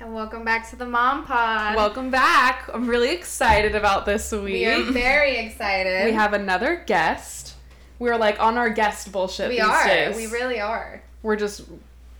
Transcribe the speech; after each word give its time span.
And 0.00 0.14
welcome 0.14 0.44
back 0.44 0.68
to 0.70 0.76
the 0.76 0.86
Mom 0.86 1.26
Pod. 1.26 1.76
Welcome 1.76 2.10
back. 2.10 2.70
I'm 2.72 2.88
really 2.88 3.10
excited 3.12 3.74
about 3.74 4.06
this 4.06 4.32
week. 4.32 4.44
We 4.44 4.66
are 4.66 4.82
very 4.92 5.36
excited. 5.36 6.06
We 6.06 6.12
have 6.12 6.32
another 6.32 6.82
guest. 6.86 7.54
We're 7.98 8.16
like 8.16 8.40
on 8.40 8.56
our 8.56 8.70
guest 8.70 9.12
bullshit 9.12 9.50
We 9.50 9.56
these 9.56 9.64
are. 9.64 9.86
days. 9.86 10.16
We 10.16 10.26
really 10.28 10.58
are. 10.58 11.02
We're 11.22 11.36
just 11.36 11.62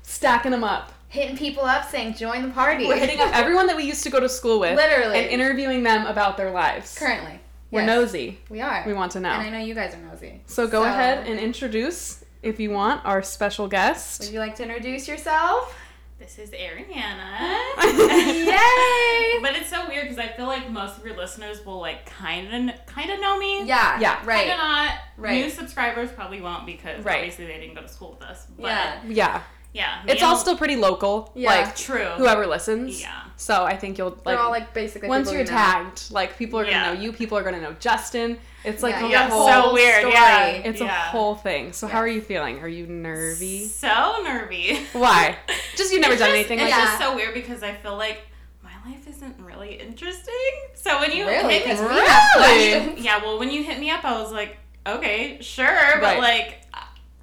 stacking 0.02 0.51
them 0.51 0.62
up. 0.62 0.93
Hitting 1.09 1.37
people 1.38 1.64
up 1.64 1.91
saying, 1.91 2.14
join 2.14 2.43
the 2.43 2.51
party. 2.51 2.87
We're 2.87 2.98
hitting 2.98 3.19
up 3.20 3.34
everyone 3.34 3.66
that 3.69 3.77
we 3.77 3.84
used 3.84 4.02
to 4.05 4.10
go 4.10 4.20
to 4.20 4.28
school 4.28 4.60
with. 4.60 4.77
Literally. 4.77 5.16
And 5.19 5.30
interviewing 5.30 5.83
them 5.83 6.06
about 6.06 6.37
their 6.37 6.51
lives. 6.51 6.97
Currently. 6.98 7.41
We're 7.70 7.80
Yes. 7.83 7.88
nosy. 7.88 8.38
We 8.51 8.60
are. 8.60 8.84
We 8.87 8.92
want 8.92 9.12
to 9.12 9.20
know. 9.20 9.30
And 9.30 9.42
I 9.42 9.48
know 9.48 9.65
you 9.65 9.74
guys 9.74 9.95
are 9.95 9.98
nosy. 9.98 10.42
So 10.47 10.66
go 10.66 10.84
ahead 10.84 11.27
and 11.27 11.41
introduce, 11.41 12.24
if 12.42 12.60
you 12.60 12.70
want, 12.70 13.05
our 13.06 13.23
special 13.23 13.69
guest. 13.69 14.20
Would 14.20 14.30
you 14.33 14.38
like 14.38 14.56
to 14.56 14.65
introduce 14.65 15.09
yourself? 15.09 15.74
This 16.20 16.38
is 16.38 16.51
Ariana. 16.51 17.48
Yay! 17.83 19.38
but 19.42 19.56
it's 19.56 19.70
so 19.70 19.88
weird 19.88 20.02
because 20.02 20.19
I 20.19 20.29
feel 20.29 20.46
like 20.46 20.70
most 20.70 20.98
of 20.98 21.05
your 21.06 21.16
listeners 21.16 21.65
will 21.65 21.80
like 21.80 22.05
kind 22.05 22.70
of 22.70 22.87
kind 22.87 23.10
of 23.10 23.20
know 23.20 23.38
me. 23.38 23.65
Yeah. 23.65 23.98
Yeah. 23.98 24.16
Kind 24.16 24.27
Right. 24.29 24.51
of 24.51 24.59
not. 24.59 24.93
Right. 25.16 25.43
New 25.43 25.48
subscribers 25.51 26.10
probably 26.12 26.43
won't 26.43 26.66
because 26.66 27.02
Right. 27.05 27.16
obviously 27.20 27.46
they 27.46 27.59
didn't 27.59 27.74
go 27.74 27.80
to 27.80 27.88
school 27.88 28.19
with 28.20 28.29
us. 28.29 28.46
But 28.59 28.66
Yeah. 28.66 29.01
Yeah. 29.09 29.43
yeah. 29.73 30.02
It's 30.06 30.23
all 30.23 30.37
still 30.37 30.59
pretty 30.59 30.77
local. 30.77 31.33
Yeah. 31.34 31.48
Like 31.48 31.74
true. 31.74 32.05
whoever 32.19 32.46
listens. 32.46 33.01
Yeah. 33.01 33.23
So 33.37 33.65
I 33.65 33.77
think 33.79 33.96
you'll 33.96 34.10
like. 34.10 34.24
They're 34.24 34.34
like 34.37 34.45
all 34.45 34.51
like 34.51 34.74
basically 34.74 35.09
once 35.09 35.30
you're 35.32 35.41
you 35.41 35.46
know. 35.46 35.51
tagged, 35.52 36.10
like 36.12 36.37
people 36.37 36.60
are 36.60 36.65
gonna 36.65 36.77
Yeah. 36.77 36.93
know 36.93 37.01
you, 37.01 37.12
people 37.15 37.38
are 37.38 37.43
gonna 37.43 37.62
know 37.62 37.73
Justin. 37.80 38.38
It's 38.64 38.82
like 38.82 38.95
Yeah, 38.96 39.06
a 39.06 39.10
Yeah, 39.10 39.28
whole 39.30 39.48
so 39.48 39.73
weird. 39.73 40.00
story. 40.00 40.12
Yeah. 40.12 40.46
It's 40.48 40.80
a 40.80 40.88
whole 40.88 41.34
thing. 41.34 41.73
So 41.73 41.87
how 41.87 41.98
are 41.98 42.09
you 42.09 42.21
feeling? 42.21 42.60
Are 42.60 42.68
you 42.68 42.87
nervy? 42.87 43.66
So 43.66 44.23
nervy. 44.23 44.80
Why? 44.93 45.37
Just 45.76 45.93
you've 45.93 46.02
never 46.02 46.15
It's 46.15 46.21
done 46.23 46.30
just- 46.30 46.38
anything 46.51 46.59
It's 46.60 46.70
like 46.70 46.79
Yeah. 46.79 46.85
just 46.87 46.98
so 46.98 47.15
weird 47.16 47.32
because 47.35 47.62
I 47.62 47.73
feel 47.74 47.96
like 47.96 48.20
my 48.62 48.73
life 48.90 49.07
isn't 49.09 49.37
really 49.40 49.74
interesting. 49.80 50.35
So 50.74 51.01
when 51.01 51.12
you 51.12 51.26
Really? 51.26 51.54
hit 51.54 51.66
me, 51.66 51.73
Because 51.73 51.80
Really? 51.80 53.01
yeah, 53.01 53.18
well, 53.23 53.38
when 53.38 53.51
you 53.51 53.62
hit 53.65 53.79
me 53.79 53.90
up, 53.90 54.04
I 54.04 54.20
was 54.20 54.32
like, 54.32 54.59
okay, 54.87 55.38
sure, 55.40 55.65
Right. 55.66 56.01
but 56.01 56.18
like, 56.18 56.57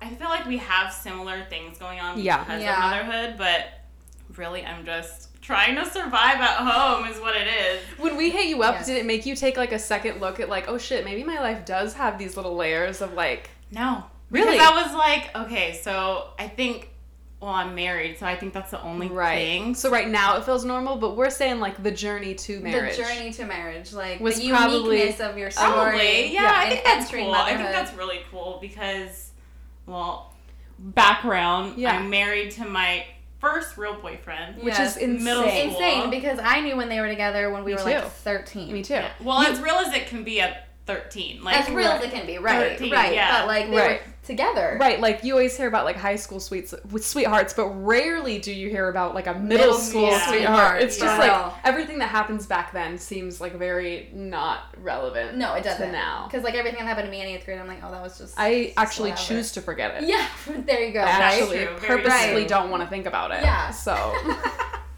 I 0.02 0.10
feel 0.10 0.30
like 0.30 0.46
we 0.46 0.58
have 0.58 0.92
similar 0.94 1.44
things 1.50 1.78
going 1.78 2.00
on 2.00 2.20
Yeah. 2.20 2.44
because 2.44 2.62
Yeah. 2.62 2.74
of 3.00 3.06
motherhood, 3.08 3.36
but 3.38 3.77
really, 4.38 4.66
I'm 4.66 4.86
just 4.86 5.42
trying 5.42 5.76
to 5.76 5.86
survive 5.86 6.40
at 6.42 6.58
home, 6.58 7.08
is 7.08 7.20
what 7.20 7.36
it 7.36 7.48
is. 7.48 7.82
When 8.00 8.18
we 8.18 8.30
hit 8.30 8.48
you 8.48 8.64
up, 8.64 8.76
Yes. 8.76 8.86
did 8.88 8.98
it 8.98 9.06
make 9.06 9.26
you 9.26 9.36
take 9.36 9.56
like 9.58 9.72
a 9.72 9.80
second 9.80 10.20
look 10.20 10.40
at 10.40 10.50
like, 10.50 10.68
oh 10.68 10.78
shit, 10.78 11.06
maybe 11.06 11.24
my 11.24 11.40
life 11.40 11.66
does 11.66 11.94
have 11.94 12.18
these 12.18 12.36
little 12.36 12.56
layers 12.56 13.02
of 13.02 13.14
like, 13.14 13.50
No, 13.72 14.04
Really? 14.30 14.52
because 14.54 14.68
I 14.68 14.84
was 14.84 14.94
like, 14.94 15.36
okay, 15.36 15.80
so 15.82 16.30
I 16.38 16.48
think, 16.50 16.90
well, 17.40 17.52
I'm 17.52 17.76
married, 17.76 18.18
so 18.18 18.26
I 18.26 18.36
think 18.36 18.52
that's 18.54 18.72
the 18.72 18.82
only 18.82 19.08
right? 19.08 19.36
thing. 19.38 19.76
So 19.76 19.90
right 19.92 20.08
now 20.10 20.38
it 20.38 20.44
feels 20.44 20.66
normal, 20.66 20.98
but 20.98 21.16
we're 21.16 21.30
saying 21.30 21.60
like 21.60 21.82
the 21.84 21.92
journey 21.92 22.34
to 22.36 22.60
marriage. 22.60 22.98
The 22.98 23.04
journey 23.04 23.32
to 23.34 23.46
marriage, 23.46 23.94
like 23.94 24.20
Was 24.20 24.40
the 24.40 24.50
probably- 24.50 24.98
uniqueness 25.00 25.20
of 25.22 25.38
your 25.38 25.52
story. 25.52 25.72
Probably, 25.72 26.34
yeah. 26.34 26.42
Yeah. 26.42 26.54
I 26.56 26.70
think 26.70 26.84
that's 26.84 27.06
entering 27.06 27.26
cool. 27.26 27.36
I 27.36 27.56
think 27.56 27.70
that's 27.70 27.94
really 27.94 28.22
cool 28.32 28.58
because, 28.60 29.32
well, 29.86 30.34
background. 30.80 31.78
Yeah. 31.78 31.98
I'm 31.98 32.10
married 32.10 32.52
to 32.52 32.66
my 32.66 33.06
first 33.40 33.78
real 33.78 33.96
boyfriend. 34.02 34.58
which 34.64 34.78
Yes. 34.78 34.96
is 34.96 35.02
insane. 35.04 35.24
Middle 35.24 35.44
school. 35.50 35.62
insane 35.62 36.10
because 36.10 36.40
I 36.44 36.62
knew 36.62 36.76
when 36.76 36.90
they 36.90 37.00
were 37.00 37.08
together 37.08 37.50
when 37.52 37.64
we 37.64 37.72
Me 37.72 37.76
were 37.76 37.90
too. 37.90 37.96
like 38.00 38.12
13. 38.12 38.72
Me 38.74 38.82
too. 38.84 38.94
Yeah. 38.96 39.10
Well, 39.22 39.44
You- 39.44 39.50
as 39.50 39.60
real 39.60 39.76
as 39.76 39.94
it 39.94 40.08
can 40.08 40.24
be 40.24 40.42
at 40.42 40.68
13. 40.86 41.44
Like 41.44 41.60
as 41.60 41.70
real 41.70 41.88
as 41.92 42.04
it 42.04 42.12
can 42.12 42.26
be, 42.26 42.38
right? 42.38 42.72
13, 42.78 42.92
right. 42.94 43.14
yeah. 43.14 43.40
But 43.40 43.48
like 43.48 43.70
they 43.70 43.78
Right. 43.78 44.02
were 44.02 44.14
together. 44.28 44.78
Right, 44.80 45.00
like 45.00 45.24
you 45.24 45.34
always 45.34 45.58
hear 45.58 45.68
about 45.68 45.86
like 45.86 45.96
high 45.96 46.18
school 46.18 46.40
sweets 46.40 46.74
with 46.92 47.04
sweethearts, 47.06 47.54
but 47.54 47.68
rarely 47.70 48.38
do 48.38 48.54
you 48.54 48.70
hear 48.70 48.90
about 48.90 49.16
like 49.16 49.26
a 49.26 49.34
middle, 49.34 49.48
Middle 49.68 49.74
school 49.74 50.12
school 50.12 50.20
sweetheart. 50.20 50.28
sweetheart, 50.30 50.82
It's 50.84 50.98
just 51.00 51.18
like 51.18 51.54
everything 51.64 51.98
that 52.00 52.10
happens 52.10 52.46
back 52.46 52.72
then 52.74 52.98
seems 53.00 53.42
like 53.42 53.56
very 53.56 54.10
not 54.14 54.76
relevant. 54.84 55.38
No, 55.38 55.56
it 55.56 55.64
doesn't. 55.64 55.92
now. 55.92 56.28
Because 56.28 56.44
like 56.44 56.54
everything 56.54 56.80
that 56.82 56.86
happened 56.88 57.08
to 57.08 57.12
me 57.12 57.22
in 57.22 57.28
eighth 57.28 57.46
grade, 57.46 57.58
I'm 57.60 57.68
like, 57.68 57.80
oh, 57.84 57.90
that 57.92 58.04
was 58.04 58.18
just. 58.20 58.36
I 58.38 58.74
actually 58.78 59.12
whatever. 59.12 59.28
choose 59.28 59.52
to 59.54 59.62
forget 59.62 60.04
it. 60.04 60.08
Yeah, 60.08 60.28
there 60.66 60.84
you 60.84 60.92
go. 60.94 61.00
I 61.00 61.04
right? 61.04 61.22
actually 61.42 61.66
true, 61.66 61.76
purposely 61.78 62.42
true. 62.42 62.46
don't 62.48 62.70
want 62.70 62.84
to 62.84 62.90
think 62.90 63.06
about 63.08 63.32
it. 63.32 63.42
Yeah. 63.42 63.72
So. 63.72 63.96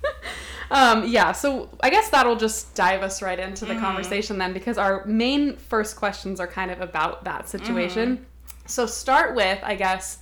um, 0.72 1.08
yeah, 1.08 1.32
so 1.32 1.70
I 1.82 1.90
guess 1.90 2.10
that'll 2.10 2.36
just 2.36 2.76
dive 2.76 3.02
us 3.02 3.22
right 3.22 3.40
into 3.40 3.66
the 3.66 3.74
Mhm. 3.74 3.80
conversation 3.82 4.38
then, 4.38 4.54
because 4.54 4.78
our 4.78 5.04
main 5.06 5.56
first 5.58 5.96
questions 5.96 6.40
are 6.40 6.48
kind 6.48 6.70
of 6.72 6.80
about 6.82 7.24
that 7.24 7.50
situation. 7.50 8.18
Mm-hmm. 8.18 8.24
So 8.70 8.86
start 8.86 9.36
with, 9.36 9.60
I 9.64 9.76
guess, 9.76 10.20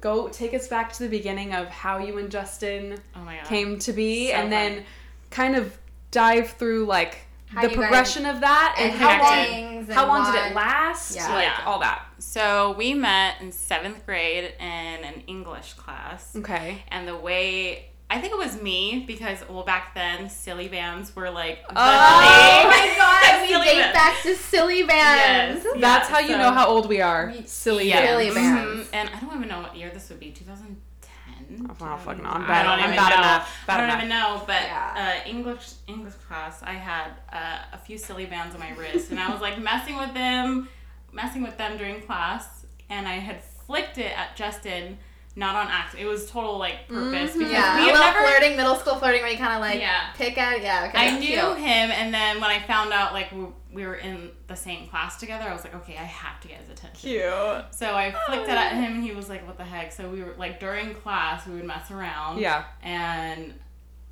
go 0.00 0.28
take 0.28 0.52
us 0.52 0.68
back 0.68 0.92
to 0.94 1.02
the 1.04 1.08
beginning 1.08 1.54
of 1.54 1.68
how 1.68 1.98
you 1.98 2.18
and 2.18 2.30
Justin 2.30 2.98
Oh 3.16 3.28
came 3.46 3.78
to 3.80 3.92
be, 3.92 4.28
So 4.30 4.34
and 4.34 4.52
then 4.52 4.84
kind 5.30 5.56
of 5.56 5.76
dive 6.10 6.50
through 6.50 6.86
like 6.86 7.18
How 7.46 7.62
the 7.62 7.68
progression 7.74 8.26
of 8.26 8.40
that 8.40 8.76
and, 8.78 8.90
And 8.92 9.00
how 9.00 9.22
long. 9.22 9.38
and 9.78 9.92
How 9.92 10.06
long 10.08 10.32
did 10.32 10.44
it 10.50 10.54
last? 10.54 11.14
Yeah. 11.16 11.32
Like 11.34 11.44
Yeah. 11.44 11.64
all 11.66 11.78
that. 11.80 12.04
So 12.18 12.74
we 12.76 12.94
met 12.94 13.40
in 13.40 13.52
seventh 13.52 14.04
grade 14.06 14.52
in 14.58 14.66
an 15.04 15.22
English 15.26 15.74
class. 15.74 16.34
Okay. 16.36 16.82
And 16.88 17.06
the 17.08 17.16
way. 17.16 17.90
I 18.10 18.20
think 18.20 18.32
it 18.32 18.38
was 18.38 18.60
me 18.60 19.04
because, 19.06 19.38
well, 19.48 19.64
back 19.64 19.94
then, 19.94 20.28
silly 20.28 20.68
bands 20.68 21.16
were 21.16 21.30
like 21.30 21.66
the 21.66 21.74
Oh 21.74 22.20
thing. 22.20 22.68
my 22.70 22.94
god, 22.96 23.42
we 23.42 23.48
Silly 23.48 23.64
date 23.66 23.74
bands. 23.80 23.94
back 23.94 24.22
to 24.22 24.34
silly 24.36 24.82
bands. 24.84 25.64
Yes. 25.64 25.76
That's 25.80 26.08
Yeah, 26.10 26.14
how 26.14 26.20
you 26.20 26.28
so- 26.28 26.38
know 26.38 26.50
how 26.52 26.68
old 26.68 26.88
we 26.88 27.00
are. 27.00 27.32
We- 27.34 27.46
Silly 27.46 27.88
Yeah. 27.88 28.06
Silly 28.06 28.30
bands. 28.30 28.66
bands. 28.66 28.88
Mhm. 28.88 28.94
And 28.94 29.10
I 29.10 29.20
don't 29.20 29.34
even 29.36 29.48
know 29.48 29.60
what 29.62 29.74
year 29.76 29.90
this 29.92 30.08
would 30.10 30.20
be. 30.20 30.30
2010. 30.30 31.66
Oh, 31.70 31.76
wow, 31.80 31.96
fucking- 31.96 32.24
I'm 32.26 32.44
I 32.44 32.46
bad- 32.46 32.62
don't 32.64 32.72
I'm 32.72 32.78
even 32.84 32.96
bad 32.96 33.10
know. 33.10 33.16
enough, 33.22 33.56
bad 33.66 33.74
I 33.74 33.76
don't 33.78 33.84
enough. 33.88 33.98
even 33.98 34.08
know. 34.10 34.42
But 34.46 34.62
Yeah. 34.62 35.20
uh, 35.24 35.28
English 35.28 35.66
English 35.88 36.14
class, 36.28 36.62
I 36.62 36.72
had 36.72 37.08
uh, 37.32 37.58
a 37.72 37.78
few 37.78 37.98
silly 37.98 38.26
bands 38.26 38.54
on 38.54 38.60
my 38.60 38.70
wrist, 38.72 39.10
and 39.10 39.18
I 39.20 39.30
was 39.30 39.40
like 39.40 39.58
messing 39.58 39.96
with 39.96 40.12
them, 40.14 40.68
messing 41.12 41.42
with 41.42 41.56
them 41.56 41.76
during 41.78 42.00
class, 42.02 42.66
and 42.90 43.08
I 43.08 43.14
had 43.14 43.42
flicked 43.42 43.98
it 43.98 44.16
at 44.16 44.36
Justin. 44.36 44.98
Not 45.36 45.56
on 45.56 45.66
accident. 45.68 46.06
It 46.06 46.10
was 46.10 46.30
total 46.30 46.58
like 46.58 46.86
purpose 46.86 47.32
Mhm. 47.32 47.38
because 47.38 47.52
Yeah, 47.52 47.74
we 47.76 47.82
a 47.82 47.84
had 47.86 47.92
little 47.94 48.00
never 48.12 48.18
flirting, 48.20 48.56
middle 48.56 48.76
school 48.76 48.94
flirting, 48.96 49.20
where 49.22 49.30
you 49.32 49.36
kind 49.38 49.54
of 49.54 49.60
like 49.60 49.80
Yeah. 49.80 50.10
pick 50.16 50.38
out. 50.38 50.60
Yeah, 50.62 50.86
okay. 50.88 51.08
I 51.08 51.18
knew 51.18 51.26
cute. 51.26 51.58
him, 51.58 51.90
and 51.90 52.14
then 52.14 52.40
when 52.40 52.50
I 52.50 52.60
found 52.60 52.92
out 52.92 53.12
like 53.12 53.32
we, 53.32 53.46
we 53.72 53.84
were 53.84 53.96
in 53.96 54.30
the 54.46 54.54
same 54.54 54.86
class 54.88 55.16
together, 55.18 55.48
I 55.48 55.52
was 55.52 55.64
like, 55.64 55.74
okay, 55.74 55.94
I 55.96 56.04
have 56.04 56.38
to 56.42 56.46
get 56.48 56.58
his 56.58 56.68
attention. 56.70 57.10
Cute. 57.10 57.64
So 57.74 57.96
I 57.96 58.14
flicked 58.26 58.44
it 58.48 58.50
at 58.50 58.74
him, 58.74 58.94
and 58.94 59.02
he 59.02 59.10
was 59.12 59.28
like, 59.28 59.44
"What 59.44 59.56
the 59.58 59.64
heck?" 59.64 59.90
So 59.90 60.08
we 60.08 60.22
were 60.22 60.34
like 60.38 60.60
during 60.60 60.94
class, 60.94 61.46
we 61.48 61.54
would 61.54 61.64
mess 61.64 61.90
around. 61.90 62.38
Yeah. 62.38 62.62
And 62.82 63.58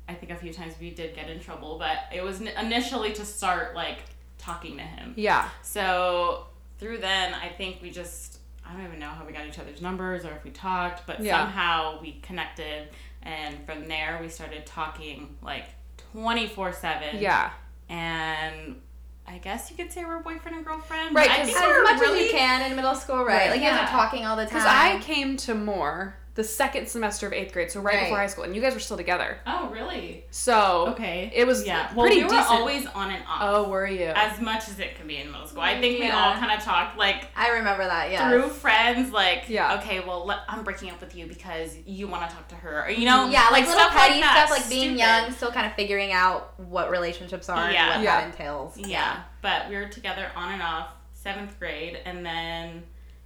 I 0.09 0.15
think 0.15 0.33
a 0.33 0.35
few 0.35 0.51
times 0.51 0.73
we 0.81 0.89
did 0.89 1.15
get 1.15 1.29
in 1.29 1.39
trouble, 1.39 1.79
but 1.79 1.99
it 2.13 2.21
was 2.21 2.41
n- 2.41 2.49
initially 2.59 3.13
to 3.13 3.23
start 3.23 3.75
like 3.75 3.99
talking 4.37 4.75
to 4.75 4.83
him. 4.83 5.13
Yeah. 5.15 5.47
So 5.61 6.47
through 6.79 6.97
then, 6.97 7.33
I 7.33 7.47
think 7.47 7.81
we 7.81 7.89
just 7.91 8.32
I 8.65 8.73
don't 8.73 8.85
even 8.85 8.99
know 8.99 9.09
how 9.09 9.25
we 9.25 9.33
got 9.33 9.45
each 9.45 9.59
other's 9.59 9.81
numbers 9.81 10.25
or 10.25 10.31
if 10.31 10.43
we 10.43 10.49
talked, 10.51 11.05
but 11.05 11.19
Yeah. 11.19 11.39
somehow 11.39 11.99
we 12.01 12.13
connected, 12.21 12.89
and 13.21 13.65
from 13.65 13.87
there 13.87 14.19
we 14.21 14.29
started 14.29 14.65
talking 14.65 15.37
like 15.41 15.65
twenty 16.11 16.47
four 16.47 16.71
seven. 16.73 17.19
Yeah. 17.19 17.51
And 17.89 18.81
I 19.27 19.37
guess 19.37 19.69
you 19.69 19.77
could 19.77 19.91
say 19.91 20.03
we're 20.03 20.19
boyfriend 20.19 20.57
and 20.57 20.65
girlfriend. 20.65 21.15
Right, 21.15 21.27
but 21.29 21.45
think 21.45 21.57
as 21.57 21.63
we're 21.63 21.83
much 21.83 21.99
really 22.01 22.25
as 22.25 22.31
you 22.31 22.37
can 22.37 22.69
in 22.69 22.75
middle 22.75 22.95
school, 22.95 23.17
right? 23.17 23.25
Right. 23.25 23.49
Like 23.51 23.61
you 23.61 23.67
guys 23.67 23.81
are 23.81 23.91
talking 23.91 24.25
all 24.25 24.35
the 24.35 24.45
time. 24.45 24.53
Because 24.53 24.65
I 24.67 24.99
came 25.01 25.37
to 25.37 25.53
Moore 25.55 26.15
the 26.35 26.43
second 26.43 26.87
semester 26.87 27.27
of 27.27 27.33
eighth 27.33 27.53
grade, 27.53 27.69
so 27.69 27.79
right, 27.79 27.93
Right. 27.93 28.03
before 28.05 28.17
high 28.17 28.25
school, 28.25 28.43
and 28.43 28.55
you 28.55 28.61
guys 28.61 28.73
were 28.73 28.79
still 28.79 28.97
together. 28.97 29.37
Oh, 29.45 29.69
really? 29.71 30.25
So 30.31 30.87
Okay. 30.89 31.31
it 31.31 31.45
was 31.45 31.63
yeah. 31.67 31.93
Well, 31.93 32.07
pretty 32.07 32.17
we 32.17 32.23
were 32.23 32.29
decent. 32.31 32.49
always 32.49 32.85
on 32.87 33.11
and 33.11 33.23
off. 33.27 33.37
oh, 33.41 33.69
were 33.69 33.85
you? 33.85 34.05
As 34.15 34.41
much 34.41 34.67
as 34.67 34.79
it 34.79 34.95
can 34.95 35.05
be 35.05 35.17
in 35.17 35.31
middle 35.31 35.45
school. 35.45 35.61
I 35.61 35.79
think 35.79 35.99
we 35.99 36.09
all 36.09 36.33
kind 36.33 36.51
of 36.51 36.63
talked 36.65 36.97
like 36.97 37.27
I 37.35 37.49
remember 37.51 37.83
that. 37.85 38.09
Yeah. 38.09 38.29
through 38.29 38.49
friends, 38.49 39.11
like, 39.11 39.43
Yeah. 39.47 39.75
okay, 39.75 39.99
well, 39.99 40.25
let, 40.25 40.39
I'm 40.49 40.63
breaking 40.63 40.89
up 40.89 40.99
with 40.99 41.15
you 41.15 41.27
because 41.27 41.77
you 41.85 42.07
want 42.07 42.27
to 42.27 42.35
talk 42.35 42.47
to 42.47 42.55
her, 42.55 42.85
or 42.85 42.89
you 42.89 43.05
know, 43.05 43.29
yeah, 43.29 43.49
like, 43.51 43.65
little 43.67 43.79
stuff 43.79 43.91
petty 43.93 44.13
like 44.15 44.21
that. 44.23 44.47
stuff, 44.47 44.59
like 44.59 44.69
being 44.69 44.97
Stupid. 44.97 44.99
young, 44.99 45.31
still 45.33 45.51
kind 45.51 45.67
of 45.67 45.73
figuring 45.75 46.11
out 46.13 46.59
what 46.59 46.89
relationships 46.89 47.47
are 47.47 47.71
Yeah. 47.71 47.93
and 47.93 48.01
what 48.01 48.03
Yeah. 48.05 48.21
that 48.21 48.25
entails. 48.31 48.75
Yeah, 48.77 49.17
but 49.43 49.69
we 49.69 49.75
were 49.75 49.87
together 49.87 50.31
on 50.35 50.53
and 50.53 50.63
off 50.63 50.87
seventh 51.13 51.59
grade, 51.59 51.99
and 52.05 52.25
then 52.25 52.83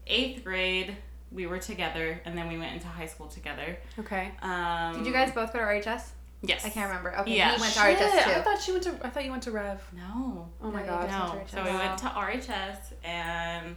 eighth 0.07 0.43
grade 0.43 0.97
we 1.37 1.45
were 1.45 1.59
together, 1.59 2.19
and 2.25 2.35
then 2.37 2.47
we 2.49 2.57
went 2.57 2.73
into 2.73 2.87
high 2.87 3.05
school 3.05 3.27
together. 3.27 3.77
okay. 3.99 4.31
Um, 4.41 4.95
Did 4.97 5.05
you 5.05 5.13
guys 5.13 5.31
both 5.31 5.53
go 5.53 5.59
to 5.59 5.65
RHS? 5.65 6.01
Yes. 6.41 6.65
I 6.65 6.69
can't 6.69 6.87
remember. 6.89 7.15
Okay, 7.19 7.37
Yeah. 7.37 7.53
he 7.55 7.61
went 7.61 7.73
to 7.73 7.79
Shit, 7.79 7.97
RHS 7.99 8.37
I 8.37 8.41
thought 8.41 8.67
you 8.67 8.73
went 8.73 8.83
to. 8.85 9.05
I 9.05 9.09
thought 9.09 9.23
you 9.25 9.31
went 9.31 9.43
to 9.43 9.51
Rev. 9.51 9.81
No. 9.95 10.49
Oh 10.61 10.71
my 10.71 10.81
No, 10.81 10.87
god. 10.87 11.09
No. 11.09 11.41
So 11.47 11.63
we 11.63 11.69
went 11.77 11.97
to 11.99 12.05
RHS 12.07 12.93
and 13.03 13.75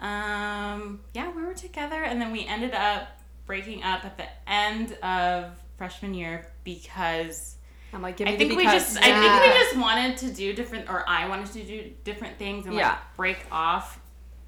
um 0.00 1.00
yeah, 1.14 1.30
we 1.34 1.42
were 1.42 1.54
together 1.54 2.02
and 2.02 2.20
then 2.20 2.30
we 2.32 2.46
ended 2.46 2.72
up 2.74 3.08
breaking 3.46 3.82
up 3.82 4.04
at 4.04 4.16
the 4.16 4.26
end 4.50 4.92
of 5.02 5.52
freshman 5.76 6.14
year 6.14 6.46
because 6.64 7.56
I'm 7.92 8.02
like, 8.02 8.20
I 8.20 8.36
think 8.36 8.54
we 8.56 8.64
just 8.64 8.98
I 8.98 9.02
think 9.02 9.42
we 9.42 9.60
just 9.60 9.76
wanted 9.78 10.16
to 10.18 10.30
do 10.30 10.52
different 10.52 10.88
or 10.90 11.08
I 11.08 11.26
wanted 11.28 11.52
to 11.52 11.62
do 11.64 11.90
different 12.04 12.38
things 12.38 12.66
and 12.66 12.74
Yeah. 12.74 12.88
like 12.90 13.16
break 13.16 13.38
off 13.50 13.97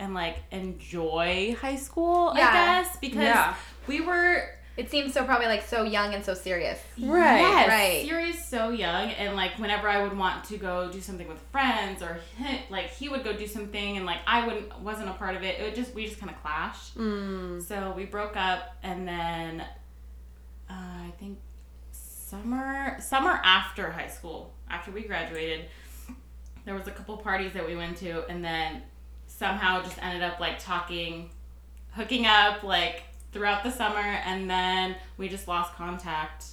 and 0.00 0.14
like 0.14 0.38
enjoy 0.50 1.54
high 1.60 1.76
school, 1.76 2.32
Yeah. 2.36 2.48
I 2.48 2.52
guess, 2.52 2.96
because 2.96 3.22
Yeah. 3.22 3.54
we 3.86 4.00
were 4.00 4.56
It 4.76 4.88
seems 4.90 5.12
so 5.12 5.24
probably 5.24 5.46
like 5.46 5.62
so 5.66 5.82
young 5.82 6.14
and 6.14 6.24
so 6.24 6.32
serious. 6.32 6.78
Right, 6.98 7.40
Yes, 7.40 7.68
right. 7.68 8.06
Serious, 8.08 8.48
so 8.48 8.70
young, 8.70 9.10
and 9.10 9.36
like 9.36 9.58
whenever 9.58 9.86
I 9.88 10.02
would 10.02 10.16
want 10.16 10.44
to 10.44 10.56
go 10.56 10.90
do 10.90 11.00
something 11.02 11.28
with 11.28 11.38
friends, 11.52 12.02
or 12.02 12.18
he, 12.38 12.60
like 12.70 12.88
he 12.90 13.08
would 13.10 13.22
go 13.22 13.32
do 13.34 13.46
something, 13.46 13.96
and 13.98 14.06
like 14.06 14.20
I 14.26 14.46
wouldn't 14.46 14.80
wasn't 14.80 15.10
a 15.10 15.12
part 15.12 15.36
of 15.36 15.42
it. 15.42 15.58
It 15.60 15.64
would 15.64 15.74
just 15.74 15.92
we 15.94 16.06
just 16.06 16.18
kind 16.18 16.30
of 16.32 16.40
clashed. 16.42 16.96
Mm. 16.96 17.60
So 17.62 17.92
we 17.94 18.04
broke 18.06 18.36
up, 18.38 18.76
and 18.82 19.06
then 19.06 19.60
uh, 20.70 20.72
I 21.08 21.12
think 21.18 21.38
summer 21.92 22.96
summer 23.00 23.40
after 23.44 23.90
high 23.90 24.08
school, 24.08 24.54
after 24.70 24.90
we 24.92 25.02
graduated, 25.02 25.66
there 26.64 26.74
was 26.74 26.86
a 26.86 26.92
couple 26.92 27.16
parties 27.18 27.52
that 27.52 27.66
we 27.66 27.76
went 27.76 27.96
to, 27.98 28.24
and 28.30 28.42
then 28.42 28.82
somehow 29.40 29.82
just 29.82 29.96
ended 30.02 30.22
up 30.22 30.38
like 30.38 30.58
talking, 30.58 31.30
hooking 31.92 32.26
up 32.26 32.62
like 32.62 33.04
throughout 33.32 33.64
the 33.64 33.70
summer, 33.70 33.98
and 33.98 34.50
then 34.50 34.94
we 35.16 35.30
just 35.30 35.48
lost 35.48 35.72
contact 35.74 36.44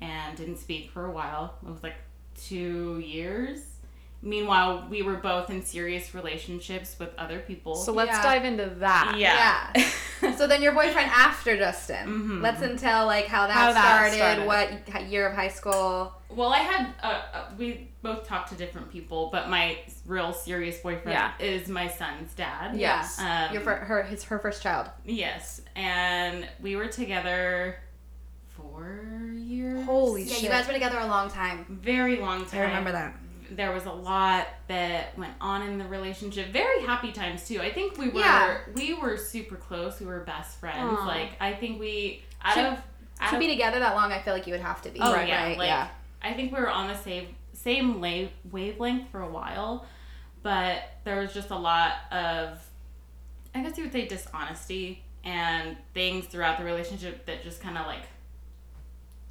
and 0.00 0.36
didn't 0.36 0.58
speak 0.58 0.90
for 0.90 1.06
a 1.06 1.10
while. 1.12 1.54
It 1.64 1.70
was 1.70 1.84
like 1.84 1.94
two 2.36 2.98
years. 2.98 3.75
Meanwhile, 4.22 4.86
we 4.90 5.02
were 5.02 5.14
both 5.16 5.50
in 5.50 5.62
serious 5.62 6.14
relationships 6.14 6.96
with 6.98 7.10
other 7.16 7.38
people. 7.38 7.74
So 7.76 7.92
let's 7.92 8.10
Yeah. 8.12 8.22
dive 8.22 8.44
into 8.44 8.66
that. 8.80 9.14
yeah. 9.18 9.72
So 10.38 10.46
then 10.46 10.62
your 10.62 10.72
boyfriend 10.72 11.10
after 11.10 11.56
Justin. 11.58 12.08
Mhm. 12.08 12.42
Let's 12.42 12.62
until 12.62 13.04
like 13.04 13.26
how 13.26 13.46
that, 13.46 13.52
How 13.52 13.72
that 13.74 14.10
started, 14.12 14.46
started. 14.46 14.46
what 14.94 15.08
year 15.10 15.28
of 15.28 15.34
high 15.36 15.48
school. 15.48 16.12
Well, 16.30 16.52
I 16.52 16.58
had 16.58 16.86
uh, 17.02 17.22
uh, 17.34 17.44
we 17.58 17.90
both 18.02 18.26
talked 18.26 18.48
to 18.48 18.54
different 18.54 18.90
people, 18.90 19.28
but 19.30 19.50
my 19.50 19.78
real 20.06 20.32
serious 20.32 20.78
boyfriend 20.78 21.10
Yeah. 21.10 21.32
is 21.38 21.68
my 21.68 21.86
son's 21.86 22.32
dad. 22.34 22.76
Yes. 22.76 23.18
Um, 23.20 23.52
your 23.52 23.60
fir- 23.60 23.76
her 23.76 24.02
his 24.04 24.24
her 24.24 24.38
first 24.38 24.62
child. 24.62 24.88
yes, 25.04 25.60
and 25.76 26.48
we 26.60 26.76
were 26.76 26.88
together 26.88 27.76
four 28.48 28.98
years. 29.36 29.84
Holy 29.84 30.22
Yeah, 30.22 30.34
shit. 30.34 30.42
you 30.44 30.48
guys 30.48 30.66
were 30.66 30.72
together 30.72 30.98
a 30.98 31.06
long 31.06 31.30
time. 31.30 31.66
very 31.68 32.16
long 32.16 32.46
time. 32.46 32.60
I 32.62 32.64
remember 32.64 32.92
that. 32.92 33.14
There 33.50 33.72
was 33.72 33.84
a 33.86 33.92
lot 33.92 34.46
that 34.68 35.16
went 35.18 35.34
on 35.40 35.62
in 35.62 35.78
the 35.78 35.86
relationship. 35.86 36.48
Very 36.52 36.82
happy 36.82 37.12
times 37.12 37.46
too. 37.46 37.60
I 37.60 37.72
think 37.72 37.98
we 37.98 38.08
were 38.08 38.20
Yeah. 38.20 38.58
we 38.74 38.94
were 38.94 39.16
super 39.16 39.56
close. 39.56 40.00
We 40.00 40.06
were 40.06 40.20
best 40.20 40.58
friends. 40.60 40.96
Aw. 40.98 41.06
Like 41.06 41.30
I 41.40 41.52
think 41.52 41.78
we 41.80 42.22
out 42.42 42.54
Should- 42.54 42.64
of 42.66 42.78
out 43.20 43.30
To 43.30 43.36
of 43.36 43.40
be 43.40 43.48
together 43.48 43.78
that 43.78 43.94
long, 43.94 44.12
I 44.12 44.20
feel 44.20 44.34
like 44.34 44.46
you 44.46 44.52
would 44.52 44.60
have 44.62 44.82
to 44.82 44.90
be. 44.90 44.98
Oh 45.00 45.12
right, 45.12 45.26
yeah, 45.28 45.42
right, 45.44 45.58
like 45.58 45.68
yeah. 45.68 45.88
I 46.22 46.32
think 46.34 46.52
we 46.52 46.60
were 46.60 46.70
on 46.70 46.88
the 46.88 46.96
same 46.96 47.34
same 47.54 48.00
la- 48.00 48.28
wavelength 48.50 49.10
for 49.10 49.20
a 49.22 49.28
while, 49.28 49.86
but 50.42 50.82
there 51.04 51.18
was 51.20 51.32
just 51.32 51.50
a 51.50 51.56
lot 51.56 51.92
of, 52.12 52.58
I 53.54 53.62
guess 53.62 53.76
you 53.78 53.84
would 53.84 53.92
say 53.92 54.06
dishonesty 54.06 55.02
and 55.24 55.76
things 55.94 56.26
throughout 56.26 56.58
the 56.58 56.64
relationship 56.64 57.24
that 57.26 57.42
just 57.42 57.60
kind 57.62 57.78
of 57.78 57.86
like 57.86 58.02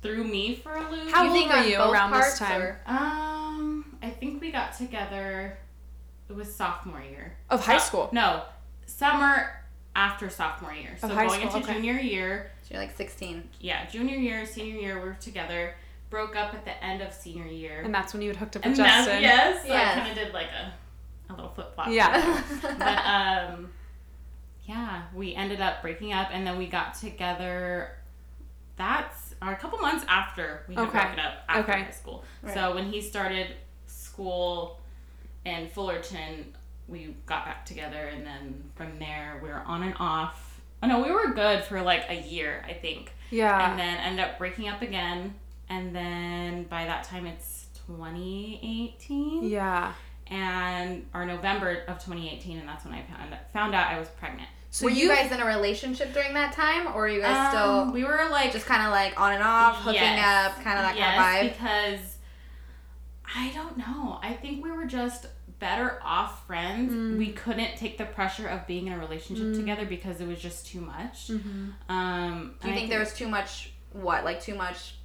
threw 0.02 0.24
me 0.24 0.56
for 0.56 0.76
a 0.76 0.90
loop. 0.92 1.10
How 1.12 1.24
you 1.24 1.30
old 1.44 1.50
were 1.50 1.64
you 1.64 1.78
both 1.78 1.94
around 1.94 2.12
this 2.12 2.38
time? 2.40 2.62
or- 2.62 2.82
um, 2.88 3.45
I 4.06 4.10
think 4.12 4.42
we 4.42 4.52
got 4.52 4.78
together. 4.78 5.58
It 6.30 6.36
was 6.36 6.54
sophomore 6.54 7.02
year 7.02 7.36
Of 7.50 7.66
high 7.66 7.76
Uh, 7.78 7.80
school. 7.80 8.10
No, 8.12 8.44
summer 8.86 9.62
after 9.96 10.30
sophomore 10.30 10.74
year. 10.74 10.96
So 11.00 11.08
Of 11.08 11.14
high 11.14 11.28
going 11.28 11.42
school, 11.48 11.58
into 11.62 11.70
okay. 11.70 11.74
junior 11.82 12.00
year. 12.00 12.52
So 12.64 12.74
you're 12.76 12.82
like 12.84 12.96
16. 12.96 13.50
Yeah, 13.60 13.86
junior 13.88 14.18
year, 14.18 14.46
senior 14.46 14.80
year, 14.80 15.02
we 15.02 15.10
are 15.10 15.14
together. 15.16 15.76
Broke 16.10 16.36
up 16.36 16.54
at 16.54 16.66
the 16.66 16.84
end 16.84 17.02
of 17.02 17.14
senior 17.14 17.46
year. 17.48 17.82
And 17.84 17.94
that's 17.94 18.14
when 18.14 18.22
you 18.22 18.30
had 18.30 18.38
hooked 18.38 18.56
up 18.56 18.66
with 18.66 18.78
that's, 18.78 19.06
Justin. 19.08 19.22
yes, 19.24 19.62
so 19.64 19.68
Yes. 19.70 19.98
I 19.98 20.00
kind 20.00 20.12
of 20.12 20.16
did 20.24 20.34
like 20.34 20.48
a, 20.48 21.32
a 21.32 21.36
little 21.36 21.52
flip 21.52 21.74
flop. 21.76 21.88
Yeah. 21.90 22.42
But 22.62 23.06
um, 23.54 23.72
yeah, 24.66 25.04
we 25.14 25.36
ended 25.36 25.62
up 25.62 25.82
breaking 25.82 26.14
up, 26.14 26.30
and 26.32 26.46
then 26.46 26.58
we 26.58 26.68
got 26.68 26.94
together. 26.96 27.92
That's 28.78 29.36
or 29.42 29.52
a 29.52 29.56
couple 29.56 29.80
months 29.80 30.06
after 30.08 30.64
we 30.68 30.76
had 30.76 30.88
Okay. 30.88 31.00
broken 31.00 31.20
up 31.20 31.34
after 31.48 31.72
Okay. 31.72 31.84
high 31.84 31.92
school. 31.92 32.24
Right. 32.42 32.54
So 32.54 32.74
when 32.76 32.86
he 32.92 33.02
started 33.02 33.56
school 34.16 34.80
in 35.46 35.68
Fullerton, 35.70 36.54
we 36.88 37.16
got 37.26 37.46
back 37.46 37.66
together, 37.66 38.10
and 38.14 38.26
then 38.26 38.64
from 38.76 38.98
there 39.00 39.40
we 39.44 39.50
were 39.50 39.62
on 39.66 39.84
and 39.84 39.94
off. 40.00 40.62
Oh 40.82 40.88
no, 40.88 41.02
we 41.04 41.12
were 41.12 41.34
good 41.34 41.64
for 41.64 41.82
like 41.82 42.06
a 42.10 42.16
year, 42.22 42.64
I 42.68 42.74
think 42.74 43.12
Yeah. 43.30 43.70
and 43.72 43.80
then 43.80 43.98
ended 43.98 44.26
up 44.26 44.38
breaking 44.38 44.70
up 44.70 44.82
again. 44.82 45.36
And 45.70 45.96
then 45.96 46.64
by 46.66 46.86
that 46.86 47.04
time, 47.06 47.26
it's 47.26 47.66
2018, 47.88 49.44
yeah. 49.50 49.94
and 50.28 51.06
or 51.14 51.26
November 51.26 51.84
of 51.88 51.98
2018, 52.04 52.60
and 52.60 52.68
that's 52.68 52.86
when 52.86 52.94
I 52.94 53.02
found 53.04 53.36
found 53.54 53.76
out 53.76 53.88
I 53.92 54.00
was 54.00 54.08
pregnant. 54.10 54.48
So 54.72 54.86
were 54.86 54.92
you 54.92 55.08
guys 55.08 55.32
in 55.32 55.40
a 55.40 55.46
relationship 55.46 56.14
during 56.14 56.34
that 56.36 56.54
time, 56.54 56.88
or 56.88 56.94
were 57.02 57.08
you 57.08 57.22
guys 57.22 57.36
Um, 57.48 57.52
still 57.52 57.94
we 57.94 58.04
were 58.04 58.28
like 58.30 58.52
just 58.52 58.66
kind 58.66 58.84
of 58.84 58.92
like 58.92 59.20
on 59.20 59.34
and 59.34 59.44
off, 59.44 59.78
hooking 59.78 60.02
Yes. 60.02 60.50
up, 60.58 60.64
kind 60.64 60.78
of 60.78 60.84
that 60.86 60.96
yes, 60.98 61.16
kind 61.18 61.48
of 61.48 61.54
vibe? 61.54 61.58
because 61.58 62.15
I 63.36 63.52
don't 63.54 63.78
know. 63.78 64.20
I 64.22 64.34
think 64.34 64.64
we 64.64 64.72
were 64.72 64.86
just 64.86 65.28
better 65.60 66.00
off 66.04 66.46
friends. 66.46 67.18
We 67.18 67.32
couldn't 67.32 67.78
take 67.78 67.98
the 67.98 68.06
pressure 68.06 68.48
of 68.48 68.68
being 68.68 68.88
in 68.88 68.94
a 68.94 69.00
relationship 69.00 69.54
together 69.56 69.86
because 69.86 70.20
it 70.22 70.28
was 70.28 70.40
just 70.40 70.68
too 70.68 70.82
much. 70.82 71.30
Mm-hmm. 71.30 71.70
Um, 71.92 72.56
Do 72.62 72.68
you 72.68 72.74
I 72.74 72.78
think 72.78 72.90
there 72.90 73.00
was 73.00 73.14
too 73.14 73.28
much 73.28 73.72
what, 73.94 74.26
like 74.26 74.42
too 74.42 74.56
much 74.56 74.96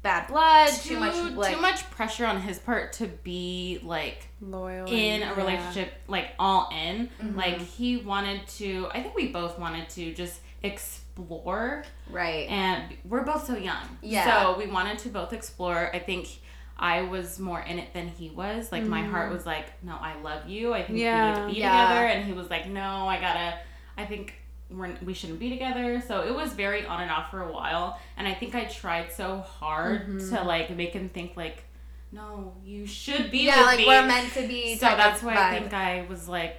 bad 0.00 0.28
blood, 0.28 0.68
too, 0.70 0.98
much 0.98 1.14
like 1.36 1.54
too 1.54 1.60
much 1.60 1.88
pressure 1.90 2.24
on 2.24 2.40
his 2.40 2.58
part 2.58 2.92
to 2.94 3.06
be 3.08 3.80
like 3.82 4.28
Loyal. 4.40 4.86
in 4.88 5.22
a 5.24 5.34
relationship 5.34 5.92
like 6.06 6.28
all 6.38 6.70
in 6.72 7.10
Mhm. 7.20 7.34
like 7.36 7.58
he 7.60 7.96
wanted 7.96 8.46
to 8.58 8.86
i 8.92 9.02
think 9.02 9.16
we 9.16 9.26
both 9.32 9.58
wanted 9.58 9.88
to 9.90 10.14
just 10.14 10.38
explore 10.62 11.82
right? 12.10 12.48
and 12.48 12.96
we're 13.04 13.24
both 13.24 13.44
so 13.44 13.56
young 13.56 13.98
Yeah. 14.00 14.24
so 14.52 14.56
we 14.58 14.68
wanted 14.68 14.98
to 15.00 15.08
both 15.08 15.32
explore 15.32 15.90
i 15.92 15.98
think 15.98 16.28
i 16.78 17.02
was 17.02 17.38
more 17.38 17.60
in 17.60 17.78
it 17.78 17.92
than 17.92 18.08
he 18.08 18.30
was 18.30 18.70
like 18.72 18.84
my 18.84 19.02
heart 19.02 19.32
was 19.32 19.44
like 19.44 19.66
no 19.82 19.96
i 20.00 20.14
love 20.22 20.48
you 20.48 20.72
i 20.72 20.82
think 20.82 20.98
Yeah. 20.98 21.32
we 21.32 21.40
need 21.40 21.48
to 21.48 21.54
be 21.54 21.60
Yeah. 21.60 21.82
together 21.88 22.06
and 22.06 22.24
he 22.24 22.32
was 22.32 22.48
like 22.50 22.68
no 22.68 23.08
i 23.08 23.20
gotta 23.20 23.58
i 23.96 24.04
think 24.04 24.34
we're, 24.70 24.94
we 25.02 25.14
shouldn't 25.14 25.38
be 25.40 25.48
together 25.50 26.00
so 26.06 26.22
it 26.26 26.34
was 26.34 26.52
very 26.52 26.84
on 26.86 27.00
and 27.02 27.10
off 27.10 27.30
for 27.30 27.42
a 27.42 27.50
while 27.52 27.98
and 28.16 28.28
i 28.28 28.34
think 28.34 28.54
i 28.54 28.64
tried 28.64 29.10
so 29.12 29.38
hard 29.38 30.06
Mhm. 30.08 30.30
to 30.36 30.44
like 30.44 30.70
make 30.76 30.92
him 30.92 31.08
think 31.08 31.36
like 31.36 31.64
no 32.12 32.54
you 32.64 32.86
should 32.86 33.30
be 33.30 33.40
yeah, 33.46 33.56
with 33.58 33.66
like 33.66 33.78
me 33.78 33.86
we're 33.86 34.06
meant 34.06 34.32
to 34.34 34.46
be. 34.46 34.76
so 34.76 34.86
that's 34.86 35.22
why 35.22 35.34
I 35.36 35.58
think 35.58 35.74
I 35.74 36.06
was 36.08 36.26
like, 36.26 36.56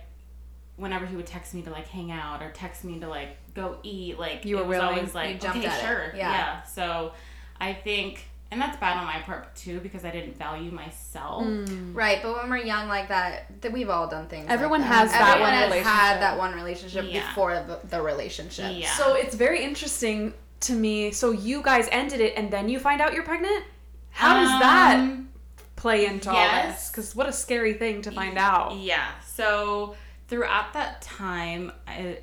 whenever 0.76 1.08
he 1.08 1.16
would 1.16 1.26
text 1.26 1.56
me 1.56 1.64
to 1.64 1.72
like 1.72 1.88
hang 1.88 2.12
out 2.12 2.44
or 2.44 2.52
text 2.52 2.84
me 2.84 3.00
to 3.00 3.08
like 3.08 3.30
go 3.56 3.78
eat, 3.82 4.20
like 4.20 4.46
You 4.46 4.58
it 4.60 4.62
were 4.62 4.68
was 4.68 4.78
willing. 4.78 4.98
always 5.00 5.16
like, 5.16 5.44
okay, 5.44 5.70
sure, 5.82 6.14
Yeah. 6.16 6.62
So 6.64 7.14
I 7.60 7.74
think, 7.74 8.29
and 8.52 8.60
that's 8.60 8.78
bad 8.78 8.98
on 8.98 9.06
my 9.06 9.20
part 9.20 9.56
too 9.56 9.80
because 9.82 10.04
I 10.06 10.12
didn't 10.12 10.38
value 10.38 10.72
myself. 10.72 11.44
Mm. 11.44 11.96
Right, 11.96 12.20
but 12.24 12.36
when 12.36 12.50
we're 12.50 12.58
young 12.58 12.88
like 12.88 13.08
that, 13.10 13.62
that 13.62 13.72
we've 13.72 13.90
all 13.90 14.08
done 14.08 14.28
things. 14.28 14.46
like 14.48 14.54
Everyone 14.54 14.82
that. 14.82 14.88
has 14.88 15.12
that 15.12 15.22
Everyone 15.22 15.42
one 15.42 15.54
has 15.54 15.66
relationship. 15.70 15.92
had 15.94 16.22
that 16.22 16.38
one 16.38 16.54
relationship 16.56 17.06
Yeah. 17.08 17.28
before 17.28 17.54
the, 17.56 17.80
the 17.88 18.02
relationship. 18.02 18.72
Yeah. 18.76 18.92
So 18.94 19.14
it's 19.16 19.36
very 19.36 19.64
interesting 19.64 20.34
to 20.62 20.74
me. 20.74 21.12
So 21.12 21.32
you 21.32 21.62
guys 21.62 21.88
ended 21.92 22.20
it, 22.22 22.34
and 22.38 22.52
then 22.52 22.70
you 22.70 22.80
find 22.80 23.02
out 23.02 23.14
you're 23.14 23.24
pregnant. 23.24 23.64
How 24.12 24.34
does 24.42 24.60
that 24.60 24.96
Um, 25.00 25.30
play 25.76 26.06
into 26.08 26.30
all 26.32 26.68
this? 26.68 26.90
Because 26.90 27.16
what 27.16 27.28
a 27.30 27.32
scary 27.32 27.74
thing 27.74 28.02
to 28.02 28.12
find 28.12 28.38
out. 28.38 28.76
Yeah. 28.76 29.08
So 29.26 29.96
throughout 30.28 30.74
that 30.74 31.02
time, 31.02 31.72
I, 31.88 32.18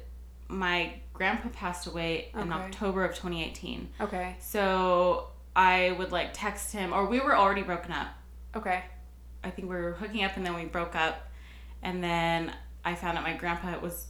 my 0.48 0.94
grandpa 1.14 1.48
passed 1.50 1.86
away 1.86 2.28
in 2.34 2.52
October 2.52 3.04
of 3.04 3.12
2018. 3.14 3.88
Okay. 4.02 4.36
So 4.40 5.28
I 5.56 5.92
would 5.98 6.12
like 6.12 6.30
text 6.34 6.72
him, 6.72 6.92
or 6.92 7.06
we 7.06 7.18
were 7.18 7.34
already 7.36 7.62
broken 7.62 7.90
up. 7.92 8.08
Okay. 8.54 8.84
I 9.42 9.50
think 9.50 9.68
we 9.68 9.74
were 9.76 9.92
hooking 9.92 10.22
up 10.24 10.36
and 10.36 10.44
then 10.44 10.54
we 10.54 10.64
broke 10.66 10.94
up. 10.94 11.28
And 11.82 12.02
then 12.04 12.52
I 12.84 12.94
found 12.94 13.16
out 13.16 13.24
my 13.24 13.34
grandpa 13.34 13.78
was 13.80 14.06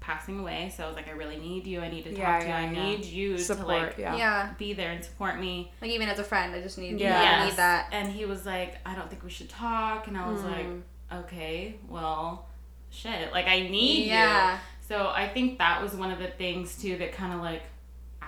passing 0.00 0.38
away. 0.38 0.72
So 0.76 0.84
I 0.84 0.86
was 0.86 0.94
like, 0.96 1.08
I 1.08 1.12
really 1.12 1.36
need 1.38 1.66
you. 1.66 1.80
I 1.80 1.88
need 1.90 2.04
to 2.04 2.10
talk 2.10 2.18
Yeah, 2.18 2.38
to 2.38 2.44
you. 2.44 2.50
yeah, 2.50 2.58
I 2.58 2.62
yeah. 2.64 2.70
need 2.70 3.04
you 3.04 3.36
Support. 3.38 3.66
to 3.66 3.72
like 3.86 3.98
yeah. 3.98 4.16
Yeah. 4.16 4.52
be 4.58 4.72
there 4.72 4.90
and 4.92 5.04
support 5.04 5.38
me. 5.40 5.72
Like 5.82 5.90
even 5.90 6.08
as 6.08 6.18
a 6.18 6.24
friend, 6.24 6.54
I 6.54 6.60
just 6.62 6.78
need 6.78 6.98
Yeah. 7.00 7.20
yeah. 7.22 7.42
I 7.42 7.48
need 7.48 7.56
that. 7.56 7.88
And 7.92 8.08
he 8.12 8.24
was 8.24 8.46
like, 8.46 8.76
I 8.86 8.94
don't 8.94 9.10
think 9.10 9.22
we 9.24 9.30
should 9.30 9.48
talk. 9.48 10.06
And 10.08 10.16
I 10.16 10.30
was 10.30 10.40
Mm. 10.42 10.52
like, 10.52 10.66
okay, 11.24 11.76
well, 11.88 12.46
shit. 12.90 13.32
Like, 13.32 13.46
I 13.48 13.60
need 13.68 14.04
you. 14.04 14.10
yeah. 14.12 14.58
So 14.88 15.08
I 15.08 15.28
think 15.28 15.58
that 15.58 15.82
was 15.82 15.94
one 15.94 16.12
of 16.12 16.20
the 16.20 16.28
things 16.28 16.80
too 16.80 16.96
that 16.98 17.12
kind 17.12 17.32
of 17.34 17.40
like, 17.40 17.62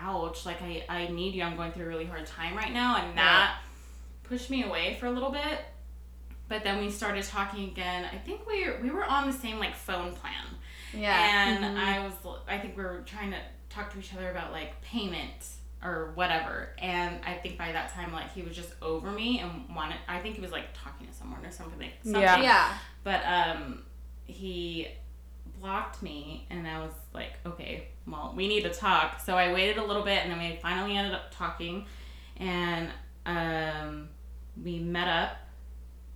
ouch, 0.01 0.47
like 0.47 0.61
I, 0.63 0.85
I 0.89 1.09
need 1.09 1.35
you. 1.35 1.43
I'm 1.43 1.57
going 1.57 1.73
through 1.73 1.85
a 1.85 1.89
really 1.89 2.05
hard 2.07 2.27
time 2.27 2.57
right 2.57 2.73
now. 2.73 2.97
And 2.97 3.17
that 3.19 3.59
pushed 4.25 4.51
me 4.51 4.65
away 4.65 4.97
for 5.01 5.07
a 5.07 5.11
little 5.11 5.31
bit. 5.31 5.61
But 6.49 6.65
then 6.65 6.79
we 6.81 6.91
started 6.91 7.25
talking 7.25 7.69
again. 7.69 8.07
I 8.11 8.17
think 8.17 8.47
we 8.47 8.67
were, 8.67 8.79
we 8.83 8.91
were 8.91 9.05
on 9.05 9.27
the 9.27 9.33
same 9.37 9.59
like 9.59 9.75
phone 9.77 10.13
plan. 10.13 10.45
Yeah. 10.95 11.49
And 11.49 11.65
Mhm. 11.77 11.79
I 11.85 12.01
was, 12.01 12.13
I 12.49 12.59
think 12.59 12.77
we 12.77 12.83
were 12.83 13.03
trying 13.05 13.31
to 13.33 13.39
talk 13.69 13.93
to 13.93 13.99
each 13.99 14.15
other 14.15 14.31
about 14.31 14.53
like 14.53 14.81
payment 14.81 15.49
or 15.85 16.13
whatever. 16.15 16.71
And 16.79 17.21
I 17.27 17.35
think 17.35 17.59
by 17.59 17.71
that 17.73 17.93
time, 17.93 18.13
like 18.13 18.33
he 18.33 18.43
was 18.43 18.57
just 18.57 18.71
over 18.81 19.11
me 19.11 19.41
and 19.41 19.69
wanted, 19.75 19.99
I 20.09 20.19
think 20.21 20.37
he 20.37 20.41
was 20.41 20.51
like 20.53 20.69
talking 20.75 21.07
to 21.07 21.13
someone 21.13 21.45
or 21.45 21.51
something. 21.51 21.91
something. 22.03 22.23
Yeah. 22.23 22.41
yeah. 22.43 22.79
But 23.05 23.23
um, 23.27 23.83
he 24.25 24.89
blocked 25.61 26.03
me, 26.03 26.47
and 26.51 26.67
I 26.69 26.81
was 26.81 26.93
like, 27.13 27.33
okay, 27.45 27.89
well, 28.11 28.33
we 28.37 28.49
need 28.49 28.63
to 28.63 28.71
talk. 28.71 29.21
So 29.21 29.37
I 29.37 29.53
waited 29.53 29.77
a 29.79 29.85
little 29.85 30.03
bit, 30.03 30.23
and 30.23 30.31
then 30.33 30.39
we 30.39 30.57
finally 30.63 30.97
ended 30.97 31.15
up 31.15 31.31
talking, 31.31 31.87
and 32.37 32.89
um, 33.27 34.09
we 34.63 34.79
met 34.79 35.09
up, 35.09 35.37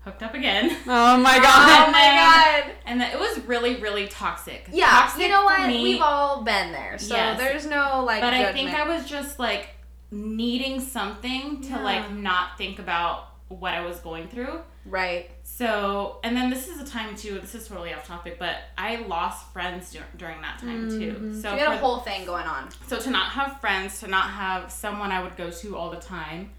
hooked 0.01 0.23
up 0.23 0.35
again. 0.35 0.77
Oh 0.87 1.17
my 1.19 1.39
god. 1.39 1.43
Oh 1.43 1.85
god. 1.87 1.93
my 1.93 2.63
god. 2.65 2.75
And 2.87 3.01
then 3.01 3.11
it 3.13 3.19
was 3.19 3.39
really, 3.47 3.77
really 3.77 4.09
toxic. 4.09 4.69
Yeah, 4.73 4.87
Toxic 4.87 5.23
you 5.23 5.29
know 5.29 5.45
what? 5.45 5.67
me, 5.69 5.83
We've 5.83 6.03
all 6.03 6.43
been 6.43 6.73
there, 6.73 6.99
so 6.99 7.15
Yes. 7.15 7.39
there's 7.39 7.67
no 7.67 8.03
like. 8.05 8.21
but 8.21 8.35
I 8.35 8.53
think 8.53 8.71
I 8.71 8.89
was 8.89 9.09
just 9.09 9.39
like 9.39 9.69
needing 10.11 10.81
something 10.81 11.61
to 11.63 11.69
Yeah. 11.71 11.83
like 11.83 12.11
not 12.13 12.59
think 12.59 12.79
about 12.79 13.29
what 13.49 13.75
I 13.75 13.83
was 13.85 13.99
going 14.01 14.29
through. 14.29 14.61
right. 14.87 15.31
So, 15.55 16.19
and 16.25 16.35
then 16.35 16.49
this 16.49 16.67
is 16.67 16.81
a 16.81 16.85
time 16.87 17.15
too. 17.15 17.39
This 17.39 17.55
is 17.55 17.69
totally 17.69 17.93
off 17.93 18.07
topic, 18.07 18.39
but 18.39 18.57
I 18.79 18.97
lost 19.07 19.53
friends 19.53 19.93
dur- 19.93 20.01
during 20.17 20.41
that 20.41 20.59
time 20.59 20.89
too. 20.89 21.35
So, 21.35 21.43
So 21.43 21.53
you 21.55 21.61
had 21.61 21.75
a 21.75 21.77
whole 21.77 21.99
thing 21.99 22.25
going 22.25 22.47
on. 22.47 22.69
so 22.87 22.99
to 22.99 23.11
not 23.11 23.31
have 23.33 23.61
friends, 23.61 24.01
to 24.01 24.07
not 24.09 24.31
have 24.31 24.73
someone 24.73 25.13
I 25.13 25.23
would 25.23 25.37
go 25.37 25.51
to 25.51 25.77
all 25.77 25.91
the 25.91 26.01
time, 26.01 26.51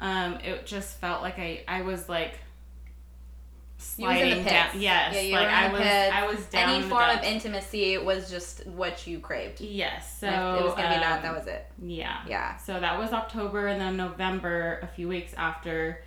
um, 0.00 0.34
it 0.44 0.66
just 0.66 0.98
felt 0.98 1.22
like 1.22 1.38
I 1.38 1.62
I 1.68 1.82
was 1.82 2.08
like 2.08 2.32
You 3.96 4.06
was 4.08 4.16
in 4.20 4.28
the 4.30 4.34
sliding 4.34 4.44
down. 4.44 4.68
Yes, 4.80 5.24
Yeah, 5.24 5.38
like 5.38 5.48
I 5.48 5.72
was 5.72 5.80
pits. 5.82 6.12
I 6.12 6.26
was 6.26 6.44
down. 6.46 6.70
Any 6.70 6.88
form 6.88 7.10
of 7.10 7.22
intimacy 7.22 7.98
was 7.98 8.28
just 8.28 8.66
what 8.66 9.06
you 9.06 9.20
craved. 9.20 9.60
Yes. 9.60 10.18
So 10.18 10.26
And 10.26 10.58
it 10.60 10.64
was 10.64 10.74
gonna 10.74 10.88
be 10.94 11.00
that. 11.00 11.16
um, 11.18 11.22
That 11.22 11.34
was 11.36 11.46
it. 11.46 11.64
Yeah. 11.80 12.18
Yeah. 12.26 12.56
So 12.56 12.80
that 12.80 12.98
was 12.98 13.12
October, 13.12 13.68
and 13.68 13.80
then 13.80 13.96
November, 13.96 14.80
a 14.82 14.88
few 14.88 15.06
weeks 15.06 15.32
after. 15.34 16.02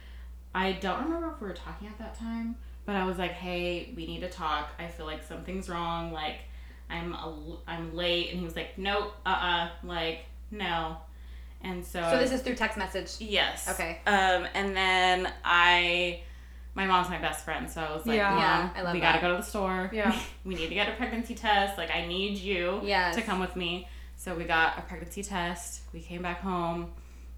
I 0.56 0.72
don't 0.72 1.04
remember 1.04 1.32
if 1.36 1.42
we 1.42 1.48
were 1.50 1.54
talking 1.54 1.90
at 1.90 1.98
that 2.00 2.18
time, 2.18 2.56
but 2.86 2.96
I 2.96 3.06
was 3.06 3.18
like, 3.18 3.32
"Hey, 3.34 3.92
we 3.96 4.08
need 4.08 4.22
to 4.22 4.30
talk. 4.30 4.70
I 4.80 4.88
feel 4.88 5.06
like 5.06 5.22
something's 5.22 5.68
wrong. 5.70 6.14
Like, 6.14 6.38
I'm 6.90 7.14
a, 7.14 7.58
I'm 7.68 7.94
late." 7.94 8.30
And 8.32 8.40
he 8.40 8.46
was 8.46 8.56
like, 8.56 8.78
"Nope, 8.78 9.14
uh, 9.26 9.30
uh 9.30 9.70
like 9.84 10.26
no." 10.52 10.98
And 11.62 11.86
so. 11.86 12.00
So 12.10 12.18
this 12.18 12.32
is 12.32 12.42
through 12.42 12.56
text 12.56 12.78
message. 12.78 13.16
Yes. 13.20 13.68
Okay. 13.70 14.00
Um, 14.08 14.48
and 14.54 14.76
then 14.76 15.32
I, 15.44 16.22
my 16.74 16.86
mom's 16.86 17.10
my 17.10 17.18
best 17.20 17.44
friend, 17.44 17.70
so 17.70 17.82
I 17.82 17.94
was 17.94 18.06
like, 18.06 18.16
Yeah. 18.16 18.30
"Mom, 18.30 18.40
Yeah, 18.40 18.70
I 18.78 18.82
love 18.82 18.94
we 18.94 19.02
that. 19.02 19.22
gotta 19.22 19.28
go 19.28 19.32
to 19.36 19.42
the 19.42 19.48
store. 19.48 19.90
Yeah. 19.94 20.18
we 20.46 20.56
need 20.56 20.70
to 20.70 20.74
get 20.76 20.88
a 20.88 20.94
pregnancy 20.94 21.36
test. 21.36 21.78
Like, 21.78 21.92
I 21.92 22.06
need 22.08 22.38
you 22.38 22.80
Yes. 22.82 23.16
to 23.16 23.22
come 23.22 23.40
with 23.42 23.58
me." 23.58 23.90
So 24.16 24.34
we 24.34 24.46
got 24.46 24.78
a 24.80 24.82
pregnancy 24.84 25.22
test. 25.22 25.82
We 25.92 26.00
came 26.00 26.22
back 26.22 26.40
home. 26.40 26.94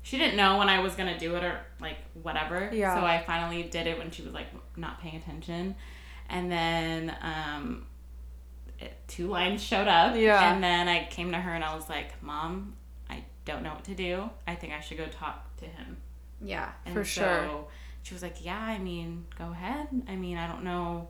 She 0.08 0.18
didn't 0.18 0.38
know 0.38 0.58
when 0.58 0.70
I 0.70 0.80
was 0.80 0.96
gonna 0.96 1.20
do 1.20 1.36
it 1.36 1.44
or 1.44 1.60
like 1.82 1.98
whatever. 2.24 2.70
Yeah. 2.72 2.96
So 2.96 3.06
I 3.06 3.22
finally 3.24 3.64
did 3.64 3.88
it 3.88 3.98
when 3.98 4.10
she 4.10 4.22
was 4.22 4.32
like 4.34 4.48
not 4.78 5.02
paying 5.02 5.18
attention, 5.18 5.76
and 6.30 6.50
then 6.50 7.14
um, 7.22 7.86
it, 8.80 8.96
two 9.10 9.28
lines 9.28 9.62
showed 9.62 9.90
up. 9.90 10.16
Yeah. 10.16 10.54
And 10.54 10.64
then 10.64 10.88
I 10.88 11.08
came 11.10 11.32
to 11.34 11.38
her 11.38 11.54
and 11.54 11.62
I 11.62 11.76
was 11.76 11.90
like, 11.90 12.24
"Mom, 12.24 12.78
I 13.10 13.26
don't 13.44 13.64
know 13.64 13.74
what 13.74 13.84
to 13.84 13.96
do. 13.96 14.30
I 14.48 14.56
think 14.56 14.72
I 14.72 14.80
should 14.80 14.98
go 14.98 15.08
talk 15.08 15.54
to 15.58 15.66
him." 15.66 15.98
Yeah. 16.42 16.70
And 16.86 16.94
For 16.94 17.04
so 17.04 17.22
sure. 17.22 17.66
She 18.04 18.14
was 18.14 18.24
like, 18.24 18.46
"Yeah, 18.46 18.58
I 18.58 18.78
mean, 18.78 19.26
go 19.38 19.52
ahead. 19.52 19.90
I 20.08 20.16
mean, 20.16 20.38
I 20.38 20.48
don't 20.48 20.64
know 20.64 21.10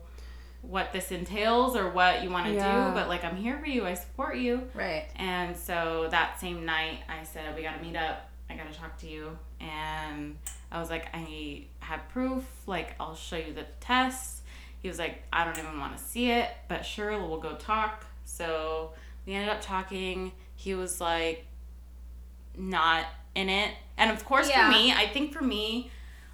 what 0.62 0.92
this 0.92 1.12
entails 1.12 1.76
or 1.76 1.90
what 1.90 2.24
you 2.24 2.30
want 2.30 2.46
to 2.46 2.52
Yeah. 2.54 2.88
do, 2.88 2.94
but 2.94 3.06
like 3.08 3.22
I'm 3.22 3.36
here 3.36 3.60
for 3.60 3.66
you. 3.66 3.86
I 3.86 3.94
support 3.94 4.38
you." 4.38 4.68
Right. 4.74 5.06
And 5.14 5.56
so 5.56 6.08
that 6.10 6.40
same 6.40 6.64
night, 6.66 6.98
I 7.08 7.22
said, 7.22 7.54
"We 7.54 7.62
got 7.62 7.76
to 7.78 7.80
meet 7.86 7.94
up. 7.94 8.24
I 8.50 8.54
got 8.56 8.70
to 8.72 8.78
talk 8.78 8.98
to 8.98 9.06
you." 9.08 9.38
And 9.60 10.36
I 10.70 10.80
was 10.80 10.90
like, 10.90 11.08
"I 11.14 11.64
have 11.80 12.08
proof. 12.08 12.44
Like, 12.66 12.94
I'll 13.00 13.14
show 13.16 13.36
you 13.36 13.52
the 13.52 13.66
test." 13.80 14.42
He 14.80 14.88
was 14.88 14.98
like, 14.98 15.22
"I 15.32 15.44
don't 15.44 15.58
even 15.58 15.78
want 15.80 15.96
to 15.96 16.02
see 16.02 16.30
it, 16.30 16.48
but 16.68 16.84
sure, 16.84 17.10
we'll 17.18 17.40
go 17.40 17.54
talk." 17.56 18.06
So 18.24 18.92
we 19.26 19.34
ended 19.34 19.48
up 19.50 19.60
talking. 19.60 20.32
He 20.56 20.74
was 20.74 21.00
like, 21.00 21.44
not 22.56 23.06
in 23.34 23.48
it. 23.48 23.70
And 23.96 24.10
of 24.10 24.24
course, 24.24 24.48
Yeah. 24.48 24.66
for 24.66 24.72
me, 24.76 24.92
I 24.92 25.06
think 25.06 25.32
for 25.32 25.42
me, 25.44 25.90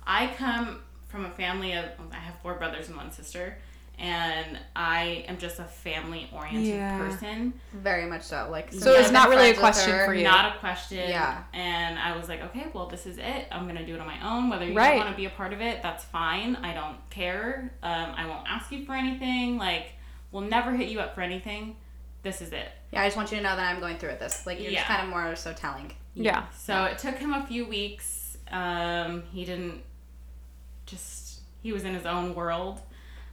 I 0.07 0.29
come 0.29 0.81
from 1.09 1.25
a 1.27 1.31
family 1.31 1.73
of, 1.73 1.85
I 2.13 2.17
have 2.17 2.35
four 2.41 2.55
brothers 2.55 2.89
and 2.89 2.97
one 2.97 3.13
sister, 3.13 3.59
and 3.99 4.59
I 4.75 5.25
am 5.29 5.39
just 5.39 5.59
a 5.61 5.65
family 5.65 6.29
oriented 6.33 6.75
Yeah. 6.75 6.99
person. 6.99 7.55
Very 7.73 8.07
much 8.07 8.23
so. 8.23 8.49
Like. 8.51 8.73
So 8.73 8.79
since 8.81 8.99
it's 8.99 9.11
not 9.13 9.29
really 9.29 9.51
a 9.51 9.55
question 9.55 9.93
her- 9.93 10.05
for 10.07 10.15
you. 10.15 10.25
Not 10.25 10.57
a 10.57 10.59
question. 10.59 11.09
Yeah. 11.09 11.43
And 11.53 11.99
I 11.99 12.17
was 12.17 12.29
like, 12.29 12.43
okay, 12.43 12.67
well, 12.73 12.87
this 12.87 13.07
is 13.07 13.19
it. 13.19 13.47
I'm 13.53 13.65
going 13.65 13.77
to 13.77 13.87
do 13.87 13.95
it 13.95 14.01
on 14.01 14.07
my 14.07 14.19
own. 14.29 14.51
Whether 14.51 14.67
you 14.67 14.75
Right. 14.77 14.97
want 14.97 15.11
to 15.11 15.17
be 15.17 15.27
a 15.27 15.31
part 15.31 15.53
of 15.53 15.61
it, 15.61 15.83
that's 15.83 16.05
fine. 16.05 16.57
I 16.57 16.75
don't 16.75 16.99
care. 17.11 17.73
Um, 17.83 18.13
I 18.17 18.27
won't 18.27 18.47
ask 18.49 18.71
you 18.73 18.85
for 18.85 18.95
anything. 18.95 19.59
Like, 19.59 19.93
we'll 20.33 20.43
never 20.43 20.73
hit 20.73 20.89
you 20.89 21.01
up 21.01 21.15
for 21.15 21.21
anything. 21.21 21.77
This 22.23 22.41
is 22.41 22.53
it. 22.53 22.69
Yeah, 22.91 23.03
I 23.03 23.07
just 23.07 23.17
want 23.17 23.31
you 23.31 23.37
to 23.37 23.43
know 23.43 23.55
that 23.55 23.73
I'm 23.75 23.81
going 23.81 23.99
through 23.99 24.11
with 24.11 24.21
this. 24.21 24.47
Like 24.47 24.59
you're 24.61 24.71
Yeah. 24.71 24.79
just 24.81 24.89
kind 24.89 25.03
of 25.03 25.09
more 25.11 25.37
so 25.37 25.53
telling. 25.53 25.93
Yeah. 26.15 26.45
So 26.57 26.85
it 26.85 26.99
took 26.99 27.17
him 27.17 27.35
a 27.35 27.45
few 27.47 27.67
weeks. 27.67 28.39
Um, 28.51 29.25
he 29.33 29.45
didn't 29.45 29.83
just, 30.87 31.41
he 31.63 31.73
was 31.73 31.85
in 31.85 31.95
his 31.95 32.07
own 32.07 32.35
world. 32.35 32.81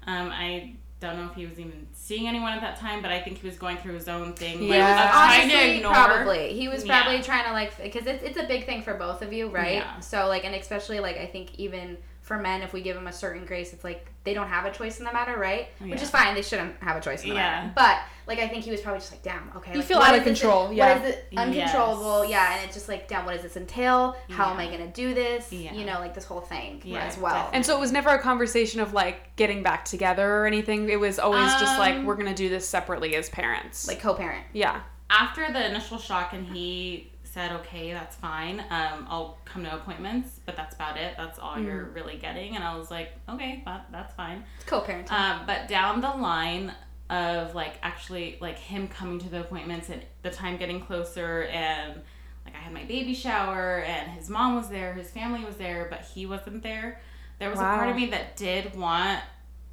Um, 0.07 0.29
I 0.31 0.75
don't 0.99 1.17
know 1.17 1.25
if 1.25 1.33
he 1.35 1.45
was 1.47 1.59
even 1.59 1.87
seeing 1.93 2.27
anyone 2.27 2.53
at 2.53 2.61
that 2.61 2.77
time, 2.79 3.01
but 3.01 3.11
I 3.11 3.19
think 3.21 3.39
he 3.39 3.47
was 3.47 3.57
going 3.57 3.77
through 3.77 3.95
his 3.95 4.07
own 4.07 4.33
thing. 4.33 4.61
Like, 4.69 4.77
Yeah. 4.77 5.03
of 5.05 5.11
trying 5.11 5.41
Honestly, 5.41 5.59
to 5.71 5.75
ignore. 5.77 5.93
probably 5.93 6.53
he 6.53 6.67
was 6.67 6.85
Yeah. 6.85 7.01
probably 7.01 7.21
trying 7.23 7.45
to 7.45 7.51
like 7.53 7.75
because 7.81 8.05
it's 8.05 8.23
it's 8.23 8.37
a 8.37 8.43
big 8.43 8.65
thing 8.65 8.81
for 8.83 8.93
both 8.93 9.21
of 9.21 9.33
you, 9.33 9.47
right? 9.49 9.75
Yeah. 9.77 9.99
So 9.99 10.27
like, 10.27 10.45
and 10.45 10.53
especially 10.55 10.99
like 10.99 11.17
I 11.17 11.25
think 11.25 11.55
even 11.57 11.97
for 12.21 12.37
men, 12.37 12.61
if 12.61 12.71
we 12.71 12.81
give 12.81 12.95
them 12.95 13.07
a 13.07 13.11
certain 13.13 13.45
grace, 13.45 13.73
it's 13.73 13.83
like 13.83 14.07
they 14.23 14.33
don't 14.33 14.47
have 14.47 14.65
a 14.65 14.71
choice 14.71 14.99
in 14.99 15.05
the 15.05 15.11
matter, 15.11 15.37
right? 15.37 15.69
Which 15.79 16.01
is 16.01 16.09
fine. 16.09 16.35
They 16.35 16.43
shouldn't 16.43 16.75
have 16.81 16.95
a 16.95 17.01
choice 17.01 17.23
in 17.23 17.29
the 17.29 17.35
Yeah. 17.35 17.41
matter. 17.61 17.71
But 17.75 17.97
like 18.27 18.37
I 18.39 18.47
think 18.47 18.63
he 18.63 18.69
was 18.71 18.79
probably 18.81 18.99
just 18.99 19.11
like, 19.11 19.23
damn, 19.23 19.51
okay. 19.57 19.71
You 19.71 19.79
like, 19.79 19.87
feel 19.87 19.97
out 19.97 20.13
is 20.13 20.19
of 20.19 20.25
this- 20.25 20.39
control, 20.39 20.71
yeah. 20.71 20.97
What 20.99 21.05
is 21.07 21.15
it? 21.15 21.27
Uncontrollable, 21.35 22.21
Yes. 22.25 22.29
yeah. 22.31 22.55
And 22.55 22.65
it's 22.65 22.73
just 22.75 22.87
like, 22.87 23.07
damn, 23.07 23.25
what 23.25 23.33
does 23.33 23.41
this 23.43 23.57
entail? 23.57 24.15
How 24.29 24.51
am 24.51 24.59
I 24.59 24.67
gonna 24.67 24.87
do 24.87 25.13
this? 25.13 25.51
Yeah. 25.51 25.73
You 25.73 25.85
know, 25.85 25.99
like 25.99 26.13
this 26.13 26.25
whole 26.25 26.41
thing 26.41 26.81
Yeah, 26.85 26.99
as 26.99 27.17
well. 27.17 27.33
definitely. 27.33 27.55
And 27.57 27.65
so 27.65 27.75
it 27.77 27.79
was 27.79 27.91
never 27.91 28.09
a 28.09 28.19
conversation 28.19 28.79
of 28.79 28.93
like 28.93 29.35
getting 29.35 29.63
back 29.63 29.85
together 29.85 30.37
or 30.37 30.45
anything. 30.45 30.89
It 30.89 30.99
was 30.99 31.17
always 31.19 31.51
just 31.55 31.77
like 31.79 31.95
Um, 31.95 32.05
we're 32.05 32.15
gonna 32.15 32.33
do 32.35 32.49
this 32.49 32.67
separately 32.69 33.15
as 33.15 33.29
parents. 33.29 33.87
Like 33.87 33.99
co-parent. 33.99 34.45
yeah. 34.53 34.81
after 35.13 35.51
the 35.51 35.65
initial 35.69 35.97
shock 35.97 36.31
and 36.31 36.47
he 36.47 37.10
said 37.31 37.51
okay 37.51 37.93
that's 37.93 38.15
fine. 38.15 38.59
Um, 38.69 39.07
i'll 39.09 39.37
come 39.45 39.63
to 39.63 39.73
appointments 39.73 40.39
but 40.45 40.55
that's 40.57 40.75
about 40.75 40.97
it. 40.97 41.13
That's 41.17 41.39
all 41.39 41.59
you're 41.59 41.85
really 41.85 42.17
getting. 42.17 42.55
And 42.55 42.63
i 42.63 42.75
was 42.77 42.91
like 42.91 43.13
okay 43.29 43.61
that, 43.65 43.87
that's 43.91 44.13
fine. 44.15 44.43
It's 44.57 44.65
co-parenting. 44.69 45.11
um, 45.11 45.41
but 45.45 45.67
down 45.67 46.01
the 46.01 46.09
line 46.09 46.73
of 47.09 47.55
like 47.55 47.73
actually 47.83 48.37
like 48.41 48.57
him 48.57 48.87
coming 48.87 49.19
to 49.19 49.29
the 49.29 49.41
appointments 49.41 49.89
and 49.89 50.01
the 50.23 50.29
time 50.29 50.55
getting 50.57 50.79
closer 50.79 51.43
and 51.43 52.01
like 52.45 52.55
i 52.55 52.57
had 52.57 52.73
my 52.73 52.83
baby 52.85 53.13
shower 53.13 53.79
and 53.85 54.09
his 54.11 54.29
mom 54.29 54.55
was 54.55 54.69
there 54.69 54.93
his 54.93 55.09
family 55.11 55.43
was 55.43 55.55
there 55.57 55.87
but 55.89 56.01
he 56.13 56.25
wasn't 56.25 56.63
there 56.63 57.01
there 57.39 57.49
was 57.49 57.59
a 57.59 57.63
part 57.63 57.89
of 57.89 57.95
me 57.97 58.05
that 58.11 58.37
did 58.37 58.73
want 58.75 59.19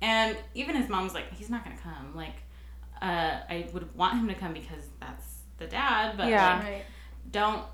and 0.02 0.36
even 0.54 0.74
his 0.74 0.88
mom 0.88 1.04
was 1.04 1.14
like 1.14 1.32
he's 1.32 1.48
not 1.50 1.62
gonna 1.64 1.76
come. 1.82 2.14
Like 2.16 2.34
uh, 3.00 3.38
i 3.48 3.68
would 3.72 3.94
want 3.96 4.14
him 4.14 4.26
to 4.28 4.34
come 4.34 4.52
because 4.52 4.84
that's 5.00 5.38
the 5.58 5.66
dad 5.66 6.16
but 6.16 6.28
Yeah. 6.28 6.56
like, 6.56 6.64
right. 6.64 6.84
Don't 7.30 7.64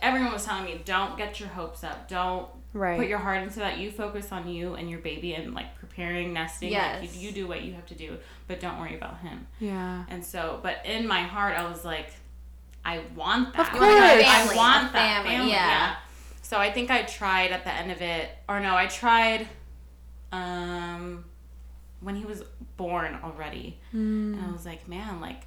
everyone 0.00 0.32
was 0.32 0.44
telling 0.44 0.64
me 0.64 0.80
don't 0.84 1.16
get 1.16 1.40
your 1.40 1.48
hopes 1.50 1.82
up 1.84 2.08
don't 2.08 2.48
Right. 2.72 2.98
put 2.98 3.08
your 3.08 3.18
heart 3.18 3.42
into 3.42 3.60
that 3.60 3.78
you 3.78 3.90
focus 3.90 4.32
on 4.32 4.46
you 4.50 4.74
and 4.74 4.90
your 4.90 4.98
baby 4.98 5.32
and 5.32 5.54
like 5.54 5.74
preparing 5.78 6.34
nesting 6.34 6.70
Yes. 6.72 7.00
like, 7.00 7.14
you, 7.14 7.28
you 7.28 7.32
do 7.34 7.46
what 7.46 7.62
you 7.62 7.72
have 7.72 7.86
to 7.86 7.94
do 7.94 8.18
but 8.48 8.60
don't 8.60 8.78
worry 8.78 8.94
about 8.94 9.18
him 9.20 9.46
yeah. 9.60 10.04
and 10.08 10.22
so 10.22 10.60
but 10.62 10.84
in 10.84 11.06
my 11.06 11.22
heart 11.22 11.58
i 11.58 11.66
was 11.66 11.86
like 11.86 12.10
i 12.84 13.00
want 13.14 13.54
that 13.54 13.60
Of 13.72 13.78
course. 13.78 13.94
family, 13.94 14.24
i 14.26 14.54
want 14.54 14.92
that 14.92 15.22
family, 15.22 15.30
family, 15.36 15.52
yeah. 15.52 15.66
yeah. 15.68 15.94
so 16.42 16.58
i 16.58 16.70
think 16.70 16.90
i 16.90 17.00
tried 17.02 17.50
at 17.52 17.64
the 17.64 17.72
end 17.72 17.90
of 17.90 18.02
it 18.02 18.28
or 18.46 18.60
no 18.60 18.76
i 18.76 18.86
tried 18.88 19.48
um 20.32 21.24
when 22.00 22.14
he 22.16 22.26
was 22.26 22.42
born 22.76 23.18
already 23.24 23.78
and 23.92 24.38
i 24.38 24.52
was 24.52 24.66
like 24.66 24.86
man 24.86 25.18
like 25.20 25.42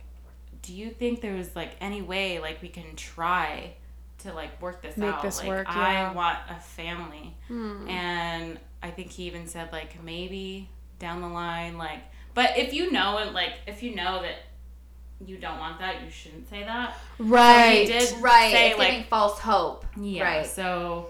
do 0.61 0.73
you 0.73 0.89
think 0.89 1.21
there 1.21 1.35
was 1.35 1.55
like 1.55 1.71
any 1.81 2.01
way 2.01 2.39
like 2.39 2.61
we 2.61 2.67
can 2.69 2.95
try 2.95 3.73
to 4.19 4.33
like 4.33 4.61
work 4.61 4.81
this 4.81 4.97
Make 4.97 5.13
out 5.13 5.21
this 5.21 5.39
like 5.39 5.47
work, 5.47 5.67
i 5.75 6.11
want 6.11 6.37
a 6.49 6.59
family 6.59 7.35
hmm. 7.47 7.87
and 7.87 8.59
i 8.83 8.89
think 8.91 9.11
he 9.11 9.23
even 9.23 9.47
said 9.47 9.71
like 9.71 10.03
maybe 10.03 10.69
down 10.99 11.21
the 11.21 11.27
line 11.29 11.77
like 11.77 11.99
but 12.33 12.57
if 12.57 12.73
you 12.73 12.91
know 12.91 13.17
and 13.19 13.33
like 13.33 13.53
if 13.67 13.81
you 13.81 13.95
know 13.95 14.21
that 14.21 14.35
you 15.25 15.37
don't 15.37 15.59
want 15.59 15.79
that 15.79 16.03
you 16.03 16.09
shouldn't 16.09 16.49
say 16.49 16.63
that 16.63 16.97
Right. 17.17 17.81
he 17.81 17.85
did 17.85 18.13
Right. 18.21 18.51
say 18.53 18.69
it's 18.69 18.79
like 18.79 18.89
giving 18.91 19.03
false 19.05 19.37
hope. 19.39 19.85
yeah. 19.99 20.23
Right. 20.23 20.45
So 20.45 21.09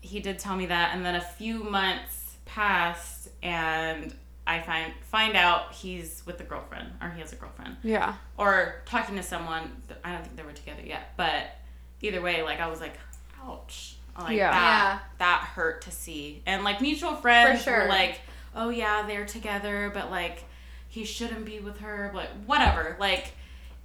he 0.00 0.20
did 0.20 0.38
tell 0.38 0.56
me 0.56 0.66
that, 0.66 0.94
and 0.94 1.04
then 1.04 1.14
a 1.14 1.20
few 1.20 1.62
months 1.64 2.36
passed, 2.46 3.28
and 3.42 4.14
I 4.46 4.60
find 4.60 4.92
find 5.10 5.36
out 5.36 5.72
he's 5.72 6.22
with 6.26 6.40
a 6.40 6.44
girlfriend, 6.44 6.92
or 7.00 7.10
he 7.10 7.20
has 7.20 7.32
a 7.32 7.36
girlfriend, 7.36 7.76
Yeah. 7.82 8.14
or 8.36 8.82
talking 8.86 9.16
to 9.16 9.22
someone. 9.22 9.82
I 10.04 10.12
don't 10.12 10.22
think 10.22 10.36
they 10.36 10.42
were 10.42 10.52
together 10.52 10.82
yet, 10.84 11.12
but 11.16 11.44
either 12.02 12.20
way, 12.20 12.42
like 12.42 12.60
I 12.60 12.68
was 12.68 12.80
like, 12.80 12.94
ouch. 13.42 13.96
Like 14.18 14.36
Yeah. 14.36 14.50
that, 14.50 15.02
that 15.18 15.40
hurt 15.54 15.82
to 15.82 15.90
see. 15.90 16.42
And 16.46 16.62
like 16.62 16.80
mutual 16.80 17.14
friends 17.16 17.60
For 17.64 17.70
sure. 17.70 17.82
were 17.82 17.88
like, 17.88 18.20
oh 18.54 18.68
yeah, 18.68 19.04
they're 19.06 19.24
together, 19.26 19.90
but 19.94 20.10
like 20.10 20.44
he 20.88 21.04
shouldn't 21.04 21.44
be 21.44 21.58
with 21.60 21.78
her, 21.80 22.10
but 22.12 22.28
whatever. 22.46 22.96
Like 23.00 23.32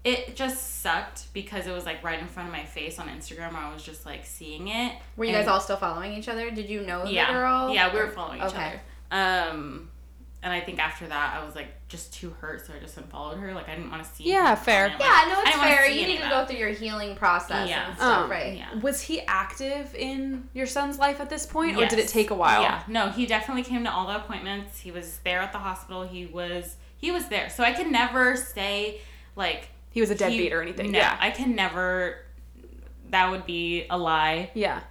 it 0.04 0.36
just 0.36 0.82
sucked 0.82 1.34
because 1.34 1.68
it 1.68 1.72
was 1.72 1.86
like 1.86 2.04
right 2.04 2.20
in 2.20 2.28
front 2.28 2.48
of 2.50 2.54
my 2.54 2.64
face 2.66 3.00
on 3.00 3.08
Instagram. 3.08 3.54
Where 3.54 3.62
I 3.62 3.74
was 3.74 3.84
just 3.84 4.06
like 4.06 4.26
seeing 4.26 4.68
it. 4.68 4.94
Were 5.18 5.26
you 5.26 5.34
and- 5.34 5.40
guys 5.46 5.48
all 5.52 5.60
still 5.62 5.78
following 5.78 6.14
each 6.14 6.28
other? 6.30 6.52
Did 6.52 6.70
you 6.70 6.82
know 6.82 7.06
yeah, 7.06 7.28
the 7.28 7.34
girl? 7.34 7.74
Yeah, 7.74 7.94
we 7.94 8.00
were 8.00 8.10
following 8.10 8.40
each 8.40 8.48
Okay. 8.54 8.80
other. 9.12 9.52
Um, 9.52 9.90
and 10.42 10.54
I 10.54 10.62
think 10.62 10.80
after 10.80 11.06
that, 11.08 11.38
I 11.40 11.44
was 11.46 11.54
like 11.56 11.68
just 11.90 12.14
too 12.14 12.30
hurt, 12.40 12.66
so 12.66 12.74
I 12.74 12.80
just 12.80 12.98
unfollowed 12.98 13.38
her. 13.40 13.54
Like 13.54 13.68
I 13.68 13.76
didn't 13.76 13.92
want 13.92 14.04
to 14.04 14.10
see. 14.10 14.24
Yeah, 14.32 14.56
fair. 14.56 14.88
Like, 14.90 15.00
Yeah, 15.00 15.26
no, 15.28 15.40
I 15.40 15.44
it's 15.48 15.58
fair. 15.58 15.90
You 15.90 16.08
need 16.08 16.22
to 16.22 16.30
go 16.30 16.46
through 16.46 16.58
your 16.58 16.70
healing 16.70 17.16
process 17.16 17.68
Yeah. 17.70 17.88
and 17.90 17.96
stuff, 17.98 18.24
Um, 18.26 18.32
right? 18.32 18.58
Yeah. 18.58 18.74
Was 18.80 19.02
he 19.02 19.22
active 19.22 19.94
in 19.96 20.48
your 20.54 20.66
son's 20.66 20.98
life 20.98 21.20
at 21.20 21.30
this 21.30 21.46
point, 21.46 21.76
or 21.78 21.86
did 21.88 22.00
it 22.00 22.08
take 22.08 22.30
a 22.32 22.36
while? 22.36 22.62
Yeah, 22.62 22.84
no, 22.88 23.10
he 23.10 23.26
definitely 23.26 23.64
came 23.64 23.84
to 23.84 23.92
all 23.92 24.08
the 24.08 24.16
appointments. 24.16 24.80
He 24.80 24.92
was 24.92 25.18
there 25.26 25.40
at 25.40 25.52
the 25.52 25.60
hospital. 25.60 26.04
He 26.04 26.26
was 26.26 26.76
he 26.98 27.12
was 27.12 27.28
there. 27.28 27.50
So 27.50 27.64
I 27.64 27.72
can 27.74 27.92
never 27.92 28.36
say 28.38 29.02
like 29.36 29.70
He 29.92 30.00
was 30.02 30.10
a 30.10 30.14
he- 30.14 30.20
deadbeat 30.20 30.54
or 30.54 30.62
anything. 30.62 30.92
No, 30.92 31.00
yeah. 31.00 31.18
I 31.20 31.32
can 31.32 31.54
never. 31.56 32.18
That 33.10 33.32
would 33.32 33.46
be 33.46 33.88
a 33.90 33.98
lie, 33.98 34.52
yeah. 34.54 34.82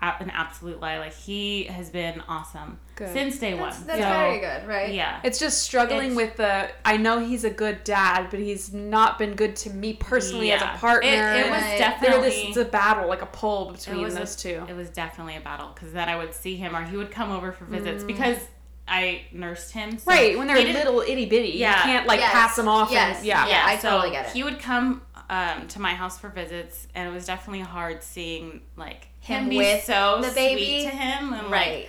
an 0.00 0.30
absolute 0.30 0.80
lie. 0.80 0.98
Like 0.98 1.14
he 1.14 1.64
has 1.64 1.88
been 1.90 2.20
awesome 2.28 2.80
Good. 2.94 3.12
since 3.12 3.38
day 3.38 3.54
That's, 3.56 3.78
one. 3.78 3.86
that's 3.86 4.00
So, 4.02 4.08
very 4.08 4.38
good, 4.40 4.66
right? 4.68 4.92
Yeah, 4.92 5.18
It's 5.24 5.38
just 5.38 5.62
struggling 5.62 6.12
It's- 6.12 6.16
with 6.16 6.36
the. 6.36 6.68
I 6.84 6.96
know 6.98 7.18
he's 7.20 7.44
a 7.44 7.50
good 7.50 7.84
dad, 7.84 8.28
but 8.30 8.38
he's 8.38 8.72
not 8.72 9.18
been 9.18 9.34
good 9.34 9.56
to 9.56 9.70
me 9.70 9.94
personally 9.94 10.52
as 10.52 10.60
Yeah. 10.60 10.74
a 10.74 10.78
partner. 10.78 11.08
It, 11.10 11.46
it 11.46 11.50
was 11.50 11.62
Right. 11.62 11.68
There 11.70 11.78
definitely 11.78 12.28
this 12.30 12.44
it's 12.48 12.56
a 12.58 12.64
battle, 12.66 13.08
like 13.08 13.22
a 13.22 13.26
pull 13.26 13.72
between 13.72 14.02
was 14.02 14.14
a- 14.14 14.18
those 14.20 14.36
two. 14.36 14.64
It 14.68 14.76
was 14.76 14.90
definitely 14.90 15.36
a 15.36 15.40
battle 15.40 15.70
because 15.74 15.92
then 15.92 16.08
I 16.08 16.16
would 16.16 16.34
see 16.34 16.56
him 16.56 16.76
or 16.76 16.82
he 16.84 16.96
would 16.96 17.10
come 17.10 17.30
over 17.32 17.50
for 17.52 17.64
visits 17.64 18.04
Mm. 18.04 18.08
because 18.08 18.38
I 18.86 19.22
nursed 19.32 19.72
him. 19.72 19.96
So 19.98 20.10
right 20.10 20.36
when 20.36 20.46
they're 20.48 20.56
he 20.56 20.64
didn't- 20.64 20.84
little 20.84 21.00
itty 21.00 21.24
bitty, 21.26 21.50
Yeah. 21.52 21.76
you 21.78 21.82
can't 21.84 22.06
like 22.06 22.20
Yes. 22.20 22.32
pass 22.32 22.56
them 22.56 22.68
off. 22.68 22.90
Yes. 22.90 23.18
And, 23.18 23.26
yeah. 23.26 23.46
Yeah. 23.46 23.62
I 23.64 23.78
so 23.78 23.90
totally 23.90 24.10
get 24.10 24.26
it. 24.26 24.32
He 24.32 24.42
would 24.42 24.58
come 24.60 25.02
um, 25.30 25.66
to 25.68 25.80
my 25.80 25.94
house 25.94 26.18
for 26.18 26.28
visits, 26.28 26.88
and 26.94 27.08
it 27.08 27.12
was 27.12 27.24
definitely 27.24 27.60
hard 27.60 28.02
seeing 28.02 28.60
like 28.76 29.06
him, 29.20 29.44
Him 29.44 29.48
be 29.48 29.56
with 29.58 29.82
so 29.84 30.18
the 30.20 30.30
baby? 30.32 30.82
sweet 30.82 30.90
to 30.90 30.96
him, 30.96 31.32
and 31.32 31.50
Right. 31.50 31.50
like 31.50 31.62
I 31.62 31.70
like, 31.76 31.88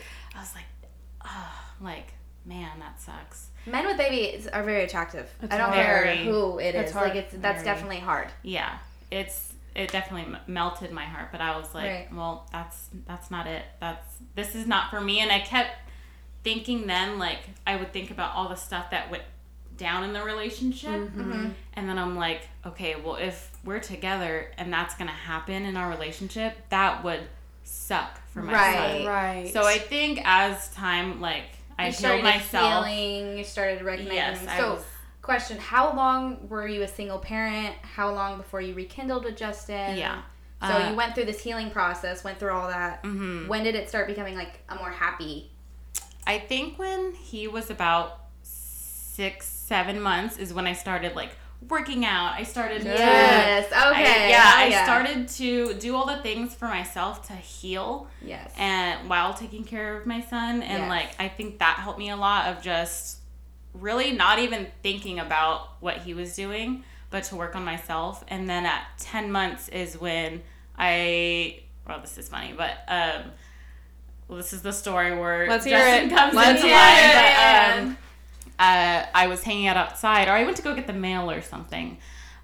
oh, 1.33 1.51
like 1.81 2.13
man, 2.45 2.79
that 2.79 2.99
sucks. 3.01 3.47
Men 3.65 3.85
with 3.85 3.97
babies 3.97 4.47
are 4.47 4.63
very 4.63 4.83
attractive. 4.83 5.29
It's 5.41 5.53
I 5.53 5.57
don't 5.57 5.71
hard. 5.71 5.85
care 5.85 6.15
who 6.17 6.59
it 6.59 6.75
It's 6.75 6.89
is. 6.89 6.93
hard. 6.93 7.09
Like 7.09 7.17
it's 7.17 7.33
that's 7.35 7.63
Very. 7.63 7.65
definitely 7.75 7.99
hard. 7.99 8.27
Yeah, 8.41 8.77
it's 9.11 9.53
it 9.75 9.91
definitely 9.91 10.33
m- 10.35 10.41
melted 10.47 10.91
my 10.91 11.05
heart, 11.05 11.29
but 11.31 11.41
I 11.41 11.57
was 11.57 11.73
like, 11.73 11.85
Right. 11.89 12.13
well, 12.13 12.47
that's 12.51 12.89
that's 13.07 13.31
not 13.31 13.47
it. 13.47 13.63
That's 13.79 14.05
this 14.35 14.55
is 14.55 14.67
not 14.67 14.89
for 14.89 14.99
me, 15.01 15.19
and 15.21 15.31
I 15.31 15.39
kept 15.39 15.71
thinking 16.43 16.87
then 16.87 17.17
like 17.19 17.39
I 17.65 17.77
would 17.77 17.93
think 17.93 18.11
about 18.11 18.35
all 18.35 18.49
the 18.49 18.55
stuff 18.55 18.91
that 18.91 19.09
went 19.09 19.23
down 19.77 20.03
in 20.03 20.13
the 20.13 20.21
relationship. 20.21 20.91
Mm-hmm. 20.91 21.49
And 21.75 21.89
then 21.89 21.97
I'm 21.97 22.15
like, 22.15 22.41
okay, 22.65 22.95
well, 22.95 23.15
if 23.15 23.49
we're 23.63 23.79
together 23.79 24.51
and 24.57 24.71
that's 24.71 24.93
gonna 24.95 25.11
happen 25.11 25.63
in 25.65 25.77
our 25.77 25.89
relationship, 25.89 26.55
that 26.69 27.03
would 27.03 27.21
suck 27.63 28.19
for 28.31 28.41
my 28.41 28.53
Right. 28.53 28.97
son. 28.97 29.05
Right. 29.07 29.53
So 29.53 29.63
I 29.65 29.77
think 29.77 30.21
as 30.23 30.69
time, 30.73 31.21
like, 31.21 31.43
I 31.77 31.83
you 31.87 31.91
healed 31.91 31.95
started 31.95 32.23
myself. 32.23 32.85
healing. 32.85 33.37
You 33.37 33.43
started 33.43 33.81
recognizing. 33.81 34.15
Yes, 34.15 34.45
I 34.47 34.57
so, 34.59 34.73
was. 34.75 34.83
question: 35.21 35.57
How 35.57 35.95
long 35.95 36.47
were 36.49 36.67
you 36.67 36.83
a 36.83 36.87
single 36.87 37.19
parent? 37.19 37.75
How 37.81 38.11
long 38.13 38.37
before 38.37 38.61
you 38.61 38.73
rekindled 38.73 39.23
with 39.25 39.35
Justin? 39.37 39.97
Yeah. 39.97 40.21
So 40.61 40.69
Uh, 40.69 40.89
you 40.89 40.95
went 40.95 41.13
through 41.15 41.25
this 41.25 41.41
healing 41.43 41.71
process. 41.71 42.23
Went 42.23 42.39
through 42.39 42.53
all 42.53 42.69
that. 42.69 43.03
mhm. 43.03 43.47
When 43.47 43.63
did 43.63 43.75
it 43.75 43.89
start 43.89 44.07
becoming 44.07 44.35
like 44.35 44.59
a 44.69 44.75
more 44.75 44.91
happy? 44.91 45.51
I 46.25 46.39
think 46.39 46.79
when 46.79 47.13
he 47.13 47.47
was 47.49 47.69
about 47.69 48.19
six, 48.43 49.45
seven 49.47 49.99
months 50.01 50.37
is 50.37 50.53
when 50.53 50.65
I 50.67 50.73
started 50.73 51.15
like 51.15 51.35
working 51.69 52.05
out. 52.05 52.33
I 52.37 52.43
started 52.43 52.81
to 52.81 52.87
Yes. 52.87 53.65
Okay. 53.67 54.25
I, 54.25 54.29
yeah, 54.29 54.53
Oh, 54.55 54.81
I 54.81 54.83
started 54.83 55.27
to 55.29 55.73
do 55.75 55.95
all 55.95 56.05
the 56.05 56.17
things 56.17 56.53
for 56.55 56.67
myself 56.67 57.27
to 57.27 57.33
heal 57.33 58.07
Yes. 58.21 58.51
and 58.57 59.09
while 59.09 59.33
taking 59.33 59.63
care 59.63 59.97
of 59.97 60.05
my 60.05 60.21
son 60.21 60.61
and 60.63 60.83
Yes. 60.83 60.89
like 60.89 61.09
I 61.19 61.27
think 61.27 61.59
that 61.59 61.77
helped 61.77 61.99
me 61.99 62.09
a 62.09 62.15
lot 62.15 62.47
of 62.47 62.61
just 62.61 63.17
really 63.73 64.11
not 64.11 64.39
even 64.39 64.67
thinking 64.81 65.19
about 65.19 65.69
what 65.81 65.97
he 65.97 66.13
was 66.13 66.35
doing 66.35 66.83
but 67.09 67.23
to 67.25 67.35
work 67.35 67.55
on 67.55 67.63
myself 67.63 68.23
and 68.27 68.49
then 68.49 68.65
at 68.65 68.83
10 68.99 69.31
months 69.31 69.69
is 69.69 69.99
when 69.99 70.41
I 70.77 71.59
well 71.87 71.99
this 72.01 72.17
is 72.17 72.27
funny 72.29 72.53
but 72.57 72.71
um 72.87 73.31
well, 74.27 74.37
this 74.37 74.53
is 74.53 74.61
the 74.61 74.71
story 74.71 75.15
where 75.17 75.47
Let's 75.47 75.65
hear 75.65 75.77
Justin 75.77 76.11
it. 76.11 76.15
comes 76.15 76.33
Let's 76.33 76.61
into 76.61 76.73
hear 76.73 77.97
uh, 78.59 79.05
I 79.13 79.27
was 79.27 79.43
hanging 79.43 79.67
out 79.67 79.77
outside, 79.77 80.27
or 80.27 80.31
I 80.31 80.43
went 80.43 80.57
to 80.57 80.63
go 80.63 80.75
get 80.75 80.87
the 80.87 80.93
mail 80.93 81.29
or 81.29 81.41
something, 81.41 81.97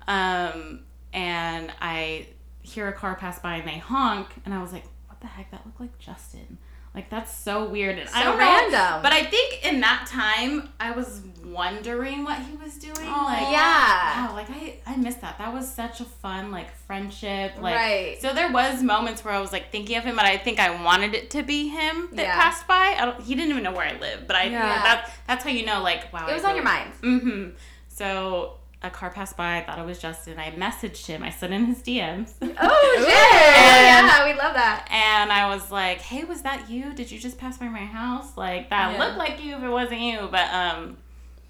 um, 0.08 0.82
and 1.14 1.72
I 1.82 2.28
hear 2.62 2.88
a 2.88 2.94
car 2.94 3.16
pass 3.16 3.40
by 3.40 3.56
and 3.56 3.68
they 3.68 3.78
honk, 3.78 4.28
and 4.46 4.54
I 4.54 4.62
was 4.62 4.74
like, 4.74 4.86
"What 5.08 5.20
the 5.22 5.28
heck? 5.28 5.52
That 5.52 5.66
looked 5.66 5.80
like 5.80 5.98
Justin." 6.00 6.58
Like 6.96 7.10
that's 7.10 7.34
so 7.34 7.66
weird, 7.66 8.00
and 8.00 8.10
I 8.10 8.24
So 8.24 8.30
don't 8.32 8.40
random. 8.40 8.72
know. 8.72 9.00
But 9.04 9.14
I 9.14 9.24
think 9.26 9.64
in 9.66 9.80
that 9.82 10.08
time, 10.10 10.70
I 10.80 10.92
was 10.92 11.22
wondering 11.46 12.24
what 12.24 12.40
he 12.40 12.56
was 12.58 12.76
doing. 12.76 12.96
like, 12.96 13.52
yeah. 13.52 14.28
wow, 14.28 14.34
like 14.36 14.50
I 14.50 14.80
I 14.88 14.96
missed 14.98 15.22
that. 15.22 15.38
That 15.38 15.54
was 15.54 15.72
such 15.72 16.00
a 16.02 16.06
fun 16.06 16.52
like 16.52 16.76
friendship. 16.88 17.54
Like, 17.62 17.76
Right. 17.76 18.18
so 18.22 18.34
there 18.34 18.52
was 18.52 18.82
moments 18.84 19.24
where 19.24 19.34
I 19.34 19.40
was 19.40 19.52
like 19.52 19.72
thinking 19.72 19.98
of 19.98 20.04
him, 20.04 20.16
but 20.16 20.26
I 20.26 20.38
think 20.38 20.60
I 20.60 20.84
wanted 20.84 21.14
it 21.14 21.30
to 21.32 21.44
be 21.44 21.68
him 21.70 22.10
that 22.14 22.24
Yeah. 22.24 22.36
passed 22.36 22.68
by. 22.68 22.96
I 23.00 23.06
don't, 23.06 23.22
he 23.22 23.36
didn't 23.36 23.52
even 23.52 23.64
know 23.64 23.72
where 23.72 23.88
I 23.88 23.98
lived, 24.00 24.26
but 24.28 24.36
I 24.36 24.46
Yeah. 24.46 24.60
that 24.62 25.12
that's 25.28 25.44
how 25.44 25.52
you 25.52 25.66
know 25.66 25.82
like 25.84 26.12
wow. 26.12 26.28
It 26.28 26.34
was 26.34 26.44
on 26.44 26.56
your 26.56 26.66
mind. 26.66 26.92
Mm-hmm. 27.02 27.50
So 27.88 28.59
a 28.82 28.90
car 28.90 29.10
passed 29.10 29.36
by. 29.36 29.58
I 29.58 29.64
thought 29.64 29.78
it 29.80 29.86
was 29.86 30.00
Justin. 30.00 30.40
I 30.40 30.52
messaged 30.52 31.06
him. 31.06 31.22
I 31.24 31.30
slid 31.32 31.52
in 31.52 31.66
his 31.66 31.80
DMs. 31.80 32.34
Oh 32.62 32.96
shit! 32.98 33.08
Yeah, 33.10 34.26
we 34.26 34.34
love 34.38 34.54
that. 34.56 34.88
And 34.92 35.32
I 35.32 35.54
was 35.54 35.70
like, 35.72 36.00
"Hey, 36.00 36.24
was 36.24 36.42
that 36.44 36.70
you? 36.70 36.94
Did 36.94 37.12
you 37.12 37.20
just 37.20 37.38
pass 37.38 37.58
by 37.58 37.68
my 37.68 37.80
house? 37.86 38.36
Like 38.38 38.70
that 38.70 38.94
Yeah. 38.94 39.00
looked 39.06 39.18
like 39.18 39.44
you 39.44 39.56
if 39.58 39.64
it 39.64 39.70
wasn't 39.70 40.02
you." 40.02 40.28
But 40.32 40.52
um, 40.54 40.98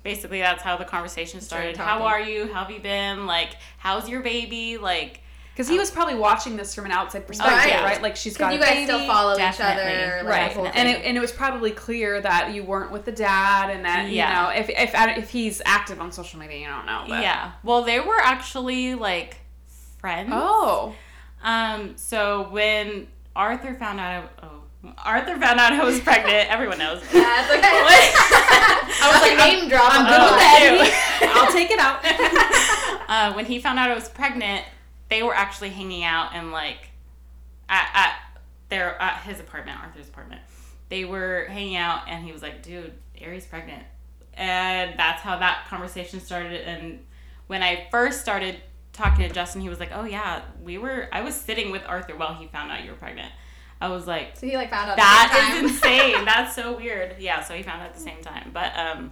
basically 0.04 0.40
that's 0.40 0.64
how 0.64 0.78
the 0.78 0.86
conversation 0.86 1.40
Started 1.42 1.76
started. 1.76 1.92
How 2.02 2.06
are 2.08 2.20
you? 2.20 2.48
How 2.54 2.62
have 2.64 2.72
you 2.72 2.80
been? 2.80 3.26
Like, 3.28 3.56
how's 3.78 4.10
your 4.10 4.22
baby? 4.22 4.78
Like, 4.78 5.22
Because 5.60 5.70
he 5.70 5.78
was 5.78 5.92
probably 5.92 6.16
watching 6.16 6.56
this 6.56 6.74
from 6.74 6.86
an 6.86 6.94
outside 6.94 7.28
perspective, 7.28 7.72
yeah. 7.72 7.84
right? 7.84 8.02
Like 8.02 8.16
she's 8.16 8.38
got 8.38 8.54
you 8.54 8.60
a 8.60 8.62
guys 8.62 8.76
baby. 8.76 8.86
still 8.86 9.06
follow 9.06 9.34
each 9.34 9.60
other, 9.60 10.22
like, 10.24 10.56
right 10.56 10.72
and 10.74 10.88
it, 10.88 11.04
and 11.04 11.18
it 11.18 11.20
was 11.20 11.34
probably 11.34 11.72
clear 11.72 12.22
that 12.22 12.54
you 12.54 12.64
weren't 12.64 12.94
with 12.94 13.04
the 13.04 13.12
dad 13.12 13.70
and 13.70 13.84
that 13.84 14.10
Yeah. 14.10 14.30
you 14.30 14.36
know 14.56 14.58
if 14.62 14.70
if 14.70 14.92
if 15.18 15.30
he's 15.30 15.62
active 15.66 16.00
on 16.00 16.14
social 16.14 16.40
media 16.40 16.60
you 16.60 16.68
don't 16.68 16.86
know 16.86 17.04
but. 17.10 17.22
yeah. 17.22 17.52
Well, 17.62 17.84
they 17.84 18.00
were 18.00 18.22
actually 18.22 18.96
like 18.96 19.42
friends. 19.98 20.30
oh 20.32 20.96
Um. 21.44 21.98
So 21.98 22.48
when 22.52 23.08
Arthur 23.36 23.76
found 23.76 24.00
out, 24.00 24.32
I, 24.42 24.46
oh, 24.46 24.94
Arthur 25.04 25.38
found 25.38 25.60
out 25.60 25.74
I 25.74 25.84
was 25.84 26.00
pregnant. 26.10 26.50
Everyone 26.50 26.78
knows. 26.78 27.02
yeah, 27.14 27.42
it's 27.42 27.52
okay. 27.52 27.62
I 29.02 29.12
was 29.12 29.22
like, 29.22 29.38
name 29.38 29.68
drop. 29.68 29.94
I'm 29.94 30.06
on 30.06 30.40
good 30.40 30.80
with 30.80 30.88
Oh, 30.88 31.26
that 31.26 31.36
I'll 31.36 31.52
take 31.52 31.70
it 31.70 31.80
out 31.80 32.00
uh, 33.10 33.34
when 33.34 33.44
he 33.46 33.60
found 33.60 33.78
out 33.78 33.92
I 33.92 33.94
was 33.96 34.08
pregnant, 34.08 34.64
they 35.10 35.24
were 35.24 35.34
actually 35.34 35.70
hanging 35.70 36.04
out 36.04 36.32
and 36.34 36.52
like 36.52 36.90
at, 37.68 37.90
at 37.94 38.40
their 38.70 39.02
at 39.02 39.22
his 39.24 39.40
apartment, 39.40 39.80
Arthur's 39.80 40.08
apartment. 40.08 40.42
They 40.90 41.06
were 41.06 41.46
hanging 41.50 41.76
out, 41.76 42.04
and 42.08 42.26
he 42.26 42.32
was 42.32 42.42
like, 42.42 42.64
"Dude, 42.64 42.94
Ari's 43.24 43.46
pregnant," 43.46 43.84
and 44.34 44.98
that's 44.98 45.22
how 45.22 45.38
that 45.40 45.66
conversation 45.68 46.20
started. 46.20 46.62
And 46.68 47.06
when 47.48 47.62
I 47.62 47.88
first 47.92 48.22
started 48.22 48.58
talking 48.94 49.28
to 49.28 49.34
Justin, 49.34 49.62
he 49.62 49.70
was 49.70 49.80
like, 49.80 49.92
"Oh 49.94 50.06
yeah, 50.06 50.42
we 50.64 50.78
were. 50.78 51.08
I 51.12 51.22
was 51.22 51.36
sitting 51.36 51.72
with 51.72 51.84
Arthur 51.88 52.16
while 52.16 52.34
he 52.34 52.48
found 52.48 52.72
out 52.72 52.84
you 52.84 52.92
were 52.92 52.98
pregnant." 52.98 53.32
I 53.82 53.88
was 53.88 54.06
like, 54.08 54.36
So 54.36 54.46
he 54.46 54.58
like 54.58 54.70
found 54.72 54.90
out. 54.90 54.98
that 54.98 55.54
at 55.56 55.62
the 55.62 55.70
same 55.70 55.80
time. 55.80 56.10
insane. 56.12 56.26
That's 56.26 56.54
so 56.54 56.76
weird. 56.76 57.16
Yeah, 57.18 57.42
so 57.42 57.54
he 57.54 57.64
found 57.64 57.82
out 57.82 57.88
at 57.88 57.94
the 57.94 58.02
same 58.02 58.22
time. 58.22 58.52
But 58.54 58.76
um 58.78 59.12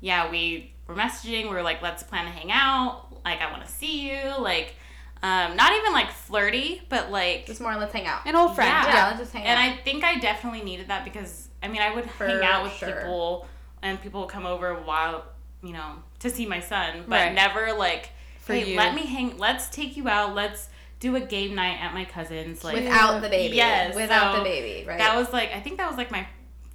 yeah, 0.00 0.30
we 0.30 0.72
were 0.86 0.94
messaging, 0.94 1.44
we 1.44 1.48
were 1.48 1.62
like, 1.64 1.82
let's 1.82 2.02
plan 2.04 2.26
to 2.26 2.30
hang 2.30 2.52
out. 2.52 3.08
Like 3.24 3.40
I 3.40 3.50
wanna 3.50 3.66
see 3.66 4.08
you. 4.08 4.38
Like 4.38 4.76
um 5.22 5.56
not 5.56 5.72
even 5.72 5.92
like 5.92 6.10
flirty, 6.10 6.82
but 6.88 7.10
like 7.10 7.46
Just 7.46 7.60
more. 7.60 7.74
Let's 7.76 7.92
hang 7.92 8.06
out. 8.06 8.26
an 8.26 8.36
old 8.36 8.54
friend 8.54 8.68
Yeah. 8.70 8.86
Yeah, 8.94 9.06
let's 9.08 9.18
just 9.20 9.32
hang 9.32 9.44
and 9.44 9.58
out. 9.58 9.64
And 9.64 9.74
I 9.74 9.82
think 9.82 10.04
I 10.04 10.18
definitely 10.18 10.62
needed 10.62 10.88
that 10.88 11.04
because 11.04 11.48
I 11.62 11.68
mean 11.68 11.80
I 11.82 11.94
would 11.94 12.08
For 12.10 12.26
hang 12.26 12.44
out 12.44 12.62
with 12.64 12.72
sure. 12.74 12.88
people 12.92 13.46
and 13.82 14.00
people 14.02 14.20
would 14.22 14.30
come 14.30 14.46
over 14.46 14.74
while 14.74 15.24
you 15.62 15.72
know, 15.72 15.94
to 16.20 16.30
see 16.30 16.46
my 16.46 16.60
son, 16.60 17.04
but 17.08 17.16
Right. 17.16 17.32
never 17.34 17.72
like 17.72 18.10
For 18.40 18.52
hey, 18.52 18.70
you. 18.72 18.76
let 18.76 18.94
me 18.94 19.06
hang 19.06 19.36
let's 19.38 19.68
take 19.70 19.96
you 19.96 20.06
out, 20.08 20.34
let's 20.34 20.68
do 21.00 21.16
a 21.16 21.20
game 21.20 21.54
night 21.54 21.78
at 21.80 21.92
my 21.94 22.04
cousin's 22.04 22.62
like 22.62 22.74
without 22.76 23.20
the 23.22 23.28
baby. 23.28 23.56
Yes, 23.56 23.94
Without 23.96 24.32
so 24.32 24.38
the 24.38 24.44
baby. 24.44 24.86
Right. 24.86 24.98
that 24.98 25.16
was 25.16 25.32
like 25.32 25.52
I 25.52 25.60
think 25.60 25.78
that 25.78 25.88
was 25.88 25.96
like 25.96 26.10
my 26.10 26.26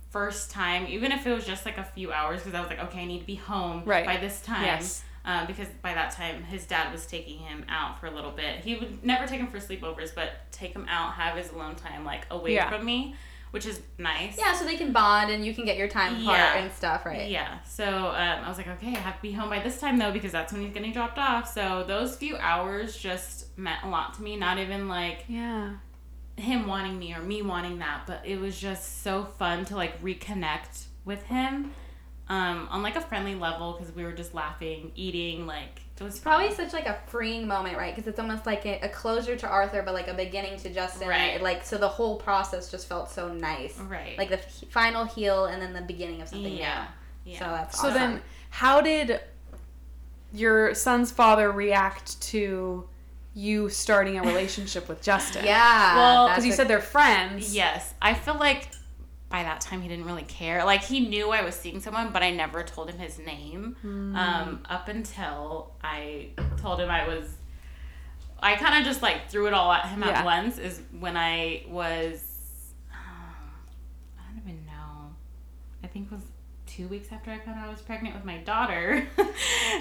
first 0.10 0.52
time, 0.52 0.88
even 0.88 1.12
if 1.14 1.26
it 1.26 1.32
was 1.32 1.46
just 1.46 1.66
like 1.66 1.78
a 1.78 1.84
few 1.86 2.12
hours, 2.12 2.42
because 2.42 2.54
I 2.54 2.60
was 2.60 2.70
like, 2.70 2.84
okay, 2.84 3.00
I 3.02 3.06
need 3.06 3.20
to 3.20 3.26
be 3.26 3.36
home 3.36 3.84
Right. 3.86 4.06
by 4.06 4.18
this 4.18 4.42
time. 4.42 4.66
Yes. 4.66 5.04
Uh, 5.24 5.46
because 5.46 5.68
by 5.84 5.94
that 5.94 6.12
time, 6.12 6.44
his 6.44 6.66
dad 6.66 6.92
was 6.92 7.06
taking 7.06 7.38
him 7.38 7.64
out 7.70 8.00
for 8.00 8.08
a 8.08 8.12
little 8.12 8.32
bit. 8.32 8.62
He 8.64 8.76
would 8.76 9.04
never 9.06 9.28
take 9.28 9.40
him 9.40 9.48
for 9.48 9.58
sleepovers, 9.60 10.14
but 10.16 10.32
take 10.52 10.74
him 10.74 10.86
out, 10.90 11.14
have 11.14 11.38
his 11.38 11.52
alone 11.52 11.76
time, 11.76 12.04
like 12.04 12.26
away 12.32 12.56
Yeah. 12.56 12.70
from 12.70 12.84
me, 12.86 13.16
which 13.52 13.68
is 13.68 13.82
nice. 14.00 14.36
Yeah, 14.40 14.54
so 14.54 14.66
they 14.66 14.78
can 14.78 14.92
bond 14.92 15.30
and 15.30 15.46
you 15.46 15.54
can 15.54 15.64
get 15.64 15.78
your 15.78 15.88
time 15.88 16.14
apart 16.24 16.38
Yeah. 16.40 16.58
and 16.58 16.72
stuff, 16.72 17.06
right? 17.06 17.30
Yeah. 17.30 17.60
So 17.64 17.86
um, 17.86 18.16
I 18.44 18.48
was 18.50 18.58
like, 18.58 18.68
okay, 18.68 18.96
I 18.96 19.00
have 19.00 19.18
to 19.18 19.22
be 19.22 19.32
home 19.32 19.50
by 19.50 19.60
this 19.60 19.80
time 19.80 20.00
though 20.00 20.12
because 20.12 20.32
that's 20.32 20.54
when 20.54 20.64
he's 20.64 20.74
getting 20.74 20.92
dropped 20.92 21.20
off. 21.20 21.54
So 21.54 21.84
those 21.88 22.16
few 22.16 22.36
hours 22.38 22.98
just 22.98 23.56
meant 23.60 23.84
a 23.84 23.90
lot 23.90 24.16
to 24.16 24.24
me. 24.24 24.38
Not 24.38 24.58
even 24.58 24.88
like 24.88 25.26
Yeah. 25.28 25.74
him 26.38 26.66
wanting 26.66 26.98
me 26.98 27.14
or 27.14 27.20
me 27.22 27.44
wanting 27.44 27.78
that, 27.80 28.08
but 28.08 28.22
it 28.26 28.40
was 28.40 28.60
just 28.60 29.04
so 29.04 29.26
fun 29.26 29.66
to 29.66 29.76
like 29.76 30.02
reconnect 30.02 30.86
with 31.06 31.24
him 31.28 31.74
um, 32.32 32.70
on 32.72 32.82
like 32.82 32.96
a 32.96 33.02
friendly 33.02 33.36
level 33.36 33.74
because 33.74 33.94
we 33.94 34.04
were 34.04 34.14
just 34.14 34.34
laughing, 34.34 34.92
eating. 34.96 35.46
Like 35.46 35.82
it 36.00 36.04
was 36.04 36.14
It's 36.16 36.24
probably 36.24 36.54
such 36.56 36.72
like 36.72 36.86
a 36.88 36.98
freeing 37.08 37.46
moment, 37.46 37.78
right? 37.78 37.94
Because 37.94 38.08
it's 38.08 38.20
almost 38.20 38.46
like 38.46 38.66
a, 38.66 38.80
a 38.84 38.88
closure 38.90 39.36
to 39.36 39.48
Arthur, 39.48 39.82
but 39.84 39.94
like 39.94 40.08
a 40.08 40.14
beginning 40.14 40.58
to 40.60 40.74
Justin. 40.74 41.10
Right. 41.10 41.42
Like 41.42 41.66
so, 41.66 41.78
the 41.78 41.90
whole 41.90 42.16
process 42.16 42.72
just 42.72 42.88
felt 42.88 43.12
so 43.12 43.34
nice. 43.34 43.78
right. 43.82 44.18
Like 44.18 44.30
the 44.30 44.40
f- 44.40 44.64
final 44.70 45.04
heal 45.04 45.46
and 45.46 45.62
then 45.62 45.74
the 45.74 45.82
beginning 45.82 46.22
of 46.22 46.30
something 46.30 46.56
yeah. 46.56 46.88
new. 47.26 47.34
Yeah. 47.34 47.40
So 47.40 47.46
that's 47.46 47.82
So 47.82 47.92
then, 47.92 48.22
how 48.50 48.80
did 48.80 49.20
your 50.32 50.74
son's 50.74 51.12
father 51.12 51.52
react 51.52 52.20
to 52.22 52.88
you 53.34 53.68
starting 53.70 54.18
a 54.18 54.22
relationship 54.24 54.88
with 54.88 55.02
Justin? 55.02 55.44
yeah, 55.46 55.96
Well, 55.98 56.30
Because 56.30 56.46
you 56.46 56.54
a- 56.54 56.56
said 56.56 56.70
they're 56.70 56.80
friends. 56.80 57.54
Yes, 57.54 57.94
I 58.02 58.14
feel 58.14 58.36
like 58.36 58.70
by 59.32 59.44
that 59.44 59.62
time 59.62 59.82
he 59.82 59.88
didn't 59.88 60.06
really 60.06 60.24
care. 60.24 60.64
Like 60.66 60.84
he 60.84 61.00
knew 61.00 61.32
I 61.32 61.44
was 61.44 61.56
seeing 61.56 61.80
someone, 61.80 62.12
but 62.12 62.22
I 62.22 62.32
never 62.32 62.64
told 62.64 62.90
him 62.90 63.00
his 63.00 63.18
name. 63.18 63.76
Um, 63.84 64.60
up 64.70 64.88
until 64.90 65.72
I 65.82 66.30
told 66.58 66.80
him 66.80 66.90
I 66.90 67.08
was. 67.08 67.26
I 68.44 68.56
kind 68.56 68.76
of 68.80 68.84
just 68.86 69.02
like 69.02 69.30
threw 69.30 69.48
it 69.48 69.54
all 69.54 69.72
at 69.72 69.88
him 69.88 70.02
Yeah. 70.02 70.10
at 70.20 70.26
once. 70.26 70.58
Is 70.58 70.82
when 71.00 71.16
I 71.16 71.64
was. 71.70 72.22
I 72.92 74.32
don't 74.34 74.42
even 74.44 74.66
know. 74.66 75.16
I 75.84 75.88
think 75.88 76.12
it 76.12 76.16
was 76.16 76.24
two 76.82 76.88
weeks 76.88 77.12
after 77.12 77.30
I 77.30 77.38
found 77.38 77.60
out 77.60 77.68
I 77.68 77.70
was 77.72 77.82
pregnant 77.82 78.16
with 78.16 78.26
my 78.26 78.38
daughter. 78.38 79.06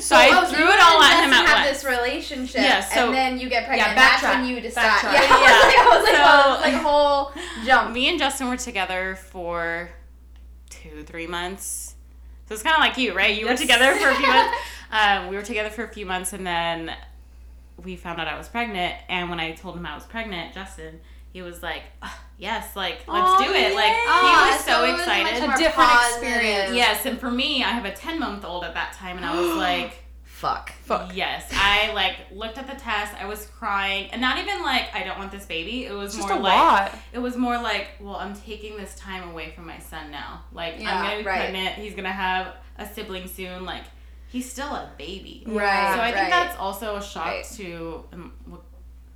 so, 0.00 0.16
I 0.16 0.28
oh, 0.32 0.46
threw 0.52 0.64
it 0.64 0.80
all 0.82 1.02
at 1.02 1.24
him 1.24 1.32
at 1.32 1.46
have 1.46 1.66
once. 1.66 1.82
this 1.82 1.90
relationship, 1.90 2.60
Yeah, 2.60 2.80
so- 2.80 3.06
and 3.06 3.14
then 3.14 3.38
you 3.40 3.48
get 3.48 3.66
pregnant. 3.66 3.90
Yeah, 3.90 3.94
that's 3.94 4.22
when 4.22 4.44
you 4.44 4.60
decide. 4.60 4.84
Backtrack. 4.90 5.12
Yeah, 5.14 5.20
Yeah. 5.30 5.80
I 5.80 5.96
was 5.96 6.04
like, 6.04 6.16
So- 6.16 6.52
it's 6.54 6.62
like 6.62 6.74
a 6.74 6.78
whole 6.78 7.32
jump. 7.64 7.92
Me 7.94 8.08
and 8.10 8.18
Justin 8.18 8.48
were 8.48 8.58
together 8.58 9.16
for 9.16 9.90
two, 10.68 11.02
three 11.04 11.26
months. 11.26 11.94
So 12.46 12.54
it's 12.54 12.62
kind 12.62 12.74
of 12.74 12.80
like 12.80 12.98
you, 12.98 13.14
right? 13.14 13.34
You 13.34 13.46
Yes. 13.46 13.58
were 13.58 13.62
together 13.62 13.94
for 13.94 14.10
a 14.10 14.14
few 14.14 14.26
months. 14.26 14.58
Um, 14.92 15.28
we 15.28 15.36
were 15.36 15.42
together 15.42 15.70
for 15.70 15.84
a 15.84 15.88
few 15.88 16.04
months, 16.04 16.34
and 16.34 16.46
then 16.46 16.92
we 17.82 17.96
found 17.96 18.20
out 18.20 18.28
I 18.28 18.36
was 18.36 18.48
pregnant. 18.48 18.94
And 19.08 19.30
when 19.30 19.40
I 19.40 19.52
told 19.52 19.74
him 19.76 19.86
I 19.86 19.94
was 19.94 20.04
pregnant, 20.04 20.52
Justin, 20.52 21.00
he 21.32 21.42
was 21.42 21.62
like, 21.62 21.82
"Ugh, 22.02 22.10
"Yes, 22.38 22.74
like 22.76 23.06
let's 23.06 23.08
Aw, 23.08 23.38
do 23.38 23.52
it!" 23.52 23.74
Like 23.74 23.92
yay. 23.92 24.04
Oh, 24.06 24.44
he 24.44 24.50
was 24.52 24.64
so, 24.64 24.84
it 24.84 24.92
was 24.92 25.06
much 25.06 25.18
excited. 25.20 25.42
more 25.46 25.54
A 25.54 25.58
different 25.58 25.90
positive. 25.90 26.28
experience. 26.28 26.74
Yes, 26.74 27.06
and 27.06 27.18
for 27.20 27.30
me, 27.30 27.62
I 27.64 27.68
have 27.68 27.84
a 27.84 27.92
ten 27.92 28.18
month 28.18 28.44
old 28.44 28.64
at 28.64 28.74
that 28.74 28.92
time, 28.94 29.16
and 29.16 29.24
I 29.26 29.38
was 29.40 29.56
like. 29.56 30.04
Fuck. 30.24 30.72
Fuck. 30.84 31.14
Yes, 31.14 31.46
I 31.52 31.92
like 31.92 32.16
looked 32.32 32.56
at 32.56 32.66
the 32.66 32.74
test. 32.74 33.14
I 33.20 33.26
was 33.26 33.44
crying, 33.58 34.08
and 34.10 34.22
not 34.22 34.38
even 34.38 34.62
like 34.62 34.84
I 34.94 35.04
don't 35.04 35.18
want 35.18 35.30
this 35.30 35.44
baby. 35.44 35.84
It 35.84 35.92
was 35.92 36.14
It's 36.14 36.16
just 36.16 36.28
more 36.30 36.38
a 36.38 36.40
like 36.40 36.54
lot. 36.56 36.98
it 37.12 37.18
was 37.18 37.36
more 37.36 37.60
like, 37.60 37.88
well, 38.00 38.16
I'm 38.16 38.34
taking 38.34 38.78
this 38.78 38.94
time 38.94 39.28
away 39.28 39.52
from 39.54 39.66
my 39.66 39.78
son 39.78 40.10
now. 40.10 40.42
Like 40.54 40.76
Yeah, 40.78 40.96
I'm 40.96 41.04
gonna 41.04 41.18
be 41.18 41.26
right. 41.26 41.40
pregnant. 41.40 41.74
He's 41.74 41.94
gonna 41.94 42.10
have 42.10 42.54
a 42.78 42.86
sibling 42.88 43.28
soon. 43.28 43.66
Like 43.66 43.84
he's 44.28 44.50
still 44.50 44.68
a 44.68 44.90
baby. 44.96 45.42
Right. 45.46 45.94
So 45.94 46.00
I 46.00 46.06
think 46.06 46.16
right. 46.16 46.30
that's 46.30 46.56
also 46.58 46.96
a 46.96 47.02
shock 47.02 47.26
Right. 47.26 47.44
to. 47.56 48.04
Um, 48.14 48.32
look, 48.46 48.64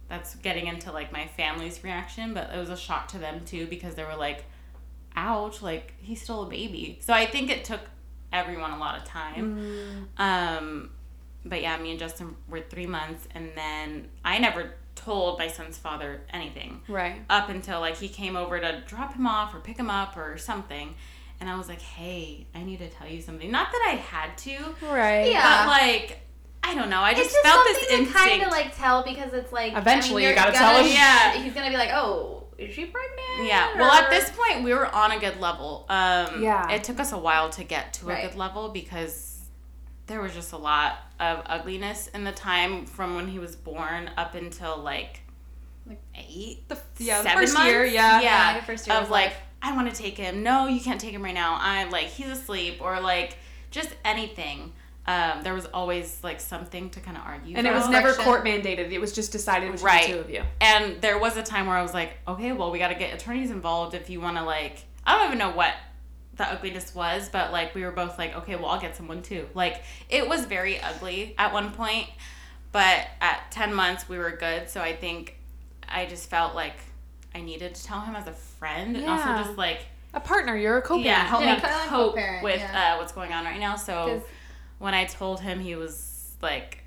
that's 0.09 0.35
getting 0.37 0.67
into 0.67 0.93
like 0.93 1.13
my 1.13 1.27
family's 1.27 1.83
reaction, 1.83 2.35
but 2.35 2.51
it 2.55 2.59
was 2.59 2.71
a 2.71 2.77
shock 2.77 3.09
to 3.09 3.19
them 3.19 3.45
too 3.45 3.67
because 3.67 3.95
they 3.95 4.05
were 4.05 4.17
like, 4.17 4.45
"Ouch!" 5.17 5.63
Like 5.63 5.95
he's 5.99 6.23
still 6.23 6.43
a 6.43 6.47
baby. 6.49 6.99
So 7.01 7.13
I 7.13 7.27
think 7.27 7.51
it 7.51 7.65
took 7.65 7.81
everyone 8.33 8.73
a 8.73 8.79
lot 8.79 8.99
of 8.99 9.05
time. 9.05 10.07
Mm. 10.19 10.21
Um, 10.21 10.91
but 11.45 11.63
yeah, 11.63 11.77
me 11.79 11.91
and 11.91 11.99
Justin 11.99 12.37
were 12.49 12.61
three 12.61 12.87
months, 12.87 13.27
and 13.35 13.51
then 13.55 14.09
I 14.25 14.39
never 14.39 14.75
told 14.95 15.39
my 15.39 15.49
son's 15.49 15.77
father 15.77 16.21
anything 16.33 16.81
Right. 16.89 17.17
up 17.29 17.49
until 17.49 17.81
like 17.81 17.97
he 17.97 18.09
came 18.09 18.37
over 18.37 18.61
to 18.61 18.83
drop 18.87 19.15
him 19.15 19.27
off 19.27 19.55
or 19.55 19.59
pick 19.61 19.77
him 19.77 19.91
up 19.91 20.17
or 20.17 20.39
something. 20.39 20.95
And 21.41 21.51
I 21.51 21.57
was 21.59 21.69
like, 21.69 21.81
hey, 21.83 22.47
I 22.55 22.63
need 22.63 22.79
to 22.79 22.89
tell 22.89 23.09
you 23.09 23.21
something. 23.21 23.51
Not 23.51 23.73
that 23.73 23.85
I 23.93 23.97
had 23.97 24.39
to, 24.39 24.57
Right. 24.87 25.33
Yeah. 25.33 25.65
but 25.67 25.71
like, 25.71 26.21
I 26.67 26.75
don't 26.75 26.89
know. 26.89 27.01
I 27.01 27.11
It's 27.11 27.21
just, 27.21 27.31
just 27.33 27.45
felt 27.45 27.67
something 27.67 27.75
this 27.75 27.89
to 27.89 27.95
instinct. 27.95 28.19
kind 28.19 28.43
of 28.43 28.49
like 28.51 28.77
tell 28.77 29.05
because 29.05 29.33
it's 29.35 29.53
like 29.53 29.75
Eventually 29.77 30.27
I 30.27 30.31
mean, 30.31 30.37
you 30.37 30.43
you're 30.43 30.45
gotta 30.53 30.53
tell 30.59 30.73
gonna- 30.77 30.89
him. 30.89 30.95
Yeah. 30.95 31.33
He's 31.43 31.53
gonna 31.53 31.71
be 31.71 31.77
like, 31.77 31.91
oh, 31.93 32.45
is 32.59 32.73
she 32.75 32.87
pregnant? 32.87 33.47
yeah. 33.49 33.79
Well, 33.79 33.91
at 33.93 34.11
this 34.11 34.31
point, 34.31 34.65
we 34.65 34.73
were 34.73 34.87
on 34.95 35.11
a 35.13 35.19
good 35.19 35.41
level. 35.41 35.85
Um, 35.89 36.43
Yeah. 36.43 36.71
It 36.71 36.85
took 36.85 36.99
us 37.01 37.13
a 37.13 37.19
while 37.19 37.51
to 37.51 37.65
get 37.65 37.93
to 37.95 38.07
Right. 38.07 38.25
a 38.25 38.29
good 38.29 38.37
level 38.39 38.69
because 38.71 39.41
there 40.07 40.21
was 40.23 40.33
just 40.35 40.53
a 40.53 40.57
lot 40.57 40.97
of 41.21 41.43
ugliness 41.47 42.09
in 42.09 42.25
the 42.25 42.33
time 42.33 42.87
from 42.87 43.15
when 43.17 43.29
he 43.29 43.39
was 43.39 43.57
born 43.57 44.11
up 44.17 44.35
until 44.35 44.79
like, 44.79 45.21
Like- 45.87 46.01
eight. 46.15 46.67
The, 46.69 46.79
yeah, 46.99 47.19
the 47.19 47.29
seven 47.29 47.39
first 47.43 47.55
months? 47.55 47.69
year, 47.71 47.85
yeah. 47.85 48.21
Yeah. 48.21 48.53
Yeah, 48.53 48.61
the 48.61 48.65
first 48.67 48.87
year 48.87 48.97
of 48.97 49.03
was 49.03 49.11
like 49.11 49.31
life. 49.31 49.37
I 49.63 49.75
want 49.75 49.93
to 49.95 49.97
take 50.03 50.17
him. 50.17 50.43
No, 50.43 50.67
you 50.67 50.81
can't 50.81 51.01
take 51.01 51.13
him 51.13 51.23
right 51.23 51.35
now. 51.35 51.59
I'm 51.61 51.91
like 51.91 52.07
he's 52.07 52.29
asleep 52.29 52.79
or 52.81 53.01
like 53.01 53.37
just 53.71 53.91
anything. 54.05 54.73
Um, 55.07 55.43
there 55.43 55.53
was 55.53 55.67
always 55.67 56.19
like 56.23 56.41
something 56.41 56.89
to 56.91 57.01
kind 57.01 57.17
of 57.19 57.25
argue. 57.27 57.57
And 57.57 57.67
it 57.67 57.73
was 57.75 57.83
about. 57.83 57.93
never 57.93 58.09
Friction. 58.15 58.25
court 58.25 58.45
mandated. 58.45 58.91
It 58.91 59.01
was 59.01 59.13
just 59.13 59.33
decided 59.33 59.71
between 59.73 59.87
Right. 59.87 60.07
the 60.07 60.13
two 60.15 60.19
of 60.21 60.31
you. 60.31 60.43
And 60.63 61.01
there 61.03 61.19
was 61.19 61.37
a 61.37 61.43
time 61.43 61.67
where 61.67 61.77
I 61.77 61.83
was 61.83 61.93
like, 61.93 62.17
okay, 62.27 62.53
well 62.53 62.71
we 62.71 62.79
got 62.79 62.89
to 62.89 62.95
get 62.95 63.13
attorneys 63.13 63.51
involved 63.51 63.95
if 63.95 64.09
you 64.09 64.21
want 64.21 64.39
to 64.39 64.43
like. 64.45 64.79
I 65.07 65.17
don't 65.19 65.27
even 65.27 65.39
know 65.39 65.51
what 65.51 65.75
the 66.37 66.51
ugliness 66.51 66.95
was, 66.95 67.29
but 67.29 67.53
like 67.53 67.75
we 67.75 67.83
were 67.85 67.91
both 67.93 68.19
like, 68.19 68.35
okay, 68.35 68.57
well 68.57 68.67
I'll 68.67 68.81
get 68.81 68.97
someone 68.97 69.21
too. 69.23 69.47
Like 69.53 69.83
it 70.09 70.27
was 70.27 70.47
very 70.47 70.81
ugly 70.81 71.35
at 71.37 71.53
one 71.53 71.73
point, 71.73 72.09
but 72.73 73.07
at 73.21 73.51
ten 73.51 73.75
months 73.75 74.09
we 74.09 74.17
were 74.17 74.31
good. 74.31 74.71
So 74.71 74.81
I 74.81 74.97
think 74.97 75.37
I 75.87 76.07
just 76.07 76.31
felt 76.31 76.55
like 76.55 76.77
I 77.35 77.43
needed 77.43 77.75
to 77.75 77.85
tell 77.85 78.01
him 78.01 78.17
as 78.17 78.27
a 78.27 78.33
friend, 78.33 78.97
and 78.97 79.07
also 79.07 79.27
just 79.45 79.59
like 79.59 79.81
A 80.15 80.21
partner, 80.21 80.57
you're 80.57 80.79
a 80.79 80.83
co-parent. 80.83 81.05
yeah, 81.05 81.27
help 81.27 81.43
Yeah, 81.43 81.57
me 81.57 81.61
kind 81.61 81.75
of 81.75 81.81
like 81.81 81.89
cope 81.91 82.13
co-parent, 82.15 82.43
with 82.45 82.61
yeah. 82.61 82.95
uh, 82.95 82.99
what's 82.99 83.13
going 83.13 83.33
on 83.35 83.45
right 83.45 83.61
now. 83.61 83.77
So 83.77 83.93
'Cause- 84.07 84.23
when 84.79 84.95
I 84.95 85.05
told 85.05 85.41
him, 85.41 85.61
he 85.61 85.77
was 85.77 86.37
like, 86.43 86.85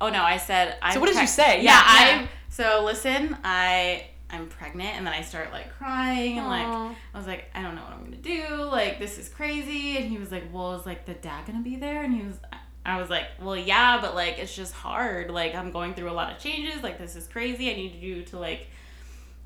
"Oh 0.00 0.08
no!" 0.08 0.22
I 0.22 0.36
said, 0.36 0.76
"I'm 0.82 0.94
So 0.94 1.00
what 1.00 1.06
did 1.06 1.20
you 1.20 1.26
say? 1.26 1.62
Yeah, 1.62 1.72
Yeah, 1.72 1.82
I. 1.84 2.28
So 2.48 2.82
listen, 2.84 3.36
I 3.44 4.06
I'm 4.30 4.48
pregnant, 4.48 4.96
and 4.96 5.06
then 5.06 5.14
I 5.14 5.22
start 5.22 5.52
like 5.52 5.72
crying 5.76 6.38
and 6.38 6.48
like. 6.48 6.66
I 6.66 7.18
was 7.18 7.26
like, 7.26 7.50
I 7.54 7.62
don't 7.62 7.74
know 7.74 7.82
what 7.82 7.92
I'm 7.92 8.04
gonna 8.04 8.16
do. 8.16 8.64
Like 8.64 8.98
this 8.98 9.18
is 9.18 9.28
crazy. 9.28 9.96
And 9.96 10.06
he 10.06 10.18
was 10.18 10.30
like, 10.30 10.44
Well, 10.52 10.74
is 10.74 10.86
like 10.86 11.06
the 11.06 11.14
dad 11.14 11.46
gonna 11.46 11.62
be 11.62 11.76
there? 11.76 12.02
And 12.02 12.14
he 12.14 12.26
was. 12.26 12.38
I 12.86 13.00
was 13.00 13.10
like, 13.10 13.26
well, 13.40 13.56
yeah, 13.56 14.00
but 14.00 14.14
like 14.14 14.38
it's 14.38 14.54
just 14.54 14.72
hard. 14.72 15.28
Like 15.30 15.56
I'm 15.56 15.72
going 15.72 15.94
through 15.94 16.08
a 16.08 16.12
lot 16.12 16.32
of 16.32 16.38
changes. 16.38 16.84
Like 16.84 16.98
this 16.98 17.16
is 17.16 17.26
crazy. 17.26 17.68
I 17.68 17.74
need 17.74 17.96
you 17.96 18.22
to 18.26 18.38
like 18.38 18.68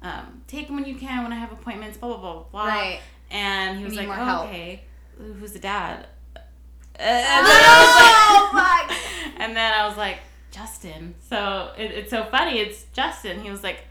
um, 0.03 0.43
take 0.47 0.67
them 0.67 0.77
when 0.77 0.85
you 0.85 0.95
can 0.95 1.23
when 1.23 1.33
I 1.33 1.37
have 1.37 1.51
appointments. 1.51 1.97
Blah 1.97 2.17
blah 2.17 2.33
blah 2.33 2.43
blah. 2.51 2.67
Right. 2.67 3.01
And 3.31 3.79
he 3.79 3.85
was 3.85 3.95
like, 3.95 4.09
oh, 4.09 4.13
help." 4.13 4.47
okay, 4.47 4.83
who's 5.17 5.53
the 5.53 5.59
dad? 5.59 6.07
And 7.01 7.47
then 7.47 7.63
I 7.65 8.51
Oh 8.51 8.51
my! 8.53 8.61
was 8.61 8.91
like, 9.33 9.41
and 9.41 9.57
then 9.57 9.73
I 9.73 9.87
was 9.89 9.97
like, 9.97 10.19
Justin. 10.51 11.15
So 11.29 11.73
it, 11.79 11.91
it's 11.93 12.11
so 12.11 12.25
funny. 12.25 12.59
It's 12.59 12.85
Justin. 12.93 13.41
He 13.41 13.51
was 13.51 13.63
like, 13.63 13.85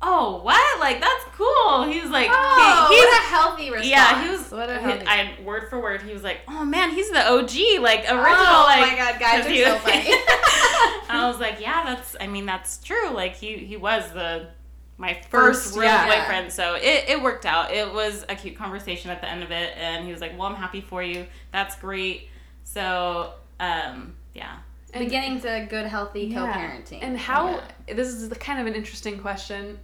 oh, 0.00 0.40
what? 0.42 0.80
Like 0.80 1.00
that's 1.00 1.24
cool. 1.36 1.84
He 1.84 2.00
was 2.00 2.10
like, 2.10 2.28
Oh, 2.30 2.88
he, 2.90 2.96
he's 2.96 3.12
a 3.12 3.22
healthy 3.34 3.70
response. 3.70 3.88
yeah, 3.88 4.22
he 4.24 4.30
was. 4.30 4.50
What 4.50 4.68
a 4.70 4.78
he- 4.78 5.06
I 5.06 5.34
word 5.44 5.68
for 5.70 5.80
word. 5.80 6.02
He 6.02 6.12
was 6.12 6.22
like, 6.22 6.40
"Oh 6.48 6.64
man, 6.64 6.90
he's 6.90 7.10
the 7.10 7.24
OG, 7.26 7.80
like 7.82 8.00
original." 8.00 8.18
oh 8.18 8.64
like, 8.68 8.90
my 8.90 8.96
god, 8.96 9.18
guys 9.20 9.46
are 9.46 9.54
so 9.54 9.78
funny. 9.84 10.10
I 11.08 11.28
was 11.30 11.40
like, 11.40 11.60
"Yeah, 11.60 11.84
that's. 11.84 12.16
I 12.20 12.26
mean, 12.26 12.46
that's 12.46 12.78
true. 12.78 13.10
Like 13.10 13.34
he 13.36 13.56
he 13.58 13.76
was 13.76 14.10
the 14.12 14.48
my 14.98 15.14
first, 15.30 15.64
First, 15.64 15.74
real 15.76 15.84
yeah. 15.84 16.06
boyfriend. 16.06 16.52
So 16.52 16.74
it 16.74 17.08
it 17.08 17.22
worked 17.22 17.46
out. 17.46 17.72
It 17.72 17.92
was 17.92 18.24
a 18.28 18.34
cute 18.36 18.56
conversation 18.56 19.10
at 19.10 19.20
the 19.20 19.28
end 19.30 19.42
of 19.42 19.50
it, 19.50 19.72
and 19.76 20.04
he 20.04 20.12
was 20.12 20.20
like, 20.20 20.36
"Well, 20.38 20.48
I'm 20.48 20.56
happy 20.56 20.80
for 20.80 21.02
you. 21.02 21.26
That's 21.52 21.76
great." 21.76 22.28
So 22.72 23.34
um 23.60 24.14
yeah. 24.34 24.56
And- 24.94 25.04
Beginning 25.04 25.40
to 25.40 25.66
good, 25.70 25.86
healthy 25.86 26.22
Yeah. 26.24 26.52
co-parenting. 26.52 26.98
And 27.02 27.16
how 27.18 27.60
Yeah. 27.88 27.94
this 27.94 28.08
is 28.08 28.28
the 28.28 28.36
kind 28.36 28.60
of 28.60 28.66
an 28.66 28.74
interesting 28.74 29.18
question. 29.18 29.78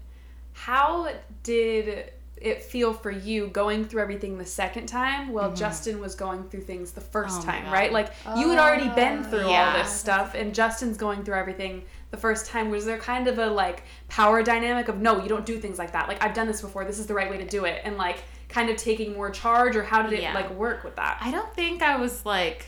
How 0.53 1.09
did 1.43 2.13
it 2.41 2.63
feel 2.63 2.93
for 2.93 3.11
you 3.11 3.49
going 3.49 3.85
through 3.85 4.01
everything 4.01 4.39
the 4.39 4.45
second 4.47 4.87
time 4.87 5.33
while 5.33 5.53
Justin 5.53 5.99
was 6.01 6.15
going 6.15 6.45
through 6.49 6.61
things 6.61 6.93
the 6.93 7.01
first 7.01 7.41
Oh 7.41 7.45
time, 7.45 7.71
right? 7.73 7.93
Like 7.93 8.13
you 8.37 8.51
had 8.51 8.59
already 8.61 8.89
been 8.91 9.21
Oh, 9.21 9.23
through 9.25 9.49
all 9.49 9.73
this 9.73 9.91
stuff 9.93 10.35
and 10.35 10.55
Justin's 10.55 10.97
going 10.97 11.25
through 11.25 11.35
everything 11.35 11.83
the 12.13 12.17
first 12.17 12.47
time. 12.47 12.71
Was 12.71 12.85
there 12.85 12.99
kind 12.99 13.27
of 13.29 13.39
a 13.39 13.47
like 13.47 13.83
power 14.09 14.43
dynamic 14.43 14.87
of 14.89 15.01
no, 15.01 15.21
you 15.23 15.29
don't 15.29 15.45
do 15.47 15.59
things 15.59 15.79
like 15.79 15.93
that. 15.93 16.07
Like 16.07 16.23
I've 16.23 16.35
done 16.35 16.47
this 16.47 16.61
before. 16.61 16.85
This 16.85 16.99
is 17.01 17.07
the 17.07 17.15
right 17.15 17.29
way 17.31 17.39
to 17.39 17.47
do 17.47 17.65
it 17.65 17.81
and 17.85 17.97
like 17.97 18.19
kind 18.49 18.71
of 18.71 18.77
taking 18.77 19.15
more 19.15 19.31
charge 19.31 19.75
or 19.75 19.83
how 19.83 20.03
did 20.03 20.13
it 20.13 20.23
Yeah. 20.23 20.33
like 20.35 20.51
work 20.51 20.85
with 20.85 20.95
that? 20.97 21.19
I 21.21 21.31
don't 21.33 21.53
think 21.55 21.83
I 21.83 21.97
was 21.97 22.25
like, 22.25 22.67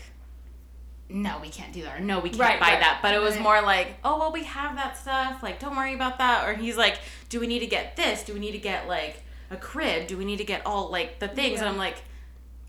no, 1.13 1.39
we 1.41 1.49
can't 1.49 1.73
do 1.73 1.83
that, 1.83 1.99
or 1.99 2.03
no, 2.03 2.19
we 2.19 2.29
can't 2.29 2.41
Right, 2.41 2.59
buy 2.59 2.71
right, 2.71 2.79
that. 2.79 2.99
But 3.01 3.13
it 3.13 3.21
was 3.21 3.35
right. 3.35 3.43
more 3.43 3.61
like, 3.61 3.95
oh, 4.03 4.17
well, 4.17 4.31
we 4.31 4.43
have 4.43 4.75
that 4.75 4.97
stuff. 4.97 5.43
Like, 5.43 5.59
don't 5.59 5.75
worry 5.75 5.93
about 5.93 6.17
that. 6.19 6.47
Or 6.47 6.53
he's 6.53 6.77
like, 6.77 6.99
do 7.29 7.39
we 7.39 7.47
need 7.47 7.59
to 7.59 7.67
get 7.67 7.95
this? 7.95 8.23
Do 8.23 8.33
we 8.33 8.39
need 8.39 8.53
to 8.53 8.57
get 8.59 8.87
like 8.87 9.23
a 9.49 9.57
crib? 9.57 10.07
Do 10.07 10.17
we 10.17 10.25
need 10.25 10.37
to 10.37 10.43
get 10.43 10.65
all 10.65 10.89
like 10.89 11.19
the 11.19 11.27
things? 11.27 11.59
And 11.59 11.69
I'm 11.69 11.77
like, 11.77 11.97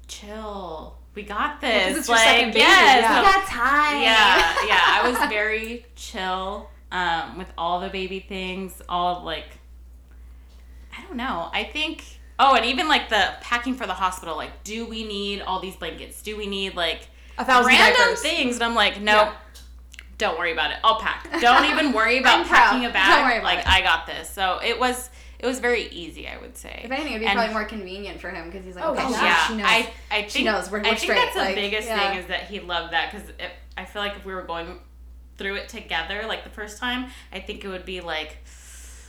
chill. 0.09 0.96
We 1.14 1.22
got 1.22 1.61
this. 1.61 1.98
it's 1.98 2.09
your 2.09 2.16
like, 2.16 2.55
yes. 2.55 3.02
yeah. 3.02 3.20
We 3.20 3.26
got 3.26 3.46
time. 3.46 4.02
yeah, 4.02 4.66
yeah. 4.66 4.81
I 4.87 5.11
was 5.11 5.18
very 5.31 5.85
chill 5.94 6.70
um, 6.90 7.38
with 7.38 7.48
all 7.59 7.81
the 7.81 7.90
baby 7.90 8.20
things. 8.20 8.81
All 8.88 9.22
like, 9.22 9.59
I 10.96 11.02
don't 11.02 11.16
know. 11.16 11.50
I 11.52 11.64
think. 11.64 12.05
Oh, 12.38 12.57
and 12.57 12.64
even 12.64 12.88
like 12.88 13.09
the 13.09 13.35
packing 13.42 13.74
for 13.74 13.87
the 13.87 13.94
hospital. 13.94 14.37
Like, 14.37 14.64
do 14.64 14.87
we 14.87 15.05
need 15.05 15.42
all 15.42 15.61
these 15.61 15.76
blankets? 15.76 16.22
Do 16.22 16.37
we 16.37 16.46
need 16.46 16.74
like 16.74 17.09
A 17.38 17.45
thousand 17.45 17.68
random 17.68 17.97
diapers. 18.01 18.21
things? 18.23 18.55
And 18.57 18.64
I'm 18.64 18.75
like, 18.75 19.01
no. 19.01 19.12
Yeah. 19.12 19.33
Don't 20.18 20.38
worry 20.38 20.53
about 20.53 20.71
it. 20.71 20.77
I'll 20.85 21.01
pack. 21.01 21.27
Don't 21.40 21.64
even 21.64 21.92
worry 21.92 22.18
about 22.18 22.40
I'm 22.40 22.47
packing 22.47 22.85
a 22.85 22.90
bag. 22.90 23.09
Don't 23.16 23.25
worry 23.25 23.38
about 23.38 23.45
like 23.45 23.59
it. 23.61 23.68
I 23.68 23.81
got 23.81 24.07
this. 24.07 24.31
So 24.31 24.61
it 24.64 24.79
was 24.79 25.11
it 25.40 25.47
was 25.47 25.59
very 25.59 25.88
easy, 25.88 26.29
I 26.29 26.38
would 26.38 26.57
say. 26.57 26.83
If 26.85 26.90
anything, 26.92 27.14
it'd 27.14 27.21
be 27.23 27.27
And- 27.27 27.37
probably 27.37 27.53
more 27.53 27.64
convenient 27.64 28.21
for 28.21 28.31
him 28.31 28.47
because 28.49 28.64
he's 28.64 28.77
like, 28.77 28.85
Oh, 28.85 28.92
okay, 28.92 29.11
yeah. 29.11 29.47
she- 29.49 29.57
knows. 29.57 29.66
I 29.66 29.90
I 30.12 30.18
think 30.21 30.31
She 30.31 30.45
knows. 30.45 30.71
We're- 30.71 30.83
we're 30.83 30.90
think 30.90 30.99
straight, 31.01 31.16
that's 31.16 31.35
the 31.49 31.55
biggest 31.55 31.88
yeah. 31.88 32.11
thing 32.11 32.18
is 32.21 32.27
that 32.29 32.45
he 32.45 32.61
loved 32.61 32.92
that 32.92 33.11
because 33.11 33.29
I 33.77 33.85
feel 33.85 34.03
like 34.03 34.14
if 34.16 34.25
we 34.25 34.33
were 34.35 34.42
going 34.42 34.79
through 35.38 35.57
it 35.57 35.68
together, 35.68 36.23
like 36.29 36.45
the 36.45 36.51
first 36.51 36.79
time, 36.79 37.07
I 37.33 37.40
think 37.40 37.64
it 37.64 37.68
would 37.68 37.85
be 37.87 38.01
like 38.01 38.37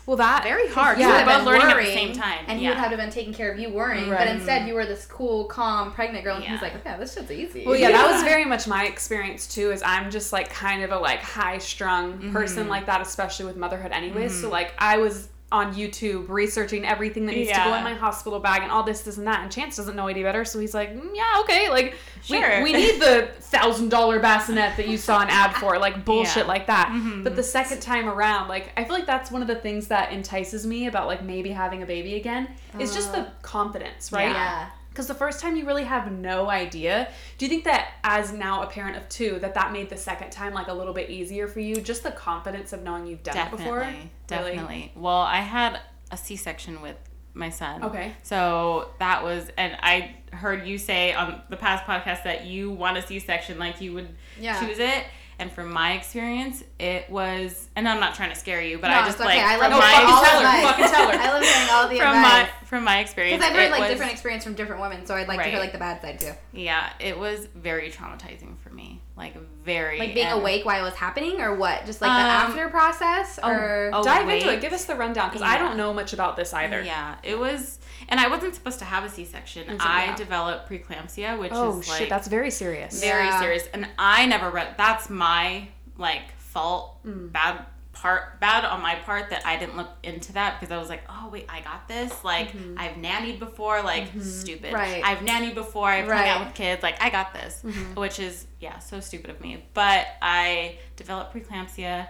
Well, 0.06 0.18
that 0.18 0.44
very 0.44 0.68
hard. 0.68 0.98
You 0.98 1.04
Yeah, 1.06 1.18
would 1.20 1.26
we 1.26 1.32
have 1.32 1.46
were 1.46 1.52
both 1.52 1.54
learning 1.62 1.76
worrying, 1.76 1.88
at 1.88 1.94
the 1.94 2.14
same 2.14 2.14
time. 2.14 2.46
and 2.48 2.60
he 2.60 2.68
would 2.68 2.78
have 2.78 2.92
to 2.92 2.98
been 2.98 3.10
taking 3.10 3.34
care 3.34 3.52
of 3.52 3.58
you 3.58 3.70
worrying, 3.70 4.10
Right. 4.10 4.20
but 4.20 4.28
instead 4.28 4.68
you 4.68 4.74
were 4.74 4.86
this 4.86 5.06
cool, 5.06 5.46
calm, 5.46 5.92
pregnant 5.94 6.24
girl, 6.26 6.36
and 6.36 6.44
he's 6.44 6.62
like, 6.62 6.76
okay, 6.76 6.96
this 7.00 7.14
shit's 7.14 7.32
easy. 7.32 7.66
Well, 7.66 7.76
yeah, 7.78 7.92
that 7.92 8.12
was 8.12 8.22
very 8.34 8.44
much 8.46 8.68
my 8.68 8.86
experience 8.86 9.48
too. 9.48 9.72
Is 9.72 9.82
I'm 9.86 10.12
just 10.12 10.34
like 10.34 10.50
kind 10.50 10.84
of 10.84 10.92
a 10.92 10.98
like 11.00 11.20
high 11.22 11.58
strung 11.58 12.14
Mm-hmm. 12.14 12.32
person 12.34 12.68
like 12.68 12.86
that, 12.88 13.00
especially 13.02 13.46
with 13.46 13.56
motherhood, 13.56 13.92
anyways. 13.94 14.40
So 14.42 14.50
like 14.50 14.74
I 14.78 14.98
was 14.98 15.30
on 15.54 15.74
YouTube 15.76 16.28
researching 16.30 16.84
everything 16.84 17.26
that 17.28 17.36
needs 17.36 17.52
to 17.52 17.56
go 17.56 17.76
in 17.76 17.84
my 17.84 17.94
hospital 17.94 18.40
bag 18.40 18.64
and 18.64 18.72
all 18.72 18.82
this, 18.84 19.02
this, 19.02 19.18
and 19.18 19.28
that. 19.28 19.42
And 19.44 19.52
Chance 19.52 19.78
doesn't 19.78 19.96
know 19.96 20.08
any 20.08 20.24
better, 20.24 20.44
so 20.44 20.58
he's 20.60 20.74
like, 20.74 20.94
"Mm, 20.96 21.12
yeah, 21.14 21.40
okay, 21.42 21.70
like 21.70 21.96
Sure. 22.24 22.58
we, 22.64 22.72
we 22.72 22.74
need 22.74 23.00
the 23.00 23.30
thousand 23.40 23.90
dollar 23.90 24.20
bassinet 24.20 24.76
that 24.78 24.88
you 24.88 24.98
saw 24.98 25.22
an 25.22 25.30
ad 25.30 25.54
for, 25.56 25.78
like 25.78 26.04
bullshit 26.10 26.38
Yeah. 26.38 26.44
like 26.56 26.68
that. 26.68 26.90
Mhm. 26.92 27.24
But 27.24 27.36
the 27.36 27.44
second 27.44 27.82
time 27.82 28.10
around, 28.10 28.48
like 28.50 28.72
I 28.76 28.84
feel 28.84 28.94
like 28.94 29.06
that's 29.06 29.30
one 29.30 29.42
of 29.44 29.48
the 29.48 29.56
things 29.56 29.88
that 29.90 30.12
entices 30.12 30.66
me 30.66 30.88
about 30.88 31.06
like 31.08 31.24
maybe 31.24 31.52
having 31.52 31.84
a 31.84 31.86
baby 31.86 32.16
again 32.16 32.48
is 32.80 32.94
just 32.94 33.12
the 33.12 33.20
Uh, 33.20 33.30
confidence, 33.44 34.12
right? 34.12 34.32
yeah. 34.32 34.70
Because 34.94 35.08
the 35.08 35.16
first 35.16 35.40
time 35.40 35.56
you 35.56 35.66
really 35.66 35.86
have 35.86 36.12
no 36.12 36.52
idea. 36.52 37.10
Do 37.40 37.46
you 37.46 37.50
think 37.50 37.64
that 37.64 37.94
as 38.04 38.32
now 38.32 38.62
a 38.62 38.68
parent 38.68 38.96
of 38.96 39.10
two, 39.10 39.40
that 39.40 39.56
that 39.56 39.72
made 39.74 39.90
the 39.90 39.98
second 39.98 40.30
time 40.32 40.54
like 40.54 40.68
a 40.68 40.74
little 40.74 40.94
bit 40.94 41.10
easier 41.10 41.48
for 41.48 41.60
you? 41.62 41.78
Just 41.82 42.04
the 42.04 42.12
confidence 42.12 42.74
of 42.74 42.84
knowing 42.84 43.08
you've 43.08 43.24
done 43.24 43.34
definitely, 43.34 43.64
it 43.66 43.66
before. 43.66 43.80
Really? 43.80 44.12
definitely. 44.28 44.92
Well, 44.96 45.18
I 45.22 45.38
had 45.38 45.80
a 46.12 46.18
C-section 46.18 46.82
with 46.84 46.98
my 47.34 47.50
son. 47.50 47.84
Okay. 47.86 48.14
So 48.22 48.90
that 49.00 49.24
was, 49.24 49.48
and 49.58 49.76
I 49.82 50.16
heard 50.32 50.68
you 50.68 50.78
say 50.78 51.12
on 51.14 51.42
the 51.50 51.58
past 51.58 51.86
podcast 51.86 52.24
that 52.26 52.46
you 52.46 52.70
want 52.70 52.98
a 53.00 53.02
C-section, 53.02 53.58
like 53.58 53.82
you 53.82 53.94
would 53.94 54.10
Yeah. 54.40 54.60
choose 54.60 54.78
it. 54.78 55.06
And 55.40 55.52
from 55.52 55.74
my 55.74 55.94
experience, 55.94 56.64
it 56.80 57.10
was, 57.10 57.68
and 57.76 57.90
I'm 57.90 58.00
not 58.00 58.14
trying 58.14 58.30
to 58.30 58.36
scare 58.36 58.62
you, 58.62 58.78
but 58.78 58.90
no, 58.90 58.94
I 59.00 59.06
just 59.06 59.20
okay. 59.20 59.26
like 59.30 59.40
I 59.40 59.58
love 59.58 59.72
from 59.72 59.80
my 59.80 60.04
all 60.14 60.24
tell 60.24 60.40
the 60.40 60.48
her, 60.48 60.56
advice. 60.58 60.64
fucking 60.64 60.86
tell 60.86 61.08
her. 61.12 61.18
I 61.18 61.34
love 61.34 61.44
hearing 61.44 61.70
all 61.72 61.88
the 61.90 61.98
from 62.00 62.16
advice. 62.16 62.50
From 62.74 62.84
my 62.84 63.00
experience. 63.02 63.38
Because 63.38 63.52
I've 63.52 63.56
heard 63.62 63.70
like 63.72 63.82
was- 63.82 63.90
different 63.90 64.12
experience 64.12 64.44
from 64.44 64.56
different 64.56 64.82
women, 64.82 65.06
so 65.06 65.14
I'd 65.16 65.28
like 65.28 65.44
to 65.44 65.50
hear 65.50 65.60
like 65.60 65.74
the 65.74 65.78
bad 65.78 66.02
side 66.02 66.20
too. 66.20 66.32
Yeah, 66.54 66.90
it 67.00 67.18
was 67.20 67.48
very 67.54 67.92
traumatizing 67.92 68.58
for 68.64 68.72
me. 68.72 69.00
Like 69.16 69.36
very 69.64 70.00
Like 70.00 70.16
being 70.16 70.26
and- 70.26 70.40
awake 70.40 70.66
while 70.66 70.82
it 70.82 70.84
was 70.84 70.96
happening, 70.96 71.40
or 71.40 71.54
what? 71.56 71.86
Just 71.86 72.02
like 72.02 72.10
the 72.10 72.16
Um, 72.16 72.52
after 72.52 72.70
process, 72.70 73.38
oh, 73.44 73.48
or 73.48 73.92
oh, 73.94 74.04
Dive 74.04 74.28
into 74.28 74.52
it. 74.52 74.60
Give 74.60 74.74
us 74.74 74.86
the 74.86 74.96
rundown 74.96 75.30
because 75.30 75.44
I 75.44 75.60
don't 75.60 75.78
know 75.78 75.94
much 75.94 76.14
about 76.14 76.36
this 76.36 76.52
either. 76.54 76.82
Yeah, 76.82 77.16
it 77.22 77.38
was, 77.38 77.78
and 78.10 78.20
I 78.20 78.28
wasn't 78.28 78.56
supposed 78.56 78.80
to 78.80 78.86
have 78.86 79.04
a 79.04 79.10
C-section. 79.10 79.70
And 79.70 79.80
so, 79.80 79.88
I 79.88 80.06
yeah. 80.06 80.16
developed 80.16 80.68
preeclampsia, 80.70 81.38
which 81.38 81.52
Oh 81.54 81.80
is 81.80 81.86
shit, 81.86 82.00
like 82.02 82.10
that's 82.10 82.28
very 82.28 82.50
serious. 82.50 83.00
very 83.00 83.26
Yeah. 83.26 83.40
serious, 83.40 83.68
and 83.72 83.88
I 84.00 84.26
never 84.26 84.50
read. 84.50 84.70
That's 84.78 85.12
my 85.12 85.68
like 85.98 86.36
fault, 86.40 86.98
Mm. 87.06 87.32
bad 87.32 87.66
part, 88.04 88.40
bad 88.42 88.66
on 88.66 88.82
my 88.82 88.96
part 88.96 89.30
that 89.30 89.46
I 89.46 89.58
didn't 89.58 89.78
look 89.78 89.90
into 90.04 90.34
that 90.34 90.60
because 90.60 90.72
I 90.74 90.78
was 90.78 90.90
like, 90.90 91.04
oh 91.10 91.30
wait, 91.32 91.46
I 91.50 91.62
got 91.62 91.88
this. 91.88 92.12
Like 92.24 92.50
Mm-hmm. 92.52 92.78
I've 92.78 92.96
nannied 92.98 93.40
before, 93.40 93.82
like 93.82 94.10
stupid. 94.22 94.74
Right. 94.74 95.02
I've 95.04 95.20
nannied 95.20 95.56
before. 95.56 95.88
I've 95.88 96.06
hung 96.06 96.28
out 96.28 96.46
with 96.46 96.54
kids. 96.54 96.84
Like 96.84 97.02
I 97.02 97.10
got 97.10 97.34
this, 97.34 97.62
Mm-hmm. 97.66 98.00
which 98.00 98.20
is 98.20 98.46
yeah, 98.60 98.80
so 98.80 99.00
stupid 99.00 99.30
of 99.30 99.40
me. 99.42 99.64
But 99.74 100.06
I 100.22 100.78
developed 100.98 101.34
preeclampsia, 101.34 102.08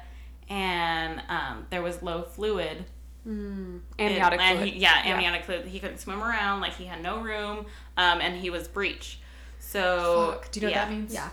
and 0.49 1.21
um, 1.29 1.67
there 1.69 1.81
was 1.81 2.01
low 2.01 2.23
fluid 2.23 2.85
Mm. 3.25 3.79
Amniotic 3.97 4.41
and 4.41 4.57
fluid. 4.59 4.73
He, 4.73 4.79
yeah, 4.81 5.01
amniotic 5.05 5.45
fluid. 5.45 5.65
He 5.65 5.79
couldn't 5.79 5.99
swim 5.99 6.21
around. 6.21 6.59
Like 6.59 6.73
he 6.73 6.83
had 6.85 7.01
no 7.01 7.21
room, 7.21 7.67
um, 7.95 8.19
and 8.19 8.35
he 8.35 8.49
was 8.49 8.67
breech. 8.67 9.19
So 9.59 10.31
Fuck. 10.33 10.51
Do 10.51 10.59
you 10.59 10.65
know 10.67 10.71
yeah. 10.73 10.83
what 10.83 10.89
that 10.89 10.93
means? 10.97 11.13
yeah, 11.13 11.29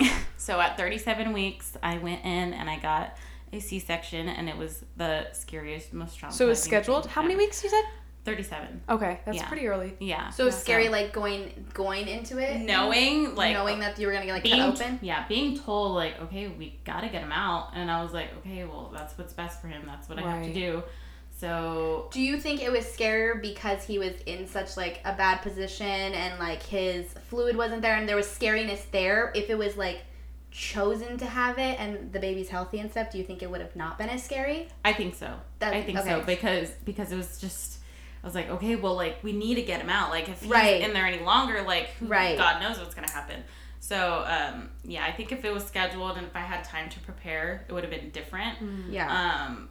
of. 0.00 0.16
So 0.36 0.58
at 0.60 0.76
37 0.76 1.32
weeks, 1.32 1.76
I 1.82 1.98
went 1.98 2.24
in 2.24 2.54
and 2.54 2.68
I 2.68 2.78
got 2.78 3.16
a 3.52 3.60
C-section, 3.60 4.28
and 4.28 4.48
it 4.48 4.56
was 4.56 4.84
the 4.96 5.26
scariest, 5.32 5.92
most 5.92 6.18
traumatizing. 6.20 6.32
So 6.32 6.46
it 6.46 6.48
was 6.48 6.62
scheduled. 6.62 7.06
How 7.06 7.22
many 7.22 7.36
weeks 7.36 7.62
you 7.64 7.70
said? 7.70 7.82
37. 8.24 8.82
Okay, 8.90 9.20
that's 9.24 9.38
Yeah. 9.38 9.48
pretty 9.48 9.66
early. 9.66 9.94
Yeah. 10.00 10.28
So 10.30 10.46
Yeah. 10.46 10.50
scary, 10.50 10.88
like 10.90 11.12
going 11.12 11.66
going 11.72 12.08
into 12.08 12.36
it, 12.38 12.60
knowing 12.60 13.34
like 13.34 13.54
knowing 13.54 13.78
that 13.80 13.98
you 13.98 14.06
were 14.06 14.12
gonna 14.12 14.26
get 14.26 14.32
like 14.34 14.42
being 14.42 14.60
cut 14.60 14.74
open. 14.82 14.98
yeah 15.00 15.26
being 15.28 15.58
told 15.58 15.94
like 15.94 16.20
okay 16.20 16.48
we 16.48 16.78
gotta 16.84 17.08
get 17.08 17.22
him 17.22 17.32
out 17.32 17.70
and 17.74 17.90
i 17.90 18.02
was 18.02 18.12
like 18.12 18.28
okay 18.38 18.64
well 18.64 18.90
that's 18.94 19.16
what's 19.16 19.32
best 19.32 19.60
for 19.62 19.68
him 19.68 19.82
that's 19.86 20.08
what 20.08 20.18
i 20.18 20.22
have 20.22 20.44
to 20.44 20.52
do 20.52 20.82
so 21.36 22.08
Do 22.10 22.20
you 22.20 22.38
think 22.38 22.62
it 22.62 22.72
was 22.72 22.84
scarier 22.84 23.40
because 23.40 23.84
he 23.84 23.98
was 23.98 24.12
in 24.26 24.46
such 24.48 24.76
like 24.76 25.00
a 25.04 25.14
bad 25.14 25.40
position 25.40 25.86
and 25.86 26.38
like 26.40 26.62
his 26.64 27.06
fluid 27.28 27.56
wasn't 27.56 27.80
there 27.82 27.94
and 27.96 28.08
there 28.08 28.16
was 28.16 28.26
scariness 28.26 28.82
there? 28.90 29.30
If 29.36 29.48
it 29.48 29.56
was 29.56 29.76
like 29.76 30.00
chosen 30.50 31.18
to 31.18 31.26
have 31.26 31.58
it 31.58 31.78
and 31.78 32.12
the 32.12 32.18
baby's 32.20 32.48
healthy 32.48 32.78
and 32.80 32.90
stuff, 32.90 33.10
do 33.10 33.18
you 33.18 33.24
think 33.24 33.42
it 33.42 33.50
would 33.50 33.60
have 33.60 33.76
not 33.76 33.98
been 33.98 34.08
as 34.08 34.22
scary? 34.22 34.68
I 34.84 34.92
think 34.92 35.14
so. 35.14 35.34
That- 35.58 35.74
I 35.74 35.82
think 35.82 35.98
so 35.98 36.22
because 36.22 36.70
because 36.84 37.12
it 37.12 37.16
was 37.16 37.40
just 37.40 37.78
I 38.22 38.26
was 38.26 38.34
like, 38.34 38.50
okay, 38.50 38.74
well, 38.74 38.96
like 38.96 39.22
we 39.22 39.32
need 39.32 39.54
to 39.56 39.62
get 39.62 39.80
him 39.80 39.90
out. 39.90 40.10
Like 40.10 40.28
if 40.28 40.40
he's 40.40 40.50
Right. 40.50 40.80
in 40.80 40.92
there 40.92 41.06
any 41.06 41.22
longer, 41.24 41.62
like 41.62 41.90
who, 42.00 42.06
Right. 42.06 42.36
God 42.36 42.60
knows 42.60 42.78
what's 42.78 42.94
gonna 42.94 43.10
happen. 43.10 43.42
So 43.80 44.24
um, 44.26 44.70
yeah, 44.84 45.04
I 45.04 45.12
think 45.12 45.30
if 45.32 45.44
it 45.44 45.52
was 45.52 45.64
scheduled 45.64 46.16
and 46.16 46.26
if 46.26 46.34
I 46.34 46.40
had 46.40 46.64
time 46.64 46.88
to 46.90 47.00
prepare, 47.00 47.64
it 47.68 47.72
would 47.72 47.84
have 47.84 47.92
been 47.92 48.10
different. 48.10 48.58
Yeah. 48.90 49.46
Um, 49.46 49.68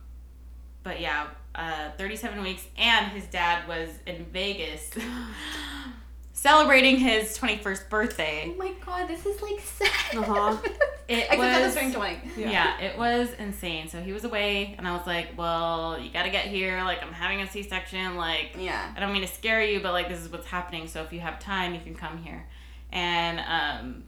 but 0.83 1.01
yeah, 1.01 1.27
uh, 1.53 1.89
37 1.97 2.41
weeks, 2.41 2.63
and 2.77 3.07
his 3.11 3.25
dad 3.25 3.67
was 3.67 3.89
in 4.05 4.25
Vegas 4.31 4.89
celebrating 6.37 6.97
his 6.97 7.35
21st 7.37 7.89
birthday. 7.89 8.43
oh 8.53 8.57
my 8.57 8.71
god, 8.85 9.07
this 9.07 9.25
is 9.25 9.41
like 9.41 9.59
sad. 9.59 10.17
Uh-huh. 10.17 10.57
It 11.09 11.19
Except 11.19 11.35
for 11.39 11.45
the 11.59 11.59
was- 11.63 11.71
spring 11.71 11.93
twenty. 11.93 12.19
Yeah. 12.35 12.51
Yeah. 12.51 12.81
it 12.81 12.97
was 12.97 13.29
insane. 13.39 13.87
So 13.87 14.01
he 14.01 14.11
was 14.11 14.25
away, 14.25 14.75
and 14.77 14.85
I 14.85 14.91
was 14.91 15.07
like, 15.07 15.37
"Well, 15.37 15.97
you 15.97 16.09
got 16.11 16.23
to 16.23 16.29
get 16.29 16.47
here. 16.47 16.83
Like, 16.83 17.01
I'm 17.01 17.13
having 17.13 17.39
a 17.39 17.49
C-section. 17.49 18.17
Like, 18.17 18.57
Yeah. 18.59 18.91
I 18.93 18.99
don't 18.99 19.13
mean 19.13 19.21
to 19.21 19.27
scare 19.29 19.63
you, 19.63 19.79
but 19.79 19.93
like, 19.93 20.09
this 20.09 20.19
is 20.19 20.29
what's 20.29 20.47
happening. 20.47 20.85
So 20.89 21.03
if 21.03 21.13
you 21.13 21.21
have 21.21 21.39
time, 21.39 21.73
you 21.73 21.79
can 21.79 21.95
come 21.95 22.17
here." 22.17 22.45
And 22.91 23.39
um, 23.39 24.03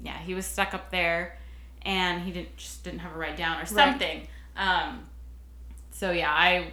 yeah, 0.00 0.16
he 0.16 0.32
was 0.32 0.46
stuck 0.46 0.72
up 0.72 0.90
there, 0.90 1.36
and 1.82 2.22
he 2.22 2.32
didn't 2.32 2.56
just 2.56 2.84
didn't 2.84 3.00
have 3.00 3.14
a 3.14 3.18
ride 3.18 3.36
down 3.36 3.60
or 3.60 3.66
something. 3.66 4.26
Um, 4.56 5.04
so 5.90 6.10
yeah, 6.10 6.32
I 6.32 6.72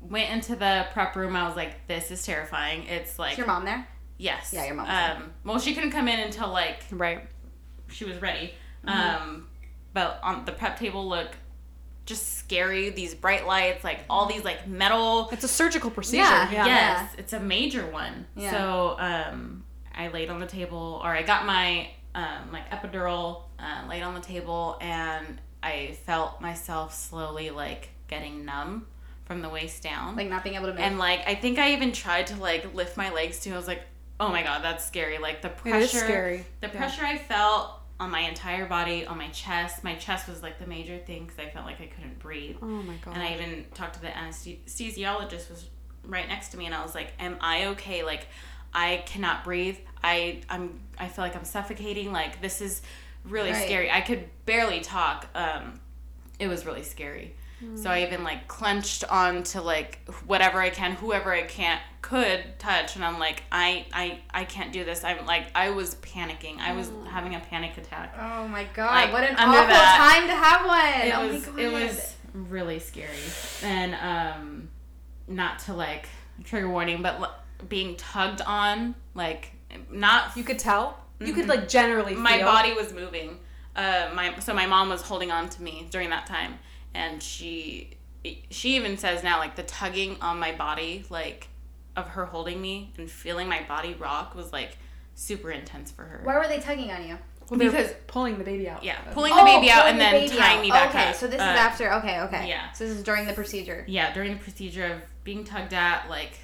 went 0.00 0.30
into 0.32 0.56
the 0.56 0.86
prep 0.92 1.14
room. 1.14 1.36
I 1.36 1.46
was 1.46 1.54
like, 1.54 1.86
"This 1.86 2.10
is 2.10 2.26
terrifying." 2.26 2.86
It's 2.88 3.20
like 3.20 3.32
Is 3.32 3.38
your 3.38 3.46
mom 3.46 3.64
there? 3.64 3.86
Yes, 4.24 4.52
Yeah, 4.52 4.64
your 4.66 4.74
mom 4.74 4.86
was 4.86 4.94
there. 4.94 5.16
Um, 5.16 5.32
well, 5.44 5.58
she 5.58 5.74
couldn't 5.74 5.90
come 5.90 6.08
in 6.08 6.18
until 6.20 6.48
like 6.48 6.82
Right. 6.90 7.20
she 7.88 8.04
was 8.04 8.20
ready. 8.20 8.54
Mm-hmm. 8.86 9.22
Um, 9.22 9.46
but 9.92 10.18
on 10.22 10.44
the 10.44 10.52
prep 10.52 10.78
table 10.78 11.08
looked 11.08 11.36
just 12.06 12.34
scary. 12.38 12.90
These 12.90 13.14
bright 13.14 13.46
lights, 13.46 13.82
like 13.84 14.00
all 14.10 14.26
these 14.26 14.44
like 14.44 14.66
metal. 14.68 15.28
It's 15.32 15.44
a 15.44 15.48
surgical 15.48 15.90
procedure. 15.90 16.22
Yeah, 16.22 16.50
Yeah. 16.52 16.66
Yes, 16.66 17.14
it's 17.16 17.32
a 17.32 17.40
major 17.40 17.86
one. 17.86 18.26
Yeah. 18.36 18.50
So 18.50 18.96
um, 18.98 19.64
I 19.94 20.08
laid 20.08 20.28
on 20.30 20.38
the 20.40 20.46
table, 20.46 21.00
or 21.02 21.08
I 21.08 21.22
got 21.22 21.46
my 21.46 21.88
um, 22.14 22.52
like 22.52 22.68
epidural, 22.70 23.42
uh, 23.58 23.88
laid 23.88 24.02
on 24.02 24.14
the 24.14 24.20
table, 24.20 24.76
and 24.80 25.40
I 25.62 25.96
felt 26.04 26.40
myself 26.42 26.92
slowly 26.94 27.48
like 27.50 27.88
getting 28.08 28.44
numb 28.44 28.86
from 29.24 29.40
the 29.40 29.48
waist 29.48 29.82
down. 29.82 30.14
Like 30.16 30.28
not 30.28 30.44
being 30.44 30.56
able 30.56 30.66
to 30.66 30.72
move. 30.72 30.80
and 30.80 30.98
like 30.98 31.20
I 31.26 31.34
think 31.34 31.58
I 31.58 31.72
even 31.72 31.92
tried 31.92 32.26
to 32.28 32.36
like 32.36 32.74
lift 32.74 32.96
my 32.98 33.10
legs 33.12 33.40
too. 33.40 33.54
I 33.54 33.56
was 33.56 33.66
like, 33.66 33.82
oh 34.20 34.28
my 34.28 34.42
god, 34.42 34.62
that's 34.62 34.84
scary. 34.84 35.18
Like 35.18 35.42
the 35.42 35.48
pressure. 35.50 35.98
scary. 35.98 36.46
The 36.60 36.68
Yeah. 36.68 36.76
pressure 36.76 37.04
I 37.04 37.18
felt 37.18 37.70
on 38.00 38.10
my 38.10 38.20
entire 38.20 38.66
body, 38.66 39.06
on 39.06 39.16
my 39.18 39.28
chest. 39.28 39.84
My 39.84 39.94
chest 39.94 40.28
was 40.28 40.42
like 40.42 40.58
the 40.58 40.66
major 40.66 40.98
thing 40.98 41.24
because 41.26 41.38
I 41.38 41.48
felt 41.50 41.64
like 41.66 41.80
I 41.80 41.86
couldn't 41.86 42.18
breathe. 42.18 42.56
Oh 42.62 42.66
my 42.66 42.94
god. 43.04 43.14
And 43.14 43.22
I 43.22 43.34
even 43.34 43.66
talked 43.74 43.94
to 43.94 44.00
the 44.00 44.08
anesthesiologist 44.08 45.50
was 45.50 45.66
right 46.06 46.28
next 46.28 46.48
to 46.48 46.56
me, 46.58 46.66
and 46.66 46.74
I 46.74 46.82
was 46.82 46.94
like, 46.94 47.12
"Am 47.18 47.36
I 47.40 47.66
okay? 47.68 48.02
Like, 48.02 48.26
I 48.72 49.02
cannot 49.06 49.44
breathe. 49.44 49.78
I 50.02 50.40
I'm 50.48 50.80
I 50.98 51.08
feel 51.08 51.24
like 51.24 51.36
I'm 51.36 51.44
suffocating. 51.44 52.12
Like 52.12 52.40
this 52.42 52.60
is 52.60 52.82
really 53.24 53.52
Right. 53.52 53.64
scary. 53.64 53.90
I 53.90 54.00
could 54.00 54.28
barely 54.44 54.80
talk. 54.80 55.26
Um, 55.34 55.80
it 56.38 56.48
was 56.48 56.66
really 56.66 56.82
scary. 56.82 57.34
So 57.76 57.90
I 57.90 58.02
even 58.02 58.24
like 58.24 58.48
clenched 58.48 59.04
onto 59.10 59.60
like 59.60 59.98
whatever 60.26 60.60
I 60.60 60.70
can, 60.70 60.92
whoever 60.92 61.32
I 61.32 61.42
can't 61.42 61.80
could 62.02 62.58
touch, 62.58 62.96
and 62.96 63.04
I'm 63.04 63.18
like, 63.18 63.42
I 63.52 63.86
I 63.92 64.20
I 64.32 64.44
can't 64.44 64.72
do 64.72 64.84
this. 64.84 65.04
I'm 65.04 65.24
like 65.26 65.46
I 65.54 65.70
was 65.70 65.94
panicking. 65.96 66.58
I 66.58 66.72
was 66.74 66.90
having 67.08 67.34
a 67.34 67.40
panic 67.40 67.76
attack. 67.78 68.14
Oh 68.20 68.46
my 68.48 68.64
god! 68.74 68.90
Like, 68.90 69.12
what 69.12 69.24
an 69.24 69.36
awful 69.36 69.52
that- 69.68 70.18
time 70.18 70.28
to 70.28 70.34
have 70.34 70.66
one. 70.66 71.08
It 71.08 71.14
oh 71.14 71.34
was 71.34 71.48
my 71.48 71.62
it 71.62 71.72
was 71.72 72.14
really 72.32 72.78
scary, 72.78 73.10
and 73.62 73.94
um, 73.96 74.68
not 75.28 75.58
to 75.60 75.74
like 75.74 76.08
trigger 76.44 76.68
warning, 76.70 77.02
but 77.02 77.20
l- 77.20 77.34
being 77.68 77.96
tugged 77.96 78.40
on, 78.42 78.94
like 79.14 79.52
not 79.90 80.36
You 80.36 80.44
could 80.44 80.58
tell. 80.58 80.98
You 81.20 81.32
could 81.32 81.48
like 81.48 81.68
generally 81.68 82.14
my 82.14 82.38
feel. 82.38 82.46
body 82.46 82.72
was 82.72 82.92
moving. 82.92 83.38
Uh, 83.76 84.10
my 84.14 84.38
so 84.38 84.52
my 84.54 84.66
mom 84.66 84.88
was 84.88 85.02
holding 85.02 85.30
on 85.32 85.48
to 85.48 85.62
me 85.62 85.86
during 85.90 86.10
that 86.10 86.26
time, 86.26 86.58
and 86.94 87.22
she 87.22 87.90
she 88.50 88.76
even 88.76 88.96
says 88.96 89.22
now 89.22 89.38
like 89.38 89.54
the 89.56 89.62
tugging 89.64 90.16
on 90.20 90.38
my 90.38 90.52
body, 90.52 91.04
like 91.10 91.48
of 91.96 92.08
her 92.08 92.24
holding 92.24 92.60
me 92.60 92.92
and 92.98 93.10
feeling 93.10 93.48
my 93.48 93.62
body 93.68 93.94
rock 93.94 94.34
was 94.34 94.52
like 94.52 94.78
super 95.14 95.50
intense 95.50 95.90
for 95.92 96.02
her. 96.02 96.20
Why 96.24 96.38
were 96.38 96.48
they 96.48 96.58
tugging 96.58 96.90
on 96.90 97.06
you? 97.06 97.18
Well, 97.50 97.58
because- 97.60 97.92
pulling 98.06 98.38
the 98.38 98.44
baby 98.44 98.68
out. 98.68 98.82
Yeah, 98.82 98.98
pulling 99.12 99.36
the 99.36 99.42
baby 99.44 99.68
out 99.70 99.86
and 99.86 99.96
the 100.00 100.04
then 100.04 100.28
tying 100.30 100.56
out. 100.58 100.62
me 100.62 100.70
back 100.70 100.88
Okay, 100.90 101.08
up. 101.10 101.14
so 101.14 101.26
this 101.26 101.40
Uh, 101.40 101.44
is 101.44 101.58
after. 101.58 101.92
Okay, 101.94 102.20
okay. 102.20 102.48
yeah. 102.48 102.72
So 102.72 102.84
this 102.86 102.96
is 102.96 103.02
during 103.02 103.26
the 103.26 103.34
procedure. 103.34 103.84
yeah 103.86 104.12
during 104.14 104.32
the 104.32 104.38
procedure 104.40 104.86
of 104.86 105.02
being 105.24 105.44
tugged 105.44 105.74
at 105.74 106.08
like 106.08 106.38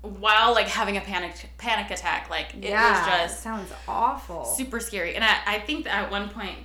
while 0.00 0.52
like 0.52 0.66
having 0.66 0.96
a 0.96 1.00
panic 1.00 1.32
panic 1.58 1.90
attack 1.92 2.28
like 2.28 2.54
it 2.54 2.64
yeah, 2.64 2.98
was 2.98 3.06
just 3.30 3.42
sounds 3.42 3.70
awful. 3.86 4.44
super 4.44 4.80
scary 4.80 5.14
and 5.14 5.22
I, 5.24 5.36
I 5.46 5.58
think 5.60 5.84
that 5.84 5.94
at 6.04 6.10
one 6.10 6.28
point 6.28 6.56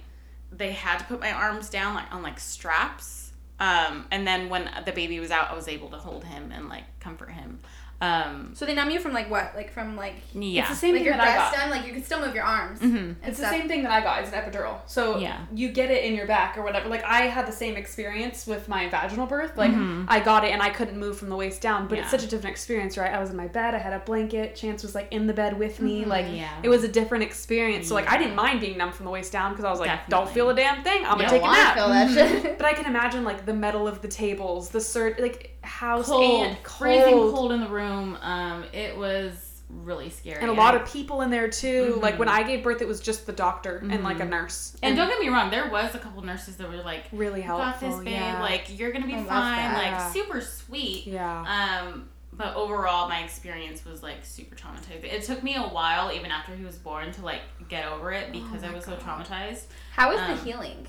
they 0.52 0.72
had 0.72 0.98
to 0.98 1.06
put 1.06 1.20
my 1.20 1.32
arms 1.32 1.70
down 1.70 1.94
like 1.94 2.12
on 2.12 2.24
like 2.24 2.40
straps 2.40 3.16
um 3.60 4.06
and 4.12 4.28
then 4.28 4.50
when 4.50 4.70
the 4.86 4.91
baby 4.91 5.20
was 5.20 5.32
out 5.32 5.50
i 5.52 5.56
was 5.56 5.67
able 5.67 5.89
to 5.89 5.98
hold 5.98 6.24
him 6.24 6.52
and 6.52 6.70
like 6.70 6.84
comfort 7.00 7.32
him 7.32 7.60
um 7.99 8.51
So 8.53 8.65
they 8.65 8.75
numb 8.75 8.91
you 8.91 8.99
from 8.99 9.13
like 9.13 9.29
what? 9.29 9.53
Like 9.55 9.71
from 9.71 9.95
like 9.95 10.13
yeah 10.33 10.62
It's 10.62 10.69
the 10.69 10.75
same 10.75 10.91
like 10.93 10.99
thing 10.99 11.05
your 11.05 11.17
that 11.17 11.27
I 11.27 11.33
breast 11.36 11.55
got. 11.55 11.62
done. 11.62 11.69
Like 11.71 11.88
you 11.88 11.93
can 11.93 12.03
still 12.03 12.19
move 12.23 12.36
your 12.36 12.43
arms. 12.43 12.79
Mhm. 12.79 12.95
and 12.95 13.15
It's 13.25 13.39
the 13.39 13.49
same 13.49 13.67
thing 13.67 13.81
that 13.83 13.91
I 13.91 14.01
got. 14.01 14.21
It's 14.23 14.31
an 14.31 14.39
epidural. 14.39 14.75
So 14.86 15.17
Yeah. 15.17 15.38
you 15.53 15.69
get 15.69 15.89
it 15.89 16.03
in 16.03 16.13
your 16.13 16.27
back 16.27 16.57
or 16.57 16.62
whatever. 16.63 16.89
Like 16.89 17.03
I 17.03 17.21
had 17.23 17.47
the 17.47 17.51
same 17.51 17.75
experience 17.75 18.45
with 18.45 18.67
my 18.69 18.88
vaginal 18.89 19.25
birth. 19.25 19.57
Like 19.57 19.71
Mhm. 19.71 20.05
I 20.07 20.19
got 20.19 20.43
it 20.43 20.51
and 20.51 20.62
I 20.62 20.69
couldn't 20.69 20.99
move 20.99 21.17
from 21.17 21.29
the 21.29 21.36
waist 21.36 21.60
down. 21.62 21.88
But 21.88 21.97
it's 21.97 22.12
such 22.12 22.23
a 22.23 22.27
different 22.27 22.51
experience, 22.55 22.97
right? 22.99 23.12
I 23.13 23.19
was 23.19 23.31
in 23.31 23.36
my 23.36 23.47
bed. 23.47 23.73
I 23.73 23.79
had 23.79 23.93
a 23.93 23.99
blanket. 23.99 24.55
Chance 24.55 24.83
was 24.83 24.93
like 24.93 25.07
in 25.12 25.25
the 25.25 25.33
bed 25.33 25.57
with 25.57 25.79
me. 25.79 26.03
Mhm. 26.03 26.07
Like 26.07 26.25
Yeah. 26.29 26.49
it 26.62 26.69
was 26.69 26.83
a 26.83 26.88
different 26.88 27.23
experience. 27.23 27.88
So 27.88 27.95
like 27.95 28.12
I 28.12 28.17
didn't 28.17 28.36
mind 28.36 28.62
being 28.62 28.77
numb 28.77 28.91
from 28.91 29.05
the 29.05 29.12
waist 29.12 29.31
down 29.31 29.51
because 29.53 29.65
I 29.65 29.71
was 29.71 29.79
like, 29.79 29.89
Definitely. 29.89 30.12
don't 30.25 30.29
feel 30.36 30.49
a 30.51 30.53
damn 30.55 30.83
thing. 30.83 31.03
I'm 31.03 31.19
Yeah. 31.19 31.25
gonna 31.25 31.29
take 31.29 31.41
a 31.41 31.51
nap. 31.51 31.73
feel 31.75 31.89
that 31.89 32.10
shit. 32.43 32.57
But 32.60 32.67
I 32.67 32.73
can 32.73 32.86
imagine 32.86 33.23
like 33.23 33.45
the 33.47 33.53
metal 33.53 33.88
of 33.88 34.01
the 34.03 34.07
tables, 34.07 34.69
the 34.69 34.79
cert, 34.79 35.19
like 35.19 35.57
house 35.67 36.08
cold 36.08 36.45
and 36.47 36.58
freezing 36.67 37.13
cold. 37.13 37.36
cold 37.36 37.51
in 37.51 37.60
the 37.62 37.67
room 37.69 38.17
um 38.21 38.63
it 38.73 38.97
was 38.97 39.43
really 39.69 40.10
scary 40.10 40.39
And 40.41 40.49
a 40.49 40.53
lot 40.53 40.75
of 40.75 40.89
people 40.89 41.21
in 41.23 41.30
there 41.30 41.49
too. 41.49 41.99
Like 42.01 42.17
when. 42.17 42.30
I 42.30 42.41
gave 42.43 42.63
birth, 42.63 42.82
it 42.82 42.88
was 42.88 43.01
just 43.01 43.25
the 43.25 43.34
doctor 43.34 43.80
and 43.91 44.01
like 44.01 44.21
a 44.21 44.23
Mhm. 44.23 44.30
nurse. 44.30 44.77
and 44.82 44.95
don't 44.95 45.10
get 45.10 45.19
me 45.19 45.27
wrong 45.27 45.51
there 45.51 45.69
was 45.69 45.93
a 45.93 45.99
couple 45.99 46.21
nurses 46.23 46.56
that 46.56 46.69
were 46.69 46.77
like 46.77 47.03
really 47.12 47.41
you 47.41 47.47
got 47.47 47.75
helpful. 47.80 47.89
this 47.97 47.99
babe 48.06 48.13
yeah. 48.13 48.41
like 48.41 48.80
you're 48.80 48.93
gonna 48.93 49.06
be 49.06 49.12
that's 49.12 49.27
fine 49.27 49.58
bad. 49.58 49.91
like 50.03 50.13
super 50.13 50.39
sweet 50.39 51.06
yeah. 51.08 51.82
Um, 51.86 52.08
but 52.34 52.56
overall, 52.56 53.10
my 53.10 53.23
experience 53.23 53.84
was 53.84 54.03
like 54.03 54.23
super 54.23 54.56
traumatizing. 54.56 55.06
It 55.12 55.23
took 55.23 55.41
me 55.41 55.56
a 55.56 55.62
while, 55.63 56.12
even 56.13 56.30
after 56.30 56.56
he 56.56 56.63
was 56.63 56.75
born, 56.77 57.12
to 57.13 57.21
like 57.25 57.41
get 57.67 57.86
over 57.88 58.12
it 58.13 58.32
because 58.32 58.62
Oh 58.63 58.67
I 58.67 58.69
my 58.69 58.75
was 58.75 58.86
so 58.86 58.95
traumatized. 58.95 59.63
How 59.91 60.12
was 60.12 60.19
Um, 60.19 60.32
the 60.38 60.43
healing? 60.43 60.88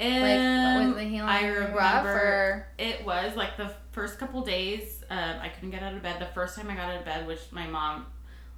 Like 0.00 0.86
was 0.86 0.96
the 0.96 1.04
healing 1.04 1.28
I 1.28 1.48
rough 1.48 2.04
remember 2.04 2.10
or? 2.10 2.66
it 2.78 3.04
was 3.04 3.36
like 3.36 3.56
the 3.56 3.70
first 3.92 4.18
couple 4.18 4.42
days. 4.42 5.04
Um, 5.10 5.34
I 5.40 5.48
couldn't 5.48 5.70
get 5.70 5.82
out 5.82 5.94
of 5.94 6.02
bed. 6.02 6.20
The 6.20 6.26
first 6.26 6.56
time 6.56 6.70
I 6.70 6.74
got 6.74 6.90
out 6.90 6.98
of 6.98 7.04
bed, 7.04 7.26
which 7.26 7.40
my 7.50 7.66
mom 7.66 8.06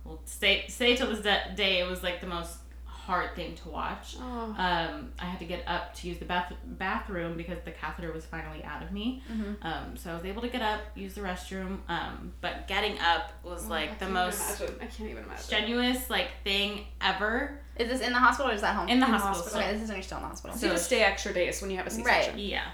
will 0.05 0.20
say 0.24 0.64
say 0.68 0.96
till 0.96 1.09
this 1.09 1.20
day, 1.20 1.81
it 1.81 1.88
was 1.88 2.02
like 2.02 2.20
the 2.20 2.26
most 2.26 2.59
hard 3.06 3.34
thing 3.34 3.54
to 3.56 3.68
watch. 3.68 4.16
Oh. 4.20 4.54
Um, 4.56 5.12
I 5.18 5.24
had 5.24 5.38
to 5.40 5.44
get 5.44 5.64
up 5.66 5.92
to 5.96 6.08
use 6.08 6.18
the 6.18 6.24
bath- 6.24 6.52
bathroom 6.64 7.36
because 7.36 7.58
the 7.64 7.72
catheter 7.72 8.12
was 8.12 8.24
finally 8.24 8.62
out 8.64 8.82
of 8.82 8.92
me. 8.92 9.22
Mhm. 9.30 9.56
Um, 9.62 9.96
so 9.96 10.12
I 10.12 10.14
was 10.14 10.24
able 10.24 10.40
to 10.42 10.48
get 10.48 10.62
up, 10.62 10.80
use 10.94 11.14
the 11.14 11.20
restroom. 11.22 11.78
Um, 11.88 12.32
but 12.40 12.68
getting 12.68 12.98
up 13.00 13.32
was 13.42 13.62
Oh, 13.64 13.66
I 13.66 13.80
like 13.80 13.98
the 13.98 14.08
most 14.08 14.60
imagine. 14.60 14.76
I 14.80 14.86
can't 14.86 15.10
even 15.10 15.24
imagine. 15.24 15.42
strenuous 15.44 16.10
like 16.10 16.28
thing 16.44 16.86
ever 17.00 17.58
Is 17.76 17.88
this 17.88 18.00
in 18.02 18.12
the 18.12 18.18
hospital 18.18 18.50
or 18.52 18.54
is 18.54 18.60
that 18.60 18.76
home? 18.76 18.88
in 18.88 19.00
the 19.00 19.06
In 19.06 19.12
the 19.12 19.18
hospital. 19.18 19.42
hospital. 19.42 19.60
Okay, 19.60 19.72
this 19.72 19.82
is 19.82 19.88
when 19.88 19.96
you're 19.96 20.02
still 20.04 20.18
in 20.18 20.22
the 20.24 20.28
hospital. 20.28 20.56
So 20.56 20.66
you 20.66 20.72
have 20.72 20.78
to 20.78 20.84
stay 20.84 21.02
extra 21.02 21.32
days 21.32 21.60
when 21.60 21.70
you 21.70 21.76
have 21.78 21.86
a 21.86 21.90
C-section. 21.90 22.38
Yeah. 22.38 22.64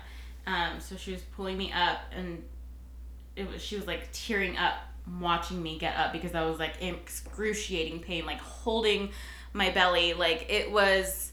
Um, 0.46 0.80
so 0.80 0.96
she 0.96 1.12
was 1.12 1.22
pulling 1.36 1.56
me 1.56 1.72
up, 1.72 2.00
and 2.14 2.42
it 3.36 3.50
was 3.50 3.62
she 3.62 3.76
was 3.76 3.86
like 3.86 4.08
tearing 4.12 4.56
up 4.58 4.74
watching 5.20 5.62
me 5.62 5.78
get 5.78 5.96
up 5.96 6.12
because 6.12 6.34
I 6.34 6.44
was 6.44 6.58
like 6.58 6.74
in 6.80 6.94
excruciating 6.96 8.00
pain, 8.00 8.26
like 8.26 8.40
holding 8.40 9.10
my 9.58 9.70
belly. 9.70 10.14
Like 10.14 10.46
it 10.48 10.70
was 10.72 11.32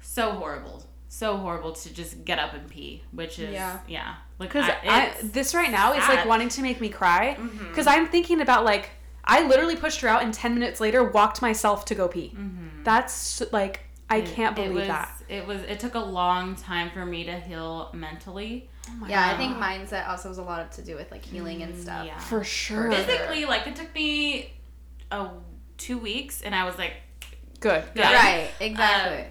so 0.00 0.30
horrible, 0.32 0.84
so 1.08 1.36
horrible 1.36 1.72
to 1.72 1.92
just 1.92 2.24
get 2.24 2.38
up 2.38 2.54
and 2.54 2.68
pee, 2.68 3.02
which 3.12 3.38
is 3.38 3.52
Yeah. 3.52 3.80
yeah. 3.86 4.14
Like 4.38 4.48
Because 4.48 4.68
I, 4.68 4.78
I, 4.84 5.12
this 5.22 5.54
right 5.54 5.70
now 5.70 5.92
is 5.92 6.06
like 6.08 6.24
wanting 6.26 6.48
to 6.50 6.62
make 6.62 6.80
me 6.80 6.88
cry. 6.88 7.36
Because 7.68 7.86
I'm 7.86 8.08
thinking 8.08 8.40
about 8.40 8.64
like 8.64 8.90
I 9.24 9.46
literally 9.46 9.76
pushed 9.76 10.00
her 10.00 10.08
out 10.08 10.22
and 10.22 10.32
ten 10.32 10.54
minutes 10.54 10.80
later 10.80 11.04
walked 11.04 11.40
myself 11.42 11.84
to 11.86 11.94
go 11.94 12.08
pee. 12.08 12.32
Mhm. 12.36 12.84
That's 12.84 13.42
like 13.52 13.80
I 14.10 14.18
It- 14.18 14.26
can't 14.34 14.58
it 14.58 14.62
believe 14.62 14.78
was, 14.80 14.88
that. 14.88 15.10
It 15.28 15.46
was. 15.46 15.62
It 15.62 15.80
took 15.80 15.94
a 15.94 15.98
long 15.98 16.56
time 16.56 16.90
for 16.90 17.06
me 17.06 17.24
to 17.24 17.40
heal 17.40 17.90
mentally. 17.94 18.68
Oh 18.90 18.92
my 18.96 19.08
Yeah, 19.08 19.26
I 19.32 19.36
think 19.38 19.56
mindset 19.56 20.06
also 20.06 20.28
has 20.28 20.36
a 20.36 20.42
lot 20.42 20.70
to 20.72 20.82
do 20.82 20.94
with 20.94 21.10
like 21.10 21.24
healing 21.24 21.62
and 21.62 21.74
stuff. 21.80 22.04
Yeah. 22.06 22.18
for 22.18 22.44
sure. 22.44 22.92
Physically, 22.92 23.46
like 23.46 23.66
it 23.66 23.74
took 23.76 23.94
me 23.94 24.52
a 25.10 25.28
two 25.78 25.96
weeks, 25.96 26.42
and 26.42 26.54
I 26.54 26.64
was 26.66 26.76
like 26.76 26.92
Good. 27.64 27.84
Good. 27.94 28.00
Yeah. 28.00 28.12
Right, 28.12 28.44
um, 28.44 28.50
exactly. 28.60 29.24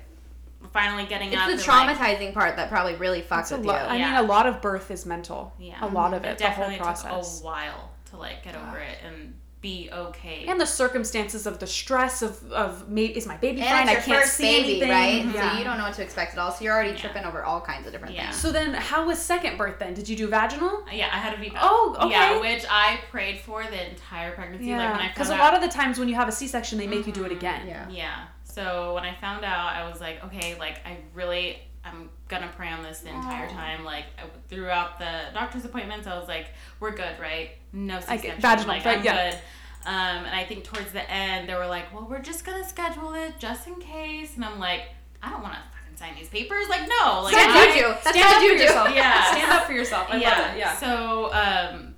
finally 0.71 1.05
getting 1.05 1.29
it's 1.31 1.37
up. 1.37 1.45
the 1.47 1.53
and, 1.53 1.67
like, 1.67 1.97
traumatizing 1.97 2.33
part 2.33 2.55
that 2.57 2.67
probably 2.69 2.95
really 2.95 3.21
fucks 3.21 3.51
with 3.55 3.65
lo- 3.65 3.75
you. 3.75 3.79
I 3.79 3.97
mean, 3.97 4.25
a 4.25 4.27
lot 4.27 4.47
of 4.47 4.61
birth 4.61 4.89
is 4.89 5.05
mental. 5.05 5.53
Yeah. 5.59 5.77
A 5.81 5.87
lot 5.87 6.13
of 6.15 6.25
it. 6.25 6.29
It 6.29 6.37
the 6.39 6.45
whole 6.49 6.69
definitely 6.69 6.77
process. 6.77 7.37
took 7.37 7.43
a 7.43 7.45
while 7.45 7.91
to 8.09 8.17
like 8.17 8.43
get 8.43 8.55
over 8.55 8.79
it 8.79 8.97
and 9.05 9.35
be 9.63 9.89
okay. 9.91 10.45
and 10.47 10.59
the 10.61 10.65
circumstances 10.67 11.47
of 11.47 11.57
the 11.57 11.65
stress 11.65 12.21
of 12.21 12.51
of 12.51 12.87
may, 12.89 13.05
is 13.05 13.25
my 13.25 13.37
baby 13.37 13.61
and 13.61 13.69
fine? 13.69 13.87
I 13.89 13.95
can't 13.95 14.07
your 14.07 14.19
first 14.21 14.33
see 14.35 14.43
baby, 14.43 14.81
anything. 14.83 14.89
right? 14.89 15.33
Yeah. 15.33 15.51
So 15.53 15.57
you 15.57 15.63
don't 15.63 15.77
know 15.79 15.85
what 15.85 15.93
to 15.95 16.03
expect 16.03 16.33
at 16.33 16.39
all. 16.39 16.51
So 16.51 16.63
you're 16.63 16.73
already 16.73 16.91
Yeah. 16.91 16.97
tripping 16.97 17.23
over 17.23 17.43
all 17.43 17.61
kinds 17.61 17.87
of 17.87 17.93
different 17.93 18.13
Yeah. 18.13 18.25
things. 18.25 18.35
So 18.41 18.51
then, 18.51 18.73
how 18.75 19.05
was 19.07 19.17
second 19.19 19.57
birth 19.57 19.79
then? 19.79 19.93
Did 19.95 20.07
you 20.09 20.15
do 20.15 20.27
vaginal? 20.27 20.83
yeah, 20.91 21.07
I 21.11 21.17
had 21.17 21.33
a 21.33 21.37
VBAC. 21.37 21.57
Oh, 21.61 21.95
okay. 22.01 22.09
Yeah, 22.11 22.39
which 22.39 22.65
I 22.69 22.99
prayed 23.09 23.39
for 23.39 23.63
the 23.63 23.89
entire 23.89 24.31
pregnancy. 24.33 24.69
Like 24.75 24.91
when 24.91 24.99
I 25.01 25.07
because 25.07 25.29
a 25.29 25.33
out, 25.33 25.39
lot 25.39 25.53
of 25.55 25.61
the 25.61 25.69
times 25.69 25.97
when 25.97 26.07
you 26.09 26.15
have 26.15 26.27
a 26.27 26.31
C-section, 26.33 26.77
they 26.77 26.85
make 26.87 27.07
you 27.07 27.13
do 27.13 27.23
it 27.23 27.31
Mhm. 27.31 27.37
again. 27.37 27.67
Yeah. 27.67 27.85
Yeah. 27.89 28.15
So 28.43 28.93
when 28.93 29.03
I 29.05 29.15
found 29.15 29.43
out, 29.45 29.73
I 29.73 29.89
was 29.89 29.99
like, 30.01 30.23
okay, 30.25 30.55
like 30.59 30.85
I 30.85 30.97
really, 31.15 31.57
I'm 31.85 32.09
gonna 32.29 32.49
pray 32.55 32.69
on 32.69 32.81
this 32.83 32.99
the 32.99 33.09
entire 33.09 33.47
time. 33.49 33.83
Like 33.83 34.05
throughout 34.49 34.99
the 34.99 35.11
doctor's 35.33 35.65
appointments, 35.65 36.07
I 36.07 36.17
was 36.17 36.27
like, 36.27 36.47
we're 36.79 36.91
good, 36.95 37.19
right? 37.19 37.51
No 37.73 37.99
C-section. 37.99 38.39
vaginal, 38.39 38.67
like, 38.75 38.85
right, 38.85 38.97
I'm 38.99 39.03
yeah. 39.05 39.31
good. 39.31 39.39
Um, 39.85 40.25
and 40.25 40.33
I 40.35 40.45
think 40.45 40.63
towards 40.63 40.91
the 40.93 41.09
end, 41.11 41.49
they 41.49 41.55
were 41.55 41.67
like, 41.67 41.93
well, 41.93 42.07
we're 42.09 42.21
just 42.21 42.45
gonna 42.45 42.67
schedule 42.67 43.13
it 43.15 43.33
just 43.37 43.67
in 43.67 43.75
case. 43.75 44.35
And 44.35 44.45
I'm 44.45 44.59
like, 44.59 44.83
I 45.21 45.29
don't 45.29 45.41
want 45.41 45.55
to 45.55 45.59
fucking 45.77 45.97
sign 45.97 46.15
these 46.17 46.29
papers. 46.29 46.69
Like, 46.69 46.87
no. 46.87 47.21
Like, 47.23 47.33
That's 47.35 47.53
I- 47.53 47.67
you 47.75 47.81
do. 47.81 47.87
That's 47.89 48.09
Stand 48.17 48.33
up 48.35 48.41
you 48.43 48.49
for 48.51 48.57
do. 48.57 48.63
yourself. 48.63 48.89
Yeah. 48.95 49.23
Stand 49.31 49.51
up 49.51 49.63
for 49.65 49.73
yourself. 49.73 50.07
I 50.09 50.17
yeah. 50.17 50.29
love 50.39 50.55
it. 50.55 50.59
Yeah. 50.59 50.75
So 50.77 51.33
um, 51.33 51.95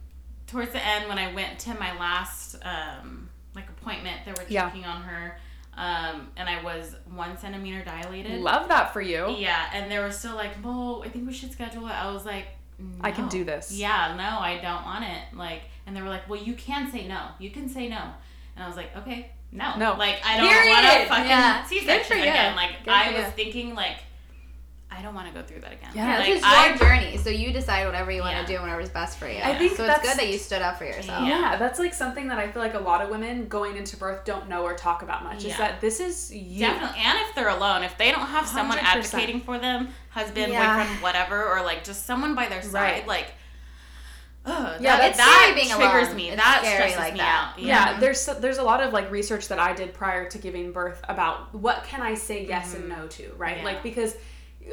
towards 0.47 0.71
the 0.71 0.83
end, 0.83 1.07
when 1.07 1.19
I 1.19 1.31
went 1.33 1.59
to 1.59 1.75
my 1.75 1.95
last 1.99 2.55
um, 2.63 3.29
like 3.55 3.69
appointment, 3.69 4.21
they 4.25 4.31
were 4.31 4.45
Yeah. 4.49 4.63
checking 4.67 4.85
on 4.85 5.03
her, 5.03 5.37
um, 5.77 6.29
and 6.37 6.47
I 6.49 6.63
was 6.63 6.95
one 7.13 7.37
centimeter 7.37 7.83
dilated. 7.83 8.41
Love 8.41 8.67
that 8.69 8.93
for 8.93 9.01
you. 9.01 9.29
Yeah, 9.37 9.65
and 9.73 9.91
they 9.91 9.99
were 9.99 10.11
still 10.11 10.35
like, 10.35 10.51
"Well, 10.63 11.03
I 11.05 11.09
think 11.09 11.27
we 11.27 11.33
should 11.33 11.51
schedule 11.51 11.85
it." 11.87 11.91
I 11.93 12.11
was 12.11 12.25
like, 12.25 12.47
I 13.01 13.11
can 13.11 13.27
do 13.29 13.43
this. 13.43 13.71
Yeah, 13.71 14.13
no, 14.17 14.39
I 14.39 14.59
don't 14.61 14.83
want 14.83 15.05
it. 15.05 15.35
Like, 15.37 15.61
and 15.85 15.95
they 15.95 16.01
were 16.01 16.09
like, 16.09 16.27
"Well, 16.29 16.41
you 16.41 16.53
can 16.53 16.91
say 16.91 17.07
no. 17.07 17.21
You 17.39 17.49
can 17.51 17.67
say 17.69 17.87
no." 17.89 18.01
And 18.55 18.63
I 18.63 18.67
was 18.67 18.77
like, 18.77 18.95
"Okay, 18.97 19.31
no, 19.51 19.77
No. 19.77 19.93
Like, 19.97 20.17
I 20.25 20.37
don't 20.37 20.47
want 20.47 20.85
to 21.03 21.05
fucking 21.09 21.29
Yeah. 21.29 21.63
C-section 21.65 22.19
again. 22.19 22.55
Like, 22.55 22.83
Good 22.83 22.93
I 22.93 23.11
was 23.11 23.25
you. 23.25 23.31
thinking 23.31 23.75
like, 23.75 23.97
I 24.91 25.01
don't 25.01 25.13
want 25.15 25.27
to 25.27 25.33
go 25.33 25.45
through 25.45 25.61
that 25.61 25.73
again. 25.73 25.89
Yeah, 25.93 26.05
Yeah, 26.13 26.17
like, 26.19 26.27
this 26.27 26.37
is 26.39 26.43
I 26.45 26.67
your 26.69 26.77
journey, 26.77 27.17
so 27.17 27.29
you 27.29 27.51
decide 27.51 27.85
whatever 27.85 28.11
you 28.11 28.21
want 28.21 28.35
Yeah. 28.35 28.41
to 28.45 28.47
do, 28.55 28.61
whatever's 28.61 28.87
best 28.89 29.17
for 29.17 29.27
you. 29.27 29.39
I 29.43 29.53
think 29.57 29.75
so 29.75 29.83
it's 29.83 30.01
good 30.01 30.17
that 30.17 30.27
you 30.29 30.37
stood 30.37 30.61
up 30.61 30.77
for 30.77 30.85
yourself. 30.85 31.27
Yeah. 31.27 31.41
Yeah, 31.51 31.55
that's 31.57 31.79
like 31.79 31.93
something 31.93 32.27
that 32.29 32.37
I 32.37 32.47
feel 32.49 32.61
like 32.61 32.75
a 32.75 32.79
lot 32.79 33.01
of 33.01 33.09
women 33.09 33.47
going 33.47 33.75
into 33.77 33.97
birth 33.97 34.23
don't 34.25 34.47
know 34.47 34.63
or 34.63 34.73
talk 34.75 35.01
about 35.01 35.23
much. 35.23 35.43
Is 35.43 35.57
that 35.57 35.81
this 35.81 35.99
is 35.99 36.33
you. 36.33 36.59
Definitely, 36.61 37.01
and 37.01 37.17
if 37.27 37.35
they're 37.35 37.49
alone, 37.49 37.83
if 37.83 37.97
they 37.97 38.11
don't 38.11 38.27
have 38.27 38.47
someone 38.47 38.77
100%. 38.77 38.83
advocating 39.05 39.41
for 39.41 39.57
them, 39.57 39.89
husband, 40.11 40.51
Yeah. 40.53 40.77
boyfriend, 40.77 41.01
whatever, 41.01 41.43
or 41.45 41.61
like 41.63 41.83
just 41.83 42.05
someone 42.05 42.33
by 42.35 42.47
their 42.47 42.61
side, 42.61 42.71
Right. 42.73 43.07
like, 43.07 43.33
ugh, 44.45 44.77
Yeah, 44.79 44.97
that, 44.97 45.01
that's 45.01 45.17
that 45.17 45.51
being 45.55 45.69
triggers 45.75 46.07
alone. 46.07 46.15
me. 46.15 46.29
It's 46.29 46.41
that 46.41 46.59
scary 46.61 46.75
stresses 46.91 46.97
like 46.99 47.13
me 47.13 47.19
that. 47.19 47.53
out. 47.53 47.59
Yeah, 47.59 47.99
there's 47.99 48.25
there's 48.39 48.59
a 48.59 48.63
lot 48.63 48.81
of 48.81 48.93
like 48.93 49.09
research 49.11 49.47
that 49.49 49.59
I 49.59 49.73
did 49.73 49.93
prior 49.93 50.29
to 50.29 50.37
giving 50.37 50.71
birth 50.71 51.01
about 51.09 51.53
what 51.55 51.83
can 51.85 52.01
I 52.01 52.13
say 52.13 52.45
yes 52.45 52.75
and 52.75 52.85
Mhm. 52.85 52.97
no 52.97 53.07
to, 53.07 53.33
right? 53.37 53.57
Yeah. 53.57 53.63
Like 53.63 53.83
because 53.83 54.15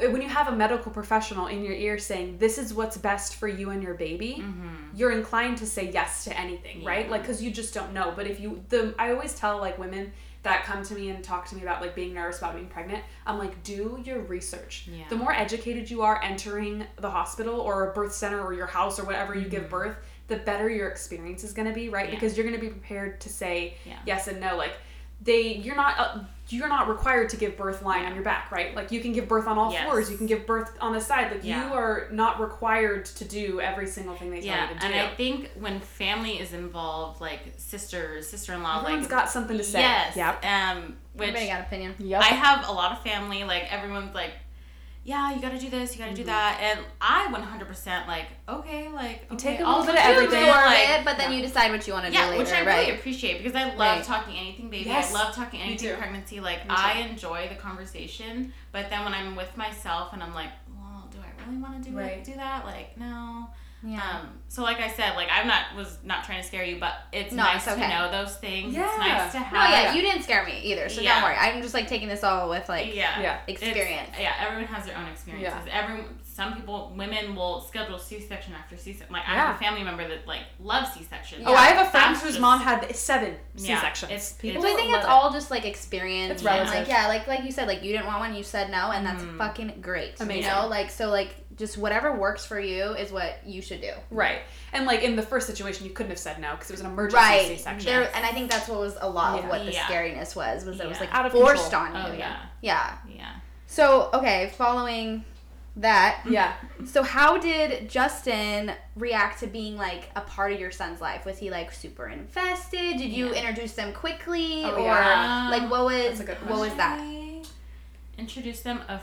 when 0.09 0.21
you 0.21 0.27
have 0.29 0.47
a 0.47 0.51
medical 0.55 0.91
professional 0.91 1.47
in 1.47 1.63
your 1.63 1.73
ear 1.73 1.97
saying 1.99 2.37
this 2.39 2.57
is 2.57 2.73
what's 2.73 2.97
best 2.97 3.35
for 3.35 3.47
you 3.47 3.69
and 3.69 3.83
your 3.83 3.93
baby 3.93 4.37
Mm-hmm. 4.39 4.67
you're 4.95 5.11
inclined 5.11 5.57
to 5.59 5.65
say 5.67 5.89
yes 5.91 6.23
to 6.25 6.37
anything 6.39 6.83
right 6.83 7.09
like 7.09 7.21
because 7.21 7.41
you 7.43 7.51
just 7.51 7.73
don't 7.73 7.93
know 7.93 8.11
but 8.15 8.25
if 8.27 8.39
you 8.39 8.63
the 8.69 8.93
i 8.97 9.11
always 9.11 9.33
tell 9.35 9.59
like 9.59 9.77
women 9.77 10.11
that 10.43 10.63
come 10.65 10.83
to 10.83 10.93
me 10.95 11.09
and 11.09 11.23
talk 11.23 11.47
to 11.47 11.55
me 11.55 11.61
about 11.61 11.79
like 11.81 11.95
being 11.95 12.13
nervous 12.13 12.39
about 12.39 12.55
being 12.55 12.67
pregnant 12.67 13.03
i'm 13.27 13.37
like 13.37 13.61
do 13.63 14.01
your 14.03 14.19
research 14.21 14.87
Yeah. 14.91 15.03
the 15.09 15.15
more 15.15 15.31
educated 15.31 15.89
you 15.89 16.01
are 16.01 16.21
entering 16.23 16.85
the 16.97 17.09
hospital 17.11 17.59
or 17.59 17.89
a 17.89 17.93
birth 17.93 18.13
center 18.13 18.41
or 18.41 18.53
your 18.53 18.67
house 18.67 18.99
or 18.99 19.03
whatever 19.05 19.35
you 19.37 19.47
give 19.47 19.69
birth 19.69 19.95
the 20.27 20.37
better 20.37 20.69
your 20.69 20.89
experience 20.89 21.43
is 21.43 21.53
going 21.53 21.67
to 21.67 21.73
be 21.73 21.89
right 21.89 22.05
Mm-hmm. 22.05 22.13
Yeah. 22.13 22.19
because 22.19 22.35
you're 22.37 22.45
going 22.47 22.59
to 22.59 22.65
be 22.65 22.69
prepared 22.71 23.21
to 23.21 23.29
say 23.29 23.75
Yeah. 23.85 23.99
yes 24.05 24.27
and 24.27 24.39
no 24.41 24.57
like 24.57 24.73
they 25.21 25.53
you're 25.53 25.75
not 25.75 25.99
uh, 25.99 26.19
you're 26.49 26.67
not 26.67 26.89
required 26.89 27.29
to 27.29 27.37
give 27.37 27.55
birth 27.57 27.81
lying 27.81 28.05
on 28.05 28.13
your 28.13 28.23
back 28.23 28.51
right 28.51 28.75
like 28.75 28.91
you 28.91 28.99
can 28.99 29.13
give 29.13 29.27
birth 29.27 29.47
on 29.47 29.57
all 29.57 29.71
Yes. 29.71 29.85
fours 29.85 30.11
you 30.11 30.17
can 30.17 30.27
give 30.27 30.45
birth 30.45 30.75
on 30.81 30.91
the 30.93 30.99
side 30.99 31.31
like 31.31 31.43
Yeah. 31.43 31.67
you 31.67 31.73
are 31.73 32.07
not 32.11 32.39
required 32.41 33.05
to 33.05 33.25
do 33.25 33.61
every 33.61 33.87
single 33.87 34.13
thing 34.15 34.29
they 34.29 34.41
tell 34.41 34.47
Yeah, 34.47 34.67
you 34.69 34.73
to 34.75 34.79
do 34.81 34.85
and 34.87 34.95
I 34.95 35.15
think 35.15 35.51
when 35.59 35.79
family 35.79 36.39
is 36.39 36.51
involved, 36.53 37.21
like 37.21 37.53
sisters, 37.57 38.27
sister-in-law, 38.29 38.79
Everyone's 38.81 39.03
like 39.03 39.09
got 39.11 39.29
something 39.29 39.57
to 39.57 39.63
say. 39.63 39.79
Yes. 39.79 40.15
Yep. 40.17 40.45
Um, 40.45 40.95
which 41.13 41.29
Everybody 41.29 41.47
got 41.47 41.59
an 41.59 41.65
opinion. 41.65 41.95
Yep. 41.99 42.21
I 42.21 42.25
have 42.25 42.67
a 42.67 42.71
lot 42.71 42.91
of 42.91 43.01
family. 43.03 43.43
Like 43.45 43.71
everyone's 43.71 44.13
like, 44.13 44.31
yeah, 45.05 45.33
you 45.33 45.41
got 45.41 45.51
to 45.51 45.59
do 45.59 45.69
this, 45.69 45.91
you 45.93 45.99
got 45.99 46.05
to 46.05 46.11
Mm-hmm. 46.11 46.21
do 46.21 46.23
that, 46.25 46.59
and 46.61 46.79
I 47.01 47.27
100% 47.29 48.07
like, 48.07 48.27
okay, 48.47 48.87
like 48.89 49.25
You 49.29 49.35
okay, 49.35 49.49
take 49.51 49.59
a 49.59 49.63
little 49.67 49.83
bit 49.83 49.95
of 49.95 50.01
everything. 50.01 50.47
like- 50.47 50.89
it, 50.99 51.05
but 51.05 51.17
then 51.17 51.33
you 51.33 51.41
decide 51.41 51.71
what 51.71 51.85
you 51.87 51.93
want 51.93 52.05
to 52.05 52.11
yeah, 52.13 52.25
do 52.25 52.31
later, 52.31 52.43
which 52.43 52.53
I 52.53 52.65
right? 52.65 52.77
really 52.87 52.91
appreciate 52.99 53.43
because 53.43 53.55
I 53.55 53.65
love 53.65 53.77
Right. 53.79 54.03
talking 54.03 54.37
anything 54.37 54.69
baby. 54.69 54.85
Yes. 54.89 55.13
I 55.13 55.23
love 55.23 55.35
talking 55.35 55.59
anything 55.61 55.97
pregnancy. 55.97 56.39
Like 56.39 56.61
I 56.69 56.99
enjoy 56.99 57.49
the 57.49 57.55
conversation, 57.55 58.53
but 58.71 58.89
then 58.89 59.03
when 59.03 59.13
I'm 59.13 59.35
with 59.35 59.55
myself 59.57 60.13
and 60.13 60.23
I'm 60.23 60.33
like, 60.33 60.49
well, 60.77 61.07
do 61.11 61.17
I 61.19 61.45
really 61.49 61.61
want 61.61 61.83
to 61.83 61.89
do 61.89 61.97
Right. 61.97 62.17
it? 62.19 62.23
Do 62.23 62.33
that? 62.35 62.65
Like 62.65 62.97
no. 62.97 63.47
Yeah. 63.85 64.19
Um, 64.21 64.29
so 64.47 64.61
like 64.63 64.79
I 64.79 64.87
said, 64.89 65.15
like 65.15 65.29
I'm 65.31 65.47
not 65.47 65.75
was 65.75 65.97
not 66.03 66.23
trying 66.23 66.41
to 66.41 66.47
scare 66.47 66.63
you, 66.63 66.79
but 66.79 66.93
it's 67.11 67.33
No, 67.33 67.43
nice 67.43 67.63
it's 67.67 67.73
okay. 67.73 67.81
to 67.81 67.87
know 67.89 68.11
those 68.11 68.35
things. 68.37 68.73
Yeah. 68.73 68.87
It's 68.87 68.97
nice 68.99 69.31
to 69.33 69.39
no, 69.53 69.59
yeah, 69.63 69.93
you 69.93 70.01
didn't 70.01 70.23
scare 70.23 70.45
me 70.45 70.59
either, 70.63 70.89
so 70.89 71.01
Yeah. 71.01 71.15
don't 71.15 71.23
worry. 71.23 71.35
I'm 71.35 71.61
just 71.61 71.73
like 71.73 71.87
taking 71.87 72.07
this 72.07 72.23
all 72.23 72.49
with 72.49 72.69
like 72.69 72.93
yeah. 72.95 73.19
Yeah. 73.21 73.39
It's- 73.47 73.61
experience. 73.67 74.09
yeah, 74.19 74.33
everyone 74.39 74.65
has 74.67 74.85
their 74.85 74.97
own 74.97 75.07
experiences. 75.07 75.59
Everyone, 75.71 76.05
some 76.23 76.55
people, 76.55 76.91
women 76.97 77.35
will 77.35 77.61
schedule 77.61 77.99
C-section 77.99 78.53
after 78.55 78.75
C-section. 78.75 79.13
Like 79.13 79.23
I 79.27 79.33
have 79.35 79.55
a 79.55 79.59
family 79.59 79.83
member 79.83 80.07
that 80.07 80.25
like 80.27 80.41
loves 80.59 80.91
C-section. 80.93 81.43
Oh, 81.45 81.53
I 81.53 81.65
have 81.67 81.87
a 81.87 81.89
friend 81.89 82.13
That's 82.15 82.21
whose 82.23 82.31
just- 82.33 82.41
mom 82.41 82.59
had 82.59 82.95
seven 82.95 83.35
C-sections. 83.55 84.11
it's- 84.11 84.33
People 84.33 84.61
Well, 84.63 84.73
I 84.73 84.75
think 84.75 84.87
it's 84.89 84.93
love 84.95 85.03
it. 85.03 85.09
all 85.09 85.31
just 85.31 85.51
like 85.51 85.65
experience. 85.65 86.31
It's 86.33 86.43
relative. 86.43 86.73
Like 86.73 86.87
yeah, 86.87 87.07
like 87.07 87.27
like 87.27 87.43
you 87.43 87.51
said, 87.51 87.67
like 87.67 87.83
you 87.83 87.91
didn't 87.91 88.07
want 88.07 88.19
one, 88.19 88.35
you 88.35 88.43
said 88.43 88.69
no, 88.71 88.91
and 88.91 89.05
that's 89.05 89.23
Mhm. 89.23 89.37
fucking 89.37 89.77
great. 89.81 90.19
Amazing. 90.21 90.43
You 90.43 90.49
know, 90.49 90.67
like 90.67 90.89
so, 90.89 91.09
like 91.09 91.35
just 91.57 91.77
whatever 91.77 92.15
works 92.15 92.45
for 92.45 92.59
you 92.59 92.83
is 92.93 93.11
what 93.11 93.39
you 93.45 93.61
should 93.61 93.81
do. 93.81 93.91
right. 94.09 94.39
And 94.71 94.85
like 94.85 95.03
in 95.03 95.15
the 95.15 95.21
first 95.21 95.45
situation, 95.47 95.85
you 95.85 95.91
couldn't 95.93 96.09
have 96.09 96.19
said 96.19 96.39
no 96.39 96.51
because 96.51 96.69
it 96.69 96.73
was 96.73 96.79
an 96.81 96.87
emergency 96.87 97.15
Right. 97.17 97.47
C-section. 97.47 97.85
There, 97.85 98.09
and 98.15 98.25
I 98.25 98.29
think 98.29 98.49
that's 98.49 98.67
what 98.67 98.79
was 98.79 98.95
a 98.99 99.09
lot 99.09 99.37
of 99.39 99.45
what 99.49 99.65
the 99.65 99.71
Yeah. 99.71 99.83
scariness 99.85 100.35
was. 100.35 100.65
Was 100.65 100.79
it 100.79 100.87
was 100.87 100.99
like 100.99 101.13
Out 101.13 101.25
of 101.27 101.31
forced 101.31 101.69
control. 101.71 101.95
on 101.95 102.09
Oh 102.09 102.13
you. 102.13 102.19
yeah, 102.19 102.37
Yeah. 102.61 102.97
yeah. 103.07 103.31
So 103.67 104.09
okay, 104.13 104.51
following 104.57 105.25
that, 105.75 106.21
Yeah. 106.29 106.53
So 106.85 107.01
how 107.03 107.37
did 107.37 107.89
Justin 107.89 108.73
react 108.95 109.39
to 109.39 109.47
being 109.47 109.75
like 109.77 110.09
a 110.15 110.21
part 110.21 110.53
of 110.53 110.59
your 110.59 110.69
son's 110.71 111.01
life? 111.01 111.25
Was 111.25 111.37
he 111.39 111.49
like 111.51 111.71
super 111.71 112.07
invested? 112.07 112.97
Did 112.97 113.11
you 113.11 113.27
Yeah. 113.33 113.41
introduce 113.41 113.73
them 113.73 113.91
quickly, 113.93 114.63
Oh, 114.65 114.75
or 114.75 114.81
yeah. 114.85 115.47
like 115.51 115.69
what 115.71 115.85
was 115.85 116.03
That's 116.05 116.19
a 116.19 116.23
good 116.25 116.49
what 116.49 116.59
was 116.59 116.73
that? 116.75 116.99
I 116.99 117.41
introduced 118.17 118.63
them 118.63 118.81
a 118.87 118.99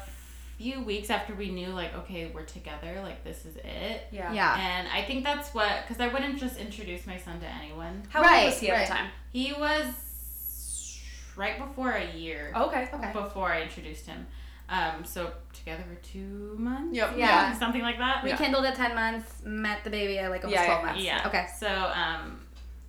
few 0.61 0.83
weeks 0.83 1.09
after 1.09 1.35
we 1.35 1.49
knew 1.49 1.69
like 1.69 1.95
okay 1.97 2.31
we're 2.35 2.45
together 2.45 3.01
like 3.03 3.25
this 3.25 3.47
is 3.47 3.57
it. 3.57 4.03
Yeah. 4.13 4.31
Yeah. 4.31 4.57
And 4.59 4.89
I 4.89 5.03
think 5.03 5.25
that's 5.25 5.55
what 5.55 5.71
because 5.89 6.03
I 6.03 6.09
wouldn't 6.09 6.39
just 6.39 6.59
introduce 6.59 7.07
my 7.07 7.17
son 7.17 7.41
to 7.41 7.47
anyone. 7.47 8.03
How 8.11 8.21
Right, 8.21 8.43
old 8.45 8.51
was 8.51 8.61
he 8.61 8.69
at 8.69 8.75
right. 8.75 8.87
the 8.87 8.93
time? 8.93 9.07
He 9.33 9.55
was 9.55 9.87
right 11.35 11.59
before 11.59 11.93
a 11.93 12.13
year. 12.15 12.53
Okay. 12.55 12.91
Okay. 12.93 13.13
before 13.15 13.51
I 13.51 13.63
introduced 13.63 14.07
him. 14.07 14.27
Um, 14.69 15.03
so 15.05 15.33
together 15.55 15.83
for 15.83 15.99
two 16.07 16.55
months. 16.59 16.95
Yep. 16.95 17.15
Yeah. 17.17 17.59
something 17.59 17.81
like 17.81 17.97
that. 17.97 18.23
Yeah. 18.27 18.33
Rekindled 18.33 18.67
at 18.67 18.75
ten 18.75 18.95
months, 18.95 19.43
met 19.43 19.83
the 19.83 19.91
baby 19.91 20.19
at 20.19 20.31
like 20.31 20.45
almost 20.45 20.61
Yeah, 20.61 20.67
twelve 20.67 20.85
months. 20.85 21.03
Yeah. 21.03 21.27
Okay. 21.27 21.47
So 21.59 21.69
um, 21.69 22.39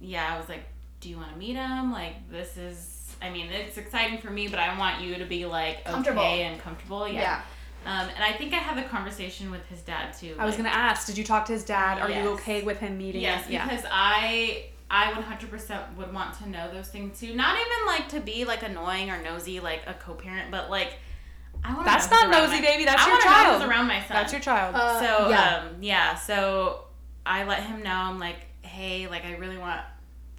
yeah, 0.01 0.34
I 0.36 0.38
was 0.38 0.49
like, 0.49 0.65
"Do 0.99 1.09
you 1.09 1.15
want 1.15 1.32
to 1.32 1.38
meet 1.38 1.55
him? 1.55 1.91
Like, 1.93 2.30
this 2.30 2.57
is. 2.57 2.97
I 3.22 3.30
mean, 3.30 3.51
it's 3.51 3.78
exciting 3.78 4.17
for 4.17 4.32
me, 4.32 4.47
but 4.47 4.59
I 4.59 4.78
want 4.78 5.01
you 5.01 5.15
to 5.15 5.26
be 5.26 5.45
like 5.45 5.86
Comfortable. 5.86 6.22
okay 6.22 6.41
and 6.43 6.59
comfortable. 6.59 7.07
Yeah. 7.07 7.22
Yeah. 7.22 7.41
Um, 7.86 8.09
and 8.15 8.23
I 8.23 8.34
think 8.34 8.53
I 8.53 8.57
had 8.57 8.77
a 8.77 8.88
conversation 8.88 9.49
with 9.49 9.65
his 9.67 9.82
dad 9.82 10.13
too. 10.13 10.36
I 10.38 10.45
was 10.45 10.55
gonna 10.55 10.69
ask, 10.69 11.07
did 11.07 11.17
you 11.17 11.23
talk 11.23 11.45
to 11.45 11.53
his 11.53 11.63
dad? 11.63 11.99
Are 11.99 12.09
you 12.11 12.29
okay 12.34 12.61
with 12.61 12.77
him 12.79 12.97
meeting? 12.97 13.21
Yes, 13.21 13.45
Yeah. 13.49 13.67
because 13.67 13.86
I 13.91 14.65
I 14.89 15.13
100% 15.13 15.95
would 15.95 16.13
want 16.13 16.38
to 16.39 16.49
know 16.49 16.69
those 16.71 16.89
things 16.89 17.19
too. 17.19 17.34
Not 17.34 17.55
even 17.55 17.88
like 17.88 18.09
to 18.09 18.19
be 18.19 18.43
like 18.45 18.61
annoying 18.61 19.09
or 19.09 19.21
nosy 19.23 19.59
like 19.61 19.82
a 19.88 19.93
co-parent, 19.93 20.51
but 20.51 20.69
like 20.69 20.93
I 21.63 21.73
want 21.73 21.86
That's 21.86 22.09
not 22.11 22.29
nosy, 22.29 22.61
baby. 22.61 22.86
That's 22.86 23.01
I 23.01 23.07
your 23.07 23.17
wanna 23.17 23.25
know 23.25 23.32
child. 23.32 23.61
who's 23.61 23.69
around 23.69 23.88
my 23.88 23.99
son. 23.99 24.07
That's 24.09 24.32
your 24.34 24.41
child. 24.41 24.75
Uh, 24.75 24.99
so 24.99 25.29
yeah. 25.29 25.55
um 25.67 25.75
yeah, 25.82 26.15
so 26.15 26.86
I 27.25 27.45
let 27.45 27.63
him 27.63 27.84
know 27.84 27.91
I'm 27.95 28.19
like, 28.19 28.38
"Hey, 28.63 29.07
like 29.07 29.25
I 29.25 29.36
really 29.38 29.57
want 29.57 29.79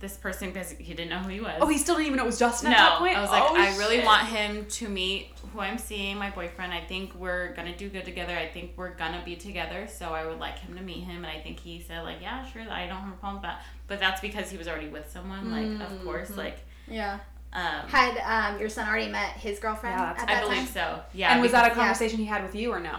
this 0.03 0.18
person 0.18 0.50
because 0.53 0.72
he 0.72 0.92
didn't 0.92 1.09
know 1.09 1.20
who 1.20 1.30
he 1.30 1.40
was." 1.40 1.55
oh, 1.62 1.66
he 1.66 1.78
still 1.78 1.94
didn't 1.94 2.09
even 2.09 2.18
know 2.18 2.24
it 2.24 2.26
was 2.26 2.38
Justin 2.38 2.70
no, 2.72 2.76
at 2.76 2.80
that 2.90 2.98
point. 2.98 3.16
I 3.16 3.20
was 3.22 3.30
like, 3.30 3.42
Oh, 3.46 3.57
I 3.57 3.74
really 3.78 4.05
want 4.05 4.26
him 4.28 4.66
to 4.66 4.88
meet 4.90 5.28
who 5.55 5.61
I'm 5.61 5.78
seeing, 5.78 6.18
my 6.18 6.28
boyfriend. 6.30 6.74
I 6.74 6.80
think 6.80 7.14
we're 7.14 7.55
gonna 7.55 7.74
do 7.74 7.88
good 7.88 8.05
together. 8.05 8.36
I 8.36 8.48
think 8.48 8.72
we're 8.76 8.94
gonna 8.94 9.22
be 9.24 9.36
together. 9.36 9.86
So 9.90 10.11
I 10.11 10.26
would 10.26 10.38
like 10.38 10.59
him 10.59 10.76
to 10.76 10.82
meet 10.82 11.05
him. 11.05 11.24
And 11.24 11.26
I 11.26 11.40
think 11.40 11.59
he 11.61 11.80
said 11.80 12.03
like, 12.03 12.20
yeah, 12.20 12.44
sure, 12.44 12.62
I 12.70 12.86
don't 12.86 12.98
have 12.98 13.12
a 13.14 13.16
problem 13.16 13.36
with 13.36 13.42
that. 13.44 13.62
But 13.86 13.98
that's 14.00 14.20
because 14.20 14.50
he 14.50 14.59
was 14.59 14.68
already 14.68 14.88
with 14.88 15.11
someone. 15.11 15.50
Like, 15.50 15.88
of 15.90 16.05
course, 16.05 16.30
Mhm. 16.30 16.36
like, 16.38 16.59
Yeah. 16.88 17.18
um, 17.53 17.86
Had 17.88 18.16
um, 18.55 18.59
your 18.61 18.68
son 18.70 18.88
already 18.88 19.09
met 19.11 19.32
his 19.32 19.59
girlfriend 19.59 19.98
Yeah, 19.98 20.07
that's- 20.07 20.22
at 20.22 20.30
I 20.30 20.34
that 20.34 20.42
believe 20.44 20.59
time? 20.59 20.66
so. 20.98 21.03
Yeah. 21.12 21.32
And 21.32 21.42
was 21.42 21.53
that 21.53 21.61
a 21.66 21.68
because- 21.68 21.76
yeah. 21.78 21.84
conversation 21.84 22.18
he 22.18 22.24
had 22.26 22.42
with 22.42 22.55
you 22.55 22.72
or 22.72 22.80
no? 22.80 22.96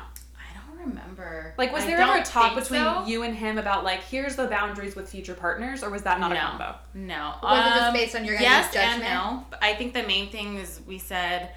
I 0.83 0.87
remember. 0.89 1.53
Like, 1.57 1.71
was 1.71 1.83
I 1.83 1.87
there 1.87 1.99
ever 1.99 2.17
a 2.19 2.23
talk 2.23 2.55
between 2.55 2.81
so. 2.83 3.05
you 3.05 3.23
and 3.23 3.35
him 3.35 3.57
about 3.57 3.83
like, 3.83 4.01
here's 4.03 4.35
the 4.35 4.47
boundaries 4.47 4.95
with 4.95 5.09
future 5.09 5.33
partners, 5.33 5.83
or 5.83 5.89
was 5.89 6.01
that 6.03 6.19
not 6.19 6.31
a 6.31 6.35
combo? 6.35 6.75
No. 6.93 7.35
Was 7.41 7.65
it 7.67 7.69
just 7.69 7.81
Um, 7.83 7.93
based 7.93 8.15
on 8.15 8.25
your 8.25 8.35
guys' 8.35 8.41
yes 8.43 8.73
judgment? 8.73 9.03
and 9.09 9.13
no. 9.39 9.45
But 9.49 9.63
I 9.63 9.73
think 9.75 9.93
the 9.93 10.03
main 10.03 10.29
thing 10.29 10.57
is 10.57 10.81
we 10.85 10.97
said, 10.99 11.51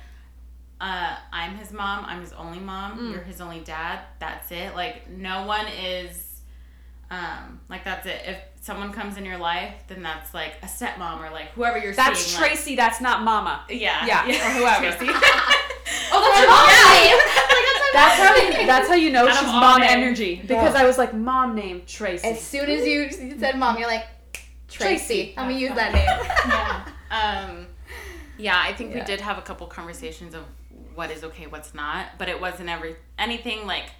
uh, 0.80 1.16
I'm 1.32 1.56
his 1.56 1.72
mom. 1.72 2.04
I'm 2.04 2.20
his 2.20 2.32
only 2.34 2.58
mom. 2.60 2.98
Mm. 2.98 3.12
You're 3.12 3.22
his 3.22 3.40
only 3.40 3.60
dad. 3.60 4.00
That's 4.18 4.50
it. 4.52 4.74
Like 4.76 5.08
no 5.08 5.46
one 5.46 5.66
is, 5.68 6.40
um, 7.10 7.60
like 7.68 7.84
that's 7.84 8.06
it. 8.06 8.20
If 8.26 8.38
someone 8.60 8.92
comes 8.92 9.16
in 9.16 9.24
your 9.24 9.38
life, 9.38 9.72
then 9.88 10.02
that's 10.02 10.34
like 10.34 10.54
a 10.62 10.66
stepmom 10.66 11.20
or 11.26 11.30
like 11.30 11.48
whoever 11.52 11.78
you're 11.78 11.94
That's 11.94 12.20
seeing. 12.20 12.40
like- 12.40 12.50
Tracy. 12.52 12.76
That's 12.76 13.00
not 13.00 13.22
Mama. 13.22 13.64
yeah. 13.70 14.04
Yeah, 14.06 14.22
or 14.28 14.50
whoever. 14.60 14.92
Tracy. 14.96 15.12
Oh, 16.12 16.20
that's 16.20 16.40
your 16.40 16.50
mom 16.50 16.66
name. 16.66 17.55
Like, 17.86 17.92
That's 17.94 18.22
how 18.22 18.34
you, 18.36 18.52
that's 18.66 18.88
how 18.88 18.94
you 18.94 19.10
know 19.10 19.28
she's 19.28 19.48
all 19.48 19.60
mom 19.60 19.80
names. 19.80 19.92
energy 19.92 20.42
because 20.46 20.74
I 20.74 20.84
was 20.84 20.98
like 20.98 21.14
mom 21.14 21.54
name 21.54 21.82
Tracy. 21.86 22.26
As 22.28 22.40
soon 22.40 22.68
as 22.68 22.86
you 22.86 23.10
said 23.38 23.58
mom, 23.58 23.78
you're 23.78 23.88
like 23.88 24.06
Tracy. 24.68 24.96
Tracy. 24.96 25.34
I'm 25.36 25.48
gonna 25.48 25.58
use 25.60 25.74
that 25.74 25.92
name. 25.92 26.06
yeah. 26.48 27.46
Um, 27.48 27.66
yeah, 28.38 28.60
I 28.62 28.72
think 28.74 28.92
Yeah. 28.92 29.00
we 29.00 29.04
did 29.06 29.20
have 29.20 29.38
a 29.38 29.42
couple 29.42 29.66
conversations 29.66 30.34
of 30.34 30.44
what 30.94 31.10
is 31.10 31.24
okay, 31.24 31.46
what's 31.46 31.74
not, 31.74 32.06
but 32.18 32.28
it 32.28 32.40
wasn't 32.40 32.68
every 32.68 32.96
anything 33.18 33.66
like 33.66 33.90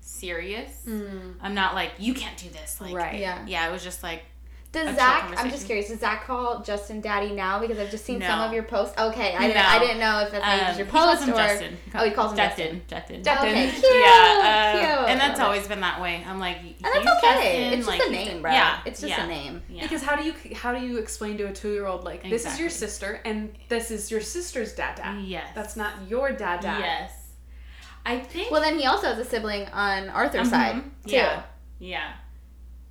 serious. 0.00 0.82
Mm. 0.86 1.34
I'm 1.40 1.54
not 1.54 1.74
like 1.74 1.92
you 1.98 2.14
can't 2.14 2.36
do 2.36 2.48
this. 2.50 2.80
Like, 2.80 2.94
Right. 2.94 3.18
Yeah. 3.20 3.44
Yeah, 3.46 3.68
it 3.68 3.72
was 3.72 3.82
just 3.84 4.02
like 4.02 4.24
Does 4.70 4.86
chill 4.86 4.96
Zach? 4.96 5.34
I'm 5.38 5.50
just 5.50 5.64
curious. 5.64 5.88
Does 5.88 6.00
Zach 6.00 6.24
call 6.26 6.60
Justin 6.62 7.00
Daddy 7.00 7.32
now? 7.32 7.58
Because 7.58 7.78
I've 7.78 7.90
just 7.90 8.04
seen 8.04 8.20
some 8.20 8.40
of 8.40 8.52
your 8.52 8.64
posts. 8.64 8.98
Okay, 8.98 9.34
I 9.34 9.46
didn't. 9.46 9.54
No. 9.56 9.62
I 9.66 9.78
didn't 9.78 9.98
know 9.98 10.20
if 10.20 10.30
that's 10.30 10.44
how 10.44 10.54
you 10.56 10.60
um, 10.62 10.68
use 10.68 10.76
your 10.76 10.86
he 10.86 10.92
calls 10.92 11.16
post 11.16 11.28
him 11.28 11.34
or. 11.34 11.36
Justin. 11.38 11.76
Oh, 11.94 12.04
he 12.04 12.10
calls 12.10 12.30
him 12.32 12.36
Justin. 12.36 12.82
Justin. 12.86 13.24
Justin. 13.24 13.48
Okay, 13.48 13.70
cute. 13.70 13.84
Yeah, 13.84 14.74
uh, 14.74 14.78
cute. 14.98 15.08
and 15.10 15.18
that's 15.20 15.40
always 15.40 15.66
been 15.66 15.80
that 15.80 16.02
way. 16.02 16.22
I'm 16.26 16.38
like, 16.38 16.58
And 16.58 16.74
that's 16.82 16.96
okay. 16.98 17.08
Justin, 17.22 17.62
it's 17.72 17.76
just 17.76 17.88
like, 17.88 18.02
a 18.06 18.10
name, 18.10 18.36
Ju- 18.36 18.42
bro. 18.42 18.50
Yeah, 18.52 18.80
It's 18.84 19.00
just 19.00 19.10
yeah, 19.10 19.24
a 19.24 19.26
name. 19.26 19.62
Yeah. 19.70 19.82
Because 19.84 20.02
how 20.02 20.16
do 20.16 20.24
you 20.24 20.34
how 20.54 20.74
do 20.78 20.84
you 20.86 20.98
explain 20.98 21.38
to 21.38 21.44
a 21.44 21.52
two 21.52 21.72
year 21.72 21.86
old 21.86 22.04
like 22.04 22.22
this 22.28 22.44
is 22.44 22.60
your 22.60 22.68
sister 22.70 23.22
and 23.24 23.54
this 23.70 23.90
is 23.90 24.10
your 24.10 24.20
sister's 24.20 24.74
dad 24.74 24.96
dad? 24.96 25.22
yes, 25.24 25.48
That's 25.54 25.76
not 25.76 25.94
your 26.08 26.32
dad 26.32 26.60
dad. 26.60 26.80
Yes, 26.80 27.12
I 28.04 28.18
think. 28.18 28.50
Well, 28.50 28.60
then 28.60 28.78
he 28.78 28.84
also 28.84 29.06
has 29.06 29.18
a 29.18 29.24
sibling 29.24 29.66
on 29.68 30.10
Arthur's 30.10 30.48
Mhm. 30.48 30.50
side 30.50 30.82
too. 31.06 31.16
Yeah, 31.16 31.42
yeah, 31.78 32.12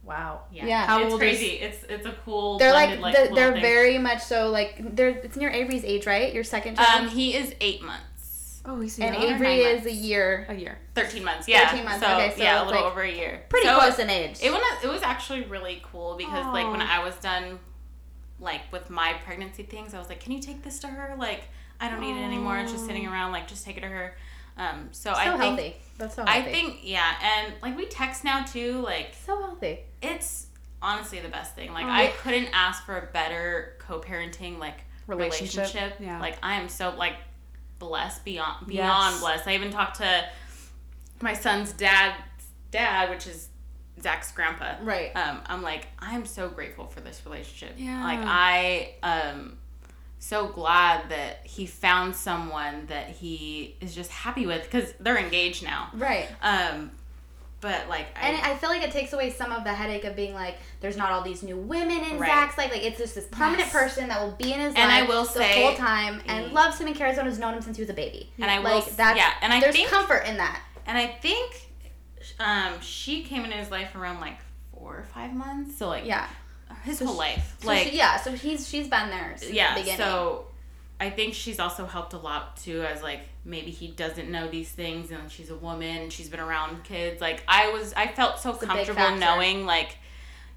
Wow. 0.07 0.41
yeah. 0.51 0.65
Yeah. 0.65 0.85
How 0.87 1.01
it's 1.03 1.11
old 1.11 1.21
is- 1.21 1.37
crazy. 1.37 1.55
It's 1.57 1.83
it's 1.89 2.05
a 2.05 2.13
cool. 2.23 2.57
They're 2.57 2.71
like, 2.73 2.97
blended, 2.99 3.31
the, 3.31 3.35
they're 3.35 3.51
thing. 3.53 3.61
very 3.61 3.97
much 3.97 4.21
so 4.23 4.49
like 4.49 4.95
they're 4.95 5.09
it's 5.09 5.35
near 5.35 5.49
Avery's 5.49 5.83
age, 5.83 6.05
right? 6.05 6.33
Your 6.33 6.43
second 6.45 6.77
child, 6.77 7.01
Um, 7.03 7.07
he 7.09 7.35
is 7.35 7.53
eight 7.59 7.81
months, 7.83 8.61
Oh, 8.65 8.79
he's 8.79 8.97
and. 8.99 9.15
Avery 9.15 9.47
nine 9.47 9.59
is 9.59 9.83
months. 9.83 9.87
a 9.87 9.93
year, 9.93 10.45
a 10.49 10.55
year. 10.55 10.77
thirteen 10.95 11.23
months. 11.25 11.47
Yeah, 11.47 11.69
13 11.69 11.85
months, 11.85 12.05
So, 12.05 12.13
okay, 12.13 12.33
so 12.35 12.41
yeah, 12.43 12.63
a 12.63 12.65
little 12.65 12.81
like 12.81 12.91
over 12.91 13.01
a 13.01 13.11
year. 13.11 13.43
pretty 13.49 13.67
So 13.67 13.77
close 13.79 13.99
in 13.99 14.09
age. 14.09 14.39
It 14.41 14.51
was 14.51 14.61
it 14.83 14.87
was 14.87 15.01
actually 15.03 15.41
really 15.43 15.81
cool 15.91 16.15
because 16.17 16.45
like 16.47 16.69
when 16.71 16.81
I 16.81 17.03
was 17.03 17.15
done, 17.15 17.59
like 18.39 18.61
with 18.71 18.89
my 18.89 19.13
pregnancy 19.25 19.63
things, 19.63 19.93
I 19.93 19.99
was 19.99 20.09
like, 20.09 20.19
"Can 20.21 20.31
you 20.31 20.39
take 20.41 20.63
this 20.63 20.79
to 20.79 20.87
her? 20.87 21.15
Like, 21.17 21.43
I 21.81 21.89
don't 21.89 21.99
need 22.01 22.15
it 22.19 22.23
anymore. 22.23 22.57
It's 22.59 22.71
just 22.71 22.85
sitting 22.85 23.07
around. 23.07 23.31
Like, 23.33 23.47
just 23.47 23.65
take 23.65 23.77
it 23.77 23.81
to 23.81 23.87
her." 23.87 24.15
Um, 24.57 24.89
so, 24.91 25.13
So 25.13 25.19
I 25.19 25.23
healthy. 25.25 25.55
think 25.61 25.75
That's 25.97 26.15
so 26.15 26.23
I 26.27 26.41
think 26.41 26.79
yeah, 26.83 27.13
and 27.21 27.53
like 27.61 27.77
we 27.77 27.85
text 27.85 28.23
now 28.23 28.43
too. 28.43 28.79
Like 28.81 29.13
so 29.25 29.39
healthy. 29.39 29.79
it's 30.01 30.47
honestly 30.81 31.19
the 31.19 31.29
best 31.29 31.55
thing. 31.55 31.73
Like 31.73 31.85
Oh. 31.85 31.89
I 31.89 32.07
couldn't 32.23 32.49
ask 32.53 32.83
for 32.85 32.97
a 32.97 33.05
better 33.13 33.75
co-parenting 33.79 34.59
like 34.59 34.81
Relationship, 35.07 35.57
relationship. 35.73 35.97
yeah. 35.99 36.19
Like 36.19 36.37
I 36.43 36.55
am 36.55 36.69
so 36.69 36.93
like 36.97 37.15
blessed 37.79 38.25
beyond 38.25 38.57
Yes. 38.67 38.67
beyond 38.67 39.19
blessed. 39.21 39.47
I 39.47 39.53
even 39.55 39.71
talked 39.71 39.97
to 39.97 40.25
my 41.21 41.33
son's 41.33 41.71
dad's 41.73 42.15
dad, 42.71 43.09
which 43.09 43.25
is 43.27 43.49
Zach's 44.01 44.31
grandpa. 44.31 44.75
Right. 44.81 45.11
Um, 45.15 45.41
I'm 45.47 45.61
like 45.61 45.87
I'm 45.99 46.25
so 46.25 46.49
grateful 46.49 46.85
for 46.87 46.99
this 47.01 47.21
relationship. 47.25 47.75
Yeah. 47.77 48.03
Like 48.03 48.19
I 48.23 48.93
um 49.03 49.57
so 50.19 50.47
glad 50.47 51.09
that 51.09 51.39
he 51.45 51.65
found 51.65 52.15
someone 52.15 52.85
that 52.87 53.07
he 53.09 53.75
is 53.81 53.93
just 53.95 54.11
happy 54.11 54.45
with 54.45 54.63
because 54.63 54.93
they're 54.99 55.17
engaged 55.17 55.63
now. 55.63 55.89
Right. 55.93 56.27
Um, 56.41 56.91
but 57.59 57.87
like 57.89 58.07
I, 58.15 58.29
And 58.29 58.37
I 58.45 58.55
feel 58.55 58.69
like 58.69 58.83
it 58.83 58.91
takes 58.91 59.13
away 59.13 59.31
some 59.31 59.51
of 59.51 59.63
the 59.63 59.73
headache 59.73 60.03
of 60.03 60.15
being 60.15 60.33
like, 60.33 60.57
there's 60.79 60.95
not 60.97 61.11
all 61.11 61.21
these 61.23 61.41
new 61.43 61.57
women 61.57 62.03
in 62.03 62.19
Right. 62.19 62.27
Zach's 62.29 62.57
life. 62.57 62.71
Like, 62.71 62.83
it's 62.83 62.97
just 62.99 63.15
this 63.15 63.25
permanent 63.31 63.59
Yes. 63.61 63.71
person 63.73 64.09
that 64.09 64.21
will 64.21 64.31
be 64.33 64.53
in 64.53 64.59
his 64.59 64.75
And 64.75 64.91
I 64.91 64.99
life 65.01 65.09
will 65.09 65.23
the 65.23 65.29
say- 65.39 65.63
whole 65.63 65.75
time 65.75 66.21
and 66.27 66.51
loves 66.53 66.79
him 66.79 66.87
and 66.87 66.95
cares 66.95 67.17
has 67.17 67.39
known 67.39 67.53
him 67.55 67.61
since 67.61 67.77
he 67.77 67.81
was 67.81 67.89
a 67.89 67.93
baby. 67.95 68.31
And 68.39 68.49
I 68.51 68.59
will 68.59 68.75
like 68.75 68.95
that's 68.95 69.17
yeah, 69.17 69.31
and 69.41 69.51
I 69.53 69.59
there's 69.59 69.75
think- 69.75 69.89
comfort 69.89 70.25
in 70.27 70.37
that. 70.37 70.61
And 70.85 70.97
I 70.97 71.07
think 71.07 71.69
um, 72.39 72.73
she 72.81 73.23
came 73.23 73.43
into 73.43 73.57
his 73.57 73.71
life 73.71 73.95
around 73.95 74.19
like 74.21 74.37
four 74.73 74.95
or 74.97 75.03
five 75.13 75.33
months. 75.33 75.77
So 75.77 75.87
like 75.87 76.05
Yeah. 76.05 76.27
His 76.87 76.97
So 76.99 77.05
whole 77.05 77.15
she- 77.15 77.19
life. 77.19 77.55
So 77.59 77.67
like 77.67 77.87
she, 77.89 77.97
yeah, 77.97 78.17
so 78.17 78.31
he's 78.31 78.67
she's 78.67 78.87
been 78.87 79.09
there 79.09 79.33
since 79.37 79.51
yeah. 79.51 79.73
the 79.75 79.81
beginning. 79.81 79.99
So 79.99 80.45
I 80.99 81.09
think 81.11 81.33
she's 81.35 81.59
also 81.59 81.85
helped 81.85 82.13
a 82.13 82.17
lot 82.17 82.57
too 82.57 82.81
as 82.81 83.03
like 83.03 83.21
maybe 83.45 83.69
he 83.71 83.87
doesn't 83.89 84.29
know 84.31 84.47
these 84.49 84.69
things 84.69 85.11
and 85.11 85.31
she's 85.31 85.49
a 85.51 85.55
woman 85.55 86.09
she's 86.09 86.27
been 86.29 86.39
around 86.39 86.83
kids. 86.83 87.21
Like 87.21 87.43
I 87.47 87.69
was 87.71 87.93
I 87.93 88.07
felt 88.07 88.39
so 88.39 88.51
It's 88.55 88.63
comfortable 88.63 89.15
knowing 89.17 89.65
like 89.65 89.97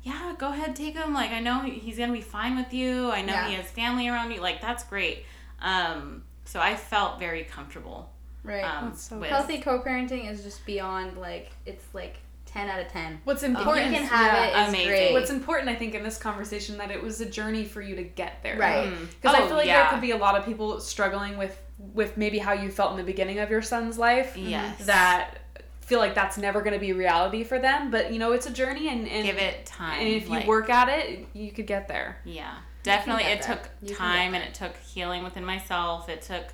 yeah, 0.02 0.32
go 0.38 0.48
ahead, 0.48 0.74
take 0.74 0.94
him. 0.94 1.12
Like 1.12 1.30
I 1.30 1.40
know 1.40 1.60
he's 1.60 1.98
gonna 1.98 2.12
be 2.12 2.22
fine 2.22 2.56
with 2.56 2.72
you. 2.72 3.10
I 3.10 3.20
know 3.20 3.34
Yeah. 3.34 3.48
he 3.48 3.54
has 3.56 3.66
family 3.66 4.08
around 4.08 4.30
you. 4.30 4.40
Like 4.40 4.60
that's 4.62 4.82
great. 4.84 5.24
Um, 5.60 6.22
so 6.46 6.58
I 6.58 6.74
felt 6.74 7.18
very 7.18 7.44
comfortable. 7.44 8.10
right. 8.42 8.64
Um, 8.64 8.94
so 8.96 9.18
with, 9.18 9.28
Healthy 9.28 9.60
co-parenting 9.60 10.30
is 10.30 10.42
just 10.42 10.64
beyond 10.64 11.18
like 11.18 11.50
it's 11.66 11.84
like 11.92 12.16
ten 12.50 12.68
out 12.68 12.80
of 12.80 12.88
ten. 12.88 13.20
What's 13.24 13.42
If 13.42 13.50
you 13.50 13.56
important? 13.58 13.94
can 13.94 14.02
have 14.04 14.32
yeah. 14.34 14.44
it, 14.44 14.60
it's 14.60 14.68
amazing. 14.70 14.88
great. 14.88 15.12
What's 15.12 15.30
important, 15.30 15.68
I 15.68 15.74
think, 15.74 15.94
in 15.94 16.02
this 16.02 16.18
conversation 16.18 16.78
that 16.78 16.90
it 16.90 17.02
was 17.02 17.20
a 17.20 17.26
journey 17.26 17.64
for 17.64 17.80
you 17.80 17.96
to 17.96 18.02
get 18.02 18.42
there. 18.42 18.58
Right. 18.58 18.88
Mm. 18.88 19.08
Because 19.10 19.36
I 19.36 19.42
Oh, 19.42 19.46
feel 19.48 19.56
like 19.56 19.66
yeah. 19.66 19.82
there 19.82 19.90
could 19.90 20.00
be 20.00 20.10
a 20.10 20.16
lot 20.16 20.36
of 20.36 20.44
people 20.44 20.80
struggling 20.80 21.36
with 21.38 21.56
with 21.94 22.16
maybe 22.18 22.38
how 22.38 22.52
you 22.52 22.70
felt 22.70 22.90
in 22.90 22.98
the 22.98 23.02
beginning 23.02 23.38
of 23.38 23.50
your 23.50 23.62
son's 23.62 23.98
life. 23.98 24.36
Yes. 24.36 24.84
That 24.86 25.38
feel 25.80 25.98
like 25.98 26.14
that's 26.14 26.38
never 26.38 26.60
going 26.60 26.74
to 26.74 26.78
be 26.78 26.92
reality 26.92 27.42
for 27.42 27.58
them. 27.58 27.90
But 27.90 28.12
you 28.12 28.18
know, 28.18 28.32
it's 28.32 28.46
a 28.46 28.52
journey, 28.52 28.88
and, 28.88 29.08
and 29.08 29.24
give 29.24 29.38
it 29.38 29.66
time. 29.66 29.98
And 30.00 30.08
if 30.08 30.28
you 30.28 30.46
work 30.46 30.70
at 30.70 30.88
it, 30.88 31.26
you 31.32 31.50
could 31.52 31.66
get 31.66 31.88
there. 31.88 32.18
Yeah, 32.24 32.54
definitely. 32.82 33.24
It 33.24 33.42
there. 33.42 33.56
took 33.56 33.68
You 33.82 33.94
time 33.94 34.34
and 34.34 34.44
it 34.44 34.54
took 34.54 34.76
healing 34.76 35.24
within 35.24 35.44
myself. 35.44 36.08
It 36.08 36.22
took 36.22 36.44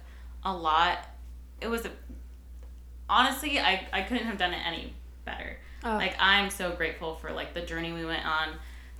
a 0.44 0.54
lot. 0.54 0.98
It 1.60 1.68
was 1.68 1.84
a, 1.86 1.90
honestly, 3.08 3.58
I, 3.58 3.86
I 3.92 4.02
couldn't 4.02 4.26
have 4.26 4.38
done 4.38 4.52
it 4.52 4.60
any 4.66 4.94
better. 5.24 5.58
Oh. 5.86 5.96
Like 5.96 6.16
I'm 6.18 6.50
so 6.50 6.72
grateful 6.72 7.14
for 7.16 7.30
like 7.32 7.54
the 7.54 7.60
journey 7.62 7.92
we 7.92 8.04
went 8.04 8.26
on 8.26 8.48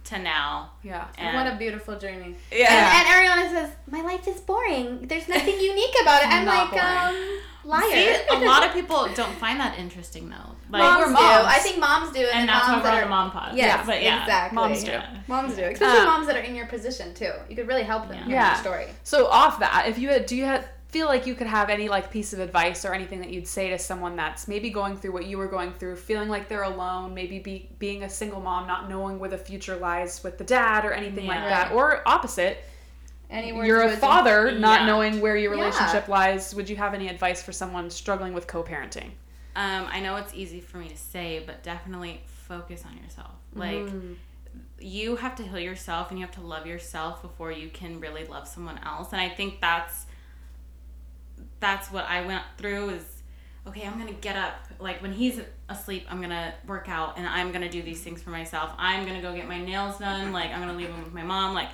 to 0.05 0.19
now. 0.21 0.71
Yeah. 0.85 1.07
And 1.19 1.37
what 1.37 1.53
a 1.53 1.57
beautiful 1.57 1.99
journey. 1.99 2.37
yeah. 2.53 2.69
And, 2.71 3.09
and 3.09 3.09
Ariana 3.09 3.51
says, 3.53 3.77
"My 3.91 4.03
life 4.03 4.27
is 4.29 4.41
boring. 4.41 5.07
There's 5.09 5.27
nothing 5.29 5.59
unique 5.73 5.95
about 6.03 6.23
it." 6.23 6.29
I'm 6.29 6.45
Not 6.45 6.73
like, 6.73 6.85
um, 6.85 7.39
liar. 7.65 7.83
See, 7.91 8.17
a 8.31 8.39
lot 8.39 8.65
of 8.65 8.73
people 8.73 9.09
don't 9.17 9.35
find 9.39 9.59
that 9.59 9.77
interesting 9.81 10.29
though. 10.29 10.53
Like, 10.71 10.81
moms, 10.83 11.07
we're 11.07 11.13
do. 11.13 11.19
I 11.21 11.59
think 11.61 11.79
moms 11.81 12.13
do, 12.13 12.21
and, 12.21 12.29
and 12.29 12.39
then 12.41 12.47
that's 12.47 12.67
why 12.67 12.73
moms 12.73 12.85
we're 12.85 12.91
that 12.91 12.95
on 12.95 12.99
are 12.99 13.05
the 13.05 13.11
mom 13.11 13.31
pod. 13.33 13.57
Yes, 13.57 13.85
but 13.87 14.01
yeah, 14.03 14.21
exactly. 14.23 14.55
Moms 14.55 14.85
do. 14.85 14.91
Yeah. 14.93 15.17
Moms 15.27 15.55
do, 15.57 15.63
especially 15.65 15.99
Uh, 16.01 16.05
moms 16.05 16.27
that 16.29 16.37
are 16.37 16.41
in 16.41 16.55
your 16.55 16.67
position 16.67 17.13
too. 17.15 17.33
You 17.49 17.57
could 17.57 17.67
really 17.67 17.83
help 17.85 18.09
them. 18.09 18.15
Yeah. 18.19 18.25
with 18.27 18.31
Yeah. 18.33 18.53
your 18.53 18.61
story. 18.63 18.87
So 19.03 19.27
off 19.27 19.59
that, 19.59 19.87
if 19.89 19.99
you 19.99 20.09
had, 20.11 20.27
do 20.27 20.37
you 20.37 20.45
have, 20.45 20.65
feel 20.97 21.09
like 21.09 21.27
you 21.27 21.35
could 21.35 21.47
have 21.47 21.69
any 21.69 21.91
like 21.91 22.11
piece 22.11 22.33
of 22.33 22.41
advice 22.41 22.83
or 22.87 22.95
anything 22.95 23.21
that 23.21 23.29
you'd 23.31 23.47
say 23.47 23.69
to 23.69 23.79
someone 23.79 24.17
that's 24.17 24.49
maybe 24.49 24.71
going 24.71 24.97
through 24.97 25.13
what 25.13 25.27
you 25.27 25.37
were 25.37 25.47
going 25.47 25.71
through, 25.75 25.95
feeling 25.95 26.27
like 26.31 26.49
they're 26.49 26.63
alone, 26.63 27.13
maybe 27.13 27.39
be, 27.39 27.69
being 27.79 28.03
a 28.05 28.09
single 28.09 28.41
mom, 28.41 28.67
not 28.67 28.89
knowing 28.89 29.19
where 29.19 29.29
the 29.29 29.37
future 29.37 29.77
lies 29.77 30.25
with 30.25 30.39
the 30.39 30.45
dad 30.45 30.87
or 30.87 30.93
anything 30.95 31.27
like 31.27 31.41
that, 31.41 31.71
or 31.73 32.01
opposite, 32.09 32.65
Any 33.29 33.53
words 33.53 33.67
you're 33.69 33.83
a 33.83 33.97
father, 33.97 34.53
not 34.53 34.81
Yeah. 34.81 34.87
knowing 34.87 35.21
where 35.21 35.37
your 35.37 35.53
Yeah. 35.55 35.61
relationship 35.61 36.09
lies. 36.09 36.55
Would 36.55 36.71
you 36.71 36.77
have 36.77 36.95
any 36.95 37.09
advice 37.09 37.43
for 37.43 37.53
someone 37.53 37.91
struggling 37.91 38.33
with 38.33 38.47
co-parenting? 38.47 39.11
Um, 39.55 39.87
I 39.91 40.01
know 40.01 40.17
it's 40.17 40.33
easy 40.33 40.61
for 40.61 40.79
me 40.79 40.89
to 40.89 40.97
say, 40.97 41.43
but 41.45 41.63
definitely 41.63 42.23
focus 42.49 42.85
on 42.91 42.97
yourself. 43.03 43.33
Like 43.55 43.85
Mm. 43.85 44.15
you 44.81 45.17
have 45.17 45.35
to 45.37 45.43
heal 45.43 45.59
yourself 45.59 46.11
and 46.11 46.19
you 46.19 46.25
have 46.25 46.35
to 46.37 46.41
love 46.41 46.67
yourself 46.67 47.21
before 47.21 47.53
you 47.53 47.69
can 47.69 48.01
really 48.01 48.25
love 48.25 48.49
someone 48.49 48.79
else. 48.87 49.13
And 49.13 49.21
I 49.21 49.29
think 49.29 49.61
that's 49.61 50.06
that's 51.61 51.91
what 51.91 52.05
I 52.05 52.25
went 52.25 52.43
through 52.59 52.91
is 52.91 53.17
okay, 53.67 53.87
I'm 53.87 53.99
gonna 53.99 54.13
get 54.13 54.37
up. 54.37 54.55
Like 54.79 55.03
when 55.03 55.13
he's 55.13 55.41
asleep, 55.69 56.07
I'm 56.09 56.21
gonna 56.21 56.55
work 56.67 56.89
out 56.89 57.19
and 57.19 57.27
I'm 57.27 57.53
gonna 57.53 57.69
do 57.69 57.83
these 57.83 58.01
things 58.01 58.23
for 58.23 58.31
myself. 58.31 58.73
I'm 58.79 59.07
gonna 59.07 59.23
go 59.23 59.35
get 59.35 59.49
my 59.49 59.61
nails 59.61 59.99
done. 59.99 60.33
Like 60.33 60.51
I'm 60.51 60.61
gonna 60.61 60.79
leave 60.79 60.89
them 60.89 61.03
with 61.03 61.13
my 61.13 61.25
mom. 61.25 61.55
Like 61.55 61.69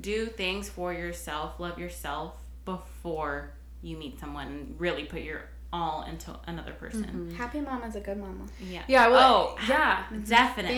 do 0.00 0.26
things 0.26 0.68
for 0.68 0.92
yourself. 0.92 1.58
Love 1.58 1.78
yourself 1.78 2.34
before 2.64 3.52
you 3.82 3.96
meet 3.96 4.20
someone 4.20 4.46
and 4.46 4.74
really 4.78 5.04
put 5.04 5.22
your 5.22 5.42
all 5.72 6.02
into 6.02 6.38
another 6.46 6.72
person. 6.72 7.04
Mm-hmm. 7.04 7.34
Happy 7.36 7.60
mom 7.60 7.82
is 7.84 7.96
a 7.96 8.00
good 8.00 8.18
mama. 8.18 8.44
Yeah. 8.60 8.82
Yeah, 8.88 9.08
well, 9.08 9.56
oh, 9.58 9.64
yeah. 9.68 10.04
Mm-hmm. 10.04 10.20
definitely. 10.24 10.74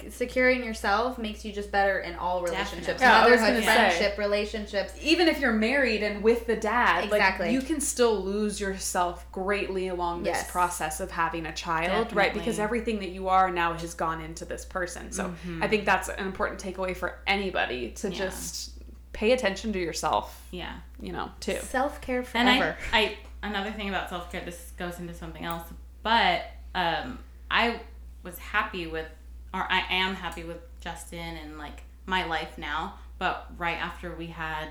Being 0.00 0.10
secure 0.12 0.50
in 0.50 0.62
yourself 0.62 1.18
makes 1.18 1.44
you 1.44 1.52
just 1.52 1.72
better 1.72 1.98
in 1.98 2.14
all 2.14 2.42
relationships. 2.42 3.00
Definitely. 3.00 3.06
Yeah, 3.06 3.24
I 3.26 3.30
was 3.30 3.40
Motherhood, 3.40 3.64
gonna 3.64 3.90
say. 3.90 4.14
relationships. 4.16 4.92
even 5.02 5.26
if 5.26 5.40
you're 5.40 5.52
married 5.52 6.02
and 6.02 6.22
with 6.22 6.46
the 6.46 6.56
dad, 6.56 7.04
Exactly. 7.04 7.46
like 7.46 7.52
you 7.54 7.60
can 7.60 7.80
still 7.80 8.22
lose 8.22 8.60
yourself 8.60 9.30
greatly 9.32 9.88
along 9.88 10.22
this 10.22 10.36
Yes. 10.36 10.50
process 10.50 11.00
of 11.00 11.10
having 11.10 11.46
a 11.46 11.52
child, 11.52 12.12
right? 12.14 12.32
Because 12.32 12.58
everything 12.58 13.00
that 13.00 13.10
you 13.10 13.28
are 13.28 13.50
now 13.50 13.72
has 13.74 13.94
gone 13.94 14.20
into 14.20 14.44
this 14.44 14.64
person. 14.64 15.10
So 15.10 15.24
mm-hmm. 15.24 15.62
I 15.62 15.68
think 15.68 15.84
that's 15.84 16.08
an 16.08 16.24
important 16.24 16.60
takeaway 16.62 16.96
for 16.96 17.18
anybody 17.26 17.90
to 17.92 18.10
Yeah. 18.10 18.16
just 18.16 18.72
pay 19.12 19.32
attention 19.32 19.72
to 19.72 19.78
yourself, 19.78 20.46
Yeah. 20.50 20.74
you 21.00 21.12
know, 21.12 21.30
too. 21.40 21.58
Self 21.62 22.00
care 22.00 22.18
And 22.18 22.26
forever. 22.26 22.76
I, 22.92 22.98
I 23.00 23.16
another 23.48 23.70
thing 23.70 23.88
about 23.88 24.08
self 24.08 24.30
care. 24.30 24.42
This 24.44 24.72
goes 24.76 24.98
into 24.98 25.14
something 25.14 25.44
else, 25.44 25.68
but 26.02 26.42
um, 26.74 27.18
I 27.50 27.80
was 28.22 28.38
happy 28.38 28.86
with, 28.86 29.06
or 29.54 29.66
I 29.70 29.82
am 29.90 30.14
happy 30.14 30.44
with 30.44 30.58
Justin 30.80 31.36
and 31.36 31.58
like 31.58 31.82
my 32.06 32.26
life 32.26 32.58
now. 32.58 32.94
But 33.18 33.50
right 33.56 33.78
after 33.78 34.14
we 34.14 34.26
had 34.26 34.68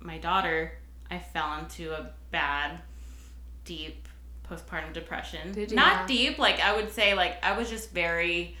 my 0.00 0.18
daughter, 0.18 0.72
I 1.10 1.18
fell 1.18 1.58
into 1.58 1.92
a 1.92 2.10
bad, 2.30 2.80
deep 3.64 4.08
postpartum 4.48 4.92
depression. 4.92 5.52
Did 5.52 5.70
you? 5.70 5.76
Not 5.76 6.06
deep, 6.06 6.38
like 6.38 6.60
I 6.60 6.74
would 6.74 6.92
say, 6.92 7.14
like 7.14 7.42
I 7.44 7.56
was 7.56 7.70
just 7.70 7.90
very. 7.92 8.56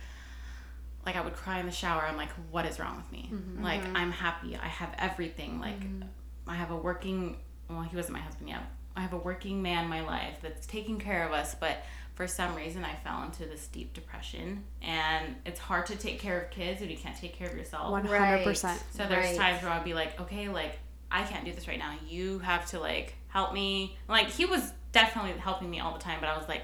Like 1.04 1.16
I 1.16 1.20
would 1.20 1.34
cry 1.34 1.60
in 1.60 1.66
the 1.66 1.72
shower. 1.72 2.00
I'm 2.00 2.16
like, 2.16 2.30
what 2.50 2.64
is 2.64 2.80
wrong 2.80 2.96
with 2.96 3.12
me? 3.12 3.28
Mm-hmm. 3.30 3.62
Like 3.62 3.82
mm-hmm. 3.82 3.96
I'm 3.96 4.10
happy. 4.10 4.56
I 4.56 4.68
have 4.68 4.94
everything. 4.98 5.60
Like 5.60 5.78
mm-hmm. 5.80 6.08
I 6.48 6.54
have 6.54 6.70
a 6.70 6.76
working. 6.76 7.36
Well, 7.68 7.82
he 7.82 7.94
wasn't 7.94 8.14
my 8.14 8.20
husband 8.20 8.48
yet. 8.48 8.62
I 8.96 9.00
have 9.00 9.12
a 9.12 9.18
working 9.18 9.62
man 9.62 9.84
in 9.84 9.90
my 9.90 10.02
life 10.02 10.38
that's 10.42 10.66
taking 10.66 10.98
care 10.98 11.26
of 11.26 11.32
us, 11.32 11.54
but 11.54 11.78
for 12.14 12.26
some 12.28 12.54
reason 12.54 12.84
I 12.84 12.94
fell 13.02 13.24
into 13.24 13.44
this 13.46 13.66
deep 13.66 13.92
depression, 13.92 14.62
and 14.82 15.34
it's 15.44 15.58
hard 15.58 15.86
to 15.86 15.96
take 15.96 16.20
care 16.20 16.40
of 16.42 16.50
kids 16.50 16.80
if 16.80 16.88
you 16.90 16.96
can't 16.96 17.16
take 17.16 17.34
care 17.36 17.48
of 17.48 17.56
yourself. 17.56 17.90
One 17.90 18.04
hundred 18.04 18.44
percent. 18.44 18.80
So 18.92 19.04
there's 19.06 19.26
Right. 19.26 19.36
times 19.36 19.62
where 19.62 19.72
I'll 19.72 19.82
be 19.82 19.94
like, 19.94 20.20
okay, 20.20 20.48
like 20.48 20.78
I 21.10 21.24
can't 21.24 21.44
do 21.44 21.52
this 21.52 21.66
right 21.66 21.78
now. 21.78 21.94
You 22.08 22.38
have 22.40 22.66
to 22.70 22.78
like 22.78 23.14
help 23.28 23.52
me. 23.52 23.96
Like 24.08 24.28
he 24.28 24.44
was 24.44 24.72
definitely 24.92 25.32
helping 25.40 25.68
me 25.70 25.80
all 25.80 25.92
the 25.92 25.98
time, 25.98 26.18
but 26.20 26.28
I 26.28 26.36
was 26.38 26.46
like, 26.48 26.62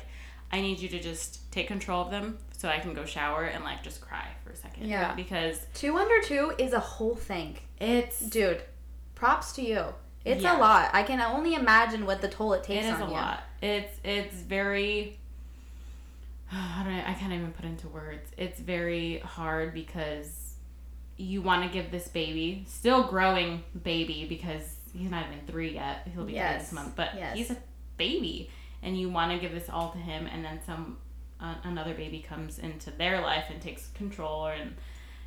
I 0.52 0.60
need 0.60 0.78
you 0.78 0.88
to 0.90 1.00
just 1.00 1.50
take 1.50 1.66
control 1.66 2.02
of 2.02 2.10
them 2.12 2.38
so 2.56 2.68
I 2.68 2.78
can 2.78 2.94
go 2.94 3.04
shower 3.04 3.44
and 3.44 3.64
like 3.64 3.82
just 3.82 4.00
cry 4.00 4.26
for 4.44 4.50
a 4.50 4.56
second. 4.56 4.86
Yeah. 4.88 5.14
Because 5.14 5.58
Two 5.74 5.96
under 5.96 6.20
two 6.22 6.52
is 6.58 6.72
a 6.74 6.80
whole 6.80 7.16
thing. 7.16 7.58
it's 7.80 8.20
Dude, 8.20 8.62
props 9.16 9.52
to 9.54 9.62
you. 9.62 9.84
It's 10.24 10.42
Yeah. 10.42 10.58
a 10.58 10.60
lot. 10.60 10.90
I 10.92 11.02
can 11.02 11.20
only 11.20 11.54
imagine 11.54 12.04
what 12.06 12.20
the 12.20 12.28
toll 12.28 12.52
it 12.54 12.58
it 12.58 12.64
takes 12.64 12.86
is 12.86 12.92
on 12.92 13.02
a 13.02 13.06
you. 13.06 13.12
lot. 13.12 13.42
It's 13.62 13.98
it's 14.04 14.34
very 14.36 15.18
how 16.46 16.82
do 16.84 16.90
I, 16.90 17.10
I 17.10 17.14
can't 17.14 17.32
even 17.32 17.52
put 17.52 17.64
into 17.64 17.88
words. 17.88 18.28
It's 18.36 18.58
very 18.60 19.18
hard 19.20 19.72
because 19.74 20.54
you 21.16 21.42
want 21.42 21.62
to 21.64 21.68
give 21.70 21.90
this 21.90 22.08
baby, 22.08 22.64
still 22.68 23.04
growing 23.04 23.62
baby 23.82 24.26
because 24.28 24.76
he's 24.92 25.10
not 25.10 25.26
even 25.26 25.46
three 25.46 25.74
yet. 25.74 26.08
He'll 26.14 26.24
be 26.24 26.32
three 26.32 26.40
this 26.40 26.72
month, 26.72 26.94
but 26.96 27.10
Yes. 27.14 27.36
he's 27.36 27.50
a 27.50 27.56
baby, 27.98 28.50
and 28.82 28.98
you 28.98 29.10
want 29.10 29.30
to 29.32 29.38
give 29.38 29.52
this 29.52 29.68
all 29.68 29.90
to 29.92 29.98
him, 29.98 30.26
and 30.26 30.44
then 30.44 30.60
some 30.64 30.96
uh, 31.40 31.54
another 31.64 31.94
baby 31.94 32.20
comes 32.20 32.58
into 32.58 32.90
their 32.90 33.20
life 33.20 33.44
and 33.50 33.60
takes 33.62 33.88
control, 33.88 34.46
and 34.46 34.74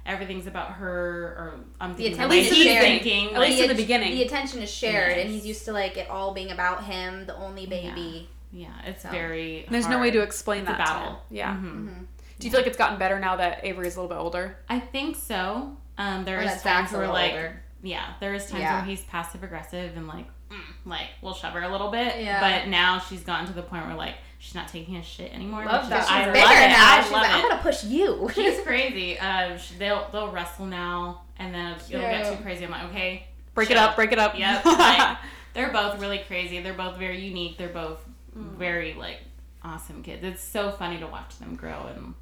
everything's 0.05 0.47
about 0.47 0.71
her, 0.73 0.89
or 1.37 1.59
I'm 1.79 1.95
thinking 1.95 2.17
the 2.17 2.23
attention 2.25 2.29
way 2.29 2.45
is 2.47 2.51
he's 2.53 2.63
shared. 2.65 2.83
thinking. 2.83 3.33
At 3.35 3.41
least 3.41 3.61
in 3.61 3.69
the 3.69 3.75
beginning. 3.75 4.11
The 4.11 4.23
attention 4.23 4.61
is 4.61 4.69
shared, 4.71 5.17
and 5.17 5.29
he's 5.29 5.45
used 5.45 5.65
to 5.65 5.71
like 5.73 5.97
it 5.97 6.09
all 6.09 6.33
being 6.33 6.51
about 6.51 6.83
him, 6.85 7.25
the 7.25 7.35
only 7.35 7.65
baby. 7.65 8.29
Yeah, 8.51 8.67
it's 8.85 9.03
So- 9.03 9.09
very. 9.09 9.65
There's 9.69 9.87
no 9.87 9.99
way 9.99 10.11
to 10.11 10.21
explain 10.21 10.61
It's 10.61 10.67
that. 10.71 10.77
to 10.77 10.83
battle. 10.93 11.11
him. 11.13 11.17
Yeah. 11.31 11.53
Mhm. 11.55 12.05
Do 12.39 12.47
you 12.47 12.51
feel 12.51 12.59
like 12.59 12.67
it's 12.67 12.77
gotten 12.77 12.99
better 12.99 13.19
now 13.19 13.35
that 13.37 13.63
Avery's 13.65 13.95
a 13.95 14.01
little 14.01 14.15
bit 14.15 14.21
older? 14.21 14.57
I 14.69 14.79
think 14.79 15.15
so. 15.15 15.77
Um, 15.97 16.21
Or 16.21 16.23
there's 16.25 16.61
that 16.61 16.63
times 16.63 16.91
where 16.91 17.07
like, 17.07 17.31
older. 17.31 17.61
yeah, 17.81 18.13
there's 18.19 18.47
times 18.49 18.61
Yeah. 18.61 18.75
where 18.75 18.83
he's 18.85 19.01
passive 19.05 19.43
aggressive 19.43 19.95
and 19.95 20.07
like, 20.07 20.25
mm, 20.51 20.59
like 20.85 21.07
we'll 21.21 21.33
shove 21.35 21.53
her 21.53 21.61
a 21.63 21.69
little 21.69 21.89
bit. 21.89 22.19
Yeah. 22.21 22.39
But 22.41 22.67
now 22.69 22.99
she's 22.99 23.21
gotten 23.23 23.45
to 23.47 23.53
the 23.53 23.61
point 23.61 23.85
where 23.87 23.95
like 23.95 24.15
she's 24.43 24.55
not 24.55 24.67
taking 24.67 24.95
his 24.95 25.05
shit 25.05 25.33
anymore. 25.33 25.63
Love 25.63 25.83
which 25.83 25.89
that. 25.91 26.01
is- 26.01 26.07
She's 26.07 26.15
I 26.17 26.25
bigger 26.25 26.45
love 26.45 26.51
it. 26.57 26.67
now. 26.67 26.91
I 26.97 27.01
She's 27.01 27.11
love 27.13 27.21
like, 27.21 27.31
it. 27.31 27.35
I'm 27.35 27.49
gonna 27.49 27.61
push 27.61 27.83
you. 27.85 28.29
She's 28.35 28.59
crazy. 28.65 29.17
Um, 29.19 29.57
sh- 29.57 29.71
they'll 29.79 30.07
they'll 30.11 30.31
wrestle 30.31 30.65
now, 30.65 31.21
and 31.37 31.53
then 31.55 31.75
it'll 31.89 32.01
get 32.01 32.37
too 32.37 32.43
crazy. 32.43 32.65
I'm 32.65 32.71
like, 32.71 32.83
okay, 32.89 33.25
Break 33.55 33.69
it 33.71 33.75
chill. 33.75 33.83
up, 33.83 33.95
break 33.95 34.11
it 34.11 34.19
up. 34.19 34.37
Yep. 34.37 34.65
like, 34.65 35.17
they're 35.53 35.71
both 35.71 35.99
really 36.01 36.19
crazy. 36.27 36.59
They're 36.59 36.73
both 36.73 36.97
very 36.97 37.19
unique. 37.23 37.57
They're 37.57 37.69
both 37.69 38.03
very 38.35 38.93
like 38.95 39.19
awesome 39.63 40.03
kids. 40.03 40.23
It's 40.23 40.43
so 40.43 40.71
funny 40.71 40.99
to 40.99 41.07
watch 41.07 41.37
them 41.39 41.55
grow 41.55 41.85
and 41.95 42.13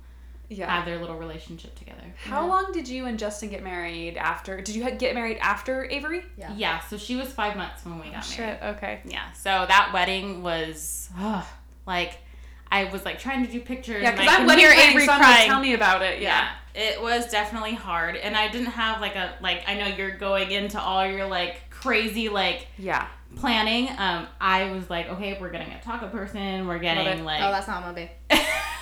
yeah. 0.50 0.70
have 0.70 0.86
their 0.86 1.00
little 1.00 1.16
relationship 1.18 1.74
together. 1.76 2.04
How 2.26 2.46
long 2.46 2.72
did 2.74 2.88
you 2.88 3.06
and 3.06 3.18
Justin 3.18 3.50
get 3.50 3.64
married 3.64 4.18
after? 4.18 4.60
Did 4.62 4.76
you 4.76 4.92
get 4.92 5.16
married 5.16 5.38
after 5.38 5.86
Avery? 5.90 6.24
Yeah. 6.38 6.54
Yeah. 6.56 6.80
So 6.82 6.98
she 6.98 7.16
was 7.16 7.32
five 7.32 7.56
months 7.56 7.84
when 7.86 7.96
we 7.96 8.12
got 8.12 8.12
married. 8.12 8.26
Shit. 8.60 8.60
Okay. 8.62 9.00
Yeah. 9.06 9.32
So 9.32 9.50
that 9.50 9.92
wedding 9.94 10.44
was 10.44 11.10
ugh, 11.18 11.46
like 11.86 12.18
I 12.72 12.86
was 12.86 13.04
like 13.06 13.20
trying 13.20 13.46
to 13.46 13.52
do 13.52 13.60
pictures. 13.60 14.02
Yeah, 14.02 14.12
because 14.12 14.28
I 14.28 14.32
I'm 14.34 14.38
could 14.42 14.48
wedding 14.48 14.66
hear 14.66 14.74
planning, 14.74 14.92
Avery 14.92 15.06
so 15.06 15.18
crying. 15.18 15.48
tell 15.50 15.60
me 15.60 15.74
about 15.74 16.02
it. 16.02 16.22
Yeah. 16.22 16.28
yeah 16.30 16.48
it 16.74 17.02
was 17.02 17.30
definitely 17.30 17.74
hard 17.74 18.16
and 18.16 18.34
i 18.34 18.48
didn't 18.48 18.68
have 18.72 19.02
like 19.02 19.18
a 19.18 19.34
like 19.42 19.62
i 19.68 19.74
know 19.76 19.88
you're 19.88 20.16
going 20.16 20.52
into 20.52 20.80
all 20.80 21.06
your 21.06 21.28
like 21.28 21.70
crazy 21.70 22.30
like 22.30 22.66
Yeah. 22.78 23.08
planning 23.36 23.90
um 23.98 24.26
i 24.40 24.72
was 24.72 24.90
like 24.90 25.10
okay 25.10 25.38
we're 25.42 25.50
getting 25.50 25.70
a 25.74 25.82
taco 25.82 26.08
person 26.08 26.66
we're 26.66 26.78
it. 26.78 26.82
getting 26.82 27.26
like 27.26 27.42
Oh, 27.42 27.52
that's 27.52 27.68
not 27.68 27.82
my 27.84 27.92
baby. 27.92 28.12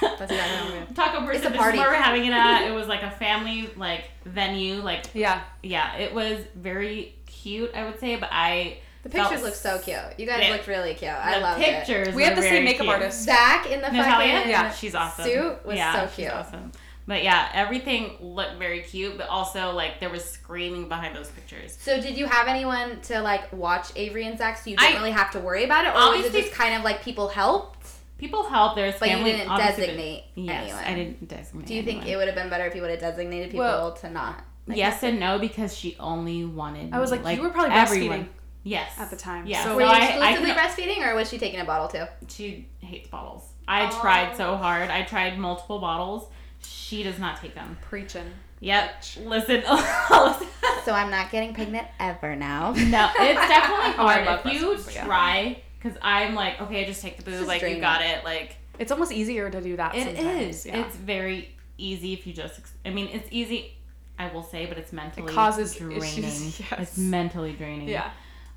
That's 0.02 0.22
exactly 0.22 0.78
what 0.80 0.88
I'm 0.88 0.94
taco 0.94 1.26
person 1.26 1.36
It's 1.38 1.46
a 1.46 1.50
this 1.50 1.52
is 1.54 1.58
party. 1.58 1.78
where 1.80 1.90
we're 1.90 1.96
having 1.96 2.26
it 2.26 2.32
at 2.32 2.62
it 2.68 2.76
was 2.76 2.86
like 2.88 3.02
a 3.02 3.10
family 3.10 3.72
like 3.76 4.04
venue 4.24 4.76
like 4.84 5.06
Yeah. 5.16 5.42
yeah 5.64 5.96
it 5.96 6.14
was 6.14 6.40
very 6.56 7.16
cute 7.26 7.72
i 7.74 7.84
would 7.86 8.00
say 8.00 8.18
but 8.18 8.30
i 8.32 8.78
The 9.10 9.20
pictures 9.20 9.42
look 9.44 9.56
so 9.56 9.80
cute. 9.80 9.98
You 10.18 10.26
guys 10.26 10.42
Yeah. 10.44 10.52
looked 10.52 10.68
really 10.68 10.94
cute. 10.94 11.12
I 11.12 11.40
love 11.40 11.60
it. 11.62 11.66
pictures 11.86 12.14
We 12.16 12.24
have 12.24 12.36
the 12.36 12.42
same 12.42 12.64
makeup 12.64 12.82
cute. 12.86 12.94
artist. 12.94 13.24
Zach 13.24 13.66
in 13.66 13.82
the 13.82 13.90
Natalia, 13.90 14.34
fucking 14.36 14.50
Yeah, 14.52 14.72
she's 14.72 14.96
awesome. 14.96 15.26
suit 15.26 15.66
was 15.66 15.78
yeah, 15.78 15.94
so 15.94 16.08
she's 16.08 16.16
cute. 16.16 16.32
awesome. 16.32 16.72
But 17.08 17.24
yeah, 17.24 17.50
everything 17.56 18.18
looked 18.22 18.60
very 18.60 18.82
cute, 18.82 19.18
but 19.18 19.28
also 19.30 19.72
like 19.72 20.00
there 20.00 20.12
was 20.12 20.24
screaming 20.24 20.88
behind 20.88 21.16
those 21.16 21.28
pictures. 21.30 21.76
So 21.80 22.00
did 22.00 22.16
you 22.18 22.28
have 22.28 22.48
anyone 22.48 23.02
to 23.04 23.20
like 23.22 23.52
watch 23.52 23.88
Avery 23.96 24.28
and 24.28 24.38
Zach 24.38 24.58
so 24.60 24.70
you 24.70 24.78
didn't 24.78 24.94
I- 24.96 24.98
really 25.00 25.12
have 25.12 25.32
to 25.32 25.40
worry 25.40 25.64
about 25.64 25.86
it, 25.86 25.90
or 25.90 25.94
was 25.94 26.04
it 26.04 26.08
Obviously- 26.28 26.42
just 26.42 26.54
kind 26.54 26.76
of 26.76 26.84
like 26.84 27.02
people 27.04 27.28
helped, 27.30 27.78
People 28.20 28.44
help. 28.50 28.76
There's 28.76 29.00
but 29.00 29.10
you 29.10 29.16
family. 29.16 29.32
didn't 29.32 29.58
designate 29.58 30.24
but- 30.36 30.44
Yes, 30.44 30.64
anyone? 30.66 30.84
I 30.84 30.94
didn't 30.94 31.28
designate. 31.30 31.66
Do 31.68 31.74
you 31.74 31.84
think 31.84 32.02
anyone. 32.02 32.14
it 32.14 32.18
would 32.18 32.28
have 32.28 32.36
been 32.36 32.50
better 32.50 32.66
if 32.66 32.76
you 32.76 32.82
would 32.82 32.92
have 32.92 33.00
designated 33.00 33.52
people 33.52 33.66
Well, 33.66 33.94
to 33.94 34.10
not? 34.10 34.42
like, 34.68 34.78
Yes 34.78 35.02
and 35.04 35.22
no 35.22 35.40
because 35.40 35.76
she 35.76 35.96
only 36.02 36.44
wanted. 36.44 36.94
I 36.94 37.00
was 37.00 37.12
me, 37.14 37.20
like, 37.20 37.38
you 37.38 37.44
were 37.44 37.50
probably 37.50 37.72
breastfeeding 37.76 38.28
Yes. 38.70 38.92
at 38.98 39.10
the 39.10 39.16
time. 39.16 39.48
Yeah. 39.48 39.64
So 39.64 39.76
Were 39.76 39.82
you 39.82 39.88
I- 39.88 39.92
I 40.00 40.06
exclusively 40.08 40.52
can- 40.52 40.58
breastfeeding, 41.00 41.08
or 41.12 41.16
was 41.16 41.30
she 41.30 41.38
taking 41.38 41.60
a 41.60 41.66
bottle 41.66 41.88
too? 41.88 42.06
She 42.28 42.68
hates 42.80 43.08
bottles. 43.10 43.44
I 43.68 43.88
Oh. 43.88 44.00
tried 44.02 44.36
so 44.38 44.52
oh. 44.52 44.58
hard. 44.58 44.90
I 44.90 45.04
tried 45.04 45.38
multiple 45.38 45.80
bottles. 45.80 46.28
She 46.64 47.04
does 47.04 47.20
not 47.20 47.40
take 47.42 47.56
them. 47.56 47.78
preaching. 47.82 48.32
Yep. 48.62 49.04
Listen. 49.24 49.64
listen. 50.12 50.48
So 50.86 50.92
I'm 50.94 51.10
not 51.10 51.32
getting 51.32 51.54
pregnant 51.54 51.88
ever 52.00 52.36
now. 52.36 52.72
No, 52.74 53.10
it's 53.20 53.48
definitely 53.48 53.94
Oh, 53.98 54.08
hard. 54.08 54.26
love 54.26 54.46
if 54.46 54.54
you 54.54 54.68
breastfeeding, 54.76 55.06
try, 55.06 55.62
because 55.82 55.98
I'm 56.02 56.36
like, 56.36 56.60
okay, 56.62 56.86
just 56.86 57.02
take 57.02 57.18
the 57.18 57.24
This 57.24 57.36
boob, 57.36 57.42
is 57.44 57.48
like 57.48 57.62
you 57.62 57.80
got 57.80 58.02
it, 58.02 58.24
like 58.26 58.58
It's 58.78 58.92
almost 58.92 59.12
easier 59.12 59.50
to 59.50 59.62
do 59.62 59.78
that. 59.78 59.96
it 59.96 60.18
sometimes. 60.18 60.56
is. 60.58 60.66
Yeah. 60.66 60.82
It's 60.86 60.96
very 60.96 61.56
easy 61.78 62.12
if 62.14 62.28
you 62.28 62.34
just. 62.34 62.60
I 62.86 62.90
mean, 62.90 63.08
it's 63.14 63.28
easy. 63.32 63.74
I 64.18 64.28
will 64.34 64.44
say, 64.44 64.66
but 64.66 64.78
it's 64.78 64.92
mentally 64.92 65.32
causes 65.32 65.76
draining. 65.76 65.98
issues, 66.04 66.60
yes. 66.72 66.74
It's 66.80 66.98
mentally 66.98 67.54
draining. 67.54 67.88
yeah. 67.88 68.12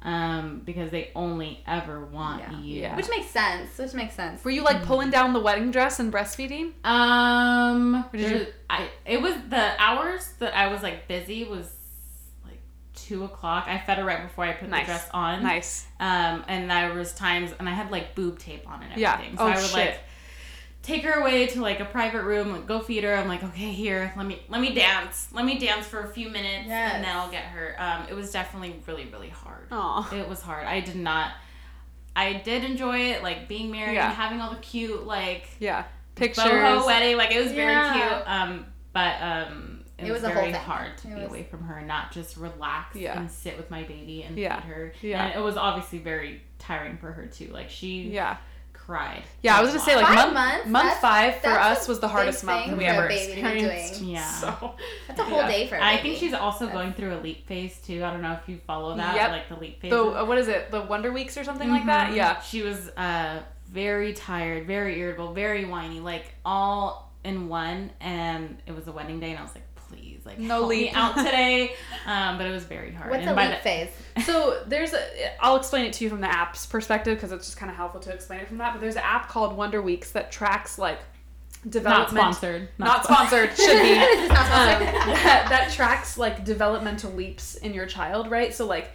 Um, 0.04 0.62
because 0.64 0.90
they 0.90 1.12
only 1.14 1.62
ever 1.66 2.04
want 2.04 2.40
Yeah. 2.40 2.58
you. 2.58 2.80
Yeah. 2.82 2.96
Which 2.96 3.08
makes 3.08 3.28
sense. 3.28 3.78
Which 3.78 3.94
makes 3.94 4.14
sense. 4.14 4.44
Were 4.44 4.50
you 4.50 4.62
like 4.62 4.82
pulling 4.84 5.10
down 5.10 5.32
the 5.32 5.38
wedding 5.40 5.70
dress 5.70 6.00
and 6.00 6.12
breastfeeding? 6.12 6.72
Um, 6.84 8.04
did 8.12 8.20
you- 8.30 8.46
I 8.68 8.88
it 9.06 9.22
was 9.22 9.34
the 9.48 9.80
hours 9.80 10.32
that 10.40 10.56
I 10.56 10.66
was 10.68 10.82
like 10.82 11.06
busy 11.06 11.44
was 11.44 11.72
like 12.44 12.58
two 12.94 13.22
o'clock. 13.24 13.66
I 13.68 13.78
fed 13.78 13.98
her 13.98 14.04
right 14.04 14.22
before 14.22 14.44
I 14.44 14.52
put 14.54 14.68
Nice. 14.70 14.86
the 14.86 14.92
dress 14.92 15.08
on. 15.14 15.42
Nice. 15.42 15.86
Um, 16.00 16.44
and 16.48 16.68
there 16.70 16.92
was 16.94 17.14
times, 17.14 17.52
and 17.58 17.68
I 17.68 17.72
had 17.72 17.90
like 17.92 18.14
boob 18.16 18.38
tape 18.40 18.68
on 18.68 18.82
and 18.82 18.96
Yeah. 19.00 19.14
everything. 19.14 19.36
So 19.36 19.44
Oh, 19.44 19.46
I 19.48 19.54
would 19.56 19.64
shit. 19.64 19.72
like 19.74 20.00
take 20.82 21.02
her 21.04 21.20
away 21.20 21.46
to 21.46 21.60
like 21.62 21.80
a 21.80 21.84
private 21.84 22.22
room, 22.24 22.52
like 22.52 22.66
go 22.66 22.80
feed 22.80 23.04
her. 23.04 23.14
I'm 23.14 23.28
like, 23.28 23.42
okay, 23.44 23.70
here, 23.72 24.12
let 24.16 24.26
me 24.26 24.42
let 24.48 24.60
me 24.60 24.74
dance, 24.74 25.28
let 25.32 25.44
me 25.44 25.58
dance 25.58 25.86
for 25.86 26.00
a 26.00 26.08
few 26.08 26.28
minutes, 26.28 26.66
Yes. 26.68 26.94
and 26.94 27.04
then 27.04 27.16
I'll 27.16 27.30
get 27.30 27.44
her. 27.44 27.74
Um, 27.78 28.06
it 28.10 28.14
was 28.14 28.30
definitely 28.32 28.80
really 28.86 29.06
really 29.06 29.28
hard. 29.28 29.68
Aw. 29.70 30.14
It 30.14 30.28
was 30.28 30.40
hard. 30.42 30.66
I 30.66 30.80
did 30.80 30.96
not. 30.96 31.32
I 32.14 32.34
did 32.34 32.64
enjoy 32.64 32.98
it, 33.12 33.22
like 33.22 33.48
being 33.48 33.70
married 33.70 33.94
Yeah. 33.94 34.08
and 34.08 34.14
having 34.16 34.40
all 34.40 34.50
the 34.50 34.60
cute 34.60 35.06
like 35.06 35.48
Yeah. 35.60 35.84
Pictures. 36.14 36.44
boho 36.44 36.84
wedding. 36.84 37.16
Like 37.16 37.30
it 37.32 37.42
was 37.42 37.52
very 37.52 37.72
Yeah. 37.72 37.92
cute. 38.18 38.28
Um, 38.28 38.66
but 38.92 39.22
um, 39.22 39.84
it, 39.96 40.08
It 40.08 40.12
was, 40.12 40.20
was 40.22 40.32
very 40.32 40.52
hard 40.52 40.98
to 40.98 41.08
It 41.08 41.14
be 41.14 41.20
was- 41.22 41.30
away 41.30 41.42
from 41.44 41.62
her 41.64 41.78
and 41.78 41.88
not 41.88 42.12
just 42.12 42.36
relax 42.36 42.96
Yeah. 42.96 43.18
and 43.18 43.30
sit 43.30 43.56
with 43.56 43.70
my 43.70 43.84
baby 43.84 44.24
and 44.24 44.34
feed 44.34 44.44
her. 44.50 44.92
Yeah. 45.00 45.24
And 45.24 45.34
it 45.36 45.42
was 45.42 45.56
obviously 45.56 46.00
very 46.00 46.42
tiring 46.58 46.98
for 46.98 47.12
her 47.12 47.24
too. 47.26 47.46
Like 47.48 47.70
she 47.70 48.02
Yeah. 48.08 48.36
Cried. 48.86 49.22
Yeah, 49.42 49.56
I 49.56 49.62
was 49.62 49.70
gonna 49.70 49.80
say 49.84 49.94
like 49.96 50.06
Five 50.06 50.14
month 50.16 50.34
month? 50.34 50.66
month 50.66 50.84
That's- 50.84 51.00
five 51.00 51.36
for 51.36 51.50
us 51.50 51.86
was 51.88 52.00
the 52.00 52.08
hardest 52.08 52.42
month 52.44 52.66
that 52.66 52.76
we 52.76 52.84
ever 52.84 53.06
baby 53.08 53.40
doing. 53.40 53.46
experienced. 53.46 54.00
Yeah. 54.02 54.22
So 54.40 54.74
That's 55.08 55.20
a 55.20 55.24
whole 55.24 55.38
Yeah. 55.38 55.48
day 55.48 55.66
for. 55.68 55.76
a 55.76 55.82
I 55.84 55.96
baby. 55.96 56.08
think 56.08 56.20
she's 56.20 56.34
also 56.34 56.66
That's- 56.66 56.80
going 56.82 56.92
through 56.94 57.14
a 57.16 57.20
leap 57.20 57.46
phase 57.46 57.78
too. 57.78 58.04
I 58.04 58.10
don't 58.10 58.22
know 58.22 58.32
if 58.32 58.48
you 58.48 58.58
follow 58.66 58.96
that, 58.96 59.14
Yep. 59.14 59.30
like 59.30 59.48
the 59.48 59.56
leap 59.56 59.80
phase. 59.80 59.90
the 59.90 60.02
uh, 60.02 60.24
what 60.24 60.38
is 60.38 60.48
it? 60.48 60.70
The 60.70 60.80
Wonder 60.82 61.12
Weeks 61.12 61.36
or 61.38 61.44
something 61.44 61.70
like 61.70 61.86
that? 61.86 62.10
Mhm. 62.10 62.16
Yeah. 62.16 62.40
She 62.40 62.62
was 62.62 62.88
uh 62.96 63.40
very 63.68 64.12
tired, 64.12 64.66
very 64.66 64.98
irritable, 65.00 65.32
very 65.32 65.64
whiny, 65.64 66.00
like 66.00 66.34
all 66.44 67.10
in 67.24 67.48
one. 67.48 67.90
And 68.00 68.58
it 68.66 68.74
was 68.74 68.86
a 68.88 68.92
wedding 68.92 69.20
day, 69.20 69.30
and 69.30 69.38
I 69.38 69.42
was 69.42 69.54
like, 69.54 69.64
please, 70.22 70.26
like 70.26 70.38
No 70.38 70.58
help 70.60 70.70
me 70.70 70.90
out 70.90 71.16
today. 71.16 71.74
Um, 72.04 72.36
but 72.36 72.48
it 72.48 72.50
was 72.50 72.64
very 72.64 72.90
hard. 72.90 73.10
What's 73.12 73.20
and 73.20 73.30
a 73.30 73.34
by 73.34 73.46
leap 73.46 73.58
the- 73.58 73.62
phase? 73.62 73.88
So 74.26 74.64
there's 74.66 74.92
a 74.92 75.00
I'll 75.40 75.54
explain 75.56 75.84
it 75.84 75.92
to 75.94 76.04
you 76.04 76.10
from 76.10 76.20
the 76.20 76.26
app's 76.26 76.66
perspective 76.66 77.16
because 77.16 77.30
it's 77.30 77.46
just 77.46 77.56
kind 77.56 77.70
of 77.70 77.76
helpful 77.76 78.00
to 78.00 78.12
explain 78.12 78.40
it 78.40 78.48
from 78.48 78.58
that. 78.58 78.72
But 78.72 78.80
there's 78.80 78.96
an 78.96 79.02
app 79.04 79.28
called 79.28 79.56
Wonder 79.56 79.80
Weeks 79.80 80.10
that 80.12 80.32
tracks 80.32 80.78
like 80.78 80.98
development 81.68 82.12
Not 82.14 82.34
sponsored. 82.34 82.68
Not 82.78 83.04
sponsored. 83.04 83.50
Should 83.56 83.82
be. 83.82 83.94
This 83.94 84.20
is 84.24 84.28
not 84.30 84.40
um, 84.40 84.80
that, 84.80 85.46
that 85.48 85.70
tracks 85.72 86.18
like 86.18 86.44
developmental 86.44 87.12
leaps 87.12 87.54
in 87.54 87.72
your 87.72 87.86
child, 87.86 88.30
right? 88.30 88.52
So 88.52 88.66
like 88.66 88.90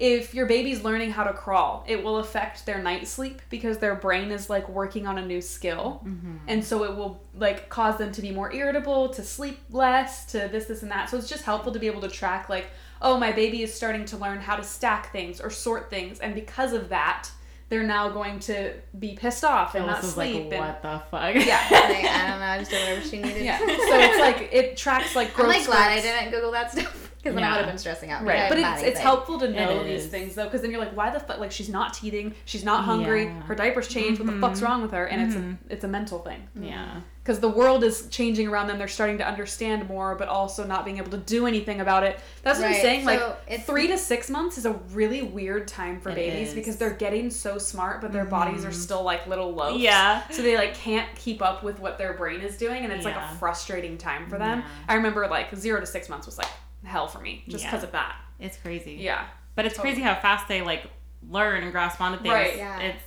if 0.00 0.34
your 0.34 0.46
baby's 0.46 0.82
learning 0.82 1.10
how 1.10 1.24
to 1.24 1.32
crawl, 1.34 1.84
it 1.86 2.02
will 2.02 2.16
affect 2.16 2.64
their 2.64 2.82
night 2.82 3.06
sleep 3.06 3.42
because 3.50 3.76
their 3.76 3.94
brain 3.94 4.30
is 4.30 4.48
like 4.48 4.66
working 4.66 5.06
on 5.06 5.18
a 5.18 5.26
new 5.26 5.42
skill. 5.42 6.00
Mm-hmm. 6.06 6.36
And 6.48 6.64
so 6.64 6.84
it 6.84 6.96
will 6.96 7.22
like 7.36 7.68
cause 7.68 7.98
them 7.98 8.10
to 8.12 8.22
be 8.22 8.30
more 8.30 8.50
irritable, 8.50 9.10
to 9.10 9.22
sleep 9.22 9.60
less, 9.70 10.24
to 10.32 10.48
this, 10.50 10.64
this, 10.64 10.82
and 10.82 10.90
that. 10.90 11.10
So 11.10 11.18
it's 11.18 11.28
just 11.28 11.44
helpful 11.44 11.70
to 11.72 11.78
be 11.78 11.86
able 11.86 12.00
to 12.00 12.08
track 12.08 12.48
like, 12.48 12.68
oh, 13.02 13.18
my 13.18 13.30
baby 13.30 13.62
is 13.62 13.74
starting 13.74 14.06
to 14.06 14.16
learn 14.16 14.40
how 14.40 14.56
to 14.56 14.64
stack 14.64 15.12
things 15.12 15.38
or 15.38 15.50
sort 15.50 15.90
things. 15.90 16.18
And 16.18 16.34
because 16.34 16.72
of 16.72 16.88
that, 16.88 17.28
they're 17.68 17.82
now 17.82 18.08
going 18.08 18.40
to 18.40 18.72
be 18.98 19.16
pissed 19.16 19.44
off 19.44 19.74
and 19.74 19.84
Phyllis 19.84 20.02
not 20.02 20.12
sleep. 20.12 20.50
like, 20.50 20.52
and, 20.54 20.60
what 20.60 20.82
the 20.82 21.02
fuck? 21.10 21.34
Yeah. 21.34 21.60
Like, 21.70 22.04
I 22.06 22.30
don't 22.30 22.40
know. 22.40 22.46
I 22.46 22.58
just 22.58 22.70
did 22.70 22.80
whatever 22.88 23.06
she 23.06 23.20
needed. 23.20 23.44
yeah. 23.44 23.58
So 23.58 23.66
it's 23.66 24.18
like 24.18 24.48
it 24.50 24.78
tracks 24.78 25.14
like 25.14 25.38
I'm 25.38 25.46
like 25.46 25.66
glad 25.66 25.90
I 25.90 26.00
didn't 26.00 26.30
Google 26.30 26.52
that 26.52 26.72
stuff 26.72 27.09
because 27.22 27.34
then 27.34 27.44
I 27.44 27.50
would 27.50 27.58
have 27.58 27.66
been 27.66 27.78
stressing 27.78 28.10
out. 28.10 28.24
Right, 28.24 28.48
but 28.48 28.58
it's, 28.58 28.82
it's 28.82 28.98
helpful 28.98 29.38
to 29.40 29.48
know 29.48 29.84
these 29.84 30.06
things 30.06 30.34
though, 30.34 30.44
because 30.44 30.62
then 30.62 30.70
you're 30.70 30.80
like, 30.80 30.96
why 30.96 31.10
the 31.10 31.20
fuck? 31.20 31.38
Like 31.38 31.52
she's 31.52 31.68
not 31.68 31.92
teething, 31.92 32.34
she's 32.46 32.64
not 32.64 32.84
hungry, 32.84 33.24
Yeah. 33.24 33.42
her 33.42 33.54
diapers 33.54 33.88
changed. 33.88 34.20
What 34.20 34.32
the 34.32 34.40
fuck's 34.40 34.62
wrong 34.62 34.80
with 34.82 34.92
her? 34.92 35.04
And 35.06 35.22
it's 35.22 35.36
a 35.36 35.72
it's 35.72 35.84
a 35.84 35.88
mental 35.88 36.20
thing 36.20 36.48
mm-hmm. 36.56 36.64
Yeah. 36.64 37.00
because 37.22 37.40
the 37.40 37.48
world 37.48 37.84
is 37.84 38.08
changing 38.08 38.48
around 38.48 38.68
them. 38.68 38.78
They're 38.78 38.88
starting 38.88 39.18
to 39.18 39.26
understand 39.28 39.86
more, 39.88 40.14
but 40.14 40.28
also 40.28 40.66
not 40.66 40.84
being 40.84 40.96
able 40.98 41.10
to 41.10 41.18
do 41.18 41.46
anything 41.46 41.80
about 41.80 42.04
it. 42.04 42.18
That's 42.42 42.58
what 42.58 42.68
I'm 42.68 42.74
saying. 42.74 43.00
so 43.00 43.06
Like 43.06 43.20
it's- 43.46 43.66
three 43.66 43.86
to 43.88 43.98
six 43.98 44.30
months 44.30 44.56
is 44.56 44.64
a 44.64 44.72
really 44.92 45.20
weird 45.22 45.68
time 45.68 46.00
for 46.00 46.12
babies 46.12 46.48
is. 46.48 46.54
because 46.54 46.76
they're 46.76 46.90
getting 46.94 47.30
so 47.30 47.58
smart, 47.58 48.00
but 48.00 48.12
their 48.12 48.24
bodies 48.24 48.64
are 48.64 48.72
still 48.72 49.02
like 49.02 49.26
little 49.26 49.52
loaves. 49.52 49.82
Yeah. 49.82 50.26
So 50.30 50.40
they 50.42 50.56
like 50.56 50.74
can't 50.74 51.14
keep 51.16 51.42
up 51.42 51.62
with 51.62 51.80
what 51.80 51.98
their 51.98 52.14
brain 52.14 52.40
is 52.40 52.56
doing, 52.56 52.84
and 52.84 52.92
it's 52.92 53.04
like 53.04 53.16
a 53.16 53.28
frustrating 53.38 53.98
time 53.98 54.28
for 54.28 54.38
them. 54.38 54.60
Yeah. 54.60 54.66
I 54.88 54.94
remember 54.94 55.26
like 55.28 55.54
zero 55.54 55.80
to 55.80 55.86
six 55.86 56.08
months 56.08 56.26
was 56.26 56.38
like 56.38 56.48
hell 56.84 57.06
for 57.08 57.20
me 57.20 57.44
just 57.48 57.64
Yeah. 57.64 57.70
because 57.70 57.84
of 57.84 57.92
that. 57.92 58.16
It's 58.38 58.56
crazy. 58.56 58.94
Yeah. 58.94 59.26
But 59.54 59.66
it's 59.66 59.78
crazy 59.78 60.00
how 60.00 60.14
fast 60.14 60.48
they 60.48 60.62
like 60.62 60.84
learn 61.28 61.62
and 61.62 61.72
grasp 61.72 62.00
onto 62.00 62.18
things. 62.22 62.32
Right. 62.32 62.56
Yeah. 62.56 62.78
It's 62.80 63.02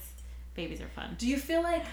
babies 0.54 0.82
are 0.82 0.88
fun. 0.90 1.16
Do 1.18 1.28
you 1.28 1.38
feel 1.38 1.64
like 1.64 1.84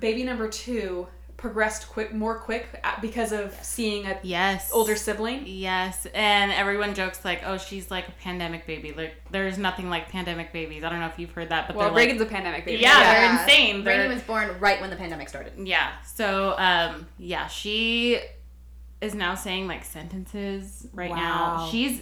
baby 0.00 0.22
number 0.24 0.48
two 0.48 1.06
progressed 1.36 1.90
quick, 1.90 2.14
more 2.14 2.38
quick 2.38 2.80
uh, 2.82 2.94
because 3.02 3.30
of 3.30 3.52
seeing 3.62 4.06
a 4.06 4.18
Yes. 4.22 4.70
older 4.72 4.96
sibling. 4.96 5.42
Yes, 5.44 6.06
and 6.14 6.50
everyone 6.50 6.94
jokes 6.94 7.26
like, 7.26 7.42
"Oh, 7.44 7.58
she's 7.58 7.90
like 7.90 8.08
a 8.08 8.12
pandemic 8.12 8.66
baby." 8.66 8.94
Like, 8.94 9.14
there's 9.30 9.58
nothing 9.58 9.90
like 9.90 10.08
pandemic 10.08 10.50
babies. 10.54 10.82
I 10.82 10.88
don't 10.88 10.98
know 10.98 11.08
if 11.08 11.18
you've 11.18 11.32
heard 11.32 11.50
that, 11.50 11.66
but 11.66 11.76
Well, 11.76 11.88
they're 11.88 11.94
like, 11.94 12.06
Reagan's 12.08 12.22
a 12.22 12.24
pandemic 12.26 12.64
baby. 12.64 12.80
Yeah, 12.80 13.12
they're 13.12 13.32
insane. 13.42 13.84
Rainy 13.84 14.04
They're- 14.04 14.08
was 14.14 14.22
born 14.22 14.58
right 14.60 14.80
when 14.80 14.88
the 14.88 14.96
pandemic 14.96 15.28
started. 15.28 15.52
yeah. 15.58 15.92
So, 16.14 16.54
um, 16.56 17.06
yeah, 17.18 17.48
she 17.48 18.22
is 19.00 19.14
now 19.14 19.34
saying 19.34 19.66
like 19.66 19.84
sentences 19.84 20.86
right 20.92 21.10
Wow. 21.10 21.16
now. 21.16 21.68
She's, 21.70 22.00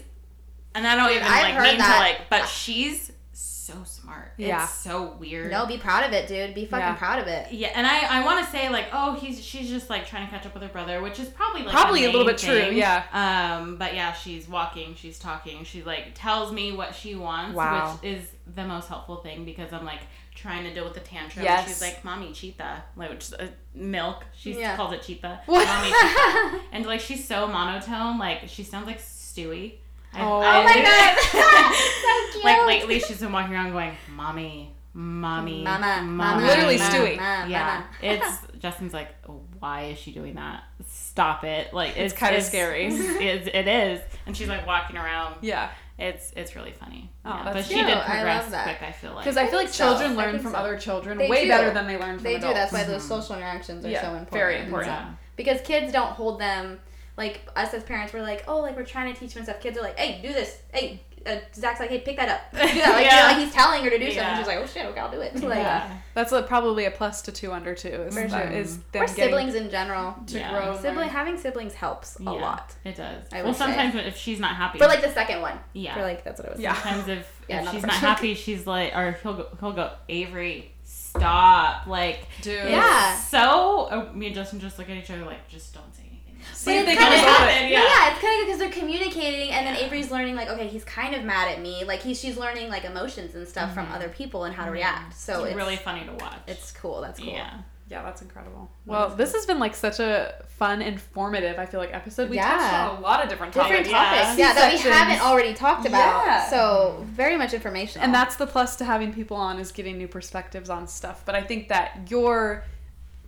and 0.75 0.87
I 0.87 0.97
don't 0.97 1.11
even 1.11 1.23
I've 1.25 1.55
like 1.55 1.63
mean 1.71 1.79
that. 1.79 1.95
to 1.95 2.01
like, 2.01 2.31
but 2.31 2.47
she's 2.49 3.11
so 3.33 3.75
smart. 3.85 4.33
Yeah. 4.37 4.63
It's 4.65 4.75
so 4.75 5.17
weird. 5.19 5.51
No, 5.51 5.67
be 5.67 5.79
proud 5.79 6.05
of 6.05 6.13
it, 6.13 6.29
dude. 6.29 6.55
Be 6.55 6.67
fucking 6.67 6.85
Yeah. 6.87 6.95
proud 6.95 7.19
of 7.19 7.27
it. 7.27 7.51
Yeah, 7.51 7.73
and 7.75 7.87
I, 7.87 8.21
I 8.21 8.25
want 8.25 8.45
to 8.45 8.51
say 8.53 8.69
like, 8.69 8.87
oh, 8.93 9.15
he's 9.15 9.43
she's 9.43 9.69
just 9.69 9.89
like 9.91 10.07
trying 10.07 10.25
to 10.27 10.31
catch 10.31 10.45
up 10.47 10.55
with 10.55 10.63
her 10.63 10.69
brother, 10.69 11.01
which 11.03 11.19
is 11.19 11.29
probably 11.31 11.63
like 11.63 11.73
Probably 11.73 12.05
a 12.05 12.11
little 12.11 12.27
bit 12.27 12.39
true, 12.39 12.69
yeah. 12.71 13.03
Um, 13.13 13.77
but 13.77 13.95
yeah, 13.95 14.13
she's 14.13 14.47
walking, 14.49 14.95
she's 14.95 15.19
talking, 15.19 15.65
she 15.65 15.83
like 15.83 16.13
tells 16.15 16.53
me 16.53 16.73
what 16.73 16.95
she 16.95 17.15
wants, 17.15 17.57
Wow. 17.57 17.99
which 18.03 18.13
is 18.13 18.29
the 18.55 18.65
most 18.65 18.89
helpful 18.89 19.17
thing 19.17 19.45
because 19.45 19.73
I'm 19.73 19.85
like 19.87 20.01
trying 20.45 20.65
to 20.65 20.75
deal 20.75 20.85
with 20.85 20.93
the 20.95 21.01
tantrum. 21.01 21.43
Yes. 21.45 21.67
She's 21.67 21.81
like, 21.81 22.05
"Mommy, 22.05 22.31
cheetah," 22.33 22.83
like 22.97 23.09
which 23.11 23.25
is, 23.25 23.33
uh, 23.35 23.49
milk. 23.75 24.25
She 24.37 24.61
Yeah. 24.61 24.77
calls 24.77 24.93
it 24.93 25.03
cheetah. 25.03 25.41
What? 25.47 25.67
Mommy, 25.67 25.89
cheetah. 25.91 26.61
And 26.73 26.85
like 26.87 27.01
she's 27.01 27.27
so 27.27 27.47
monotone, 27.47 28.19
like 28.19 28.41
she 28.47 28.63
sounds 28.63 28.87
like 28.87 29.01
Stewie. 29.01 29.75
I- 30.13 30.21
Oh. 30.21 30.41
I- 30.41 30.59
Oh 30.59 30.63
my 30.71 30.79
god. 30.91 31.13
so 32.05 32.33
cute. 32.33 32.45
like 32.45 32.67
lately, 32.67 33.01
she's 33.01 33.21
been 33.21 33.33
walking 33.33 33.55
around 33.55 33.73
going, 33.73 33.97
"Mommy, 34.15 34.71
mommy, 34.93 35.63
Mama, 35.65 36.03
mama, 36.03 36.47
Literally 36.47 36.77
mama, 36.79 36.91
Stewie. 36.95 37.17
mama, 37.17 37.51
yeah, 37.51 37.83
it's 38.03 38.39
Justin's 38.59 38.93
like, 38.93 39.09
"Oh, 39.29 39.41
why 39.59 39.87
is 39.93 39.99
she 39.99 40.13
doing 40.13 40.35
that? 40.35 40.63
Stop 40.87 41.43
it! 41.45 41.73
Like 41.73 41.97
it's, 41.97 42.13
kinda 42.15 42.41
scary. 42.43 42.87
It's, 42.89 43.49
it 43.53 43.67
is, 43.67 44.01
and 44.27 44.37
she's 44.37 44.49
like 44.49 44.67
walking 44.67 44.97
around. 44.99 45.37
Yeah. 45.41 45.71
It's 45.99 46.33
it's 46.37 46.57
really 46.57 46.73
funny. 46.73 47.11
Oh, 47.25 47.31
yeah, 47.31 47.45
that's 47.45 47.57
but 47.57 47.65
she 47.67 47.75
cute. 47.75 47.87
did 47.87 47.97
I 47.97 48.05
progress 48.05 48.43
love 48.43 48.51
that. 48.51 48.65
quick. 48.79 48.89
I 48.89 48.93
feel 48.93 49.13
like 49.15 49.25
Because 49.25 49.37
I 49.37 49.47
feel 49.47 49.59
like 49.59 49.69
think 49.69 49.75
so. 49.77 49.91
children 49.91 50.17
learn 50.17 50.39
from 50.41 50.53
so. 50.53 50.59
other 50.59 50.77
children 50.77 51.19
They 51.19 51.29
way 51.29 51.43
do. 51.45 51.49
better 51.51 51.71
than 51.73 51.87
they 51.87 51.97
learn 51.97 52.17
from 52.17 52.25
They 52.25 52.33
do. 52.33 52.47
adults. 52.49 52.55
That's 52.55 52.73
why 52.73 52.83
those 52.85 53.05
social 53.07 53.37
interactions 53.37 53.85
are 53.85 53.91
Yeah, 53.91 54.03
so 54.03 54.09
important. 54.09 54.31
very 54.33 54.55
and 54.57 54.65
important. 54.65 54.93
stuff. 54.93 55.09
Because 55.37 55.61
kids 55.61 55.93
don't 55.93 56.11
hold 56.11 56.41
them 56.41 56.81
like 57.17 57.49
us 57.55 57.73
as 57.75 57.85
parents. 57.85 58.13
We're 58.13 58.23
like, 58.23 58.43
oh, 58.49 58.59
like 58.59 58.77
we're 58.77 58.85
trying 58.85 59.15
to 59.15 59.19
teach 59.21 59.35
them 59.35 59.45
stuff. 59.45 59.61
Kids 59.61 59.79
are 59.79 59.83
like, 59.83 59.97
hey, 59.99 60.21
do 60.21 60.33
this. 60.33 60.59
Hey, 60.73 61.01
uh, 61.27 61.37
Zach's 61.55 61.81
like, 61.81 61.91
hey, 61.91 62.01
pick 62.01 62.17
that 62.17 62.29
up. 62.29 62.41
Do 62.53 62.59
that. 62.59 62.69
Like, 62.69 62.77
Yeah. 62.77 62.99
you 62.99 63.23
know, 63.23 63.29
like 63.39 63.45
he's 63.47 63.55
telling 63.55 63.83
her 63.85 63.91
to 63.91 63.99
do 63.99 64.11
something. 64.13 64.37
She's 64.39 64.47
like, 64.47 64.59
oh 64.59 64.67
shit, 64.67 64.87
okay, 64.87 65.01
I'll 65.01 65.11
do 65.11 65.21
it. 65.21 65.35
Like, 65.43 65.59
yeah. 65.59 65.99
That's 66.15 66.33
a, 66.33 66.43
probably 66.43 66.85
a 66.85 66.91
plus 66.91 67.23
to 67.23 67.33
two 67.33 67.53
under 67.53 67.75
two. 67.75 67.89
Is, 67.89 68.15
For 68.15 68.27
that, 68.29 68.49
sure. 68.51 68.57
is 68.59 68.79
or 68.95 69.07
siblings 69.09 69.55
in 69.55 69.69
general. 69.71 70.15
to 70.29 70.39
Yeah. 70.39 70.51
grow. 70.53 70.77
Sibling 70.81 71.09
having 71.09 71.37
siblings 71.39 71.75
helps 71.75 72.19
a 72.21 72.23
Yeah, 72.25 72.31
lot. 72.31 72.75
It 72.85 72.97
does. 72.97 73.25
I 73.33 73.37
well, 73.39 73.47
would 73.47 73.57
say. 73.57 73.65
sometimes 73.67 73.95
if 73.97 74.17
she's 74.17 74.39
not 74.41 74.55
happy, 74.57 74.79
For 74.79 74.87
like 74.87 75.03
the 75.03 75.13
second 75.13 75.41
one. 75.43 75.59
yeah. 75.73 75.95
For 75.95 76.03
like 76.03 76.25
that's 76.25 76.41
what 76.41 76.49
I 76.51 76.53
was. 76.53 76.61
Yeah. 76.61 76.75
sometimes 76.75 77.09
if, 77.09 77.41
Yeah, 77.49 77.59
if 77.59 77.65
not 77.67 77.75
she's 77.75 77.83
not 77.83 77.93
one. 77.93 78.01
happy, 78.01 78.35
she's 78.35 78.67
like, 78.67 78.97
or 78.97 79.13
he'll 79.23 79.35
go, 79.35 79.47
he'll 79.61 79.73
go, 79.73 79.91
Avery, 80.09 80.73
stop. 80.85 81.87
Like, 81.87 82.27
Dude. 82.43 82.71
Yeah. 82.71 83.17
So 83.19 83.89
uh, 83.91 84.13
me 84.15 84.27
and 84.27 84.35
Justin 84.35 84.61
just 84.61 84.79
look 84.79 84.89
at 84.89 84.97
each 84.97 85.11
other 85.11 85.25
like, 85.25 85.47
just 85.49 85.75
don't 85.75 85.95
say 85.95 86.04
anything. 86.45 86.55
Same 86.55 86.89
it's 86.89 87.01
kinda 87.01 87.17
as 87.17 87.25
happened, 87.25 87.71
yeah. 87.71 87.79
Yeah, 87.79 87.85
yeah, 87.85 88.13
it's 88.13 88.21
kind 88.21 88.41
of 88.41 88.47
because 88.47 88.59
they're 88.59 88.81
communicating, 88.81 89.51
and 89.51 89.67
then 89.67 89.77
Avery's 89.77 90.11
learning 90.11 90.37
like, 90.37 90.49
okay, 90.49 90.69
he's 90.69 90.85
kind 90.85 91.15
of 91.15 91.25
mad 91.25 91.51
at 91.51 91.61
me. 91.61 91.85
Like 91.85 92.01
he's 92.01 92.21
she's 92.21 92.37
learning 92.37 92.69
like 92.69 92.85
emotions 92.85 93.35
and 93.35 93.47
stuff 93.47 93.75
from 93.75 93.87
mm-hmm. 93.87 93.95
other 93.95 94.09
people 94.09 94.45
and 94.45 94.55
how 94.55 94.65
to 94.65 94.69
mm-hmm. 94.69 94.79
react. 94.79 95.17
So 95.17 95.41
it's, 95.41 95.49
it's, 95.49 95.57
really 95.57 95.77
funny 95.77 96.05
to 96.05 96.13
watch. 96.13 96.39
it's 96.47 96.73
cool. 96.73 97.01
That's 97.01 97.19
cool. 97.19 97.29
yeah. 97.29 97.61
Yeah, 97.91 98.03
that's 98.03 98.23
incredible. 98.23 98.71
Well, 98.87 99.11
this 99.11 99.35
has 99.35 99.45
been 99.45 99.59
like 99.59 99.75
such 99.75 100.01
a 100.01 100.35
fun, 100.49 100.81
informative, 100.81 101.59
I 101.59 101.67
feel 101.67 101.81
like, 101.81 101.93
episode. 101.93 102.31
We 102.31 102.39
touched 102.39 102.73
on 102.73 102.97
a 102.97 103.01
lot 103.01 103.23
of 103.23 103.29
different 103.29 103.53
Different 103.53 103.87
topics. 103.87 103.91
Yeah. 103.91 104.15
topics, 104.15 104.39
yeah, 104.39 104.53
that 104.55 104.73
we 104.73 104.79
haven't 104.79 105.21
already 105.21 105.53
talked 105.53 105.87
about. 105.87 106.27
Yeah. 106.27 106.49
So 106.49 107.05
very 107.11 107.37
much 107.37 107.53
information. 107.53 108.01
And 108.01 108.15
that's 108.15 108.37
the 108.37 108.47
plus 108.47 108.77
to 108.77 108.85
having 108.85 109.13
people 109.13 109.37
on 109.37 109.59
is 109.59 109.71
getting 109.71 109.99
new 109.99 110.09
perspectives 110.09 110.71
on 110.71 110.89
stuff. 110.89 111.25
But 111.27 111.35
I 111.35 111.43
think 111.43 111.69
that 111.69 112.11
your 112.11 112.65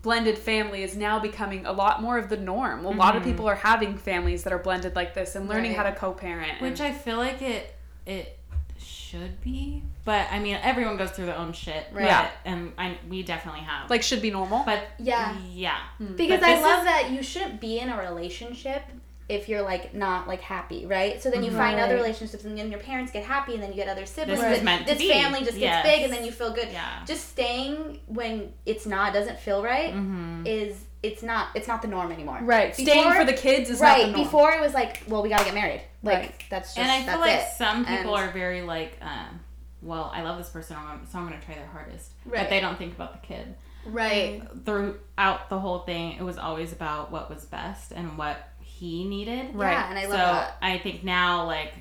blended 0.06 0.38
family 0.38 0.84
is 0.84 0.96
now 0.96 1.18
becoming 1.18 1.66
a 1.66 1.72
lot 1.72 2.00
more 2.00 2.16
of 2.16 2.28
the 2.28 2.36
norm. 2.36 2.84
A 2.84 2.90
lot 2.90 3.16
of 3.16 3.22
mm-hmm. 3.22 3.32
people 3.32 3.48
are 3.48 3.56
having 3.56 3.98
families 3.98 4.44
that 4.44 4.52
are 4.52 4.58
blended 4.58 4.94
like 4.94 5.14
this 5.14 5.34
and 5.34 5.48
learning 5.48 5.72
Right. 5.72 5.78
how 5.78 5.82
to 5.82 5.96
co-parent. 5.96 6.60
Which 6.62 6.80
I 6.80 6.92
feel 6.92 7.16
like 7.16 7.42
it 7.42 7.74
it 8.06 8.38
should 8.78 9.40
be, 9.40 9.82
but 10.04 10.28
I 10.30 10.38
mean 10.38 10.58
everyone 10.62 10.96
goes 10.96 11.10
through 11.10 11.26
their 11.26 11.36
own 11.36 11.52
shit, 11.52 11.88
Right. 11.92 12.04
Yeah. 12.04 12.30
And 12.44 12.72
I 12.78 12.98
we 13.10 13.24
definitely 13.24 13.62
have. 13.62 13.90
like 13.90 14.04
should 14.04 14.22
be 14.22 14.30
normal. 14.30 14.62
but 14.64 14.86
Yeah. 15.00 15.36
yeah, 15.52 15.80
hmm. 15.98 16.14
because 16.14 16.40
I 16.40 16.60
love 16.60 16.80
is- 16.80 16.84
that 16.84 17.10
you 17.10 17.24
shouldn't 17.24 17.60
be 17.60 17.80
in 17.80 17.88
a 17.88 17.98
relationship 17.98 18.82
if 19.28 19.48
you're 19.48 19.62
like 19.62 19.92
not 19.94 20.28
like 20.28 20.40
happy, 20.40 20.86
right? 20.86 21.20
So 21.22 21.30
then 21.30 21.42
you 21.42 21.50
find 21.50 21.80
other 21.80 21.96
relationships, 21.96 22.44
and 22.44 22.56
then 22.56 22.70
your 22.70 22.78
parents 22.80 23.10
get 23.12 23.24
happy, 23.24 23.54
and 23.54 23.62
then 23.62 23.70
you 23.70 23.76
get 23.76 23.88
other 23.88 24.06
siblings. 24.06 24.40
This 24.40 24.58
is 24.58 24.64
meant 24.64 24.86
this 24.86 24.98
family 25.02 25.40
just 25.44 25.56
Yes. 25.58 25.84
gets 25.84 25.96
big, 25.96 26.04
and 26.04 26.12
then 26.12 26.24
you 26.24 26.30
feel 26.32 26.52
good. 26.52 26.68
Yeah. 26.70 27.04
Just 27.06 27.28
staying 27.30 28.00
when 28.06 28.52
it's 28.66 28.86
not 28.86 29.12
doesn't 29.12 29.38
feel 29.40 29.62
right 29.62 29.92
Mm-hmm. 29.92 30.46
is 30.46 30.84
it's 31.02 31.22
not 31.22 31.48
it's 31.54 31.68
not 31.68 31.82
the 31.82 31.88
norm 31.88 32.10
anymore. 32.12 32.38
right. 32.42 32.74
Staying 32.74 33.12
for 33.12 33.24
the 33.24 33.32
kids 33.32 33.68
is 33.70 33.80
right 33.80 33.98
not 33.98 34.06
the 34.06 34.12
norm. 34.12 34.24
before 34.24 34.52
it 34.52 34.60
was 34.60 34.74
like, 34.74 35.02
well, 35.08 35.22
we 35.22 35.28
gotta 35.28 35.44
get 35.44 35.54
married. 35.54 35.82
Like 36.02 36.18
Right. 36.18 36.44
that's 36.50 36.74
just 36.74 36.78
and 36.78 36.90
I 36.90 37.10
feel 37.10 37.20
like 37.20 37.40
it. 37.40 37.48
some 37.56 37.84
people 37.84 38.16
And- 38.16 38.28
are 38.28 38.32
very 38.32 38.62
like, 38.62 38.96
um, 39.02 39.40
well, 39.82 40.10
I 40.14 40.22
love 40.22 40.38
this 40.38 40.48
person, 40.50 40.76
so 41.10 41.18
I'm 41.18 41.28
to 41.30 41.38
try 41.44 41.54
their 41.54 41.66
hardest, 41.66 42.12
Right. 42.24 42.42
but 42.42 42.50
they 42.50 42.60
don't 42.60 42.78
think 42.78 42.94
about 42.94 43.20
the 43.20 43.26
kid. 43.26 43.54
right. 43.86 44.42
Throughout 44.64 45.48
the 45.48 45.58
whole 45.60 45.80
thing, 45.80 46.12
it 46.16 46.22
was 46.22 46.38
always 46.38 46.72
about 46.72 47.10
what 47.12 47.28
was 47.30 47.44
best 47.44 47.92
and 47.92 48.18
what 48.18 48.36
he 48.78 49.04
needed. 49.04 49.54
Right. 49.54 49.72
Yeah, 49.72 49.88
and 49.90 49.98
I 49.98 50.02
love 50.02 50.10
so 50.12 50.16
that. 50.16 50.56
I 50.62 50.78
think 50.78 51.02
now, 51.04 51.46
like, 51.46 51.72